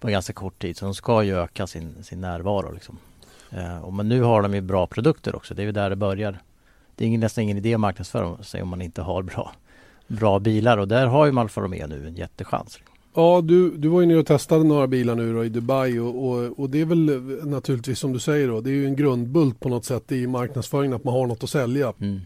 på 0.00 0.08
ganska 0.08 0.32
kort 0.32 0.58
tid. 0.58 0.76
Så 0.76 0.84
de 0.84 0.94
ska 0.94 1.22
ju 1.22 1.38
öka 1.38 1.66
sin, 1.66 2.04
sin 2.04 2.20
närvaro 2.20 2.72
liksom. 2.72 2.98
Eh, 3.50 3.78
och 3.78 3.92
men 3.92 4.08
nu 4.08 4.22
har 4.22 4.42
de 4.42 4.54
ju 4.54 4.60
bra 4.60 4.86
produkter 4.86 5.36
också. 5.36 5.54
Det 5.54 5.62
är 5.62 5.66
ju 5.66 5.72
där 5.72 5.90
det 5.90 5.96
börjar. 5.96 6.38
Det 6.94 7.04
är 7.04 7.08
ingen, 7.08 7.20
nästan 7.20 7.44
ingen 7.44 7.56
idé 7.56 7.74
att 7.74 7.80
marknadsföra 7.80 8.42
sig 8.42 8.62
om 8.62 8.68
man 8.68 8.82
inte 8.82 9.02
har 9.02 9.22
bra, 9.22 9.52
bra 10.06 10.38
bilar 10.38 10.78
och 10.78 10.88
där 10.88 11.06
har 11.06 11.26
ju 11.26 11.38
Alfa 11.38 11.60
Romeo 11.60 11.86
nu 11.86 12.06
en 12.06 12.16
jättechans. 12.16 12.78
Ja, 13.18 13.40
du, 13.40 13.76
du 13.76 13.88
var 13.88 14.00
ju 14.00 14.06
nere 14.06 14.18
och 14.18 14.26
testade 14.26 14.64
några 14.64 14.86
bilar 14.86 15.14
nu 15.14 15.34
då 15.34 15.44
i 15.44 15.48
Dubai 15.48 15.98
och, 15.98 16.28
och, 16.28 16.58
och 16.58 16.70
det 16.70 16.80
är 16.80 16.84
väl 16.84 17.06
naturligtvis 17.46 17.98
som 17.98 18.12
du 18.12 18.18
säger 18.18 18.48
då, 18.48 18.60
det 18.60 18.70
är 18.70 18.74
ju 18.74 18.86
en 18.86 18.96
grundbult 18.96 19.60
på 19.60 19.68
något 19.68 19.84
sätt 19.84 20.12
i 20.12 20.26
marknadsföringen 20.26 20.96
att 20.96 21.04
man 21.04 21.14
har 21.14 21.26
något 21.26 21.42
att 21.44 21.50
sälja 21.50 21.92
Mm. 22.00 22.20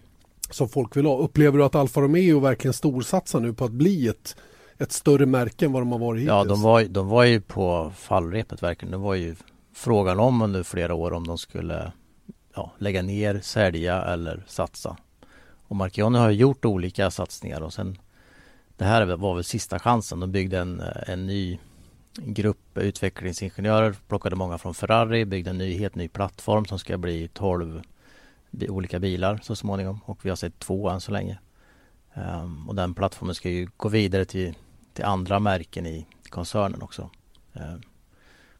som 0.50 0.68
folk 0.68 0.96
vill 0.96 1.06
ha. 1.06 1.18
Upplever 1.18 1.58
du 1.58 1.64
att 1.64 1.74
Alfa 1.74 2.00
Romeo 2.00 2.40
verkligen 2.40 2.72
storsatsar 2.72 3.40
nu 3.40 3.52
på 3.52 3.64
att 3.64 3.70
bli 3.72 4.08
ett, 4.08 4.36
ett 4.78 4.92
större 4.92 5.26
märke 5.26 5.64
än 5.64 5.72
vad 5.72 5.82
de 5.82 5.92
har 5.92 5.98
varit 5.98 6.20
hittills? 6.20 6.28
Ja, 6.28 6.44
de 6.44 6.62
var, 6.62 6.82
de 6.82 7.08
var 7.08 7.24
ju 7.24 7.40
på 7.40 7.92
fallrepet 7.96 8.62
verkligen. 8.62 8.90
Det 8.92 8.98
var 8.98 9.14
ju 9.14 9.34
frågan 9.74 10.20
om 10.20 10.42
under 10.42 10.62
flera 10.62 10.94
år 10.94 11.12
om 11.12 11.26
de 11.26 11.38
skulle 11.38 11.92
ja, 12.54 12.72
lägga 12.78 13.02
ner, 13.02 13.40
sälja 13.42 14.02
eller 14.02 14.44
satsa. 14.46 14.96
Och 15.68 15.76
Marchionni 15.76 16.18
har 16.18 16.30
ju 16.30 16.36
gjort 16.36 16.64
olika 16.64 17.10
satsningar 17.10 17.60
och 17.60 17.72
sen 17.72 17.98
det 18.76 18.84
här 18.84 19.16
var 19.16 19.34
väl 19.34 19.44
sista 19.44 19.78
chansen. 19.78 20.20
De 20.20 20.32
byggde 20.32 20.58
en, 20.58 20.80
eh, 20.80 21.10
en 21.10 21.26
ny 21.26 21.58
grupp 22.14 22.78
utvecklingsingenjörer, 22.78 23.94
plockade 24.08 24.36
många 24.36 24.58
från 24.58 24.74
Ferrari, 24.74 25.24
byggde 25.24 25.50
en 25.50 25.58
ny, 25.58 25.78
helt 25.78 25.94
ny 25.94 26.08
plattform 26.08 26.64
som 26.64 26.78
ska 26.78 26.98
bli 26.98 27.28
12 27.28 27.82
olika 28.68 28.98
bilar 28.98 29.40
så 29.42 29.56
småningom 29.56 30.00
och 30.04 30.24
vi 30.24 30.28
har 30.28 30.36
sett 30.36 30.58
två 30.58 30.88
än 30.88 31.00
så 31.00 31.12
länge. 31.12 31.38
Um, 32.14 32.68
och 32.68 32.74
den 32.74 32.94
plattformen 32.94 33.34
ska 33.34 33.50
ju 33.50 33.68
gå 33.76 33.88
vidare 33.88 34.24
till, 34.24 34.54
till 34.92 35.04
andra 35.04 35.38
märken 35.38 35.86
i 35.86 36.06
koncernen 36.28 36.82
också. 36.82 37.10
Um, 37.52 37.82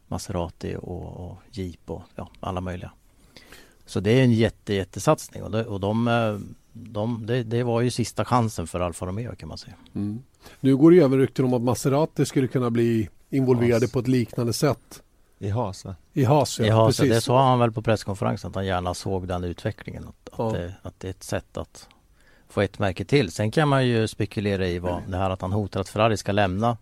Maserati 0.07 0.75
och, 0.75 1.29
och 1.29 1.37
Jeep 1.51 1.89
och 1.89 2.01
ja, 2.15 2.29
alla 2.39 2.61
möjliga. 2.61 2.91
Så 3.85 3.99
det 3.99 4.11
är 4.11 4.23
en 4.23 4.31
jätte, 4.31 4.73
jättesatsning 4.73 5.43
och, 5.43 5.51
det, 5.51 5.65
och 5.65 5.79
de, 5.79 6.07
eh, 6.07 6.37
de, 6.73 7.25
det, 7.25 7.43
det 7.43 7.63
var 7.63 7.81
ju 7.81 7.91
sista 7.91 8.25
chansen 8.25 8.67
för 8.67 8.79
Alfa 8.79 9.05
Romeo 9.05 9.35
kan 9.35 9.49
man 9.49 9.57
säga. 9.57 9.75
Mm. 9.95 10.23
Nu 10.59 10.77
går 10.77 10.91
det 10.91 10.97
ju 10.97 11.03
även 11.03 11.19
rykten 11.19 11.45
om 11.45 11.53
att 11.53 11.61
Maserati 11.61 12.25
skulle 12.25 12.47
kunna 12.47 12.69
bli 12.69 13.09
involverade 13.29 13.85
Haas. 13.85 13.91
på 13.91 13.99
ett 13.99 14.07
liknande 14.07 14.53
sätt 14.53 15.03
I 15.39 15.49
Haas 15.49 15.85
va? 15.85 15.95
i 16.13 16.23
Haas. 16.23 16.59
Ja, 16.59 16.87
precis. 16.87 17.09
det 17.09 17.21
sa 17.21 17.49
han 17.49 17.59
väl 17.59 17.71
på 17.71 17.81
presskonferensen 17.81 18.49
att 18.49 18.55
han 18.55 18.65
gärna 18.65 18.93
såg 18.93 19.27
den 19.27 19.43
utvecklingen. 19.43 20.03
Att, 20.07 20.29
Ja. 20.37 20.47
att, 20.47 20.53
det, 20.53 20.73
att 20.81 20.99
det 20.99 21.07
är 21.07 21.11
ett 21.11 21.23
sätt 21.23 21.57
att 21.57 21.87
få 22.49 22.61
ett 22.61 22.79
märke 22.79 23.05
till. 23.05 23.31
Sen 23.31 23.51
kan 23.51 23.67
man 23.67 23.87
ju 23.87 24.07
spekulera 24.07 24.67
i 24.67 24.79
vad 24.79 25.01
det 25.07 25.17
här 25.17 25.29
att 25.29 25.41
han 25.41 25.51
hotar 25.51 25.79
att 25.81 25.89
Ferrari 25.89 26.17
ska 26.17 26.31
lämna. 26.31 26.77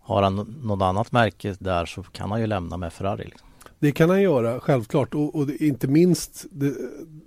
Har 0.00 0.22
han 0.22 0.36
något 0.62 0.82
annat 0.82 1.12
märke 1.12 1.56
där 1.58 1.86
så 1.86 2.02
kan 2.02 2.30
han 2.30 2.40
ju 2.40 2.46
lämna 2.46 2.76
med 2.76 2.92
Ferrari. 2.92 3.24
Liksom. 3.24 3.48
Det 3.78 3.92
kan 3.92 4.10
han 4.10 4.22
göra, 4.22 4.60
självklart. 4.60 5.14
Och, 5.14 5.34
och 5.34 5.50
inte 5.50 5.88
minst 5.88 6.46
det, 6.50 6.74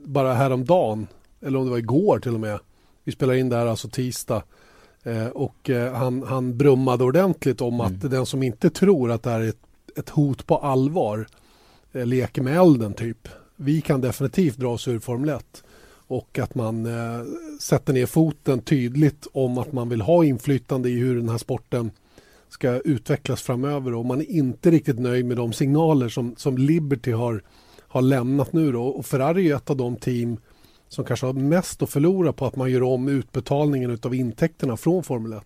bara 0.06 0.34
häromdagen, 0.34 1.08
eller 1.46 1.60
om 1.60 1.66
det 1.66 1.72
var 1.72 1.78
igår 1.78 2.20
till 2.20 2.34
och 2.34 2.40
med. 2.40 2.60
Vi 3.04 3.12
spelar 3.12 3.34
in 3.34 3.50
det 3.50 3.56
här 3.56 3.66
alltså 3.66 3.90
tisdag. 3.90 4.44
Eh, 5.04 5.28
och 5.28 5.70
eh, 5.70 5.94
han, 5.94 6.24
han 6.24 6.58
brummade 6.58 7.04
ordentligt 7.04 7.62
om 7.62 7.74
Mm. 7.74 7.86
att 7.86 8.12
den 8.12 8.26
som 8.26 8.44
inte 8.44 8.70
tror 8.70 9.12
att 9.12 9.24
det 9.24 9.30
här 9.30 9.42
är 9.42 9.50
ett, 9.50 9.62
ett 9.96 10.10
hot 10.10 10.48
på 10.48 10.58
allvar 10.58 11.28
eh, 11.92 12.06
leker 12.06 12.42
med 12.42 12.58
elden 12.58 12.94
typ. 12.94 13.28
Vi 13.56 13.82
kan 13.82 14.02
definitivt 14.02 14.58
dra 14.58 14.70
oss 14.70 14.88
ur 14.88 15.00
Formel 15.00 15.30
1. 15.30 15.64
Och 16.08 16.40
att 16.40 16.56
man 16.56 16.88
sätter 17.60 17.94
ner 17.94 18.06
foten 18.06 18.60
tydligt 18.62 19.28
om 19.34 19.58
att 19.58 19.72
man 19.72 19.90
vill 19.90 20.02
ha 20.02 20.26
inflytande 20.26 20.90
i 20.90 21.00
hur 21.00 21.16
den 21.16 21.30
här 21.30 21.38
sporten 21.38 21.92
ska 22.50 22.80
utvecklas 22.80 23.42
framöver 23.42 23.94
och 23.94 24.06
man 24.06 24.22
är 24.22 24.32
inte 24.32 24.72
riktigt 24.72 25.00
nöjd 25.00 25.26
med 25.26 25.38
de 25.38 25.54
signaler 25.54 26.10
som, 26.10 26.36
som 26.38 26.58
Liberty 26.58 27.12
har, 27.12 27.44
har 27.80 28.02
lämnat 28.02 28.54
nu. 28.54 28.72
Då. 28.72 28.84
Och 28.84 29.06
Ferrari 29.06 29.52
är 29.52 29.56
ett 29.56 29.70
av 29.70 29.78
de 29.78 29.96
team 29.96 30.38
som 30.94 31.06
kanske 31.06 31.26
har 31.26 31.34
mest 31.34 31.82
att 31.82 31.90
förlora 31.90 32.34
på 32.34 32.46
att 32.46 32.56
man 32.56 32.72
gör 32.72 32.84
om 32.84 33.08
utbetalningen 33.08 34.00
av 34.04 34.16
intäkterna 34.16 34.78
från 34.78 35.04
Formel 35.04 35.34
1. 35.34 35.44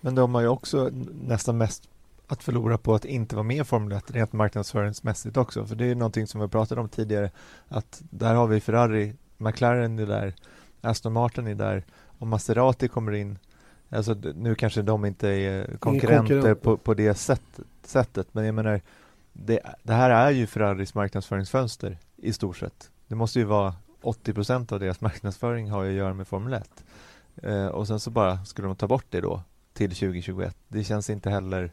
Men 0.00 0.14
de 0.14 0.34
har 0.34 0.42
ju 0.42 0.48
också 0.48 0.90
nästan 1.22 1.58
mest 1.58 1.88
att 2.26 2.42
förlora 2.42 2.78
på 2.78 2.94
att 2.94 3.04
inte 3.04 3.36
vara 3.36 3.42
med 3.42 3.56
i 3.56 3.64
Formel 3.64 3.98
1 3.98 4.10
rent 4.10 4.32
marknadsföringsmässigt 4.32 5.36
också. 5.36 5.66
För 5.66 5.76
det 5.76 5.86
är 5.86 5.94
någonting 5.94 6.26
som 6.26 6.40
vi 6.40 6.48
pratade 6.48 6.80
om 6.80 6.88
tidigare 6.88 7.30
att 7.68 8.02
där 8.10 8.34
har 8.34 8.46
vi 8.46 8.60
Ferrari, 8.60 9.14
McLaren 9.36 9.98
är 9.98 10.06
där, 10.06 10.34
Aston 10.80 11.12
Martin 11.12 11.46
är 11.46 11.54
där 11.54 11.84
och 12.18 12.26
Maserati 12.26 12.88
kommer 12.88 13.12
in. 13.12 13.38
Alltså 13.90 14.14
nu 14.14 14.54
kanske 14.54 14.82
de 14.82 15.04
inte 15.04 15.28
är 15.28 15.76
konkurrenter 15.76 16.34
konkurrent. 16.34 16.62
på, 16.62 16.76
på 16.76 16.94
det 16.94 17.14
sätt, 17.14 17.60
sättet 17.82 18.26
men 18.32 18.44
jag 18.44 18.54
menar 18.54 18.80
det, 19.32 19.60
det 19.82 19.92
här 19.92 20.10
är 20.10 20.30
ju 20.30 20.46
Ferraris 20.46 20.94
marknadsföringsfönster 20.94 21.98
i 22.16 22.32
stort 22.32 22.56
sett. 22.56 22.90
Det 23.08 23.14
måste 23.14 23.38
ju 23.38 23.44
vara 23.44 23.74
80% 24.06 24.72
av 24.72 24.80
deras 24.80 25.00
marknadsföring 25.00 25.70
har 25.70 25.82
ju 25.84 25.90
att 25.90 25.96
göra 25.96 26.14
med 26.14 26.28
Formel 26.28 26.52
1. 26.52 26.84
Eh, 27.42 27.66
och 27.66 27.86
sen 27.86 28.00
så 28.00 28.10
bara 28.10 28.44
skulle 28.44 28.68
de 28.68 28.76
ta 28.76 28.86
bort 28.86 29.06
det 29.10 29.20
då 29.20 29.42
till 29.72 29.90
2021. 29.90 30.56
Det 30.68 30.84
känns 30.84 31.10
inte 31.10 31.30
heller 31.30 31.72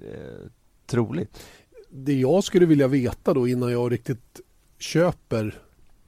eh, 0.00 0.46
troligt. 0.86 1.42
Det 1.90 2.14
jag 2.20 2.44
skulle 2.44 2.66
vilja 2.66 2.88
veta 2.88 3.34
då 3.34 3.48
innan 3.48 3.72
jag 3.72 3.92
riktigt 3.92 4.40
köper 4.78 5.58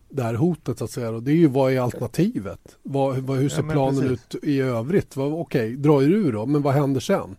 det 0.08 0.22
här 0.22 0.34
hotet 0.34 0.78
så 0.78 0.84
att 0.84 0.90
säga. 0.90 1.12
Det 1.12 1.32
är 1.32 1.36
ju 1.36 1.46
vad 1.46 1.72
är 1.72 1.80
alternativet? 1.80 2.76
Vad, 2.82 3.18
vad, 3.18 3.36
hur 3.36 3.44
Ja, 3.44 3.50
ser 3.50 3.62
men 3.62 3.72
planen 3.72 4.00
precis. 4.00 4.34
ut 4.34 4.44
i 4.44 4.60
övrigt? 4.60 5.16
Okej, 5.16 5.76
dra 5.76 6.02
er 6.02 6.08
ur 6.08 6.32
då, 6.32 6.46
men 6.46 6.62
vad 6.62 6.74
händer 6.74 7.00
sen? 7.00 7.36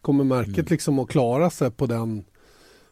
Kommer 0.00 0.24
märket 0.24 0.54
Mm. 0.58 0.66
liksom 0.70 0.98
att 0.98 1.08
klara 1.08 1.50
sig 1.50 1.70
på 1.70 1.86
den, 1.86 2.24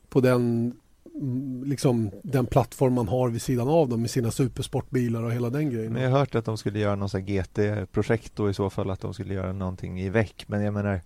på 0.09 0.20
den, 0.20 0.74
Mm, 1.20 1.64
liksom, 1.64 2.10
den 2.22 2.47
plattform 2.47 2.94
man 2.94 3.09
har 3.09 3.28
vid 3.28 3.43
sidan 3.43 3.68
av 3.68 3.88
dem 3.88 4.01
med 4.01 4.10
sina 4.10 4.30
supersportbilar 4.30 5.22
och 5.22 5.32
hela 5.32 5.51
den 5.51 5.70
grejen? 5.70 5.93
Men 5.93 6.02
jag 6.02 6.10
har 6.10 6.18
hört 6.18 6.34
att 6.34 6.44
de 6.44 6.59
skulle 6.59 6.78
göra 6.78 6.97
någon 6.97 7.09
GT-projekt 7.09 8.36
då 8.36 8.51
i 8.51 8.55
så 8.55 8.70
fall 8.70 8.90
att 8.90 9.01
de 9.01 9.14
skulle 9.14 9.34
göra 9.34 9.52
någonting 9.52 10.01
i 10.01 10.09
veck. 10.09 10.44
Men 10.48 10.62
jag 10.62 10.74
menar 10.74 11.01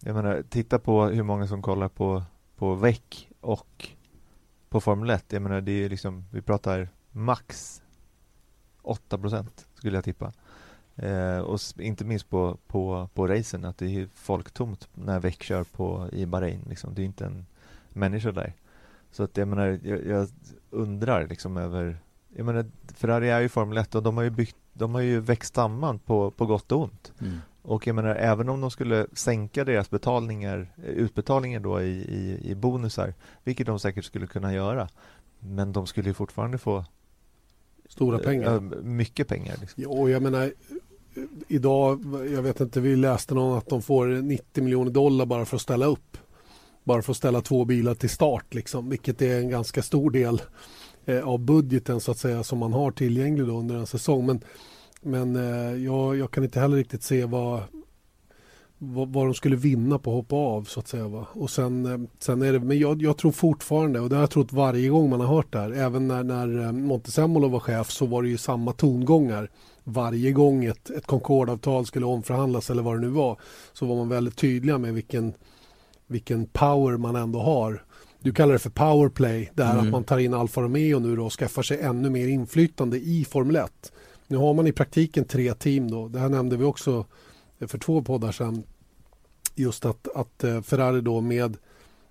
Jag 0.00 0.14
menar, 0.14 0.42
titta 0.48 0.78
på 0.78 1.04
hur 1.04 1.22
många 1.22 1.46
som 1.46 1.62
kollar 1.62 1.88
på, 1.88 2.22
på 2.56 2.74
veck 2.74 3.28
och 3.40 3.88
på 4.68 4.80
Formel 4.80 5.10
1. 5.10 5.24
Jag 5.28 5.42
menar, 5.42 5.60
det 5.60 5.72
är 5.72 5.88
liksom, 5.88 6.24
vi 6.30 6.42
pratar 6.42 6.88
max 7.10 7.82
8% 8.82 9.46
skulle 9.74 9.96
jag 9.96 10.04
tippa. 10.04 10.32
Eh, 10.96 11.38
och 11.38 11.60
inte 11.78 12.04
minst 12.04 12.30
på, 12.30 12.58
på, 12.66 13.08
på 13.14 13.26
racen, 13.26 13.64
att 13.64 13.78
det 13.78 13.86
är 13.86 14.08
folktomt 14.14 14.88
när 14.94 15.20
veck 15.20 15.42
kör 15.42 15.64
på, 15.64 16.08
i 16.12 16.26
Bahrain. 16.26 16.64
Liksom. 16.68 16.94
Det 16.94 17.02
är 17.02 17.06
inte 17.06 17.26
en 17.26 17.46
människa 17.94 18.32
där. 18.32 18.52
Så 19.10 19.22
att 19.22 19.36
jag 19.36 19.48
menar, 19.48 19.80
jag, 19.82 20.06
jag 20.06 20.28
undrar 20.70 21.26
liksom 21.26 21.56
över 21.56 21.98
jag 22.36 22.46
menar, 22.46 22.66
Ferrari 22.94 23.30
är 23.30 23.40
ju 23.40 23.48
Formel 23.48 23.78
1 23.78 23.94
och 23.94 24.02
de 24.02 24.16
har 24.16 24.24
ju, 24.24 24.30
byggt, 24.30 24.56
de 24.72 24.94
har 24.94 25.00
ju 25.00 25.20
växt 25.20 25.54
samman 25.54 25.98
på, 25.98 26.30
på 26.30 26.46
gott 26.46 26.72
och 26.72 26.82
ont. 26.82 27.12
Mm. 27.20 27.38
Och 27.62 27.86
jag 27.86 27.96
menar, 27.96 28.14
även 28.14 28.48
om 28.48 28.60
de 28.60 28.70
skulle 28.70 29.06
sänka 29.12 29.64
deras 29.64 29.90
betalningar, 29.90 30.74
utbetalningar 30.86 31.60
då 31.60 31.82
i, 31.82 31.90
i, 31.90 32.50
i 32.50 32.54
bonusar, 32.54 33.14
vilket 33.44 33.66
de 33.66 33.78
säkert 33.78 34.04
skulle 34.04 34.26
kunna 34.26 34.54
göra, 34.54 34.88
men 35.38 35.72
de 35.72 35.86
skulle 35.86 36.08
ju 36.08 36.14
fortfarande 36.14 36.58
få 36.58 36.84
Stora 37.88 38.18
pengar. 38.18 38.54
äh, 38.54 38.60
mycket 38.82 39.28
pengar. 39.28 39.56
Liksom. 39.60 39.82
Jo, 39.82 40.08
jag 40.08 40.22
menar 40.22 40.52
idag, 41.48 42.04
jag 42.34 42.42
vet 42.42 42.60
inte, 42.60 42.80
vi 42.80 42.96
läste 42.96 43.34
någon 43.34 43.58
att 43.58 43.68
de 43.68 43.82
får 43.82 44.06
90 44.06 44.64
miljoner 44.64 44.90
dollar 44.90 45.26
bara 45.26 45.44
för 45.44 45.56
att 45.56 45.62
ställa 45.62 45.86
upp. 45.86 46.16
Bara 46.84 47.02
för 47.02 47.12
att 47.12 47.16
ställa 47.16 47.40
två 47.40 47.64
bilar 47.64 47.94
till 47.94 48.10
start, 48.10 48.54
liksom, 48.54 48.88
vilket 48.88 49.22
är 49.22 49.38
en 49.38 49.48
ganska 49.48 49.82
stor 49.82 50.10
del 50.10 50.42
eh, 51.04 51.28
av 51.28 51.38
budgeten 51.38 52.00
så 52.00 52.10
att 52.10 52.18
säga 52.18 52.42
som 52.42 52.58
man 52.58 52.72
har 52.72 52.90
tillgänglig 52.90 53.46
då 53.46 53.58
under 53.58 53.74
en 53.74 53.86
säsong. 53.86 54.26
Men, 54.26 54.40
men 55.02 55.36
eh, 55.36 55.84
jag, 55.84 56.16
jag 56.16 56.30
kan 56.30 56.44
inte 56.44 56.60
heller 56.60 56.76
riktigt 56.76 57.02
se 57.02 57.24
vad, 57.24 57.62
vad, 58.78 59.12
vad 59.12 59.26
de 59.26 59.34
skulle 59.34 59.56
vinna 59.56 59.98
på 59.98 60.10
att 60.10 60.16
hoppa 60.16 60.36
av 60.36 60.64
så 60.64 60.80
att 60.80 60.88
säga. 60.88 61.08
Va? 61.08 61.26
Och 61.32 61.50
sen, 61.50 61.86
eh, 61.86 62.08
sen 62.18 62.42
är 62.42 62.52
det, 62.52 62.60
men 62.60 62.78
jag, 62.78 63.02
jag 63.02 63.16
tror 63.16 63.32
fortfarande, 63.32 64.00
och 64.00 64.08
det 64.08 64.14
har 64.14 64.22
jag 64.22 64.30
trott 64.30 64.52
varje 64.52 64.88
gång 64.88 65.10
man 65.10 65.20
har 65.20 65.26
hört 65.26 65.52
det 65.52 65.58
här, 65.58 65.70
även 65.70 66.08
när, 66.08 66.24
när 66.24 66.66
eh, 66.66 66.72
Montezemolo 66.72 67.48
var 67.48 67.60
chef 67.60 67.90
så 67.90 68.06
var 68.06 68.22
det 68.22 68.28
ju 68.28 68.38
samma 68.38 68.72
tongångar. 68.72 69.50
Varje 69.84 70.32
gång 70.32 70.64
ett, 70.64 70.90
ett 70.90 71.06
Concordavtal 71.06 71.86
skulle 71.86 72.06
omförhandlas 72.06 72.70
eller 72.70 72.82
vad 72.82 72.96
det 72.96 73.00
nu 73.00 73.08
var 73.08 73.40
så 73.72 73.86
var 73.86 73.96
man 73.96 74.08
väldigt 74.08 74.36
tydliga 74.36 74.78
med 74.78 74.94
vilken, 74.94 75.34
vilken 76.12 76.46
power 76.46 76.96
man 76.96 77.16
ändå 77.16 77.40
har. 77.40 77.84
Du 78.20 78.32
kallar 78.32 78.52
det 78.52 78.58
för 78.58 78.70
powerplay, 78.70 79.50
det 79.54 79.64
här 79.64 79.72
Mm. 79.72 79.86
att 79.86 79.92
man 79.92 80.04
tar 80.04 80.18
in 80.18 80.34
Alfa 80.34 80.60
Romeo 80.60 80.98
nu 80.98 81.16
då 81.16 81.24
och 81.26 81.32
skaffar 81.32 81.62
sig 81.62 81.80
ännu 81.80 82.10
mer 82.10 82.28
inflytande 82.28 82.98
i 82.98 83.24
Formel 83.24 83.56
1. 83.56 83.92
Nu 84.26 84.36
har 84.36 84.54
man 84.54 84.66
i 84.66 84.72
praktiken 84.72 85.24
tre 85.24 85.54
team 85.54 85.90
då. 85.90 86.08
Det 86.08 86.18
här 86.18 86.28
nämnde 86.28 86.56
vi 86.56 86.64
också 86.64 87.06
för 87.66 87.78
två 87.78 88.02
poddar 88.02 88.32
sedan. 88.32 88.62
Just 89.54 89.84
att, 89.84 90.08
att 90.14 90.44
eh, 90.44 90.62
Ferrari 90.62 91.00
då 91.00 91.20
med, 91.20 91.56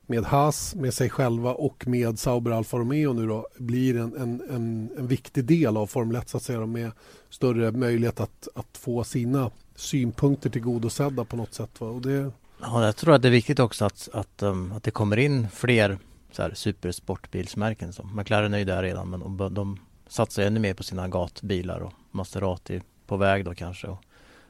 med 0.06 0.24
Haas, 0.24 0.76
med 0.76 0.94
sig 0.94 1.10
själva 1.10 1.54
och 1.54 1.88
med 1.88 2.20
Sauber 2.20 2.52
Alfa 2.52 2.78
Romeo 2.78 3.14
nu 3.14 3.28
då 3.28 3.48
blir 3.58 3.98
en, 3.98 4.16
en, 4.16 4.42
en, 4.50 4.90
en 4.98 5.08
viktig 5.08 5.46
del 5.46 5.78
av 5.78 5.88
Formel 5.88 6.16
1 6.16 6.30
så 6.30 6.38
att 6.38 6.44
säga 6.44 6.66
med 6.66 6.92
större 7.30 7.72
möjlighet 7.72 8.20
att, 8.20 8.48
att 8.56 8.78
få 8.78 9.04
sina 9.04 9.52
synpunkter 9.76 10.50
tillgodosedda 10.50 11.26
på 11.26 11.36
något 11.36 11.54
sätt. 11.54 11.82
Va? 11.82 11.88
Och 11.88 12.02
det, 12.02 12.32
Ja, 12.62 12.86
jag 12.86 12.96
tror 12.96 13.14
att 13.14 13.22
det 13.22 13.28
är 13.28 13.32
viktigt 13.32 13.60
också 13.60 13.86
att, 13.86 14.10
att, 14.14 14.44
um, 14.44 14.72
att 14.72 14.84
det 14.84 14.92
kommer 14.92 15.18
in 15.18 15.50
fler 15.50 15.98
så 16.32 16.42
här, 16.42 16.54
supersportbilsmärken. 16.54 17.94
Som 17.94 18.16
McLaren 18.16 18.54
är 18.54 18.58
ju 18.58 18.66
där 18.66 18.84
redan 18.84 19.10
men 19.10 19.38
de, 19.38 19.54
de 19.54 19.80
satsar 20.08 20.44
ännu 20.44 20.60
mer 20.60 20.74
på 20.74 20.84
sina 20.84 21.08
gatbilar 21.08 21.80
och 21.80 21.94
Maserati 22.12 22.82
på 23.08 23.18
väg 23.18 23.46
då 23.46 23.56
kanske. 23.56 23.88
Och 23.88 24.04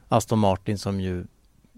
Aston 0.08 0.38
Martin 0.38 0.78
som 0.78 1.00
ju 1.00 1.24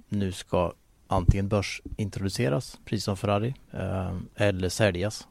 nu 0.09 0.33
ska 0.33 0.73
antingen 1.07 1.49
börsintroduceras, 1.49 2.79
precis 2.85 3.05
som 3.05 3.17
Ferrari, 3.17 3.55
eh, 3.71 4.17
eller 4.35 4.69
säljas. 4.69 5.29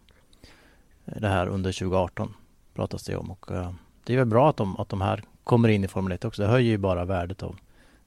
Eh, 1.05 1.21
det 1.21 1.27
här 1.27 1.47
under 1.47 1.71
2018 1.71 2.33
pratas 2.73 3.03
det 3.03 3.15
om 3.15 3.31
och 3.31 3.51
eh, 3.51 3.71
det 4.03 4.13
är 4.13 4.17
väl 4.17 4.25
bra 4.25 4.49
att 4.49 4.57
de, 4.57 4.77
att 4.79 4.89
de 4.89 5.01
här 5.01 5.23
kommer 5.43 5.69
in 5.69 5.83
i 5.83 5.87
Formel 5.87 6.11
1 6.11 6.25
också. 6.25 6.41
Det 6.41 6.47
höjer 6.47 6.71
ju 6.71 6.77
bara 6.77 7.05
värdet 7.05 7.43
av 7.43 7.55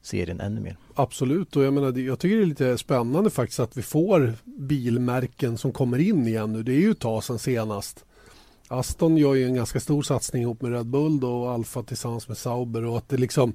serien 0.07 0.41
ännu 0.41 0.61
mer. 0.61 0.77
Absolut 0.95 1.57
och 1.57 1.65
jag 1.65 1.74
menar 1.74 1.99
jag 1.99 2.19
tycker 2.19 2.37
det 2.37 2.43
är 2.43 2.47
lite 2.47 2.78
spännande 2.78 3.31
faktiskt 3.31 3.61
att 3.61 3.77
vi 3.77 3.83
får 3.83 4.33
bilmärken 4.45 5.59
som 5.59 5.73
kommer 5.73 5.99
in 5.99 6.27
igen 6.27 6.53
nu. 6.53 6.62
Det 6.62 6.73
är 6.73 6.81
ju 6.81 6.91
ett 6.91 6.99
tag 6.99 7.24
sedan 7.24 7.39
senast. 7.39 8.05
Aston 8.69 9.16
gör 9.16 9.35
ju 9.35 9.45
en 9.45 9.55
ganska 9.55 9.81
stor 9.81 10.03
satsning 10.03 10.43
ihop 10.43 10.62
med 10.62 10.73
Red 10.73 10.87
Bull 10.87 11.20
då, 11.20 11.43
och 11.43 11.51
Alfa 11.51 11.83
tillsammans 11.83 12.28
med 12.28 12.37
Sauber 12.37 12.85
och 12.85 12.99
att 12.99 13.09
det 13.09 13.16
liksom 13.16 13.55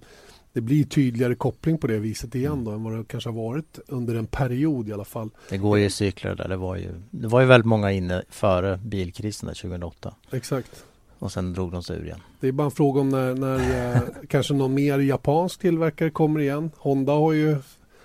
det 0.53 0.61
blir 0.61 0.83
tydligare 0.83 1.35
koppling 1.35 1.77
på 1.77 1.87
det 1.87 1.99
viset 1.99 2.35
igen 2.35 2.63
då 2.63 2.71
än 2.71 2.83
vad 2.83 2.97
det 2.97 3.05
kanske 3.07 3.29
har 3.29 3.35
varit 3.35 3.79
under 3.87 4.15
en 4.15 4.27
period 4.27 4.89
i 4.89 4.93
alla 4.93 5.05
fall. 5.05 5.29
Det 5.49 5.57
går 5.57 5.79
ju 5.79 5.85
i 5.85 5.89
cykler 5.89 6.35
där. 6.35 6.47
Det 6.47 6.57
var 6.57 6.75
ju, 6.75 7.01
det 7.11 7.27
var 7.27 7.41
ju 7.41 7.47
väldigt 7.47 7.65
många 7.65 7.91
inne 7.91 8.23
före 8.29 8.77
bilkrisen 8.77 9.47
där 9.47 9.53
2008 9.53 10.15
Exakt. 10.31 10.85
Och 11.21 11.31
sen 11.31 11.53
drog 11.53 11.71
de 11.71 11.83
sig 11.83 11.97
ur 11.97 12.05
igen. 12.05 12.19
Det 12.39 12.47
är 12.47 12.51
bara 12.51 12.65
en 12.65 12.71
fråga 12.71 13.01
om 13.01 13.09
när, 13.09 13.35
när 13.35 13.95
eh, 13.95 14.01
kanske 14.27 14.53
någon 14.53 14.73
mer 14.73 14.99
japansk 14.99 15.59
tillverkare 15.59 16.09
kommer 16.09 16.39
igen. 16.39 16.71
Honda 16.77 17.13
har 17.13 17.33
ju 17.33 17.57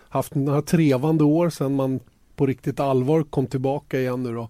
haft 0.09 0.35
några 0.35 0.63
trevande 0.63 1.25
år 1.25 1.51
sedan 1.51 1.75
man 1.75 2.01
på 2.37 2.47
riktigt 2.47 2.81
allvar 2.81 3.23
kom 3.23 3.47
tillbaka 3.47 4.01
igen 4.01 4.23
nu 4.23 4.35
då. 4.35 4.49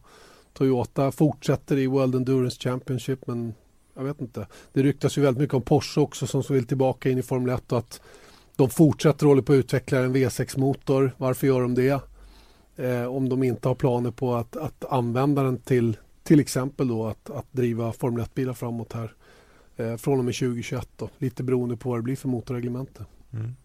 Toyota 0.52 1.12
fortsätter 1.12 1.76
i 1.76 1.86
World 1.86 2.14
Endurance 2.14 2.60
Championship 2.60 3.26
men 3.26 3.55
jag 3.94 4.05
vet 4.05 4.20
inte. 4.20 4.47
Det 4.72 4.82
ryktas 4.82 5.18
ju 5.18 5.22
väldigt 5.22 5.40
mycket 5.40 5.55
om 5.55 5.62
Porsche 5.62 6.01
också 6.01 6.26
som 6.26 6.43
vill 6.48 6.66
tillbaka 6.66 7.10
in 7.10 7.18
i 7.18 7.22
Formel 7.22 7.55
1 7.55 7.72
och 7.72 7.78
att 7.78 8.01
de 8.56 8.70
fortsätter 8.70 9.26
hålla 9.26 9.43
på 9.43 9.52
att 9.52 9.56
utveckla 9.56 9.98
en 9.98 10.16
V6-motor. 10.16 11.12
Varför 11.16 11.47
gör 11.47 11.62
de 11.62 11.74
det? 11.74 12.01
Eh, 12.76 13.06
om 13.06 13.28
de 13.28 13.43
inte 13.43 13.68
har 13.68 13.74
planer 13.74 14.10
på 14.10 14.34
att, 14.34 14.56
att 14.56 14.84
använda 14.84 15.43
den 15.43 15.59
till 15.59 15.97
till 16.27 16.40
exempel 16.40 16.89
då 16.89 17.07
att, 17.07 17.31
att 17.31 17.53
driva 17.53 17.93
Formel 17.93 18.24
1-bilar 18.24 18.53
framåt 18.53 18.93
här 18.93 19.12
eh, 19.77 19.97
från 19.97 20.19
och 20.19 20.24
med 20.24 20.35
2021 20.35 20.89
då. 20.97 21.09
Lite 21.19 21.43
beroende 21.43 21.77
på 21.77 21.90
vad 21.90 21.98
det 21.98 22.03
blir 22.03 22.16
för 22.16 22.28
motorreglemente. 22.28 23.05
Mm. 23.32 23.57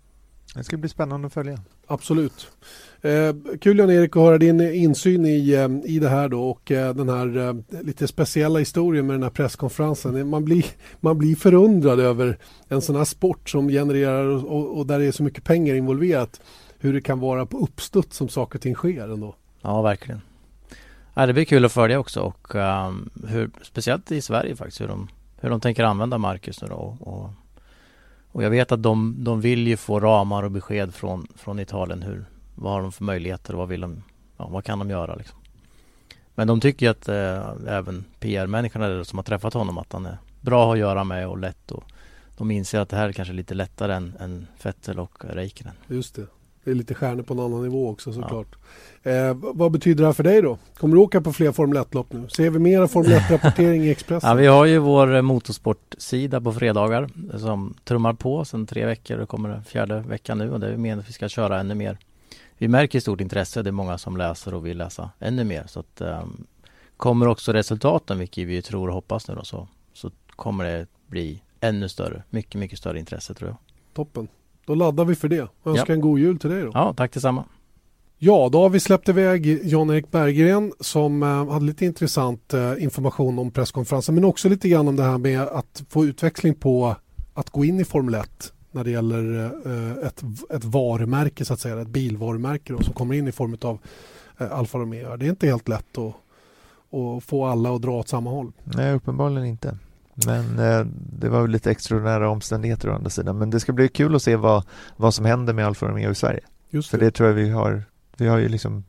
Det 0.55 0.63
ska 0.63 0.77
bli 0.77 0.89
spännande 0.89 1.27
att 1.27 1.33
följa. 1.33 1.59
Absolut. 1.87 2.51
Eh, 3.01 3.35
kul 3.61 3.77
Jan-Erik 3.77 4.15
att 4.15 4.23
höra 4.23 4.37
din 4.37 4.61
insyn 4.61 5.25
i, 5.25 5.53
eh, 5.53 5.91
i 5.91 5.99
det 5.99 6.09
här 6.09 6.29
då 6.29 6.49
och 6.49 6.71
eh, 6.71 6.95
den 6.95 7.09
här 7.09 7.37
eh, 7.37 7.81
lite 7.81 8.07
speciella 8.07 8.59
historien 8.59 9.07
med 9.07 9.13
den 9.13 9.23
här 9.23 9.29
presskonferensen. 9.29 10.29
Man 10.29 10.45
blir, 10.45 10.65
man 10.99 11.17
blir 11.17 11.35
förundrad 11.35 11.99
över 11.99 12.37
en 12.67 12.81
sån 12.81 12.95
här 12.95 13.05
sport 13.05 13.49
som 13.49 13.67
genererar 13.67 14.45
och, 14.45 14.77
och 14.77 14.85
där 14.85 14.99
det 14.99 15.05
är 15.05 15.11
så 15.11 15.23
mycket 15.23 15.43
pengar 15.43 15.75
involverat. 15.75 16.41
Hur 16.79 16.93
det 16.93 17.01
kan 17.01 17.19
vara 17.19 17.45
på 17.45 17.57
uppstuds 17.57 18.17
som 18.17 18.29
saker 18.29 18.57
och 18.57 18.61
ting 18.61 18.75
sker 18.75 19.09
ändå. 19.09 19.35
Ja, 19.61 19.81
verkligen. 19.81 20.21
Ja, 21.13 21.25
det 21.25 21.33
blir 21.33 21.45
kul 21.45 21.65
att 21.65 21.71
följa 21.71 21.99
också 21.99 22.21
och 22.21 22.55
um, 22.55 23.09
hur, 23.27 23.49
speciellt 23.61 24.11
i 24.11 24.21
Sverige 24.21 24.55
faktiskt 24.55 24.81
hur 24.81 24.87
de, 24.87 25.07
hur 25.37 25.49
de 25.49 25.61
tänker 25.61 25.83
använda 25.83 26.17
Marcus 26.17 26.61
nu 26.61 26.67
då. 26.67 26.75
Och, 26.75 27.07
och, 27.07 27.29
och 28.31 28.43
jag 28.43 28.49
vet 28.49 28.71
att 28.71 28.83
de, 28.83 29.15
de 29.17 29.41
vill 29.41 29.67
ju 29.67 29.77
få 29.77 29.99
ramar 29.99 30.43
och 30.43 30.51
besked 30.51 30.93
från, 30.93 31.27
från 31.35 31.59
Italien. 31.59 32.01
Hur, 32.01 32.25
vad 32.55 32.73
har 32.73 32.81
de 32.81 32.91
för 32.91 33.03
möjligheter 33.03 33.53
och 33.53 33.59
vad 33.59 33.67
vill 33.67 33.81
de, 33.81 34.03
ja, 34.37 34.47
vad 34.47 34.63
kan 34.63 34.79
de 34.79 34.89
göra 34.89 35.15
liksom. 35.15 35.37
Men 36.35 36.47
de 36.47 36.59
tycker 36.59 36.85
ju 36.85 36.89
att 36.91 37.09
eh, 37.09 37.73
även 37.73 38.05
PR-människorna 38.19 39.05
som 39.05 39.19
har 39.19 39.23
träffat 39.23 39.53
honom 39.53 39.77
att 39.77 39.93
han 39.93 40.05
är 40.05 40.17
bra 40.41 40.73
att 40.73 40.79
göra 40.79 41.03
med 41.03 41.27
och 41.27 41.37
lätt 41.37 41.71
och 41.71 41.83
de 42.37 42.51
inser 42.51 42.79
att 42.79 42.89
det 42.89 42.97
här 42.97 43.09
är 43.09 43.13
kanske 43.13 43.33
lite 43.33 43.53
lättare 43.53 43.93
än, 43.93 44.13
än 44.19 44.47
Vettel 44.63 44.99
och 44.99 45.25
Räikkönen. 45.25 45.73
Just 45.87 46.15
det. 46.15 46.27
Det 46.63 46.71
är 46.71 46.75
lite 46.75 46.93
stjärnor 46.93 47.23
på 47.23 47.33
en 47.33 47.39
annan 47.39 47.63
nivå 47.63 47.89
också 47.89 48.13
såklart. 48.13 48.55
Eh, 49.03 49.33
vad 49.33 49.71
betyder 49.71 50.01
det 50.01 50.07
här 50.07 50.13
för 50.13 50.23
dig 50.23 50.41
då? 50.41 50.57
Kommer 50.77 50.95
du 50.95 51.01
åka 51.01 51.21
på 51.21 51.33
fler 51.33 51.51
Formel 51.51 51.77
1-lopp 51.77 52.13
nu? 52.13 52.29
Ser 52.29 52.49
vi 52.49 52.59
mera 52.59 52.87
Formel 52.87 53.11
1-rapportering 53.11 53.83
i 53.83 53.91
Expressen? 53.91 54.29
Ja, 54.29 54.35
vi 54.35 54.47
har 54.47 54.65
ju 54.65 54.77
vår 54.77 55.15
eh, 55.15 55.21
motorsportsida 55.21 56.41
på 56.41 56.53
fredagar 56.53 57.09
som 57.37 57.73
trummar 57.83 58.13
på 58.13 58.45
sedan 58.45 58.65
tre 58.65 58.85
veckor. 58.85 59.17
Det 59.17 59.25
kommer 59.25 59.49
den 59.49 59.63
fjärde 59.63 59.99
veckan 59.99 60.37
nu 60.37 60.51
och 60.51 60.59
det 60.59 60.67
är 60.67 60.71
meningen 60.71 60.99
att 60.99 61.09
vi 61.09 61.13
ska 61.13 61.29
köra 61.29 61.59
ännu 61.59 61.75
mer. 61.75 61.97
Vi 62.57 62.67
märker 62.67 62.99
stort 62.99 63.21
intresse. 63.21 63.61
Det 63.61 63.69
är 63.69 63.71
många 63.71 63.97
som 63.97 64.17
läser 64.17 64.53
och 64.53 64.65
vill 64.65 64.77
läsa 64.77 65.09
ännu 65.19 65.43
mer. 65.43 65.63
Så 65.67 65.79
att, 65.79 66.01
um, 66.01 66.45
kommer 66.97 67.27
också 67.27 67.53
resultaten, 67.53 68.19
vilket 68.19 68.47
vi 68.47 68.61
tror 68.61 68.87
och 68.87 68.93
hoppas 68.93 69.27
nu 69.27 69.35
då, 69.35 69.43
så, 69.43 69.67
så 69.93 70.11
kommer 70.29 70.63
det 70.63 70.87
bli 71.07 71.41
ännu 71.59 71.89
större. 71.89 72.23
Mycket, 72.29 72.59
mycket 72.59 72.79
större 72.79 72.99
intresse 72.99 73.33
tror 73.33 73.49
jag. 73.49 73.57
Toppen. 73.93 74.27
Då 74.65 74.75
laddar 74.75 75.05
vi 75.05 75.15
för 75.15 75.27
det. 75.27 75.35
Jag 75.35 75.49
önskar 75.65 75.85
Ja. 75.89 75.93
en 75.93 76.01
god 76.01 76.19
jul 76.19 76.39
till 76.39 76.49
dig 76.49 76.63
då. 76.63 76.71
Ja, 76.73 76.93
tack 76.97 77.13
detsamma. 77.13 77.43
Ja, 78.17 78.49
då 78.51 78.61
har 78.61 78.69
vi 78.69 78.79
släppt 78.79 79.09
iväg 79.09 79.59
Jan-Erik 79.63 80.11
Berggren 80.11 80.73
som 80.79 81.23
eh, 81.23 81.51
hade 81.51 81.65
lite 81.65 81.85
intressant 81.85 82.53
eh, 82.53 82.83
information 82.83 83.39
om 83.39 83.51
presskonferensen 83.51 84.15
men 84.15 84.23
också 84.25 84.49
lite 84.49 84.69
grann 84.69 84.87
om 84.87 84.95
det 84.95 85.03
här 85.03 85.17
med 85.17 85.41
att 85.41 85.83
få 85.89 86.05
utväxling 86.05 86.53
på 86.55 86.95
att 87.33 87.49
gå 87.49 87.65
in 87.65 87.79
i 87.79 87.85
Formel 87.85 88.13
1 88.15 88.53
när 88.71 88.83
det 88.83 88.91
gäller 88.91 89.51
eh, 89.65 90.07
ett, 90.07 90.23
ett 90.53 90.63
varumärke 90.63 91.45
så 91.45 91.53
att 91.53 91.59
säga, 91.59 91.81
ett 91.81 91.87
bilvarumärke 91.87 92.73
då, 92.73 92.81
som 92.81 92.93
kommer 92.93 93.15
in 93.15 93.27
i 93.27 93.31
form 93.31 93.57
av 93.61 93.77
Alfa 94.37 94.77
Romeo. 94.77 95.17
Det 95.17 95.25
är 95.25 95.29
inte 95.29 95.47
helt 95.47 95.67
lätt 95.67 95.97
att, 95.97 96.13
att 96.99 97.23
få 97.23 97.45
alla 97.45 97.75
att 97.75 97.81
dra 97.81 97.91
åt 97.91 98.07
samma 98.07 98.29
håll. 98.29 98.51
Nej, 98.63 98.93
uppenbarligen 98.93 99.45
inte. 99.45 99.77
Men 100.25 100.59
eh, 100.59 100.85
det 101.19 101.29
var 101.29 101.47
lite 101.47 101.71
extraordinära 101.71 102.29
omständigheter 102.29 102.89
å 102.89 102.93
andra 102.93 103.09
sidan. 103.09 103.37
Men 103.37 103.49
det 103.49 103.59
ska 103.59 103.73
bli 103.73 103.87
kul 103.87 104.15
att 104.15 104.23
se 104.23 104.35
vad, 104.35 104.63
vad 104.97 105.13
som 105.13 105.25
händer 105.25 105.53
med 105.53 105.65
Alfa 105.65 105.87
Romeo 105.87 106.11
i 106.11 106.15
Sverige. 106.15 106.41
Just 106.69 106.89
För 106.89 106.97
det 106.97 107.11
tror 107.11 107.29
jag 107.29 107.35
vi 107.35 107.49
har, 107.49 107.83
vi 108.17 108.27
har 108.27 108.37
ju 108.37 108.49
liksom, 108.49 108.83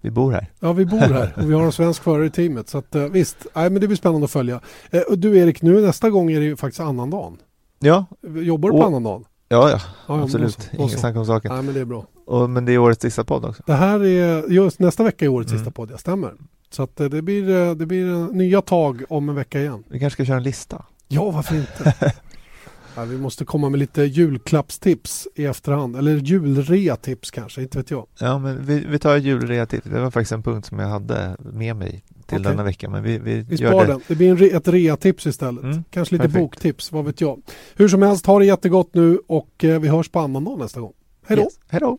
vi 0.00 0.10
bor 0.10 0.32
här. 0.32 0.50
Ja, 0.60 0.72
vi 0.72 0.86
bor 0.86 0.98
här 0.98 1.32
och 1.36 1.50
vi 1.50 1.54
har 1.54 1.62
en 1.62 1.72
svensk 1.72 2.02
förare 2.02 2.26
i 2.26 2.30
teamet. 2.30 2.68
Så 2.68 2.78
att, 2.78 2.94
eh, 2.94 3.02
visst, 3.04 3.46
nej, 3.54 3.70
men 3.70 3.80
det 3.80 3.86
blir 3.86 3.96
spännande 3.96 4.24
att 4.24 4.30
följa. 4.30 4.60
Eh, 4.90 5.00
och 5.00 5.18
du 5.18 5.38
Erik, 5.38 5.62
nu 5.62 5.80
nästa 5.80 6.10
gång 6.10 6.30
är 6.32 6.40
det 6.40 6.46
ju 6.46 6.56
faktiskt 6.56 6.80
annandagen. 6.80 7.36
Ja, 7.78 8.04
Jobbar 8.22 8.70
du 8.70 8.78
på 8.78 8.86
annandagen? 8.86 9.24
ja, 9.48 9.70
ja 9.70 9.80
Ja, 10.08 10.22
absolut. 10.22 10.70
Inget 10.72 10.98
snack 11.00 11.16
om 11.16 11.26
saken. 11.26 11.52
Nej, 11.54 11.62
men 11.62 11.74
det 11.74 11.80
är 11.80 11.84
bra. 11.84 12.06
Och, 12.26 12.50
men 12.50 12.64
det 12.64 12.72
är 12.72 12.78
årets 12.78 13.02
sista 13.02 13.24
podd 13.24 13.44
också. 13.44 13.62
Det 13.66 13.72
här 13.74 14.04
är 14.04 14.50
just 14.50 14.78
nästa 14.78 15.02
vecka 15.04 15.24
i 15.24 15.28
årets 15.28 15.52
Mm. 15.52 15.58
sista 15.64 15.70
podd, 15.70 15.90
jag 15.90 16.00
stämmer. 16.00 16.32
Så 16.74 16.82
att 16.82 17.00
eh, 17.00 17.08
det 17.08 17.22
blir, 17.22 17.50
eh, 17.50 17.74
det 17.74 17.86
blir 17.86 18.10
eh, 18.12 18.28
nya 18.28 18.60
tag 18.62 19.02
om 19.08 19.28
en 19.28 19.34
vecka 19.34 19.60
igen. 19.60 19.84
Vi 19.88 19.98
kanske 19.98 20.14
ska 20.16 20.24
köra 20.24 20.36
en 20.36 20.42
lista. 20.42 20.84
Ja, 21.08 21.30
varför 21.30 21.56
inte? 21.56 21.94
ja, 22.96 23.04
vi 23.04 23.18
måste 23.18 23.44
komma 23.44 23.68
med 23.68 23.78
lite 23.80 24.02
julklappstips 24.02 25.28
i 25.34 25.44
efterhand. 25.44 25.96
Eller 25.96 26.16
julrea-tips 26.16 27.30
kanske, 27.30 27.62
inte 27.62 27.78
vet 27.78 27.90
jag. 27.90 28.06
Ja, 28.20 28.38
men 28.38 28.66
vi, 28.66 28.84
vi 28.88 28.98
tar 28.98 29.16
julrea-tips. 29.16 29.84
Det 29.84 30.00
var 30.00 30.10
faktiskt 30.10 30.32
en 30.32 30.42
punkt 30.42 30.66
som 30.66 30.78
jag 30.78 30.88
hade 30.88 31.36
med 31.38 31.76
mig 31.76 31.90
till 32.26 32.38
Okej. 32.38 32.50
denna 32.50 32.62
vecka. 32.62 32.90
Men 32.90 33.02
vi, 33.02 33.18
vi, 33.18 33.40
Vi 33.40 33.56
gör 33.56 33.70
spar 33.70 33.86
det. 33.86 33.92
den. 33.92 34.00
Det 34.08 34.14
blir 34.14 34.30
en 34.30 34.38
re- 34.38 34.56
ett 34.56 34.68
rea-tips 34.68 35.26
istället. 35.26 35.64
Mm, 35.64 35.84
Kanske 35.90 36.14
lite 36.14 36.24
perfekt. 36.24 36.40
boktips, 36.42 36.92
vad 36.92 37.04
vet 37.04 37.20
jag. 37.20 37.42
Hur 37.74 37.88
som 37.88 38.02
helst, 38.02 38.26
ha 38.26 38.38
det 38.38 38.44
jättegott 38.46 38.94
nu 38.94 39.18
och 39.26 39.50
vi 39.58 39.88
hörs 39.88 40.08
på 40.08 40.20
annandag 40.20 40.58
nästa 40.58 40.80
gång. 40.80 40.92
Hej 41.26 41.36
då! 41.36 41.42
Yes. 41.42 41.58
Hej 41.68 41.80
då! 41.80 41.98